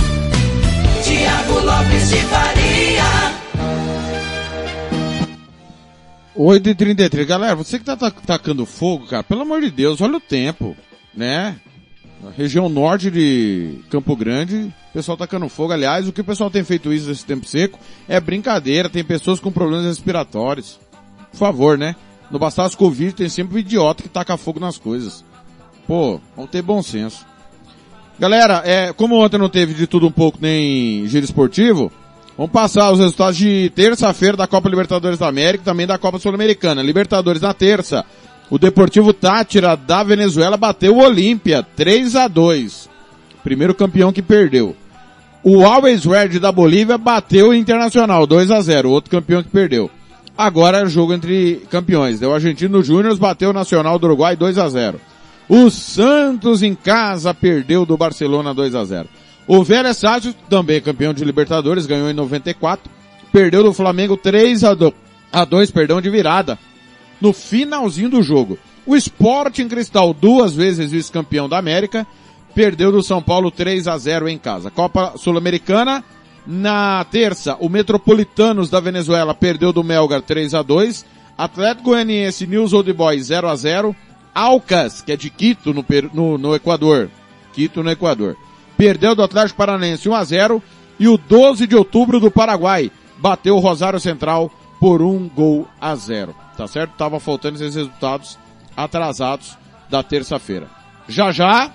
Tiago 1.04 1.60
Lopes 1.60 2.10
de 2.10 2.16
Faria. 2.22 3.42
8h33. 6.36 7.24
Galera, 7.24 7.54
você 7.54 7.78
que 7.78 7.84
tá 7.84 7.96
tacando 7.96 8.66
fogo, 8.66 9.06
cara, 9.06 9.22
pelo 9.22 9.42
amor 9.42 9.60
de 9.60 9.70
Deus, 9.70 10.00
olha 10.00 10.16
o 10.16 10.20
tempo, 10.20 10.76
né? 11.14 11.56
Região 12.30 12.68
norte 12.68 13.10
de 13.10 13.80
Campo 13.90 14.14
Grande, 14.14 14.72
o 14.90 14.92
pessoal 14.92 15.16
tacando 15.16 15.48
fogo. 15.48 15.72
Aliás, 15.72 16.06
o 16.06 16.12
que 16.12 16.20
o 16.20 16.24
pessoal 16.24 16.50
tem 16.50 16.62
feito 16.62 16.92
isso 16.92 17.08
nesse 17.08 17.24
tempo 17.24 17.46
seco 17.46 17.78
é 18.08 18.20
brincadeira. 18.20 18.88
Tem 18.88 19.04
pessoas 19.04 19.40
com 19.40 19.50
problemas 19.50 19.84
respiratórios. 19.86 20.78
Por 21.30 21.38
favor, 21.38 21.76
né? 21.76 21.96
No 22.30 22.38
bastasse 22.38 22.76
Covid, 22.76 23.14
tem 23.14 23.28
sempre 23.28 23.56
um 23.56 23.58
idiota 23.58 24.02
que 24.02 24.08
taca 24.08 24.36
fogo 24.36 24.60
nas 24.60 24.78
coisas. 24.78 25.24
Pô, 25.86 26.20
vamos 26.36 26.50
ter 26.50 26.62
bom 26.62 26.82
senso. 26.82 27.26
Galera, 28.18 28.62
é, 28.64 28.92
como 28.92 29.22
ontem 29.22 29.38
não 29.38 29.48
teve 29.48 29.74
de 29.74 29.86
tudo 29.86 30.06
um 30.06 30.12
pouco 30.12 30.38
nem 30.40 31.06
giro 31.08 31.24
esportivo, 31.24 31.90
vamos 32.36 32.52
passar 32.52 32.92
os 32.92 33.00
resultados 33.00 33.36
de 33.36 33.70
terça-feira 33.74 34.36
da 34.36 34.46
Copa 34.46 34.68
Libertadores 34.68 35.18
da 35.18 35.28
América 35.28 35.62
e 35.62 35.64
também 35.64 35.86
da 35.86 35.98
Copa 35.98 36.18
Sul-Americana. 36.18 36.82
Libertadores 36.82 37.42
na 37.42 37.52
terça. 37.52 38.04
O 38.50 38.58
Deportivo 38.58 39.12
Tátira 39.12 39.76
da 39.76 40.02
Venezuela 40.02 40.56
bateu 40.56 40.96
o 40.96 41.02
Olímpia 41.02 41.62
3 41.76 42.16
a 42.16 42.28
2. 42.28 42.88
Primeiro 43.42 43.74
campeão 43.74 44.12
que 44.12 44.22
perdeu. 44.22 44.76
O 45.42 45.64
Always 45.64 46.04
Red 46.04 46.38
da 46.38 46.52
Bolívia 46.52 46.96
bateu 46.96 47.48
o 47.48 47.54
Internacional 47.54 48.26
2 48.26 48.50
a 48.50 48.60
0, 48.60 48.90
outro 48.90 49.10
campeão 49.10 49.42
que 49.42 49.48
perdeu. 49.48 49.90
Agora 50.36 50.82
é 50.82 50.86
jogo 50.86 51.12
entre 51.12 51.62
campeões. 51.70 52.22
O 52.22 52.32
Argentino 52.32 52.82
Júnior 52.82 53.16
bateu 53.16 53.50
o 53.50 53.54
Nacional 53.54 53.98
do 53.98 54.06
Uruguai 54.06 54.36
2 54.36 54.58
a 54.58 54.68
0. 54.68 55.00
O 55.48 55.68
Santos 55.70 56.62
em 56.62 56.74
casa 56.74 57.34
perdeu 57.34 57.84
do 57.84 57.96
Barcelona 57.96 58.54
2 58.54 58.74
a 58.74 58.84
0. 58.84 59.08
O 59.46 59.64
Vélez 59.64 59.96
Sácio, 59.96 60.34
também 60.48 60.80
campeão 60.80 61.12
de 61.12 61.24
Libertadores, 61.24 61.86
ganhou 61.86 62.08
em 62.08 62.14
94, 62.14 62.90
perdeu 63.32 63.62
do 63.62 63.72
Flamengo 63.72 64.16
3 64.16 64.62
a 64.62 64.74
2, 64.74 64.92
a 65.32 65.44
2 65.44 65.70
perdão, 65.70 66.00
de 66.00 66.08
virada 66.08 66.58
no 67.22 67.32
finalzinho 67.32 68.10
do 68.10 68.20
jogo. 68.20 68.58
O 68.84 68.96
Sporting 68.96 69.68
Cristal, 69.68 70.12
duas 70.12 70.56
vezes 70.56 70.90
vice-campeão 70.90 71.48
da 71.48 71.56
América, 71.56 72.04
perdeu 72.52 72.90
do 72.90 73.00
São 73.00 73.22
Paulo 73.22 73.48
3 73.48 73.86
a 73.86 73.96
0 73.96 74.28
em 74.28 74.36
casa. 74.36 74.72
Copa 74.72 75.14
Sul-Americana, 75.16 76.04
na 76.44 77.06
terça, 77.08 77.56
o 77.60 77.68
Metropolitanos 77.68 78.68
da 78.68 78.80
Venezuela 78.80 79.32
perdeu 79.32 79.72
do 79.72 79.84
Melgar 79.84 80.20
3 80.20 80.52
a 80.52 80.62
2 80.62 81.06
Atlético 81.38 81.90
Goianiense 81.90 82.44
News 82.46 82.72
Old 82.72 82.92
Boys 82.92 83.26
0 83.26 83.48
a 83.48 83.54
0 83.54 83.96
Alcas, 84.34 85.00
que 85.00 85.12
é 85.12 85.16
de 85.16 85.30
Quito 85.30 85.72
no, 85.72 85.84
no, 86.12 86.38
no 86.38 86.54
Equador. 86.56 87.08
Quito 87.52 87.84
no 87.84 87.90
Equador. 87.90 88.36
Perdeu 88.76 89.14
do 89.14 89.22
Atlético 89.22 89.58
Paranense 89.58 90.08
1 90.08 90.14
a 90.14 90.24
0 90.24 90.62
e 90.98 91.06
o 91.06 91.16
12 91.16 91.68
de 91.68 91.76
outubro 91.76 92.18
do 92.18 92.32
Paraguai 92.32 92.90
bateu 93.18 93.56
o 93.56 93.60
Rosário 93.60 94.00
Central 94.00 94.50
por 94.82 95.00
um 95.00 95.28
gol 95.28 95.68
a 95.80 95.94
zero 95.94 96.34
tá 96.56 96.66
certo? 96.66 96.92
Tava 96.96 97.18
faltando 97.20 97.56
esses 97.56 97.74
resultados 97.74 98.38
atrasados 98.76 99.56
da 99.90 100.02
terça-feira. 100.02 100.68
Já 101.08 101.32
já, 101.32 101.70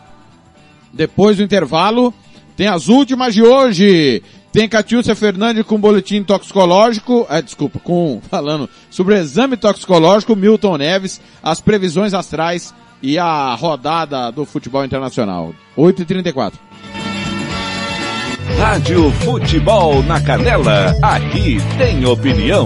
depois 0.93 1.37
do 1.37 1.43
intervalo, 1.43 2.13
tem 2.55 2.67
as 2.67 2.87
últimas 2.87 3.33
de 3.33 3.43
hoje. 3.43 4.23
Tem 4.51 4.67
Catiúcia 4.67 5.15
Fernandes 5.15 5.65
com 5.65 5.79
boletim 5.79 6.23
toxicológico, 6.23 7.27
é, 7.29 7.41
desculpa, 7.41 7.79
com, 7.79 8.21
falando 8.29 8.69
sobre 8.89 9.13
o 9.13 9.17
exame 9.17 9.57
toxicológico, 9.57 10.35
Milton 10.35 10.77
Neves, 10.77 11.21
as 11.43 11.61
previsões 11.61 12.13
astrais 12.13 12.73
e 13.03 13.19
a 13.19 13.53
rodada 13.53 14.31
do 14.31 14.45
futebol 14.45 14.83
internacional. 14.83 15.53
8h34. 15.77 16.53
Rádio 18.57 19.11
Futebol 19.11 20.01
na 20.03 20.19
Canela, 20.21 20.95
aqui 21.03 21.57
tem 21.77 22.05
opinião. 22.05 22.65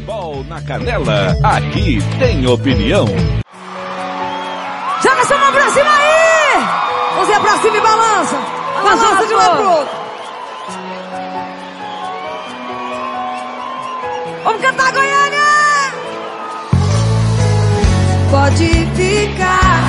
Futebol 0.00 0.42
na 0.48 0.62
Canela, 0.62 1.36
aqui 1.42 1.98
tem 2.18 2.46
opinião. 2.46 3.04
Joga 5.02 5.20
essa 5.20 5.36
mão 5.36 5.52
pra 5.52 5.70
cima 5.72 5.90
aí! 5.90 6.64
Mãozinha 7.16 7.40
pra 7.40 7.58
cima 7.58 7.76
e 7.76 7.80
balança. 7.82 8.36
Balança 8.82 9.26
de 9.26 9.34
um 9.34 9.36
lado 9.36 9.56
pro 9.56 9.70
outro. 9.70 9.94
Vamos 14.42 14.62
cantar 14.62 14.92
Goiânia! 14.92 15.38
Pode 18.30 18.86
ficar. 18.96 19.82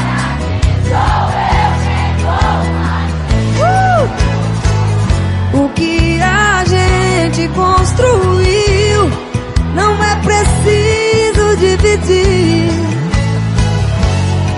Uh! 5.53 5.63
O 5.63 5.69
que 5.69 6.21
a 6.21 6.65
gente 6.65 7.47
construiu 7.53 9.30
não 9.73 10.03
é 10.03 10.15
preciso 10.17 11.57
dividir. 11.57 12.71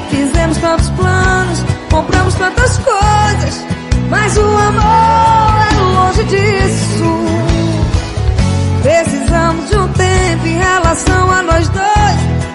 Fizemos 0.10 0.58
tantos 0.58 0.90
planos, 0.92 1.64
compramos 1.90 2.34
tantas 2.36 2.78
coisas, 2.80 3.66
mas 4.10 4.38
o 4.38 4.42
amor 4.42 5.68
é 5.70 5.76
longe 5.80 6.24
disso. 6.26 7.24
Precisamos 8.82 9.70
de 9.70 9.78
um 9.78 9.88
tempo 9.90 10.48
em 10.48 10.58
relação 10.58 11.32
a 11.32 11.44
nós 11.44 11.70
dois, 11.70 12.53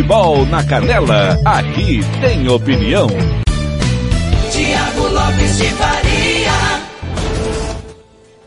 Futebol 0.00 0.46
na 0.46 0.64
Canela. 0.64 1.38
Aqui 1.44 2.00
tem 2.22 2.48
opinião. 2.48 3.06
Tiago 4.50 5.08
Lopes 5.08 5.58
de 5.58 5.68
Faria. 5.72 6.80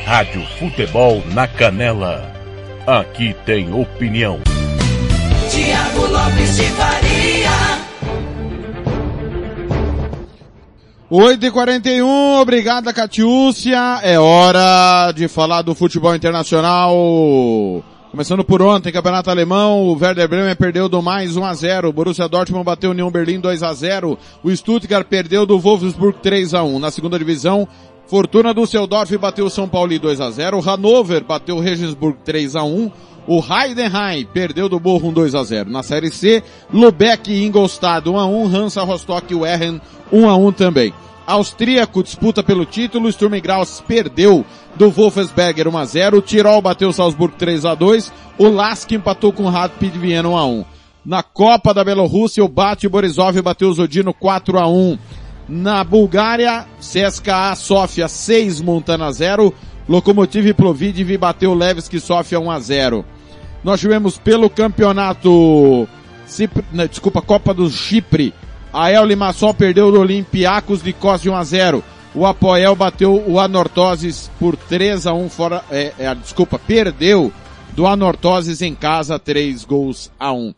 Rádio 0.06 0.46
Futebol 0.60 1.24
na 1.34 1.48
Canela. 1.48 2.32
Aqui 2.86 3.36
tem 3.46 3.74
opinião. 3.74 4.40
Tiago 5.50 6.08
Lopes 6.08 6.56
de 6.58 6.64
Faria. 6.72 7.82
8h41, 11.12 12.40
obrigada 12.40 12.94
Catiúcia. 12.94 14.00
É 14.02 14.18
hora 14.18 15.12
de 15.12 15.28
falar 15.28 15.62
do 15.62 15.76
futebol 15.76 16.16
internacional. 16.16 16.94
Começando 18.12 18.44
por 18.44 18.62
ontem, 18.62 18.92
Campeonato 18.92 19.30
Alemão, 19.30 19.84
o 19.84 19.98
Werder 19.98 20.28
Bremen 20.28 20.54
perdeu 20.54 20.90
do 20.90 21.02
mais 21.02 21.38
1 21.38 21.46
a 21.46 21.54
0, 21.54 21.88
o 21.88 21.94
Borussia 21.94 22.28
Dortmund 22.28 22.66
bateu 22.66 22.90
o 22.90 22.94
Union 22.94 23.10
Berlim 23.10 23.40
2 23.40 23.64
a 23.64 23.74
0, 23.74 24.20
o 24.44 24.52
Stuttgart 24.54 25.08
perdeu 25.08 25.46
do 25.46 25.58
Wolfsburg 25.58 26.20
3 26.22 26.54
a 26.54 26.62
1. 26.62 26.78
Na 26.78 26.92
segunda 26.92 27.18
divisão, 27.18 27.66
Fortuna 28.08 28.54
Düsseldorf 28.54 29.10
bateu 29.18 29.46
o 29.46 29.50
São 29.50 29.66
Paulo 29.66 29.98
2 29.98 30.20
a 30.20 30.30
0, 30.30 30.58
o 30.58 30.60
Hannover 30.60 31.24
bateu 31.24 31.56
o 31.56 31.62
Regensburg 31.62 32.18
3 32.26 32.58
a 32.58 32.64
1, 32.66 32.92
o 33.28 33.42
Heidenheim 33.42 34.26
perdeu 34.26 34.68
do 34.68 34.78
Bochum 34.78 35.14
2 35.14 35.34
a 35.34 35.44
0. 35.46 35.70
Na 35.70 35.82
Série 35.82 36.12
C, 36.12 36.44
Lubeck 36.74 37.32
e 37.32 37.46
Ingolstadt 37.46 38.10
1 38.10 38.20
a 38.20 38.26
1, 38.26 38.46
Hansa 38.54 38.84
Rostock 38.84 39.32
e 39.32 39.38
Werren 39.38 39.80
1 40.12 40.30
a 40.30 40.36
1 40.36 40.52
também. 40.52 40.94
Austríaco 41.32 42.04
disputa 42.04 42.44
pelo 42.44 42.66
título, 42.66 43.12
Sturm 43.12 43.40
Graus 43.40 43.82
perdeu 43.88 44.46
do 44.76 44.90
Wolfsberger 44.90 45.68
1 45.68 45.78
a 45.78 45.86
0, 45.86 46.18
o 46.18 46.22
Tirol 46.22 46.62
bateu 46.62 46.92
Salzburg 46.92 47.36
3 47.38 47.66
a 47.66 47.74
2, 47.74 48.12
o 48.38 48.50
Lask 48.50 48.92
empatou 48.92 49.32
com 49.32 49.44
o 49.44 49.50
Rapid 49.50 49.96
Viena 49.96 50.28
1 50.30 50.38
a 50.38 50.46
1. 50.46 50.66
Na 51.06 51.24
Copa 51.24 51.74
da 51.74 51.84
Bielorrússia, 51.84 52.44
o 52.44 52.48
Bate 52.48 52.88
Borisov 52.88 53.42
bateu 53.42 53.70
o 53.70 53.74
Zodino 53.74 54.14
4 54.14 54.60
a 54.60 54.68
1. 54.68 54.98
Na 55.48 55.84
Bulgária, 55.84 56.66
CSKA 56.80 57.56
Sofia 57.56 58.08
6, 58.08 58.62
Montana 58.62 59.12
0, 59.12 59.54
Lokomotiv 59.88 60.54
Plovdiv 60.54 61.18
bateu 61.18 61.54
Levski 61.54 62.00
Sofia 62.00 62.40
1 62.40 62.52
a 62.52 62.60
0. 62.60 63.06
Nós 63.64 63.80
tivemos 63.80 64.18
pelo 64.18 64.50
campeonato, 64.50 65.88
Cipri, 66.26 66.64
não, 66.72 66.86
desculpa, 66.86 67.22
Copa 67.22 67.54
do 67.54 67.70
Chipre, 67.70 68.34
a 68.74 68.92
El 68.92 69.06
Limassol 69.08 69.54
perdeu 69.54 69.92
do 69.92 70.00
Olympiacos 70.00 70.82
de 70.82 70.94
Kos 70.94 71.22
de 71.22 71.30
1 71.30 71.36
a 71.36 71.44
0. 71.44 71.84
O 72.14 72.26
Apoel 72.26 72.76
bateu 72.76 73.24
o 73.28 73.40
Anortoses 73.40 74.30
por 74.40 74.56
3 74.56 75.08
a 75.08 75.14
1 75.14 75.30
fora, 75.30 75.64
é, 75.72 75.94
é, 75.98 76.16
desculpa, 76.16 76.60
perdeu 76.60 77.32
do 77.74 77.88
Anortoses 77.88 78.62
em 78.62 78.76
casa 78.76 79.18
3 79.18 79.64
gols 79.66 80.12
a 80.20 80.32
1. 80.32 80.54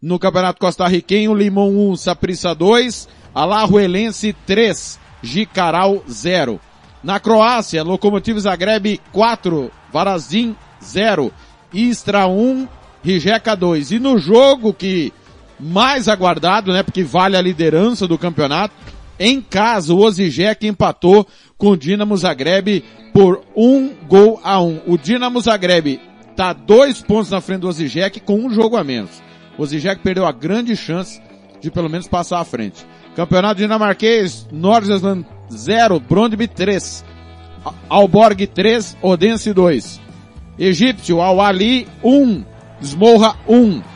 No 0.00 0.18
Campeonato 0.18 0.60
Costarriquenho, 0.60 1.34
Limão 1.34 1.70
1, 1.90 1.96
Saprissa 1.96 2.54
2, 2.54 3.08
Alajuelense 3.34 4.32
3, 4.46 4.98
Jicaral 5.22 6.02
0. 6.08 6.60
Na 7.02 7.18
Croácia, 7.18 7.82
Lokomotiv 7.82 8.38
Zagreb 8.38 9.00
4, 9.12 9.70
Varazim 9.92 10.56
0, 10.82 11.32
Istra 11.72 12.26
1, 12.26 12.68
Rijeka 13.04 13.56
2. 13.56 13.92
E 13.92 13.98
no 13.98 14.18
jogo 14.18 14.72
que 14.72 15.12
mais 15.58 16.08
aguardado, 16.08 16.72
né, 16.72 16.82
porque 16.82 17.02
vale 17.02 17.36
a 17.36 17.42
liderança 17.42 18.06
do 18.06 18.18
campeonato, 18.18 18.74
em 19.18 19.40
casa 19.40 19.94
o 19.94 19.98
Osijek 19.98 20.66
empatou 20.66 21.26
com 21.56 21.68
o 21.70 21.76
Dinamo 21.76 22.16
Zagreb 22.16 22.82
por 23.12 23.42
um 23.54 23.90
gol 24.08 24.40
a 24.42 24.60
um. 24.60 24.80
O 24.86 24.98
Dinamo 24.98 25.40
Zagreb 25.40 26.00
está 26.30 26.52
dois 26.52 27.00
pontos 27.02 27.30
na 27.30 27.40
frente 27.40 27.60
do 27.60 27.68
Osijek 27.68 28.20
com 28.20 28.34
um 28.34 28.50
jogo 28.50 28.76
a 28.76 28.82
menos. 28.82 29.22
O 29.56 29.62
Osijek 29.62 30.02
perdeu 30.02 30.26
a 30.26 30.32
grande 30.32 30.74
chance 30.74 31.20
de 31.60 31.70
pelo 31.70 31.88
menos 31.88 32.08
passar 32.08 32.40
à 32.40 32.44
frente. 32.44 32.84
Campeonato 33.14 33.60
dinamarquês, 33.60 34.48
Nordsjælland 34.50 35.24
0, 35.52 36.00
Brondby 36.00 36.48
3, 36.48 37.04
Alborg 37.88 38.46
3, 38.46 38.96
Odense 39.02 39.52
2. 39.52 40.00
Egípcio, 40.58 41.20
Al-Ali 41.20 41.86
1, 42.02 42.44
Smorra 42.80 43.36
1. 43.48 43.91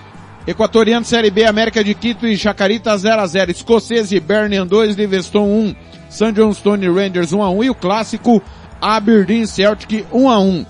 Equatoriano 0.46 1.04
Série 1.04 1.30
B, 1.30 1.44
América 1.44 1.82
de 1.82 1.92
Quito 1.92 2.24
e 2.24 2.36
Chacarita 2.36 2.96
0 2.96 3.20
a 3.20 3.26
0 3.26 3.50
Escocês 3.50 4.12
e 4.12 4.20
Birmingham 4.20 4.64
2, 4.64 4.94
Livingston 4.94 5.44
1. 5.44 5.76
St. 6.08 6.32
Johnstone 6.32 6.88
Rangers 6.88 7.32
1 7.32 7.42
a 7.42 7.50
1 7.50 7.64
e 7.64 7.70
o 7.70 7.74
clássico 7.74 8.40
Aberdeen 8.80 9.44
Celtic 9.44 10.06
1 10.12 10.30
a 10.30 10.38
1. 10.38 10.66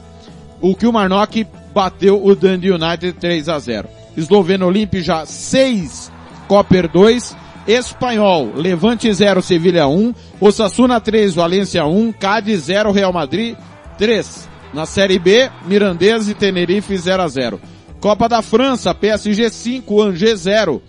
O 0.62 0.74
Kilmarnock 0.74 1.47
bateu 1.74 2.24
o 2.24 2.35
Dundee 2.35 2.70
United 2.70 3.12
3 3.20 3.51
a 3.51 3.59
0. 3.59 3.89
Esloveno 4.16 4.66
Olimpia 4.66 5.27
6, 5.27 6.11
Copper 6.48 6.89
2. 6.89 7.36
Espanhol, 7.69 8.53
Levante 8.55 9.12
0, 9.12 9.43
Sevilha 9.43 9.86
1. 9.86 10.15
Osasuna 10.40 11.01
3, 11.03 11.35
Valência 11.35 11.85
1. 11.85 12.12
Cádiz 12.12 12.62
0, 12.62 12.93
Real 12.93 13.12
Madrid 13.12 13.55
3. 13.98 14.48
Na 14.73 14.86
Série 14.86 15.19
B, 15.19 15.51
Mirandês 15.66 16.31
e 16.31 16.35
Tenerife 16.35 16.97
0 16.97 17.23
a 17.23 17.28
0. 17.28 17.61
Copa 18.01 18.28
da 18.28 18.43
França, 18.43 18.94
PSG 18.94 19.51
5, 19.51 20.02
Angers 20.02 20.40
0. 20.40 20.82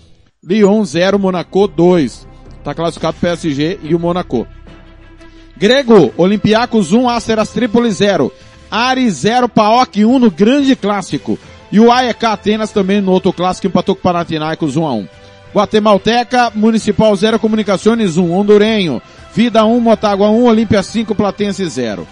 Lyon 0.43 0.83
0, 0.83 1.17
Monaco 1.17 1.67
2. 1.67 2.27
Tá 2.63 2.73
classificado 2.73 3.17
PSG 3.19 3.79
e 3.83 3.95
o 3.95 3.99
Monaco. 3.99 4.45
Grego, 5.55 6.13
Olympiacos 6.17 6.93
1, 6.93 7.09
Asteras 7.09 7.49
Trípoli 7.49 7.91
0. 7.91 8.31
Ari 8.69 9.09
0, 9.09 9.49
Paok 9.49 10.05
1 10.05 10.19
no 10.19 10.29
grande 10.29 10.75
clássico. 10.75 11.39
E 11.71 11.79
o 11.79 11.91
AEK 11.91 12.25
Atenas 12.25 12.71
também 12.71 13.01
no 13.01 13.11
outro 13.11 13.33
clássico 13.33 13.67
empatou 13.67 13.95
com 13.95 14.01
Panathinaikos 14.01 14.75
1 14.75 14.85
a 14.85 14.93
1. 14.93 15.07
Guatemalteca, 15.53 16.51
Municipal 16.53 17.15
0, 17.15 17.39
Comunicações 17.39 18.17
1, 18.17 18.31
Hondurenho, 18.31 19.01
Vida 19.33 19.65
1, 19.65 19.79
Motagua 19.79 20.29
1, 20.29 20.43
Olímpia 20.45 20.83
5, 20.83 21.15
Platense 21.15 21.67
0. 21.67 22.07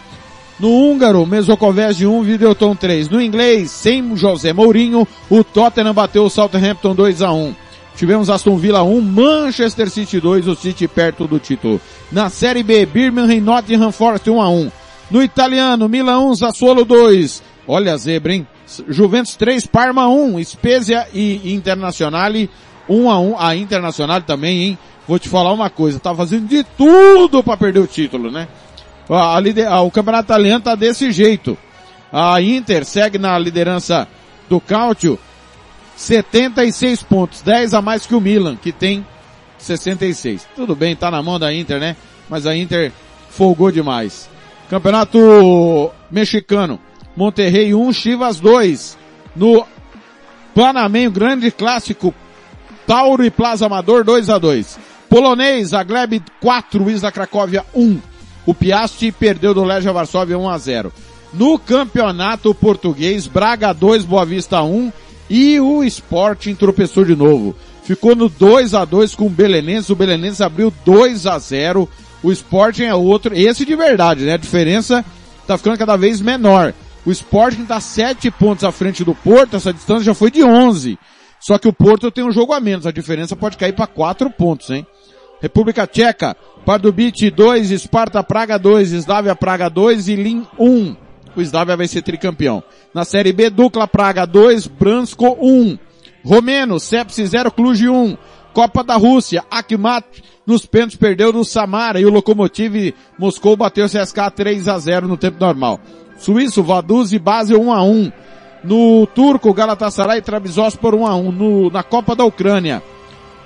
No 0.59 0.69
húngaro, 0.69 1.25
Mesocovese 1.25 2.05
1, 2.05 2.23
Videoton 2.23 2.75
3. 2.75 3.09
No 3.09 3.21
inglês, 3.21 3.71
sem 3.71 4.15
José 4.15 4.53
Mourinho, 4.53 5.05
o 5.29 5.43
Tottenham 5.43 5.93
bateu 5.93 6.23
o 6.23 6.29
Southampton 6.29 6.95
2 6.95 7.21
a 7.21 7.31
1. 7.31 7.55
Tivemos 7.95 8.29
Aston 8.29 8.57
Villa 8.57 8.83
1, 8.83 9.01
Manchester 9.01 9.89
City 9.89 10.19
2, 10.19 10.47
o 10.47 10.55
City 10.55 10.87
perto 10.87 11.27
do 11.27 11.39
título. 11.39 11.79
Na 12.11 12.29
Série 12.29 12.63
B, 12.63 12.85
Birmingham 12.85 13.33
e 13.33 13.41
Nottingham 13.41 13.91
Forest 13.91 14.29
1 14.29 14.41
a 14.41 14.49
1. 14.49 14.71
No 15.11 15.21
italiano, 15.21 15.89
Milan 15.89 16.19
1, 16.19 16.35
Sassuolo 16.35 16.85
2. 16.85 17.43
Olha 17.67 17.93
a 17.93 17.97
zebra, 17.97 18.33
hein? 18.33 18.47
Juventus 18.87 19.35
3, 19.35 19.65
Parma 19.67 20.07
1, 20.07 20.43
Spezia 20.43 21.07
e 21.13 21.53
Internazionale 21.53 22.49
1 22.89 23.09
a 23.09 23.19
1. 23.19 23.39
A 23.39 23.55
Internacional 23.55 24.21
também, 24.21 24.63
hein? 24.63 24.77
Vou 25.07 25.19
te 25.19 25.29
falar 25.29 25.53
uma 25.53 25.69
coisa, 25.69 25.99
tá 25.99 26.15
fazendo 26.15 26.47
de 26.47 26.63
tudo 26.63 27.43
para 27.43 27.57
perder 27.57 27.79
o 27.79 27.87
título, 27.87 28.31
né? 28.31 28.47
A, 29.09 29.37
a, 29.37 29.81
o 29.81 29.91
campeonato 29.91 30.25
italiano 30.25 30.63
tá 30.63 30.75
desse 30.75 31.11
jeito. 31.11 31.57
A 32.11 32.41
Inter 32.41 32.85
segue 32.85 33.17
na 33.17 33.37
liderança 33.37 34.07
do 34.49 34.59
Cautio, 34.59 35.19
76 35.95 37.03
pontos, 37.03 37.41
10 37.41 37.73
a 37.73 37.81
mais 37.81 38.05
que 38.05 38.15
o 38.15 38.21
Milan, 38.21 38.55
que 38.55 38.71
tem 38.71 39.05
66. 39.57 40.47
Tudo 40.55 40.75
bem, 40.75 40.95
tá 40.95 41.09
na 41.09 41.21
mão 41.21 41.39
da 41.39 41.53
Inter, 41.53 41.79
né? 41.79 41.95
Mas 42.29 42.45
a 42.45 42.55
Inter 42.55 42.91
folgou 43.29 43.71
demais. 43.71 44.29
Campeonato 44.69 45.91
mexicano, 46.09 46.79
Monterrey 47.15 47.73
1, 47.73 47.93
Chivas 47.93 48.39
2. 48.39 48.97
No 49.35 49.65
Panamenho, 50.53 51.11
grande 51.11 51.51
clássico, 51.51 52.13
Tauro 52.87 53.25
e 53.25 53.29
Plaza 53.29 53.65
Amador 53.65 54.03
2 54.03 54.29
a 54.29 54.37
2. 54.37 54.79
Polonês, 55.09 55.73
Agleb 55.73 56.21
4, 56.41 56.89
Isla 56.89 57.11
Cracóvia 57.11 57.65
1. 57.73 57.99
O 58.45 58.53
Piasti 58.53 59.11
perdeu 59.11 59.53
do 59.53 59.63
Legia 59.63 59.91
Varsóvia 59.91 60.37
1 60.37 60.49
a 60.49 60.57
0. 60.57 60.93
No 61.33 61.57
campeonato 61.59 62.53
português, 62.53 63.27
Braga 63.27 63.73
2, 63.73 64.05
Boa 64.05 64.25
Vista 64.25 64.61
1 64.61 64.91
e 65.29 65.59
o 65.59 65.83
Sporting 65.83 66.55
tropeçou 66.55 67.03
de 67.03 67.15
novo. 67.15 67.55
Ficou 67.83 68.15
no 68.15 68.29
2 68.29 68.73
a 68.73 68.85
2 68.85 69.15
com 69.15 69.27
o 69.27 69.29
Belenenses, 69.29 69.89
o 69.89 69.95
Belenenses 69.95 70.41
abriu 70.41 70.73
2 70.85 71.27
a 71.27 71.37
0. 71.37 71.89
O 72.23 72.31
Sporting 72.31 72.83
é 72.83 72.95
outro, 72.95 73.35
esse 73.35 73.65
de 73.65 73.75
verdade, 73.75 74.23
né? 74.23 74.33
A 74.33 74.37
diferença 74.37 75.03
tá 75.45 75.57
ficando 75.57 75.77
cada 75.77 75.95
vez 75.95 76.21
menor. 76.21 76.73
O 77.05 77.11
Sporting 77.11 77.63
está 77.63 77.79
7 77.79 78.31
pontos 78.31 78.63
à 78.63 78.71
frente 78.71 79.03
do 79.03 79.13
Porto, 79.13 79.55
essa 79.55 79.73
distância 79.73 80.05
já 80.05 80.13
foi 80.13 80.31
de 80.31 80.43
11. 80.43 80.97
Só 81.39 81.59
que 81.59 81.67
o 81.67 81.73
Porto 81.73 82.09
tem 82.09 82.23
um 82.23 82.31
jogo 82.31 82.53
a 82.53 82.59
menos, 82.59 82.87
a 82.87 82.91
diferença 82.91 83.35
pode 83.35 83.57
cair 83.57 83.73
para 83.73 83.85
quatro 83.85 84.29
pontos, 84.31 84.71
hein? 84.71 84.85
República 85.41 85.85
Tcheca, 85.85 86.35
Pardubic 86.65 87.29
2, 87.29 87.77
Sparta 87.79 88.23
Praga 88.23 88.57
2, 88.57 88.91
Slavia 88.91 89.35
Praga 89.35 89.69
2 89.69 90.07
e 90.07 90.15
Lin 90.15 90.47
1. 90.59 90.95
O 91.35 91.41
Slavia 91.41 91.77
vai 91.77 91.87
ser 91.87 92.01
tricampeão. 92.01 92.63
Na 92.93 93.05
Série 93.05 93.31
B, 93.31 93.49
Dukla 93.49 93.87
Praga 93.87 94.25
2, 94.25 94.65
Bransko 94.67 95.37
1. 95.39 95.77
Romeno, 96.23 96.79
Sepsi 96.79 97.25
0, 97.25 97.51
Cluj 97.51 97.87
1. 97.87 98.17
Copa 98.51 98.83
da 98.83 98.95
Rússia, 98.95 99.43
Akhmat 99.51 100.05
nos 100.45 100.65
pênaltis 100.65 100.95
perdeu 100.95 101.33
no 101.33 101.43
Samara 101.43 101.99
e 101.99 102.05
o 102.05 102.09
Lokomotiv 102.09 102.93
Moscou 103.17 103.57
bateu 103.57 103.85
o 103.85 103.89
CSK 103.89 104.31
3 104.33 104.67
a 104.67 104.77
0 104.77 105.07
no 105.07 105.17
tempo 105.17 105.37
normal. 105.39 105.79
Suíço, 106.17 106.63
Vaduz 106.63 107.11
e 107.11 107.19
Basel 107.19 107.61
1 107.61 107.73
a 107.73 107.83
1. 107.83 108.11
No 108.63 109.05
Turco, 109.07 109.53
Galatasaray 109.53 110.19
e 110.19 110.21
Trabzonspor 110.21 110.95
1 110.95 111.05
a 111.05 111.15
1. 111.15 111.31
No, 111.31 111.69
na 111.69 111.83
Copa 111.83 112.15
da 112.15 112.23
Ucrânia, 112.23 112.81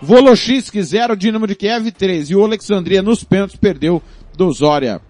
Volochisk 0.01 0.75
0, 0.81 1.15
Dinamo 1.15 1.47
de 1.47 1.55
Kiev 1.55 1.91
3. 1.91 2.29
E 2.29 2.35
o 2.35 2.43
Alexandria 2.43 3.01
nos 3.01 3.23
pênaltis 3.23 3.55
perdeu 3.55 4.01
do 4.37 4.51
Zória. 4.51 5.01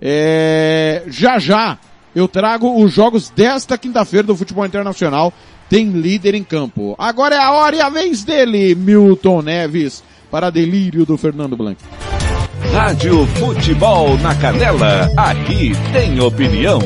É, 0.00 1.02
já 1.08 1.38
já 1.38 1.78
eu 2.14 2.26
trago 2.26 2.82
os 2.82 2.92
jogos 2.92 3.30
desta 3.30 3.78
quinta-feira 3.78 4.26
do 4.26 4.36
futebol 4.36 4.66
internacional. 4.66 5.32
Tem 5.68 5.88
líder 5.90 6.34
em 6.34 6.42
campo. 6.42 6.94
Agora 6.98 7.34
é 7.34 7.38
a 7.38 7.52
hora 7.52 7.76
e 7.76 7.80
a 7.80 7.88
vez 7.90 8.24
dele, 8.24 8.74
Milton 8.74 9.42
Neves, 9.42 10.02
para 10.30 10.50
delírio 10.50 11.04
do 11.04 11.18
Fernando 11.18 11.56
Blanc. 11.56 11.80
Rádio 12.72 13.26
Futebol 13.26 14.16
na 14.18 14.34
Canela, 14.34 15.10
aqui 15.16 15.72
tem 15.92 16.18
opinião. 16.20 16.80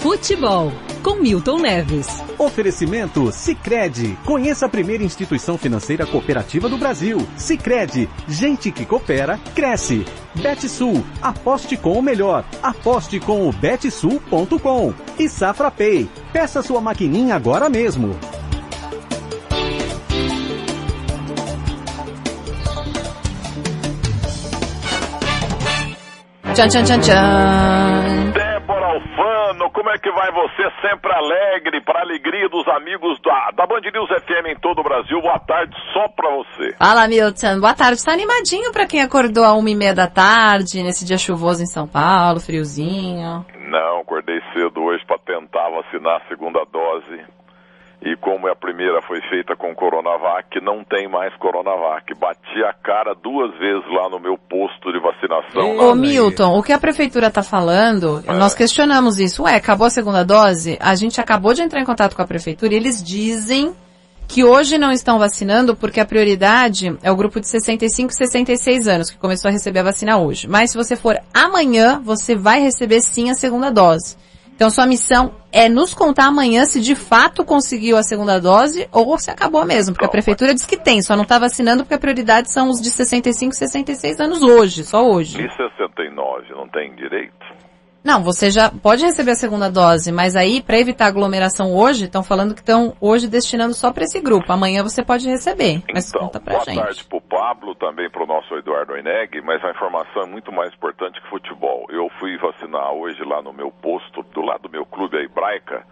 Futebol 0.00 0.72
com 1.06 1.14
Milton 1.14 1.58
Neves. 1.58 2.08
Oferecimento 2.36 3.30
Sicredi. 3.30 4.18
Conheça 4.24 4.66
a 4.66 4.68
primeira 4.68 5.04
instituição 5.04 5.56
financeira 5.56 6.04
cooperativa 6.04 6.68
do 6.68 6.76
Brasil. 6.76 7.24
Sicredi. 7.36 8.08
Gente 8.26 8.72
que 8.72 8.84
coopera 8.84 9.38
cresce. 9.54 10.04
Betsul. 10.34 11.04
Aposte 11.22 11.76
com 11.76 11.92
o 11.92 12.02
melhor. 12.02 12.44
Aposte 12.60 13.20
com 13.20 13.48
o 13.48 13.52
betsul.com. 13.52 14.92
E 15.16 15.28
Safra 15.28 15.70
Pay. 15.70 16.10
Peça 16.32 16.60
sua 16.60 16.80
maquininha 16.80 17.36
agora 17.36 17.68
mesmo. 17.68 18.18
Tchan, 26.52 26.68
tchan, 26.68 26.82
tchan, 26.82 27.00
tchan. 27.00 28.35
Alfano, 28.96 29.70
como 29.72 29.90
é 29.90 29.98
que 29.98 30.10
vai 30.10 30.32
você? 30.32 30.70
Sempre 30.80 31.12
alegre, 31.12 31.82
para 31.82 32.00
alegria 32.00 32.48
dos 32.48 32.66
amigos 32.68 33.20
da, 33.20 33.50
da 33.54 33.66
Band 33.66 33.82
News 33.92 34.08
FM 34.08 34.56
em 34.56 34.58
todo 34.58 34.80
o 34.80 34.82
Brasil. 34.82 35.20
Boa 35.20 35.38
tarde, 35.38 35.76
só 35.92 36.08
pra 36.08 36.30
você. 36.30 36.74
Fala, 36.78 37.06
Milton. 37.06 37.60
Boa 37.60 37.74
tarde. 37.74 38.02
Tá 38.02 38.12
animadinho 38.12 38.72
pra 38.72 38.86
quem 38.86 39.02
acordou 39.02 39.44
a 39.44 39.52
uma 39.52 39.68
e 39.68 39.74
meia 39.74 39.94
da 39.94 40.06
tarde, 40.06 40.82
nesse 40.82 41.04
dia 41.04 41.18
chuvoso 41.18 41.62
em 41.62 41.66
São 41.66 41.86
Paulo, 41.86 42.40
friozinho. 42.40 43.44
Não, 43.68 44.00
acordei 44.00 44.40
cedo 44.54 44.80
hoje 44.82 45.04
para 45.04 45.18
tentar 45.18 45.68
vacinar 45.68 46.22
a 46.22 46.28
segunda 46.28 46.64
dose. 46.72 47.35
E 48.06 48.14
como 48.18 48.46
a 48.46 48.54
primeira 48.54 49.02
foi 49.02 49.20
feita 49.22 49.56
com 49.56 49.74
Coronavac, 49.74 50.60
não 50.62 50.84
tem 50.84 51.08
mais 51.08 51.34
Coronavac. 51.38 52.14
Bati 52.14 52.62
a 52.62 52.72
cara 52.72 53.16
duas 53.20 53.50
vezes 53.58 53.82
lá 53.90 54.08
no 54.08 54.20
meu 54.20 54.38
posto 54.38 54.92
de 54.92 55.00
vacinação. 55.00 55.76
Ô, 55.76 55.92
Milton, 55.92 56.56
o 56.56 56.62
que 56.62 56.72
a 56.72 56.78
prefeitura 56.78 57.32
tá 57.32 57.42
falando, 57.42 58.22
nós 58.28 58.54
questionamos 58.54 59.18
isso. 59.18 59.42
Ué, 59.42 59.56
acabou 59.56 59.88
a 59.88 59.90
segunda 59.90 60.24
dose? 60.24 60.78
A 60.80 60.94
gente 60.94 61.20
acabou 61.20 61.52
de 61.52 61.62
entrar 61.62 61.80
em 61.80 61.84
contato 61.84 62.14
com 62.14 62.22
a 62.22 62.26
prefeitura 62.26 62.74
e 62.74 62.76
eles 62.76 63.02
dizem 63.02 63.74
que 64.28 64.44
hoje 64.44 64.78
não 64.78 64.92
estão 64.92 65.18
vacinando 65.18 65.74
porque 65.74 65.98
a 65.98 66.06
prioridade 66.06 66.96
é 67.02 67.10
o 67.10 67.16
grupo 67.16 67.40
de 67.40 67.48
65 67.48 68.12
e 68.12 68.14
66 68.14 68.86
anos, 68.86 69.10
que 69.10 69.18
começou 69.18 69.48
a 69.48 69.52
receber 69.52 69.80
a 69.80 69.84
vacina 69.84 70.16
hoje. 70.16 70.46
Mas 70.46 70.70
se 70.70 70.76
você 70.76 70.94
for 70.94 71.18
amanhã, 71.34 72.00
você 72.04 72.36
vai 72.36 72.60
receber 72.60 73.00
sim 73.00 73.30
a 73.30 73.34
segunda 73.34 73.68
dose. 73.68 74.16
Então 74.56 74.70
sua 74.70 74.86
missão 74.86 75.34
é 75.52 75.68
nos 75.68 75.92
contar 75.92 76.28
amanhã 76.28 76.64
se 76.64 76.80
de 76.80 76.94
fato 76.94 77.44
conseguiu 77.44 77.98
a 77.98 78.02
segunda 78.02 78.40
dose 78.40 78.88
ou 78.90 79.18
se 79.18 79.30
acabou 79.30 79.66
mesmo, 79.66 79.92
porque 79.92 80.06
a 80.06 80.10
prefeitura 80.10 80.54
diz 80.54 80.64
que 80.64 80.78
tem, 80.78 81.02
só 81.02 81.14
não 81.14 81.24
está 81.24 81.38
vacinando 81.38 81.84
porque 81.84 81.94
a 81.94 81.98
prioridade 81.98 82.50
são 82.50 82.70
os 82.70 82.80
de 82.80 82.88
65 82.88 83.52
e 83.52 83.56
66 83.56 84.18
anos 84.18 84.42
hoje, 84.42 84.82
só 84.82 85.06
hoje. 85.06 85.44
E 85.44 85.50
69 85.50 86.54
não 86.54 86.66
tem 86.68 86.94
direito? 86.94 87.36
Não, 88.06 88.22
você 88.22 88.52
já 88.52 88.70
pode 88.70 89.04
receber 89.04 89.32
a 89.32 89.34
segunda 89.34 89.68
dose, 89.68 90.12
mas 90.12 90.36
aí, 90.36 90.62
para 90.62 90.78
evitar 90.78 91.06
aglomeração 91.06 91.74
hoje, 91.74 92.04
estão 92.04 92.22
falando 92.22 92.54
que 92.54 92.60
estão 92.60 92.94
hoje 93.00 93.26
destinando 93.26 93.74
só 93.74 93.92
para 93.92 94.04
esse 94.04 94.20
grupo. 94.20 94.52
Amanhã 94.52 94.84
você 94.84 95.04
pode 95.04 95.28
receber. 95.28 95.82
Mas 95.92 96.08
Então, 96.08 96.20
conta 96.20 96.38
pra 96.38 96.52
boa 96.52 96.64
gente. 96.64 96.78
tarde 96.78 97.04
pro 97.04 97.20
Pablo, 97.20 97.74
também 97.74 98.08
pro 98.08 98.24
nosso 98.24 98.54
Eduardo 98.54 98.92
Oineg, 98.92 99.40
mas 99.42 99.60
a 99.64 99.70
informação 99.72 100.22
é 100.22 100.26
muito 100.26 100.52
mais 100.52 100.72
importante 100.72 101.20
que 101.20 101.28
futebol. 101.28 101.84
Eu 101.90 102.08
fui 102.20 102.38
vacinar 102.38 102.92
hoje 102.92 103.24
lá 103.24 103.42
no 103.42 103.52
meu 103.52 103.72
posto, 103.72 104.22
do 104.22 104.40
lado 104.40 104.62
do 104.62 104.70
meu 104.70 104.86
clube, 104.86 105.16
a 105.16 105.22
Hebraica, 105.22 105.84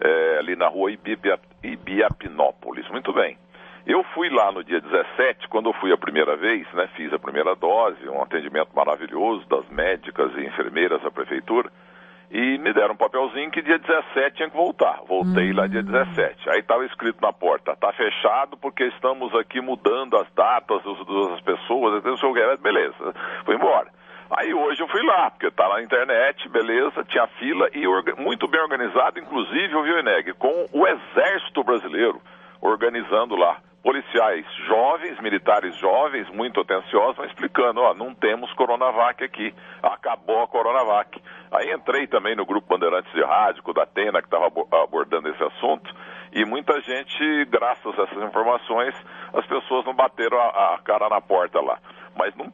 é, 0.00 0.38
ali 0.38 0.56
na 0.56 0.68
rua 0.68 0.90
Ibiapinópolis. 1.62 2.88
Muito 2.90 3.12
bem. 3.12 3.36
Eu 3.88 4.04
fui 4.12 4.28
lá 4.28 4.52
no 4.52 4.62
dia 4.62 4.82
17, 4.82 5.48
quando 5.48 5.70
eu 5.70 5.72
fui 5.72 5.90
a 5.90 5.96
primeira 5.96 6.36
vez, 6.36 6.70
né, 6.74 6.86
fiz 6.94 7.10
a 7.10 7.18
primeira 7.18 7.56
dose, 7.56 8.06
um 8.06 8.22
atendimento 8.22 8.68
maravilhoso 8.76 9.48
das 9.48 9.66
médicas 9.70 10.30
e 10.36 10.44
enfermeiras 10.44 11.00
da 11.00 11.10
prefeitura, 11.10 11.70
e 12.30 12.58
me 12.58 12.70
deram 12.74 12.92
um 12.92 12.98
papelzinho 12.98 13.50
que 13.50 13.62
dia 13.62 13.78
17 13.78 14.36
tinha 14.36 14.50
que 14.50 14.56
voltar. 14.56 15.00
Voltei 15.08 15.54
lá 15.54 15.66
dia 15.66 15.82
17. 15.82 16.50
Aí 16.50 16.58
estava 16.58 16.84
escrito 16.84 17.18
na 17.22 17.32
porta, 17.32 17.74
tá 17.76 17.90
fechado 17.94 18.58
porque 18.58 18.84
estamos 18.84 19.34
aqui 19.34 19.58
mudando 19.62 20.18
as 20.18 20.30
datas 20.34 20.82
das 20.84 21.40
pessoas, 21.40 21.98
então, 21.98 22.14
se 22.14 22.26
eu 22.26 22.34
quero, 22.34 22.58
beleza. 22.58 23.14
Fui 23.46 23.54
embora. 23.54 23.88
Aí 24.32 24.52
hoje 24.52 24.82
eu 24.82 24.88
fui 24.88 25.02
lá, 25.02 25.30
porque 25.30 25.50
tá 25.50 25.66
na 25.66 25.82
internet, 25.82 26.46
beleza, 26.50 27.02
tinha 27.04 27.26
fila 27.38 27.66
e 27.72 27.86
muito 28.22 28.46
bem 28.48 28.60
organizado, 28.60 29.18
inclusive, 29.18 29.74
o 29.74 29.98
Eneg, 29.98 30.34
com 30.34 30.68
o 30.74 30.86
Exército 30.86 31.64
Brasileiro 31.64 32.20
organizando 32.60 33.34
lá. 33.34 33.56
Policiais 33.88 34.44
jovens, 34.66 35.18
militares 35.18 35.74
jovens, 35.78 36.28
muito 36.28 36.60
atenciosos, 36.60 37.24
explicando, 37.24 37.80
ó, 37.80 37.94
não 37.94 38.14
temos 38.14 38.52
Coronavac 38.52 39.24
aqui, 39.24 39.54
acabou 39.82 40.42
a 40.42 40.46
Coronavac. 40.46 41.18
Aí 41.50 41.72
entrei 41.72 42.06
também 42.06 42.36
no 42.36 42.44
grupo 42.44 42.68
Bandeirantes 42.68 43.10
de 43.14 43.22
Rádio, 43.22 43.62
da 43.72 43.84
Atena, 43.84 44.20
que 44.20 44.26
estava 44.26 44.52
abordando 44.82 45.30
esse 45.30 45.42
assunto, 45.42 45.90
e 46.34 46.44
muita 46.44 46.78
gente, 46.82 47.46
graças 47.46 47.98
a 47.98 48.02
essas 48.02 48.22
informações, 48.24 48.94
as 49.32 49.46
pessoas 49.46 49.86
não 49.86 49.94
bateram 49.94 50.38
a, 50.38 50.74
a 50.74 50.78
cara 50.84 51.08
na 51.08 51.22
porta 51.22 51.58
lá. 51.58 51.78
Mas 52.14 52.34
não, 52.36 52.52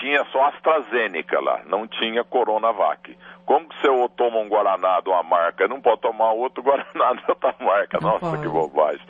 tinha 0.00 0.24
só 0.32 0.46
AstraZeneca 0.46 1.38
lá, 1.38 1.60
não 1.66 1.86
tinha 1.86 2.24
Coronavac. 2.24 3.16
Como 3.50 3.68
que 3.68 3.74
você 3.80 3.88
toma 4.16 4.38
um 4.38 4.48
Guaraná 4.48 5.00
de 5.00 5.08
uma 5.08 5.24
marca, 5.24 5.66
não 5.66 5.80
pode 5.80 6.02
tomar 6.02 6.30
outro 6.30 6.62
Guaraná 6.62 7.14
de 7.18 7.24
outra 7.28 7.52
marca? 7.58 7.98
Nossa, 8.00 8.38
que 8.38 8.46
bobagem. 8.46 9.04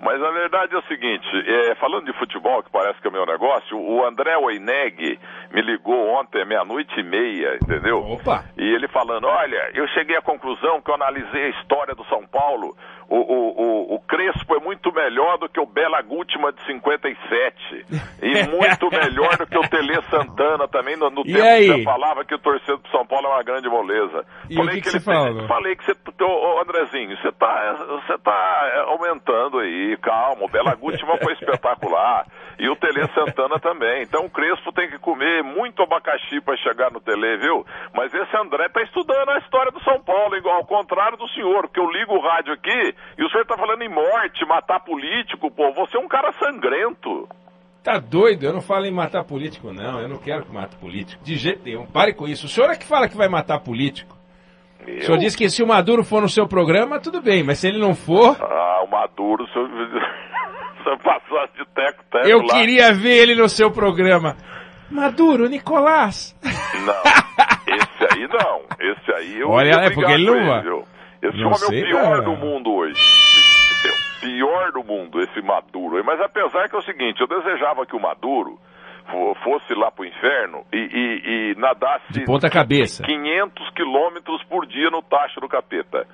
Mas 0.00 0.20
a 0.22 0.30
verdade 0.30 0.74
é 0.74 0.78
o 0.78 0.82
seguinte, 0.84 1.28
é, 1.46 1.74
falando 1.74 2.06
de 2.06 2.18
futebol, 2.18 2.62
que 2.62 2.70
parece 2.70 2.98
que 3.02 3.08
é 3.08 3.10
meu 3.10 3.26
negócio, 3.26 3.78
o 3.78 4.02
André 4.02 4.34
Weineg 4.38 5.20
me 5.52 5.60
ligou 5.60 6.08
ontem, 6.08 6.42
meia-noite 6.46 6.98
e 6.98 7.02
meia, 7.02 7.56
entendeu? 7.56 7.98
Opa! 7.98 8.46
E 8.56 8.62
ele 8.62 8.88
falando, 8.88 9.26
olha, 9.26 9.70
eu 9.74 9.86
cheguei 9.88 10.16
à 10.16 10.22
conclusão 10.22 10.80
que 10.80 10.90
eu 10.90 10.94
analisei 10.94 11.44
a 11.44 11.60
história 11.60 11.94
do 11.94 12.04
São 12.06 12.26
Paulo, 12.26 12.74
o, 13.12 13.16
o, 13.16 13.62
o, 13.62 13.94
o 13.96 14.00
Crespo 14.00 14.56
é 14.56 14.60
muito 14.60 14.90
melhor 14.90 15.36
do 15.36 15.46
que 15.46 15.60
o 15.60 15.66
Bela 15.66 16.00
Gútima 16.00 16.50
de 16.50 16.64
57. 16.64 17.86
E 18.22 18.42
muito 18.48 18.90
melhor 18.90 19.36
do 19.36 19.46
que 19.46 19.58
o 19.58 19.68
Tele 19.68 20.00
Santana 20.08 20.66
também, 20.66 20.96
no, 20.96 21.10
no 21.10 21.22
tempo 21.24 21.42
aí? 21.42 21.66
que 21.66 21.76
você 21.76 21.84
falava 21.84 22.24
que 22.24 22.34
o 22.34 22.38
torcedor 22.38 22.78
do 22.78 22.88
São 22.88 23.04
Paulo 23.04 23.26
é 23.26 23.30
uma 23.30 23.42
grande 23.42 23.68
moleza. 23.82 24.24
E 24.48 24.58
o 24.58 24.68
que 24.68 24.80
que 24.80 24.88
ele 24.88 25.00
falou? 25.00 25.38
tem- 25.38 25.48
Falei 25.48 25.76
que 25.76 25.84
você, 25.84 25.92
ô, 26.22 26.26
ô, 26.26 26.60
Andrezinho, 26.62 27.16
você 27.18 27.32
tá, 27.32 27.74
você 27.88 28.18
tá 28.18 28.70
é, 28.74 28.80
aumentando 28.90 29.58
aí, 29.58 29.96
calma, 30.00 30.44
o 30.44 30.48
Bela 30.48 30.74
Gútima 30.74 31.16
foi 31.18 31.32
espetacular. 31.40 32.26
E 32.58 32.68
o 32.68 32.76
Tele 32.76 33.06
Santana 33.14 33.58
também. 33.58 34.02
Então 34.02 34.26
o 34.26 34.30
Crespo 34.30 34.72
tem 34.72 34.88
que 34.88 34.98
comer 34.98 35.42
muito 35.42 35.82
abacaxi 35.82 36.40
para 36.40 36.56
chegar 36.58 36.90
no 36.92 37.00
Tele, 37.00 37.36
viu? 37.38 37.66
Mas 37.94 38.12
esse 38.14 38.36
André 38.36 38.68
tá 38.68 38.82
estudando 38.82 39.30
a 39.30 39.38
história 39.38 39.72
do 39.72 39.82
São 39.82 40.00
Paulo, 40.02 40.36
igual 40.36 40.56
ao 40.56 40.66
contrário 40.66 41.16
do 41.16 41.28
senhor, 41.30 41.62
porque 41.62 41.80
eu 41.80 41.90
ligo 41.90 42.14
o 42.14 42.20
rádio 42.20 42.52
aqui 42.52 42.94
e 43.18 43.24
o 43.24 43.30
senhor 43.30 43.44
tá 43.46 43.56
falando 43.56 43.82
em 43.82 43.88
morte, 43.88 44.44
matar 44.46 44.80
político, 44.80 45.50
pô. 45.50 45.72
Você 45.72 45.96
é 45.96 46.00
um 46.00 46.08
cara 46.08 46.30
sangrento. 46.32 47.28
Tá 47.82 47.98
doido? 47.98 48.44
Eu 48.44 48.52
não 48.52 48.60
falo 48.60 48.86
em 48.86 48.92
matar 48.92 49.24
político, 49.24 49.72
não. 49.72 50.00
Eu 50.00 50.08
não 50.08 50.18
quero 50.18 50.44
que 50.44 50.52
mate 50.52 50.76
político. 50.76 51.22
De 51.24 51.36
jeito 51.36 51.62
nenhum. 51.64 51.84
Pare 51.86 52.12
com 52.14 52.28
isso. 52.28 52.46
O 52.46 52.48
senhor 52.48 52.70
é 52.70 52.76
que 52.76 52.86
fala 52.86 53.08
que 53.08 53.16
vai 53.16 53.28
matar 53.28 53.58
político. 53.58 54.16
O 54.86 55.02
senhor 55.04 55.18
disse 55.18 55.36
que 55.36 55.48
se 55.50 55.62
o 55.62 55.66
Maduro 55.66 56.04
for 56.04 56.20
no 56.22 56.28
seu 56.28 56.46
programa, 56.46 57.00
tudo 57.00 57.20
bem. 57.20 57.42
Mas 57.42 57.58
se 57.58 57.68
ele 57.68 57.78
não 57.78 57.94
for, 57.94 58.36
Ah, 58.40 58.82
o 58.84 58.90
Maduro, 58.90 59.46
se 59.48 59.56
eu, 59.56 59.66
se 59.68 60.90
eu 60.90 60.98
passasse 60.98 61.52
de 61.58 61.64
teco-teco 61.74 62.26
eu 62.28 62.38
lá... 62.42 62.54
queria 62.54 62.92
ver 62.92 63.16
ele 63.18 63.34
no 63.34 63.48
seu 63.48 63.70
programa. 63.70 64.36
Maduro, 64.90 65.48
Nicolás. 65.48 66.36
Não, 66.44 67.74
esse 67.74 68.14
aí 68.14 68.28
não. 68.28 68.62
Esse 68.78 69.12
aí 69.12 69.40
eu 69.40 69.48
Olha, 69.50 69.70
é 69.86 69.90
porque 69.90 70.12
ele 70.12 70.26
não 70.26 70.46
vai. 70.46 70.60
Esse 71.22 71.36
Não 71.38 71.46
homem 71.46 71.58
sei, 71.58 71.80
é 71.82 71.84
o 71.84 71.86
pior 71.86 72.22
do 72.22 72.32
mundo 72.36 72.72
hoje. 72.72 73.00
O 74.22 74.26
pior 74.26 74.70
do 74.72 74.84
mundo, 74.84 75.20
esse 75.20 75.42
Maduro. 75.42 76.02
Mas 76.04 76.20
apesar 76.20 76.68
que 76.68 76.76
é 76.76 76.78
o 76.78 76.82
seguinte, 76.82 77.20
eu 77.20 77.26
desejava 77.26 77.84
que 77.84 77.96
o 77.96 78.00
Maduro 78.00 78.56
fo- 79.10 79.34
fosse 79.42 79.74
lá 79.74 79.90
pro 79.90 80.04
inferno 80.04 80.64
e, 80.72 80.76
e- 80.78 81.50
e 81.52 81.54
nadasse 81.58 82.12
De 82.12 82.24
ponta 82.24 82.48
cabeça. 82.48 83.02
500 83.02 83.70
quilômetros 83.70 84.42
por 84.44 84.64
dia 84.66 84.90
no 84.90 85.02
tacho 85.02 85.40
do 85.40 85.48
capeta. 85.48 86.06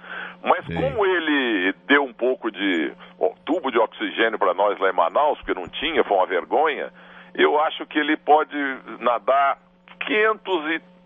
Mas 0.43 0.64
como 0.66 1.05
ele 1.05 1.74
deu 1.86 2.02
um 2.05 2.12
pouco 2.14 2.51
de 2.51 2.93
ó, 3.20 3.30
tubo 3.44 3.70
de 3.70 3.78
oxigênio 3.78 4.39
para 4.39 4.55
nós 4.55 4.78
lá 4.78 4.89
em 4.89 4.94
Manaus, 4.94 5.39
porque 5.39 5.52
não 5.59 5.68
tinha, 5.68 6.02
foi 6.05 6.16
uma 6.16 6.26
vergonha, 6.26 6.90
eu 7.35 7.60
acho 7.60 7.85
que 7.86 7.98
ele 7.98 8.16
pode 8.16 8.56
nadar 9.01 9.59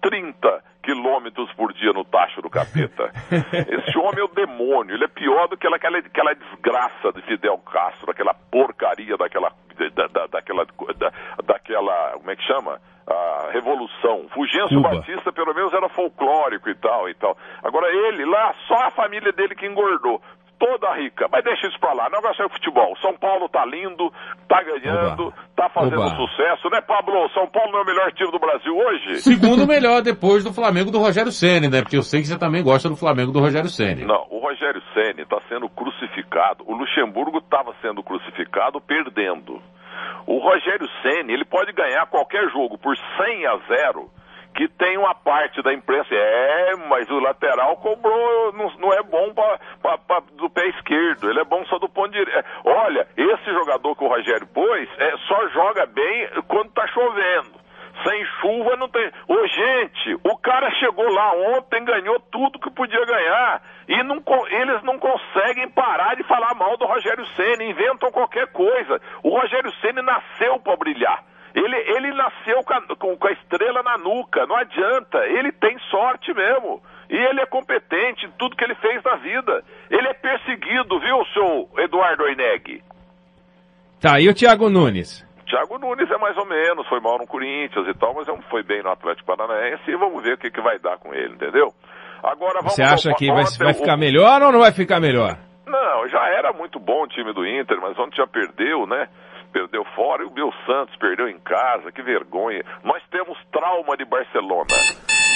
530 0.03 0.65
quilômetros 0.83 1.53
por 1.55 1.73
dia 1.73 1.93
no 1.93 2.05
tacho 2.05 2.43
do 2.43 2.51
capeta. 2.51 3.13
Esse 3.53 3.99
homem 3.99 4.19
é 4.21 4.25
o 4.25 4.29
demônio, 4.29 4.95
ele 4.95 5.05
é 5.05 5.09
pior 5.09 5.47
do 5.49 5.57
que 5.57 5.67
aquela, 5.67 5.99
aquela 5.99 6.35
desgraça 6.35 7.13
de 7.13 7.23
Fidel 7.23 7.57
Castro, 7.59 8.11
aquela 8.11 8.35
porcaria 8.35 9.17
daquela, 9.17 9.53
da, 9.95 10.07
da- 10.09 10.27
daquela, 10.27 10.67
da- 10.97 11.13
daquela, 11.45 12.13
como 12.15 12.31
é 12.31 12.37
que 12.37 12.43
chama? 12.43 12.81
A 13.07 13.51
revolução. 13.53 14.29
Fulgêncio 14.33 14.77
Cuba. 14.77 14.97
Batista 14.97 15.33
pelo 15.33 15.53
menos 15.55 15.73
era 15.73 15.89
folclórico 15.89 16.69
e 16.69 16.75
tal 16.77 17.09
e 17.09 17.15
tal. 17.15 17.37
Agora 17.63 17.89
ele 17.93 18.25
lá, 18.25 18.55
só 18.69 18.75
a 18.87 18.91
família 18.91 19.33
dele 19.33 19.55
que 19.55 19.67
engordou. 19.67 20.21
Toda 20.63 20.95
rica, 20.95 21.27
mas 21.29 21.43
deixa 21.43 21.67
isso 21.67 21.81
pra 21.81 21.93
lá. 21.93 22.07
O 22.07 22.11
negócio 22.13 22.41
é 22.41 22.47
o 22.47 22.49
futebol. 22.49 22.97
São 22.99 23.19
Paulo 23.19 23.49
tá 23.49 23.67
lindo, 23.67 24.13
tá 24.47 24.63
ganhando, 24.63 25.35
tá 25.57 25.69
fazendo 25.71 26.01
Oba. 26.01 26.15
sucesso, 26.15 26.71
né, 26.71 26.81
Pablo? 26.81 27.29
São 27.31 27.49
Paulo 27.49 27.73
não 27.73 27.81
é 27.81 27.83
o 27.83 27.87
melhor 27.87 28.13
time 28.13 28.31
do 28.31 28.39
Brasil 28.39 28.77
hoje? 28.77 29.23
Segundo 29.23 29.67
melhor 29.67 30.03
depois 30.03 30.45
do 30.45 30.53
Flamengo 30.53 30.93
do 30.93 31.01
Rogério 31.01 31.33
Ceni, 31.33 31.69
né? 31.69 31.83
Porque 31.83 31.97
eu 31.97 32.03
sei 32.05 32.21
que 32.21 32.29
você 32.29 32.39
também 32.39 32.63
gosta 32.63 32.89
do 32.89 32.95
Flamengo 32.95 33.33
do 33.33 33.41
Rogério 33.41 33.69
Ceni. 33.69 34.05
Não, 34.05 34.25
o 34.31 34.39
Rogério 34.39 34.81
Ceni 34.95 35.23
está 35.23 35.41
sendo 35.49 35.69
crucificado. 35.69 36.63
O 36.65 36.77
Luxemburgo 36.77 37.39
estava 37.39 37.75
sendo 37.83 38.01
crucificado 38.01 38.81
perdendo. 38.81 39.61
O 40.29 40.39
Rogério 40.39 40.89
Ceni 41.03 41.33
ele 41.33 41.45
pode 41.45 41.73
ganhar 41.73 42.07
qualquer 42.07 42.49
jogo 42.51 42.79
por 42.79 42.97
100 42.97 43.47
a 43.47 43.57
0, 43.67 44.09
que 44.55 44.69
tem 44.69 44.97
uma 44.99 45.15
parte 45.15 45.63
da 45.63 45.73
imprensa. 45.73 46.15
É, 46.15 46.77
mas 46.89 47.09
o 47.11 47.19
lateral 47.19 47.77
cobrou, 47.77 48.53
não, 48.53 48.71
não 48.79 48.93
é 48.93 49.03
bom 49.03 49.33
pra, 49.35 49.59
pra- 49.83 49.99
pra- 49.99 50.23
do 50.33 50.49
pé 50.51 50.67
esquerdo. 50.69 51.29
Ele 51.31 51.41
é 51.41 51.45
bom 51.45 51.65
só 51.67 51.79
do 51.79 51.89
ponto 51.89 52.11
direito. 52.11 52.45
Olha, 52.65 53.07
esse 53.17 53.53
jogador 53.53 53.97
que 53.97 54.05
o 54.05 54.09
Rogério 54.09 54.47
pôs 54.49 54.89
é, 54.99 55.17
só 55.29 55.49
joga 55.49 55.87
bem 55.87 56.29
quando 56.49 56.71
tá 56.73 56.87
chovendo. 56.89 57.63
Sem 58.05 58.25
chuva 58.41 58.75
não 58.77 58.89
tem. 58.89 59.11
Ô, 59.29 59.47
gente, 59.47 60.15
o 60.25 60.37
cara 60.39 60.71
chegou 60.73 61.07
lá 61.13 61.33
ontem, 61.57 61.85
ganhou 61.85 62.19
tudo 62.33 62.59
que 62.59 62.71
podia 62.71 63.05
ganhar. 63.05 63.63
E 63.87 64.03
não 64.03 64.23
eles 64.51 64.83
não 64.83 64.99
conseguem 64.99 65.69
parar 65.71 66.17
de 66.17 66.23
falar 66.25 66.55
mal 66.55 66.77
do 66.79 66.87
Rogério 66.87 67.25
Senna, 67.37 67.63
inventam 67.63 68.11
qualquer 68.11 68.51
coisa. 68.53 69.01
O 69.23 69.29
Rogério 69.39 69.71
Senna 69.81 70.01
nasceu 70.03 70.59
para 70.61 70.77
brilhar. 70.77 71.23
Ele, 71.55 71.77
ele 71.77 72.13
nasceu 72.15 72.63
com 72.65 72.73
a, 72.75 72.81
com- 72.97 73.17
com 73.17 73.29
a 73.29 73.33
estrela 73.33 73.83
na 73.83 73.99
nuca, 73.99 74.47
não 74.47 74.57
adianta. 74.57 75.19
Ele 75.27 75.53
tem 75.53 75.79
sorte 75.91 76.33
mesmo. 76.35 76.83
E 77.11 77.17
ele 77.17 77.41
é 77.41 77.47
competente 77.47 78.25
em 78.27 78.31
tudo 78.39 78.57
que 78.57 78.65
ele 78.65 78.75
fez 78.77 79.03
na 79.05 79.17
vida. 79.17 79.63
Ele 79.91 80.09
é 80.09 80.15
perseguido, 80.15 80.99
viu, 80.99 81.25
seu 81.35 81.69
Eduardo 81.85 82.25
Oineg? 82.25 82.83
Tá, 84.01 84.19
e 84.21 84.29
o 84.29 84.35
Thiago 84.35 84.69
Nunes? 84.69 85.25
Thiago 85.47 85.79
Nunes 85.79 86.11
é 86.11 86.17
mais 86.17 86.37
ou 86.39 86.47
menos, 86.47 86.87
foi 86.89 87.01
mal 87.01 87.19
no 87.19 87.27
Corinthians 87.27 87.87
e 87.87 87.95
tal, 87.95 88.15
mas 88.15 88.27
é 88.29 88.37
foi 88.49 88.63
bem 88.63 88.83
no 88.83 88.91
Atlético 88.91 89.27
Paranaense 89.27 89.83
e 89.91 89.97
vamos 89.97 90.23
ver 90.23 90.35
o 90.35 90.39
que, 90.39 90.51
que 90.51 90.61
vai 90.63 90.79
dar 90.79 90.97
com 90.99 91.13
ele, 91.15 91.35
entendeu? 91.35 91.69
Agora 92.23 92.61
vamos 92.61 92.75
Você 92.75 92.83
acha 92.83 93.13
que 93.15 93.27
vai, 93.27 93.45
vai 93.59 93.73
o- 93.73 93.75
ficar 93.75 93.97
melhor 93.99 94.41
ou 94.43 94.51
não 94.53 94.61
vai 94.61 94.73
ficar 94.73 94.99
melhor? 94.99 95.37
Não, 95.67 96.09
já 96.09 96.27
era 96.31 96.53
muito 96.53 96.81
bom 96.81 97.03
o 97.05 97.09
time 97.09 97.33
do 97.35 97.47
Inter, 97.47 97.79
mas 97.81 97.99
ontem 97.99 98.17
já 98.17 98.27
perdeu, 98.27 98.87
né? 98.87 99.09
Perdeu 99.53 99.85
fora 99.95 100.23
e 100.23 100.27
o 100.27 100.31
Bill 100.31 100.51
Santos 100.67 100.97
perdeu 100.97 101.29
em 101.29 101.39
casa, 101.39 101.93
que 101.93 102.03
vergonha. 102.03 102.65
Nós 102.83 103.03
temos 103.11 103.37
trauma 103.53 103.97
de 103.97 104.05
Barcelona. 104.05 104.77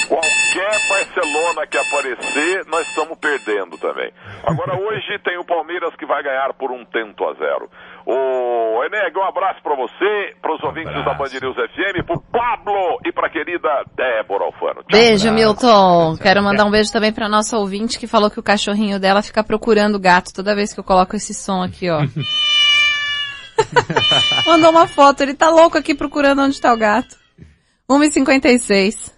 Qualquer 0.08 0.88
Barcelona 0.88 1.66
que 1.66 1.76
aparecer, 1.76 2.64
nós 2.66 2.86
estamos 2.86 3.18
perdendo 3.18 3.76
também. 3.76 4.10
Agora 4.44 4.78
hoje 4.78 5.18
tem 5.24 5.36
o 5.36 5.44
Palmeiras 5.44 5.94
que 5.96 6.06
vai 6.06 6.22
ganhar 6.22 6.54
por 6.54 6.70
um 6.70 6.84
tento 6.84 7.24
a 7.24 7.34
zero. 7.34 7.68
Ô, 8.06 8.84
Eneg, 8.84 9.18
um 9.18 9.24
abraço 9.24 9.60
pra 9.62 9.74
você, 9.74 10.34
pros 10.40 10.62
ouvintes 10.62 11.04
da 11.04 11.12
Band 11.14 11.30
News 11.42 11.56
FM, 11.56 12.06
pro 12.06 12.22
Pablo 12.30 13.00
e 13.04 13.10
pra 13.10 13.28
querida 13.28 13.68
Débora 13.96 14.44
Alfano. 14.44 14.84
Tchau. 14.84 14.92
Beijo, 14.92 15.32
Milton. 15.32 16.16
Quero 16.22 16.42
mandar 16.42 16.64
um 16.64 16.70
beijo 16.70 16.92
também 16.92 17.12
pra 17.12 17.28
nossa 17.28 17.58
ouvinte 17.58 17.98
que 17.98 18.06
falou 18.06 18.30
que 18.30 18.38
o 18.38 18.44
cachorrinho 18.44 19.00
dela 19.00 19.22
fica 19.22 19.42
procurando 19.42 19.96
o 19.96 20.00
gato 20.00 20.32
toda 20.32 20.54
vez 20.54 20.72
que 20.72 20.78
eu 20.78 20.84
coloco 20.84 21.16
esse 21.16 21.34
som 21.34 21.62
aqui, 21.62 21.90
ó. 21.90 21.98
Mandou 24.46 24.70
uma 24.70 24.86
foto, 24.86 25.22
ele 25.22 25.34
tá 25.34 25.50
louco 25.50 25.78
aqui 25.78 25.94
procurando 25.94 26.42
onde 26.42 26.60
tá 26.60 26.72
o 26.72 26.76
gato. 26.76 27.16
1h56. 27.88 29.12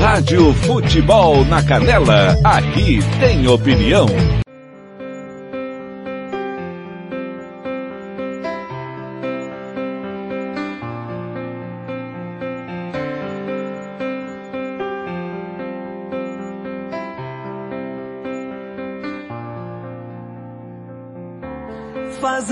Rádio 0.00 0.52
Futebol 0.54 1.44
na 1.46 1.62
Canela, 1.62 2.36
aqui 2.44 3.00
tem 3.18 3.46
opinião. 3.48 4.06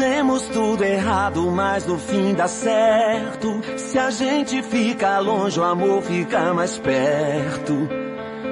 Fazemos 0.03 0.43
tudo 0.49 0.83
errado, 0.83 1.49
mas 1.53 1.87
no 1.87 1.97
fim 1.97 2.35
dá 2.35 2.49
certo. 2.49 3.61
Se 3.77 3.97
a 3.97 4.11
gente 4.11 4.61
fica 4.61 5.21
longe, 5.21 5.61
o 5.61 5.63
amor 5.63 6.03
fica 6.03 6.53
mais 6.53 6.77
perto. 6.77 7.89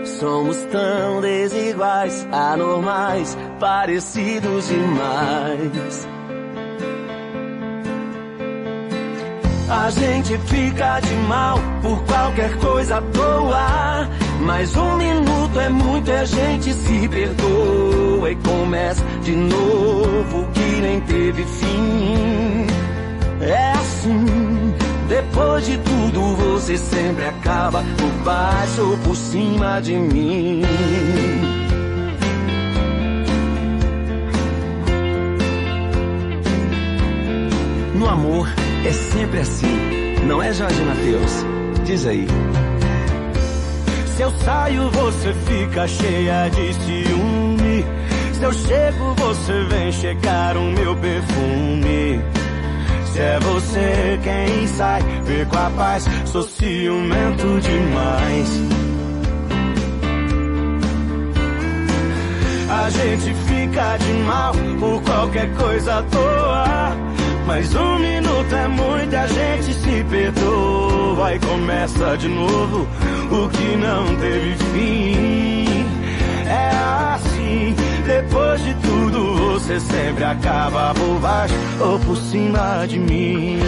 Somos 0.05 0.57
tão 0.71 1.21
desiguais, 1.21 2.25
anormais, 2.31 3.37
parecidos 3.59 4.69
demais. 4.69 6.09
A 9.69 9.91
gente 9.91 10.39
fica 10.47 11.01
de 11.01 11.15
mal 11.27 11.59
por 11.83 12.01
qualquer 12.05 12.57
coisa 12.61 12.99
à 12.99 13.03
toa. 13.03 14.30
Mas 14.41 14.75
um 14.77 14.97
minuto 14.97 15.61
é 15.61 15.69
muito 15.69 16.11
e 16.11 16.13
a 16.13 16.25
gente 16.25 16.73
se 16.73 17.09
perdoa 17.09 18.31
e 18.31 18.37
começa 18.37 19.05
de 19.23 19.37
novo 19.37 20.49
que 20.53 20.81
nem 20.81 21.01
teve 21.01 21.45
fim. 21.45 22.67
É 23.41 23.73
assim, 23.73 24.75
depois 25.09 25.67
de 25.67 25.79
tudo 25.79 26.37
você 26.37 26.77
sempre 26.77 27.25
acaba 27.25 27.83
por 27.99 28.25
baixo 28.25 28.91
ou 28.91 28.99
por 28.99 29.17
cima 29.17 29.81
de 29.81 29.95
mim. 29.95 30.63
No 37.95 38.09
amor 38.09 38.49
é 38.87 38.93
sempre 38.93 39.41
assim, 39.41 40.17
não 40.27 40.43
é 40.43 40.53
Jorge 40.53 40.81
Matheus? 40.83 41.45
Diz 41.85 42.07
aí. 42.07 42.27
Se 44.21 44.25
eu 44.25 44.31
saio, 44.45 44.91
você 44.91 45.33
fica 45.33 45.89
cheia 45.89 46.51
de 46.51 46.75
ciúme. 46.75 47.87
Se 48.35 48.43
eu 48.43 48.53
chego, 48.53 49.15
você 49.15 49.65
vem 49.65 49.91
checar 49.91 50.59
o 50.59 50.73
meu 50.73 50.95
perfume. 50.95 52.21
Se 53.07 53.19
é 53.19 53.39
você 53.41 54.21
quem 54.23 54.67
sai, 54.67 55.01
vê 55.25 55.47
com 55.47 55.57
a 55.57 55.71
paz, 55.71 56.05
sou 56.27 56.43
ciumento 56.43 57.61
demais. 57.63 58.61
A 62.69 62.91
gente 62.91 63.35
fica 63.49 63.97
de 63.97 64.13
mal 64.25 64.53
por 64.79 65.03
qualquer 65.03 65.51
coisa 65.55 65.99
à 65.99 66.03
toa. 66.03 66.95
Mas 67.51 67.75
um 67.75 67.99
minuto 67.99 68.55
é 68.55 68.69
muito, 68.69 69.17
a 69.17 69.27
gente 69.27 69.75
se 69.75 70.05
perdoa 70.05 71.35
e 71.35 71.39
começa 71.41 72.17
de 72.17 72.29
novo 72.29 72.87
o 73.29 73.49
que 73.49 73.77
não 73.77 74.17
teve 74.21 74.55
fim. 74.73 75.85
É 76.47 76.71
assim, 77.13 77.75
depois 78.07 78.63
de 78.63 78.73
tudo 78.75 79.35
você 79.35 79.81
sempre 79.81 80.23
acaba 80.23 80.95
por 80.95 81.19
baixo 81.19 81.55
ou 81.81 81.99
por 81.99 82.17
cima 82.19 82.87
de 82.87 83.01
mim. 83.01 83.59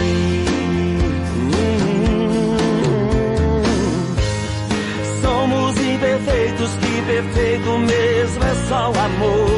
Somos 5.21 5.77
imperfeitos, 5.77 6.71
que 6.75 7.01
perfeito 7.01 7.77
mesmo 7.79 8.43
é 8.45 8.55
só 8.69 8.91
o 8.91 8.97
amor. 8.97 9.49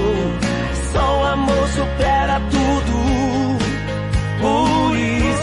Só 0.92 1.22
o 1.22 1.26
amor 1.26 1.68
supera 1.68 2.42
tudo. 2.50 2.95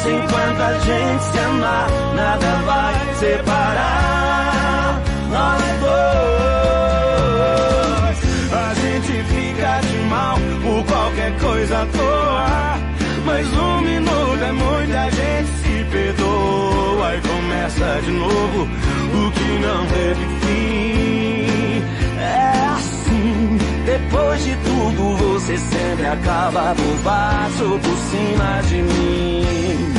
Enquanto 0.05 0.61
a 0.61 0.79
gente 0.81 1.23
se 1.23 1.39
amar, 1.39 1.89
nada 2.17 2.63
vai 2.67 2.95
separar 3.15 5.01
nós 5.31 5.63
dois. 5.81 6.23
A 8.53 8.75
gente 8.75 9.13
fica 9.25 9.81
de 9.81 9.97
mal 10.11 10.37
por 10.63 10.85
qualquer 10.85 11.39
coisa 11.39 11.83
à 11.83 11.87
toa. 11.87 12.53
Mas 13.25 13.47
um 13.47 13.81
minuto 13.83 14.43
é 14.43 14.53
muito, 14.53 14.97
a 14.97 15.09
gente 15.11 15.49
se 15.63 15.85
perdoa 15.91 17.17
e 17.17 17.21
começa 17.21 18.01
de 18.05 18.11
novo 18.11 18.69
o 19.15 19.31
que 19.31 19.59
não 19.61 19.87
teve 19.87 20.27
fim. 20.41 21.83
É 22.21 22.67
assim 22.75 23.62
depois 24.13 24.45
de 24.45 24.55
tudo 24.57 25.17
você 25.17 25.57
sempre 25.57 26.07
acaba 26.07 26.75
por 26.75 26.97
baixo 27.03 27.81
por 27.83 27.97
cima 27.97 28.61
de 28.69 28.83
mim. 28.83 29.95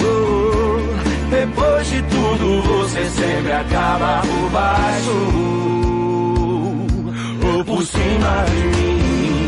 Oh, 0.00 0.78
depois 1.28 1.90
de 1.90 2.02
tudo 2.02 2.62
você 2.62 3.04
sempre 3.06 3.52
acaba 3.52 4.22
por 4.22 4.50
baixo 4.50 5.10
ou 7.52 7.64
por 7.64 7.82
cima 7.82 8.44
de 8.46 8.62
mim. 8.78 9.40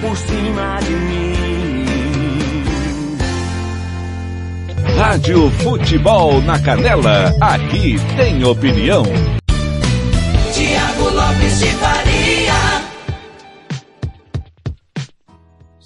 Por 0.00 0.16
cima 0.16 0.78
de 0.86 0.94
mim. 0.94 1.84
Rádio 4.96 5.50
Futebol 5.50 6.40
na 6.42 6.58
Canela, 6.58 7.34
aqui 7.40 7.96
tem 8.16 8.42
opinião. 8.42 9.04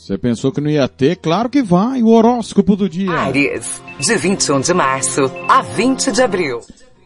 Você 0.05 0.19
pensou 0.19 0.53
que 0.53 0.61
não 0.61 0.69
ia 0.69 0.87
ter? 0.87 1.17
Claro 1.17 1.49
que 1.49 1.63
vai. 1.63 2.03
O 2.03 2.09
horóscopo 2.09 2.77
do 2.77 2.91
dia. 2.91 3.11
Aries, 3.11 3.83
de 3.99 4.15
21 4.15 4.61
de 4.61 4.75
março 4.75 5.23
a 5.49 5.63
20 5.63 6.13
de 6.13 6.21
abril. 6.21 6.61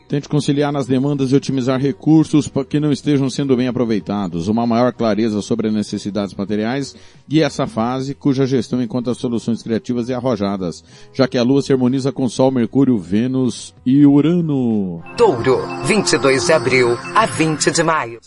Tente 0.08 0.28
conciliar 0.28 0.72
nas 0.72 0.88
demandas 0.88 1.30
e 1.30 1.36
otimizar 1.36 1.78
recursos 1.78 2.48
para 2.48 2.64
que 2.64 2.80
não 2.80 2.90
estejam 2.90 3.30
sendo 3.30 3.56
bem 3.56 3.68
aproveitados. 3.68 4.48
Uma 4.48 4.66
maior 4.66 4.92
clareza 4.92 5.40
sobre 5.42 5.68
as 5.68 5.74
necessidades 5.74 6.34
materiais 6.34 6.96
guia 7.28 7.46
essa 7.46 7.68
fase, 7.68 8.16
cuja 8.16 8.44
gestão 8.46 8.82
encontra 8.82 9.14
soluções 9.14 9.62
criativas 9.62 10.08
e 10.08 10.14
arrojadas, 10.14 10.82
já 11.12 11.28
que 11.28 11.38
a 11.38 11.44
Lua 11.44 11.62
se 11.62 11.72
harmoniza 11.72 12.10
com 12.10 12.28
Sol, 12.28 12.50
Mercúrio, 12.50 12.98
Vênus 12.98 13.72
e 13.86 14.04
Urano. 14.04 15.04
Touro, 15.16 15.60
22 15.84 16.46
de 16.46 16.52
abril 16.52 16.98
a 17.14 17.26
20 17.26 17.70
de 17.70 17.82
maio. 17.84 18.18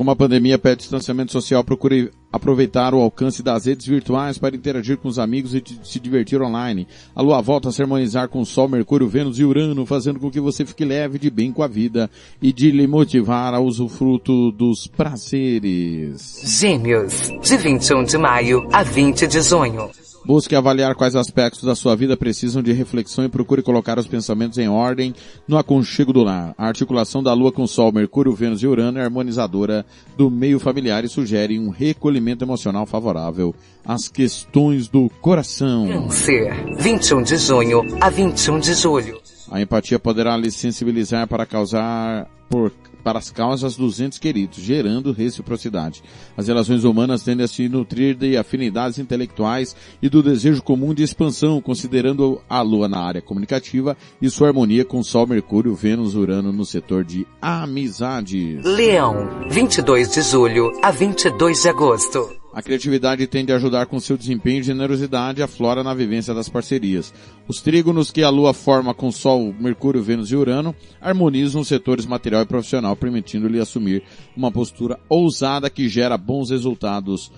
Como 0.00 0.10
a 0.10 0.16
pandemia 0.16 0.58
pede 0.58 0.78
distanciamento 0.78 1.30
social, 1.30 1.62
procure 1.62 2.10
aproveitar 2.32 2.94
o 2.94 3.02
alcance 3.02 3.42
das 3.42 3.66
redes 3.66 3.86
virtuais 3.86 4.38
para 4.38 4.56
interagir 4.56 4.96
com 4.96 5.08
os 5.08 5.18
amigos 5.18 5.52
e 5.54 5.62
se 5.84 6.00
divertir 6.00 6.40
online. 6.40 6.88
A 7.14 7.20
lua 7.20 7.42
volta 7.42 7.68
a 7.68 7.72
se 7.72 7.82
harmonizar 7.82 8.26
com 8.30 8.42
Sol, 8.42 8.66
Mercúrio, 8.66 9.06
Vênus 9.06 9.38
e 9.38 9.44
Urano, 9.44 9.84
fazendo 9.84 10.18
com 10.18 10.30
que 10.30 10.40
você 10.40 10.64
fique 10.64 10.86
leve 10.86 11.18
de 11.18 11.28
bem 11.28 11.52
com 11.52 11.62
a 11.62 11.68
vida 11.68 12.10
e 12.40 12.50
de 12.50 12.70
lhe 12.70 12.86
motivar 12.86 13.52
a 13.52 13.60
usufruto 13.60 14.50
dos 14.52 14.86
prazeres. 14.86 16.40
Gêmeos, 16.46 17.30
de 17.42 17.56
21 17.58 18.04
de 18.04 18.16
maio 18.16 18.66
a 18.72 18.82
20 18.82 19.26
de 19.26 19.42
junho. 19.42 19.90
Busque 20.30 20.54
avaliar 20.54 20.94
quais 20.94 21.16
aspectos 21.16 21.64
da 21.64 21.74
sua 21.74 21.96
vida 21.96 22.16
precisam 22.16 22.62
de 22.62 22.72
reflexão 22.72 23.24
e 23.24 23.28
procure 23.28 23.62
colocar 23.62 23.98
os 23.98 24.06
pensamentos 24.06 24.58
em 24.58 24.68
ordem 24.68 25.12
no 25.48 25.58
aconchego 25.58 26.12
do 26.12 26.22
lar. 26.22 26.54
A 26.56 26.68
articulação 26.68 27.20
da 27.20 27.32
Lua 27.32 27.50
com 27.50 27.66
Sol, 27.66 27.90
Mercúrio, 27.90 28.32
Vênus 28.32 28.62
e 28.62 28.66
Urano 28.68 29.00
é 29.00 29.02
harmonizadora 29.02 29.84
do 30.16 30.30
meio 30.30 30.60
familiar 30.60 31.04
e 31.04 31.08
sugere 31.08 31.58
um 31.58 31.70
recolhimento 31.70 32.44
emocional 32.44 32.86
favorável 32.86 33.52
às 33.84 34.06
questões 34.06 34.86
do 34.86 35.10
coração. 35.20 35.88
Câncer, 35.88 36.76
21 36.78 37.22
de 37.24 37.36
junho 37.36 37.82
a 38.00 38.08
21 38.08 38.60
de 38.60 38.74
julho. 38.74 39.20
A 39.50 39.60
empatia 39.60 39.98
poderá 39.98 40.36
lhe 40.36 40.52
sensibilizar 40.52 41.26
para 41.26 41.44
causar 41.44 42.28
por 42.48 42.70
para 43.02 43.18
as 43.18 43.30
causas 43.30 43.76
dos 43.76 44.00
entes 44.00 44.18
queridos, 44.18 44.58
gerando 44.58 45.12
reciprocidade. 45.12 46.02
As 46.36 46.48
relações 46.48 46.84
humanas 46.84 47.22
tendem 47.22 47.44
a 47.44 47.48
se 47.48 47.68
nutrir 47.68 48.14
de 48.14 48.36
afinidades 48.36 48.98
intelectuais 48.98 49.74
e 50.02 50.08
do 50.08 50.22
desejo 50.22 50.62
comum 50.62 50.94
de 50.94 51.02
expansão, 51.02 51.60
considerando 51.60 52.40
a 52.48 52.60
Lua 52.62 52.88
na 52.88 52.98
área 52.98 53.22
comunicativa 53.22 53.96
e 54.20 54.30
sua 54.30 54.48
harmonia 54.48 54.84
com 54.84 55.02
Sol, 55.02 55.26
Mercúrio, 55.26 55.74
Vênus, 55.74 56.14
Urano 56.14 56.52
no 56.52 56.64
setor 56.64 57.04
de 57.04 57.26
amizades. 57.40 58.64
Leão, 58.64 59.46
22 59.50 60.10
de 60.10 60.22
julho 60.22 60.72
a 60.82 60.90
22 60.90 61.62
de 61.62 61.68
agosto. 61.68 62.39
A 62.52 62.60
criatividade 62.60 63.26
tende 63.28 63.52
a 63.52 63.56
ajudar 63.56 63.86
com 63.86 64.00
seu 64.00 64.16
desempenho 64.16 64.58
e 64.58 64.64
generosidade 64.64 65.42
a 65.42 65.46
flora 65.46 65.84
na 65.84 65.94
vivência 65.94 66.34
das 66.34 66.48
parcerias. 66.48 67.14
Os 67.46 67.60
trígonos 67.60 68.10
que 68.10 68.24
a 68.24 68.28
Lua 68.28 68.52
forma 68.52 68.92
com 68.92 69.12
Sol, 69.12 69.54
Mercúrio, 69.58 70.02
Vênus 70.02 70.32
e 70.32 70.36
Urano 70.36 70.74
harmonizam 71.00 71.60
os 71.60 71.68
setores 71.68 72.06
material 72.06 72.42
e 72.42 72.46
profissional, 72.46 72.96
permitindo-lhe 72.96 73.60
assumir 73.60 74.02
uma 74.36 74.50
postura 74.50 74.98
ousada 75.08 75.70
que 75.70 75.88
gera 75.88 76.18
bons 76.18 76.50
resultados 76.50 77.30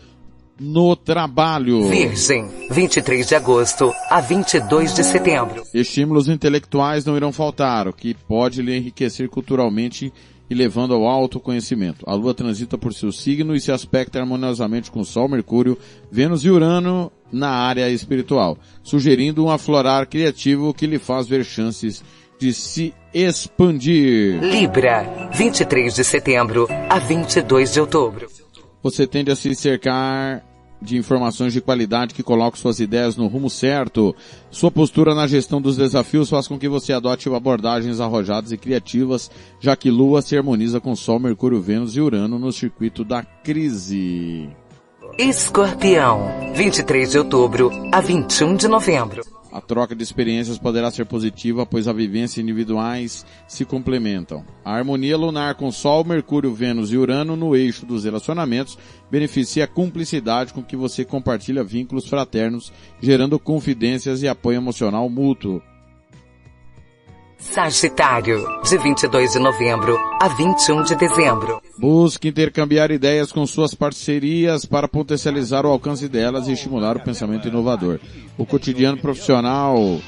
no 0.59 0.94
trabalho. 0.94 1.89
Virgem, 1.89 2.48
23 2.70 3.26
de 3.26 3.34
agosto 3.34 3.93
a 4.09 4.20
22 4.20 4.94
de 4.94 5.05
setembro. 5.05 5.62
Estímulos 5.74 6.28
intelectuais 6.28 7.05
não 7.05 7.16
irão 7.16 7.32
faltar, 7.32 7.89
o 7.89 7.93
que 7.93 8.14
pode 8.14 8.62
lhe 8.62 8.76
enriquecer 8.76 9.28
culturalmente 9.28 10.12
e 10.53 10.55
levando 10.55 10.93
ao 10.93 11.07
autoconhecimento. 11.07 12.05
A 12.07 12.15
Lua 12.15 12.35
transita 12.35 12.77
por 12.77 12.93
seu 12.93 13.11
signo 13.11 13.57
e 13.57 13.61
se 13.61 13.73
aspecta 13.73 14.20
harmoniosamente 14.20 14.91
com 14.91 15.03
Sol, 15.03 15.27
Mercúrio, 15.27 15.79
Vênus 16.11 16.45
e 16.45 16.51
Urano 16.51 17.11
na 17.33 17.49
área 17.49 17.89
espiritual, 17.89 18.59
sugerindo 18.83 19.43
um 19.43 19.51
aflorar 19.51 20.07
criativo 20.07 20.74
que 20.74 20.87
lhe 20.87 20.99
faz 20.99 21.27
ver 21.27 21.43
chances 21.43 22.05
de 22.39 22.53
se 22.53 22.93
expandir. 23.15 24.43
Libra, 24.43 25.31
23 25.33 25.95
de 25.95 26.05
setembro 26.05 26.69
a 26.91 26.99
22 26.99 27.73
de 27.73 27.81
outubro. 27.81 28.29
Você 28.83 29.07
tende 29.07 29.31
a 29.31 29.37
se 29.37 29.55
cercar 29.55 30.45
de 30.82 30.96
informações 30.96 31.52
de 31.52 31.60
qualidade 31.60 32.14
que 32.14 32.22
colocam 32.22 32.60
suas 32.60 32.80
ideias 32.80 33.16
no 33.16 33.26
rumo 33.26 33.48
certo. 33.48 34.14
Sua 34.50 34.70
postura 34.70 35.14
na 35.14 35.26
gestão 35.26 35.60
dos 35.60 35.76
desafios 35.76 36.28
faz 36.28 36.48
com 36.48 36.59
que 36.59 36.68
você 36.68 36.92
adote 36.92 37.28
abordagens 37.28 38.00
arrojadas 38.00 38.52
e 38.52 38.56
criativas, 38.56 39.30
já 39.60 39.76
que 39.76 39.90
Lua 39.90 40.20
se 40.20 40.36
harmoniza 40.36 40.80
com 40.80 40.94
Sol, 40.94 41.18
Mercúrio, 41.18 41.60
Vênus 41.60 41.96
e 41.96 42.00
Urano 42.00 42.38
no 42.38 42.52
circuito 42.52 43.04
da 43.04 43.22
crise. 43.22 44.50
Escorpião, 45.18 46.52
23 46.54 47.10
de 47.10 47.18
outubro 47.18 47.70
a 47.92 48.00
21 48.00 48.56
de 48.56 48.68
novembro. 48.68 49.41
A 49.53 49.61
troca 49.61 49.95
de 49.95 50.03
experiências 50.03 50.57
poderá 50.57 50.91
ser 50.91 51.05
positiva, 51.05 51.66
pois 51.66 51.87
as 51.87 51.95
vivências 51.95 52.43
individuais 52.43 53.27
se 53.47 53.66
complementam. 53.66 54.43
A 54.65 54.73
harmonia 54.74 55.15
lunar 55.15 55.57
com 55.57 55.70
Sol, 55.70 56.05
Mercúrio, 56.05 56.55
Vênus 56.55 56.91
e 56.91 56.97
Urano 56.97 57.37
no 57.37 57.55
eixo 57.55 57.85
dos 57.85 58.05
relacionamentos 58.05 58.79
beneficia 59.11 59.65
a 59.65 59.69
cumplicidade 59.69 60.55
com 60.55 60.62
que 60.62 60.74
você 60.74 61.05
compartilha 61.05 61.62
vínculos 61.62 62.09
fraternos, 62.09 62.73
gerando 62.99 63.39
confidências 63.39 64.23
e 64.23 64.29
apoio 64.29 64.57
emocional 64.57 65.07
mútuo. 65.11 65.61
Sagitário, 67.43 68.47
de 68.62 68.78
22 68.78 69.32
de 69.32 69.39
novembro 69.40 69.98
a 70.20 70.28
21 70.28 70.85
de 70.85 70.94
dezembro. 70.94 71.60
Busque 71.77 72.28
intercambiar 72.28 72.93
ideias 72.93 73.32
com 73.32 73.44
suas 73.47 73.74
parcerias 73.74 74.64
para 74.64 74.86
potencializar 74.86 75.66
o 75.66 75.69
alcance 75.69 76.09
delas 76.09 76.47
e 76.47 76.52
estimular 76.52 76.97
o 76.97 77.01
pensamento 77.01 77.48
inovador. 77.48 77.98
O 78.39 78.47
cotidiano 78.47 78.97
profissional. 78.97 80.01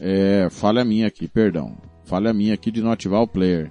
É, 0.00 0.48
falha 0.50 0.82
minha 0.82 1.06
aqui, 1.06 1.28
perdão. 1.28 1.76
Falha 2.04 2.32
minha 2.32 2.54
aqui 2.54 2.70
de 2.70 2.80
não 2.80 2.90
ativar 2.90 3.20
o 3.20 3.28
player. 3.28 3.70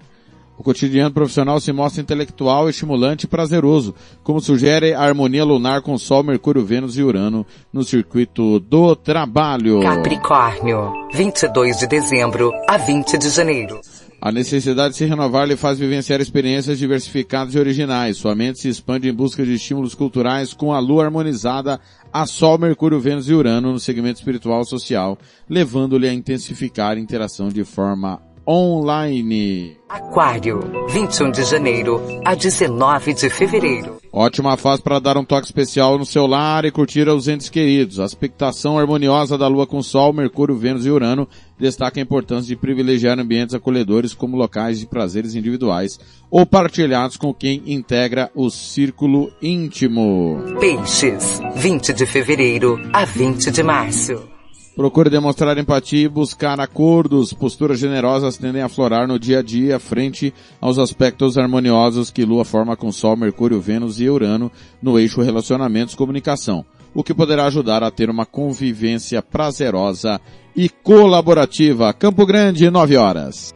O 0.59 0.63
cotidiano 0.63 1.13
profissional 1.13 1.57
se 1.61 1.71
mostra 1.71 2.01
intelectual, 2.01 2.67
estimulante 2.69 3.23
e 3.23 3.29
prazeroso, 3.29 3.95
como 4.21 4.41
sugere 4.41 4.93
a 4.93 4.99
harmonia 4.99 5.45
lunar 5.45 5.81
com 5.81 5.97
Sol, 5.97 6.21
Mercúrio, 6.21 6.65
Vênus 6.65 6.97
e 6.97 7.01
Urano 7.01 7.45
no 7.71 7.81
circuito 7.81 8.59
do 8.59 8.93
trabalho. 8.93 9.79
Capricórnio, 9.79 10.91
22 11.13 11.77
de 11.77 11.87
dezembro 11.87 12.51
a 12.67 12.75
20 12.75 13.17
de 13.17 13.29
janeiro. 13.29 13.79
A 14.21 14.33
necessidade 14.33 14.89
de 14.89 14.97
se 14.97 15.05
renovar 15.05 15.47
lhe 15.47 15.55
faz 15.55 15.79
vivenciar 15.79 16.19
experiências 16.19 16.77
diversificadas 16.77 17.55
e 17.55 17.59
originais. 17.59 18.17
Sua 18.17 18.35
mente 18.35 18.59
se 18.59 18.67
expande 18.67 19.07
em 19.07 19.13
busca 19.13 19.45
de 19.45 19.53
estímulos 19.53 19.95
culturais 19.95 20.53
com 20.53 20.73
a 20.73 20.79
lua 20.79 21.05
harmonizada 21.05 21.79
a 22.11 22.25
Sol, 22.25 22.57
Mercúrio, 22.57 22.99
Vênus 22.99 23.29
e 23.29 23.33
Urano 23.33 23.71
no 23.71 23.79
segmento 23.79 24.19
espiritual 24.19 24.61
e 24.63 24.65
social, 24.65 25.17
levando-lhe 25.49 26.09
a 26.09 26.13
intensificar 26.13 26.97
a 26.97 26.99
interação 26.99 27.47
de 27.47 27.63
forma 27.63 28.21
online. 28.49 29.77
Aquário, 29.87 30.59
21 30.89 31.29
de 31.29 31.43
janeiro 31.43 32.01
a 32.25 32.33
19 32.33 33.13
de 33.13 33.29
fevereiro. 33.29 33.99
Ótima 34.11 34.57
fase 34.57 34.81
para 34.81 34.97
dar 34.97 35.17
um 35.17 35.23
toque 35.23 35.45
especial 35.45 35.99
no 35.99 36.05
seu 36.05 36.25
lar 36.25 36.65
e 36.65 36.71
curtir 36.71 37.07
os 37.07 37.27
entes 37.27 37.47
queridos. 37.47 37.99
A 37.99 38.05
expectação 38.05 38.79
harmoniosa 38.79 39.37
da 39.37 39.47
Lua 39.47 39.67
com 39.67 39.83
Sol, 39.83 40.11
Mercúrio, 40.11 40.55
Vênus 40.55 40.83
e 40.83 40.89
Urano 40.89 41.27
destaca 41.59 41.99
a 41.99 42.01
importância 42.01 42.47
de 42.47 42.55
privilegiar 42.55 43.19
ambientes 43.19 43.53
acolhedores 43.53 44.15
como 44.15 44.35
locais 44.35 44.79
de 44.79 44.87
prazeres 44.87 45.35
individuais 45.35 45.99
ou 46.31 46.43
partilhados 46.43 47.17
com 47.17 47.31
quem 47.31 47.61
integra 47.67 48.31
o 48.33 48.49
círculo 48.49 49.31
íntimo. 49.39 50.43
Peixes, 50.59 51.39
20 51.55 51.93
de 51.93 52.07
fevereiro 52.07 52.79
a 52.91 53.05
20 53.05 53.51
de 53.51 53.61
março. 53.61 54.38
Procure 54.79 55.09
demonstrar 55.09 55.57
empatia 55.57 56.05
e 56.05 56.07
buscar 56.07 56.57
acordos. 56.57 57.33
Posturas 57.33 57.77
generosas 57.77 58.37
tendem 58.37 58.61
a 58.61 58.69
florar 58.69 59.09
no 59.09 59.19
dia 59.19 59.39
a 59.39 59.41
dia 59.41 59.77
frente 59.77 60.33
aos 60.61 60.79
aspectos 60.79 61.37
harmoniosos 61.37 62.09
que 62.09 62.23
Lua 62.23 62.45
forma 62.45 62.77
com 62.77 62.89
Sol, 62.89 63.17
Mercúrio, 63.17 63.59
Vênus 63.59 63.99
e 63.99 64.07
Urano 64.09 64.49
no 64.81 64.97
eixo 64.97 65.19
relacionamentos 65.21 65.95
comunicação, 65.95 66.65
o 66.93 67.03
que 67.03 67.13
poderá 67.13 67.47
ajudar 67.47 67.83
a 67.83 67.91
ter 67.91 68.09
uma 68.09 68.25
convivência 68.25 69.21
prazerosa 69.21 70.17
e 70.55 70.69
colaborativa. 70.69 71.91
Campo 71.91 72.25
Grande, 72.25 72.69
9 72.69 72.95
horas. 72.95 73.53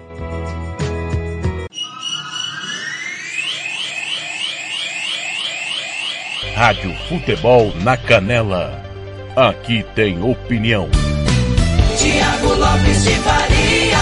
Rádio 6.53 6.93
Futebol 7.07 7.73
na 7.81 7.95
Canela. 7.95 8.83
Aqui 9.37 9.85
tem 9.95 10.21
opinião. 10.21 10.89
Tiago 12.03 12.53
Lopes 12.55 13.03
de 13.05 13.11
Faria. 13.11 13.97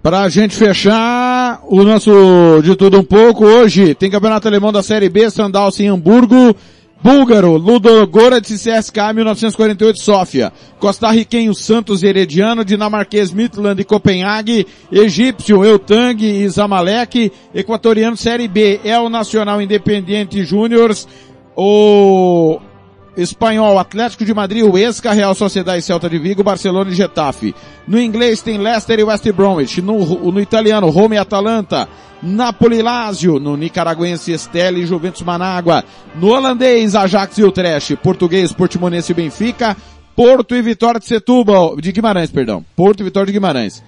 Pra 0.00 0.28
gente 0.28 0.54
fechar 0.54 1.60
o 1.64 1.82
nosso 1.82 2.62
de 2.62 2.76
tudo 2.76 3.00
um 3.00 3.02
pouco, 3.02 3.44
hoje 3.44 3.96
tem 3.96 4.08
Campeonato 4.08 4.46
Alemão 4.46 4.70
da 4.70 4.84
Série 4.84 5.08
B, 5.08 5.28
Sandals 5.28 5.80
em 5.80 5.88
Hamburgo, 5.88 6.54
Búlgaro, 7.02 7.56
Ludogorets 7.56 8.50
e 8.50 8.54
CSK 8.54 8.96
1948 9.12 10.00
Sófia, 10.00 10.52
Costa-Riquenho 10.78 11.52
Santos 11.52 12.04
Herediano, 12.04 12.64
Dinamarquês 12.64 13.32
Midland 13.32 13.82
e 13.82 13.84
Copenhague, 13.84 14.68
Egípcio 14.92 15.64
Eutang 15.64 16.24
e 16.24 16.48
Zamalek, 16.48 17.32
Equatoriano 17.52 18.16
Série 18.16 18.46
B, 18.46 18.80
El 18.84 19.08
Nacional 19.08 19.60
Independiente 19.60 20.44
Júniors, 20.44 21.08
o 21.56 22.60
Espanhol, 23.16 23.78
Atlético 23.78 24.24
de 24.24 24.34
Madrid, 24.34 24.62
Huesca, 24.62 25.12
Real 25.12 25.34
Sociedade 25.34 25.82
Celta 25.82 26.08
de 26.08 26.18
Vigo, 26.18 26.42
Barcelona 26.42 26.90
e 26.90 26.94
Getafe. 26.94 27.54
No 27.88 27.98
inglês 27.98 28.42
tem 28.42 28.58
Leicester 28.58 28.98
e 28.98 29.04
West 29.04 29.26
Bromwich. 29.32 29.80
No, 29.80 29.98
no 30.30 30.40
italiano, 30.40 30.90
Roma 30.90 31.14
e 31.14 31.18
Atalanta. 31.18 31.88
Napoli 32.22 32.82
Lazio. 32.82 33.38
No 33.38 33.56
nicaragüense, 33.56 34.32
Estelle 34.32 34.82
e 34.82 34.86
Juventus 34.86 35.22
Manágua. 35.22 35.82
No 36.16 36.28
holandês, 36.28 36.94
Ajax 36.94 37.38
e 37.38 37.44
Utrecht. 37.44 37.96
Português, 37.96 38.52
Portimonense 38.52 39.12
e 39.12 39.14
Benfica. 39.14 39.76
Porto 40.14 40.54
e 40.54 40.62
Vitória 40.62 40.98
de 40.98 41.06
Setúbal, 41.06 41.76
de 41.76 41.92
Guimarães, 41.92 42.30
perdão. 42.30 42.64
Porto 42.74 43.00
e 43.00 43.04
Vitória 43.04 43.26
de 43.26 43.32
Guimarães. 43.32 43.82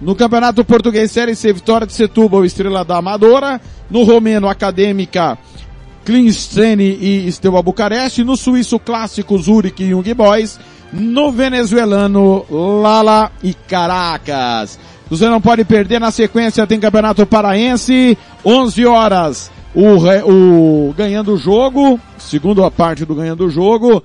No 0.00 0.14
Campeonato 0.14 0.64
Português 0.64 1.10
Série 1.10 1.34
C, 1.34 1.52
Vitória 1.52 1.86
de 1.86 1.92
Setúbal, 1.92 2.44
Estrela 2.44 2.84
da 2.84 2.98
Amadora. 2.98 3.60
No 3.90 4.02
Romeno, 4.04 4.48
Acadêmica, 4.48 5.38
Klinstene 6.06 6.96
e 7.00 7.32
Steaua 7.32 7.60
Bucareste, 7.60 8.22
no 8.22 8.36
suíço 8.36 8.78
clássico 8.78 9.36
Zurich 9.36 9.82
e 9.82 9.88
Young 9.88 10.14
Boys, 10.14 10.56
no 10.92 11.32
venezuelano 11.32 12.46
Lala 12.48 13.32
e 13.42 13.52
Caracas. 13.52 14.78
Você 15.10 15.28
não 15.28 15.40
pode 15.40 15.64
perder 15.64 15.98
na 15.98 16.12
sequência, 16.12 16.64
tem 16.64 16.78
Campeonato 16.78 17.26
Paraense, 17.26 18.16
11 18.44 18.86
horas, 18.86 19.50
o, 19.74 20.88
o 20.88 20.94
ganhando 20.96 21.34
o 21.34 21.36
jogo, 21.36 21.98
segunda 22.18 22.70
parte 22.70 23.04
do 23.04 23.14
ganhando 23.14 23.44
o 23.44 23.50
jogo, 23.50 24.00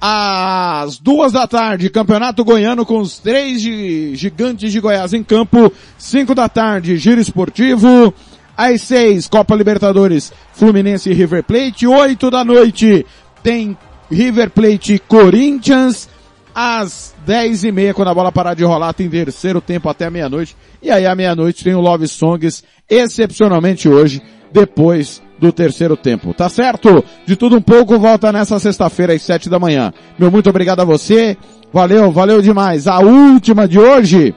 às 0.00 0.98
duas 0.98 1.30
da 1.30 1.46
tarde, 1.46 1.90
Campeonato 1.90 2.42
Goiano 2.42 2.86
com 2.86 3.00
os 3.00 3.18
três 3.18 3.60
gigantes 3.60 4.72
de 4.72 4.80
Goiás 4.80 5.12
em 5.12 5.22
campo, 5.22 5.70
cinco 5.98 6.34
da 6.34 6.48
tarde, 6.48 6.96
Giro 6.96 7.20
Esportivo, 7.20 8.12
às 8.56 8.82
seis, 8.82 9.28
Copa 9.28 9.54
Libertadores, 9.54 10.32
Fluminense 10.52 11.10
e 11.10 11.14
River 11.14 11.42
Plate. 11.42 11.86
Oito 11.86 12.30
da 12.30 12.44
noite, 12.44 13.04
tem 13.42 13.76
River 14.10 14.50
Plate 14.50 14.94
e 14.94 14.98
Corinthians. 14.98 16.08
Às 16.54 17.14
dez 17.26 17.64
e 17.64 17.72
meia, 17.72 17.92
quando 17.92 18.08
a 18.08 18.14
bola 18.14 18.30
parar 18.30 18.54
de 18.54 18.62
rolar, 18.62 18.92
tem 18.92 19.10
terceiro 19.10 19.60
tempo 19.60 19.88
até 19.88 20.08
meia-noite. 20.08 20.56
E 20.80 20.90
aí, 20.90 21.04
à 21.04 21.14
meia-noite, 21.14 21.64
tem 21.64 21.74
o 21.74 21.80
Love 21.80 22.06
Songs, 22.06 22.62
excepcionalmente 22.88 23.88
hoje, 23.88 24.22
depois 24.52 25.20
do 25.38 25.50
terceiro 25.50 25.96
tempo. 25.96 26.32
Tá 26.32 26.48
certo? 26.48 27.04
De 27.26 27.34
tudo 27.34 27.56
um 27.56 27.60
pouco, 27.60 27.98
volta 27.98 28.30
nessa 28.30 28.60
sexta-feira 28.60 29.12
às 29.12 29.22
sete 29.22 29.50
da 29.50 29.58
manhã. 29.58 29.92
Meu 30.16 30.30
muito 30.30 30.48
obrigado 30.48 30.80
a 30.80 30.84
você. 30.84 31.36
Valeu, 31.72 32.12
valeu 32.12 32.40
demais. 32.40 32.86
A 32.86 33.00
última 33.00 33.66
de 33.66 33.80
hoje 33.80 34.32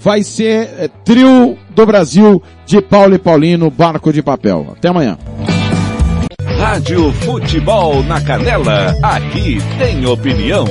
vai 0.00 0.22
ser 0.22 0.68
é, 0.78 0.88
trio 1.04 1.56
do 1.70 1.86
Brasil 1.86 2.42
de 2.66 2.80
Paulo 2.80 3.14
e 3.14 3.18
Paulino, 3.18 3.70
Barco 3.70 4.12
de 4.12 4.22
Papel. 4.22 4.66
Até 4.72 4.88
amanhã. 4.88 5.18
Rádio 6.58 7.12
Futebol 7.12 8.02
na 8.02 8.20
Canela, 8.20 8.94
aqui 9.02 9.58
tem 9.78 10.04
opinião. 10.06 10.66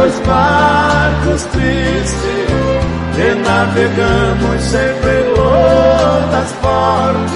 Dois 0.00 0.18
barcos 0.20 1.42
tristes 1.52 2.14
que 3.14 3.34
navegamos 3.34 4.62
sempre 4.62 5.24
ondas 5.38 6.50
fortes, 6.62 7.34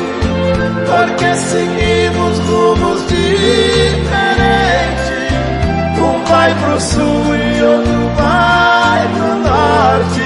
porque 0.88 1.36
seguimos 1.36 2.38
rumos 2.48 3.06
diferentes. 3.06 5.12
Um 5.98 6.24
vai 6.24 6.54
pro 6.54 6.80
sul 6.80 7.36
e 7.36 7.62
outro 7.62 8.10
vai 8.16 9.06
pro 9.14 9.34
norte. 9.44 10.24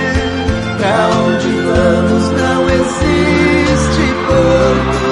Pra 0.78 0.98
onde 1.26 1.50
vamos 1.66 2.24
não 2.40 2.60
existe 2.70 4.04
porto. 4.28 5.10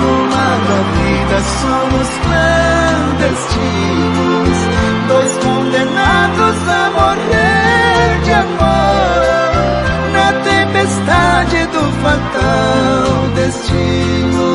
No 0.00 0.12
mar 0.30 0.58
da 0.66 0.80
vida 0.98 1.38
somos 1.60 2.08
clandestinos 2.24 4.29
do 11.72 11.92
fatal 12.02 13.28
destino. 13.34 14.50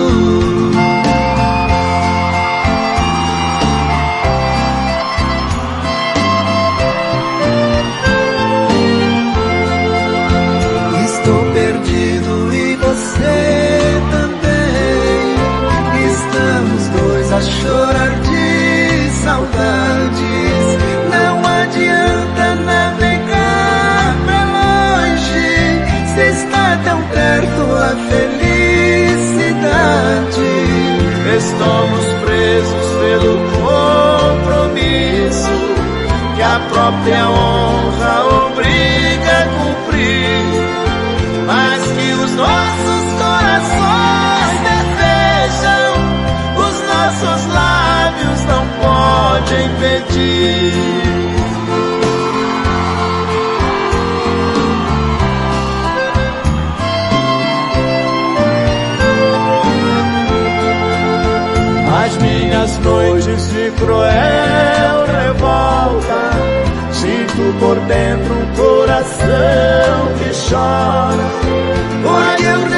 Impedir. 50.16 50.96
As 62.06 62.18
minhas 62.18 62.78
noites 62.80 63.52
de 63.52 63.72
cruel 63.72 65.06
revolta 65.08 66.32
Sinto 66.92 67.60
por 67.60 67.80
dentro 67.88 68.34
um 68.34 68.46
coração 68.56 70.14
que 70.20 70.32
chora 70.50 71.26
Porque 72.04 72.48
o 72.48 72.75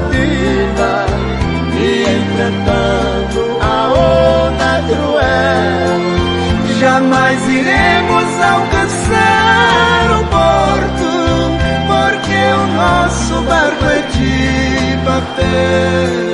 viva 0.00 1.06
e 1.74 2.02
enfrentando 2.02 3.58
a 3.60 3.92
onda 3.92 4.82
cruel. 4.88 6.00
Jamais 6.80 7.48
iremos 7.48 8.40
alcançar 8.42 10.04
o 10.18 10.24
porto, 10.26 11.10
porque 11.86 12.40
o 12.54 12.66
nosso 12.74 13.34
barco 13.42 13.84
é 13.84 14.02
de 14.12 14.96
papel. 15.04 16.31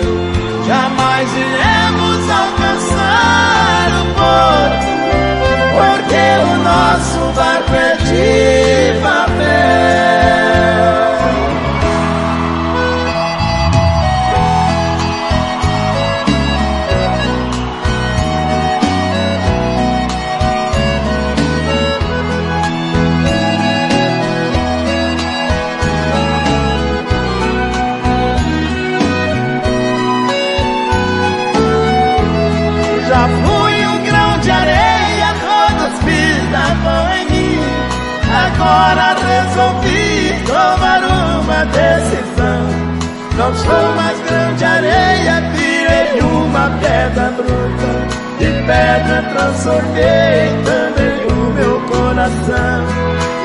Bruta. 47.48 47.92
De 48.38 48.50
pedra 48.66 49.22
transformei 49.32 50.46
também 50.64 51.18
o 51.26 51.52
meu 51.54 51.80
coração. 51.82 52.84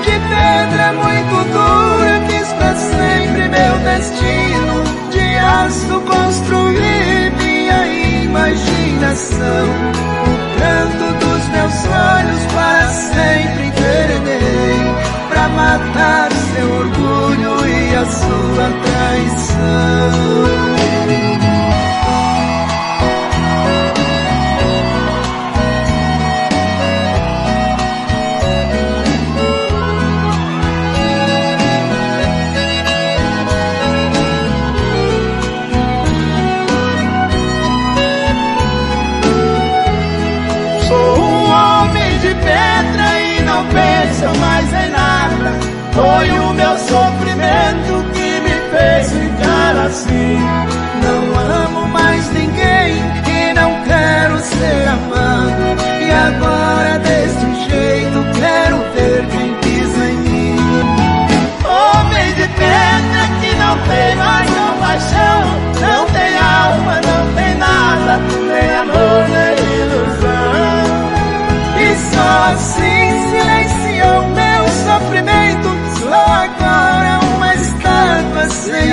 De 0.03 0.11
pedra 0.11 0.93
muito 0.93 1.35
dura, 1.53 2.13
quis 2.27 2.49
pra 2.53 2.75
sempre 2.75 3.47
meu 3.47 3.73
destino. 3.79 4.75
De 5.11 5.37
aço 5.37 6.01
construí 6.01 7.31
minha 7.39 7.81
imaginação. 8.23 9.65
O 10.25 10.35
canto 10.59 11.05
dos 11.25 11.43
meus 11.49 11.77
olhos 11.87 12.43
para 12.53 12.87
sempre 12.89 13.63
enveredei. 13.67 14.83
Pra 15.29 15.47
matar 15.49 16.29
seu 16.31 16.69
orgulho 16.75 17.67
e 17.67 17.95
a 17.95 18.05
sua 18.05 18.67
traição. 18.83 20.72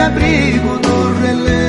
Abrigo 0.00 0.80
no 0.84 1.20
relento. 1.20 1.60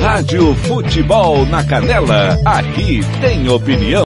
Rádio 0.00 0.54
Futebol 0.54 1.46
na 1.46 1.64
Canela, 1.64 2.38
aqui 2.44 3.00
tem 3.20 3.48
opinião. 3.48 3.90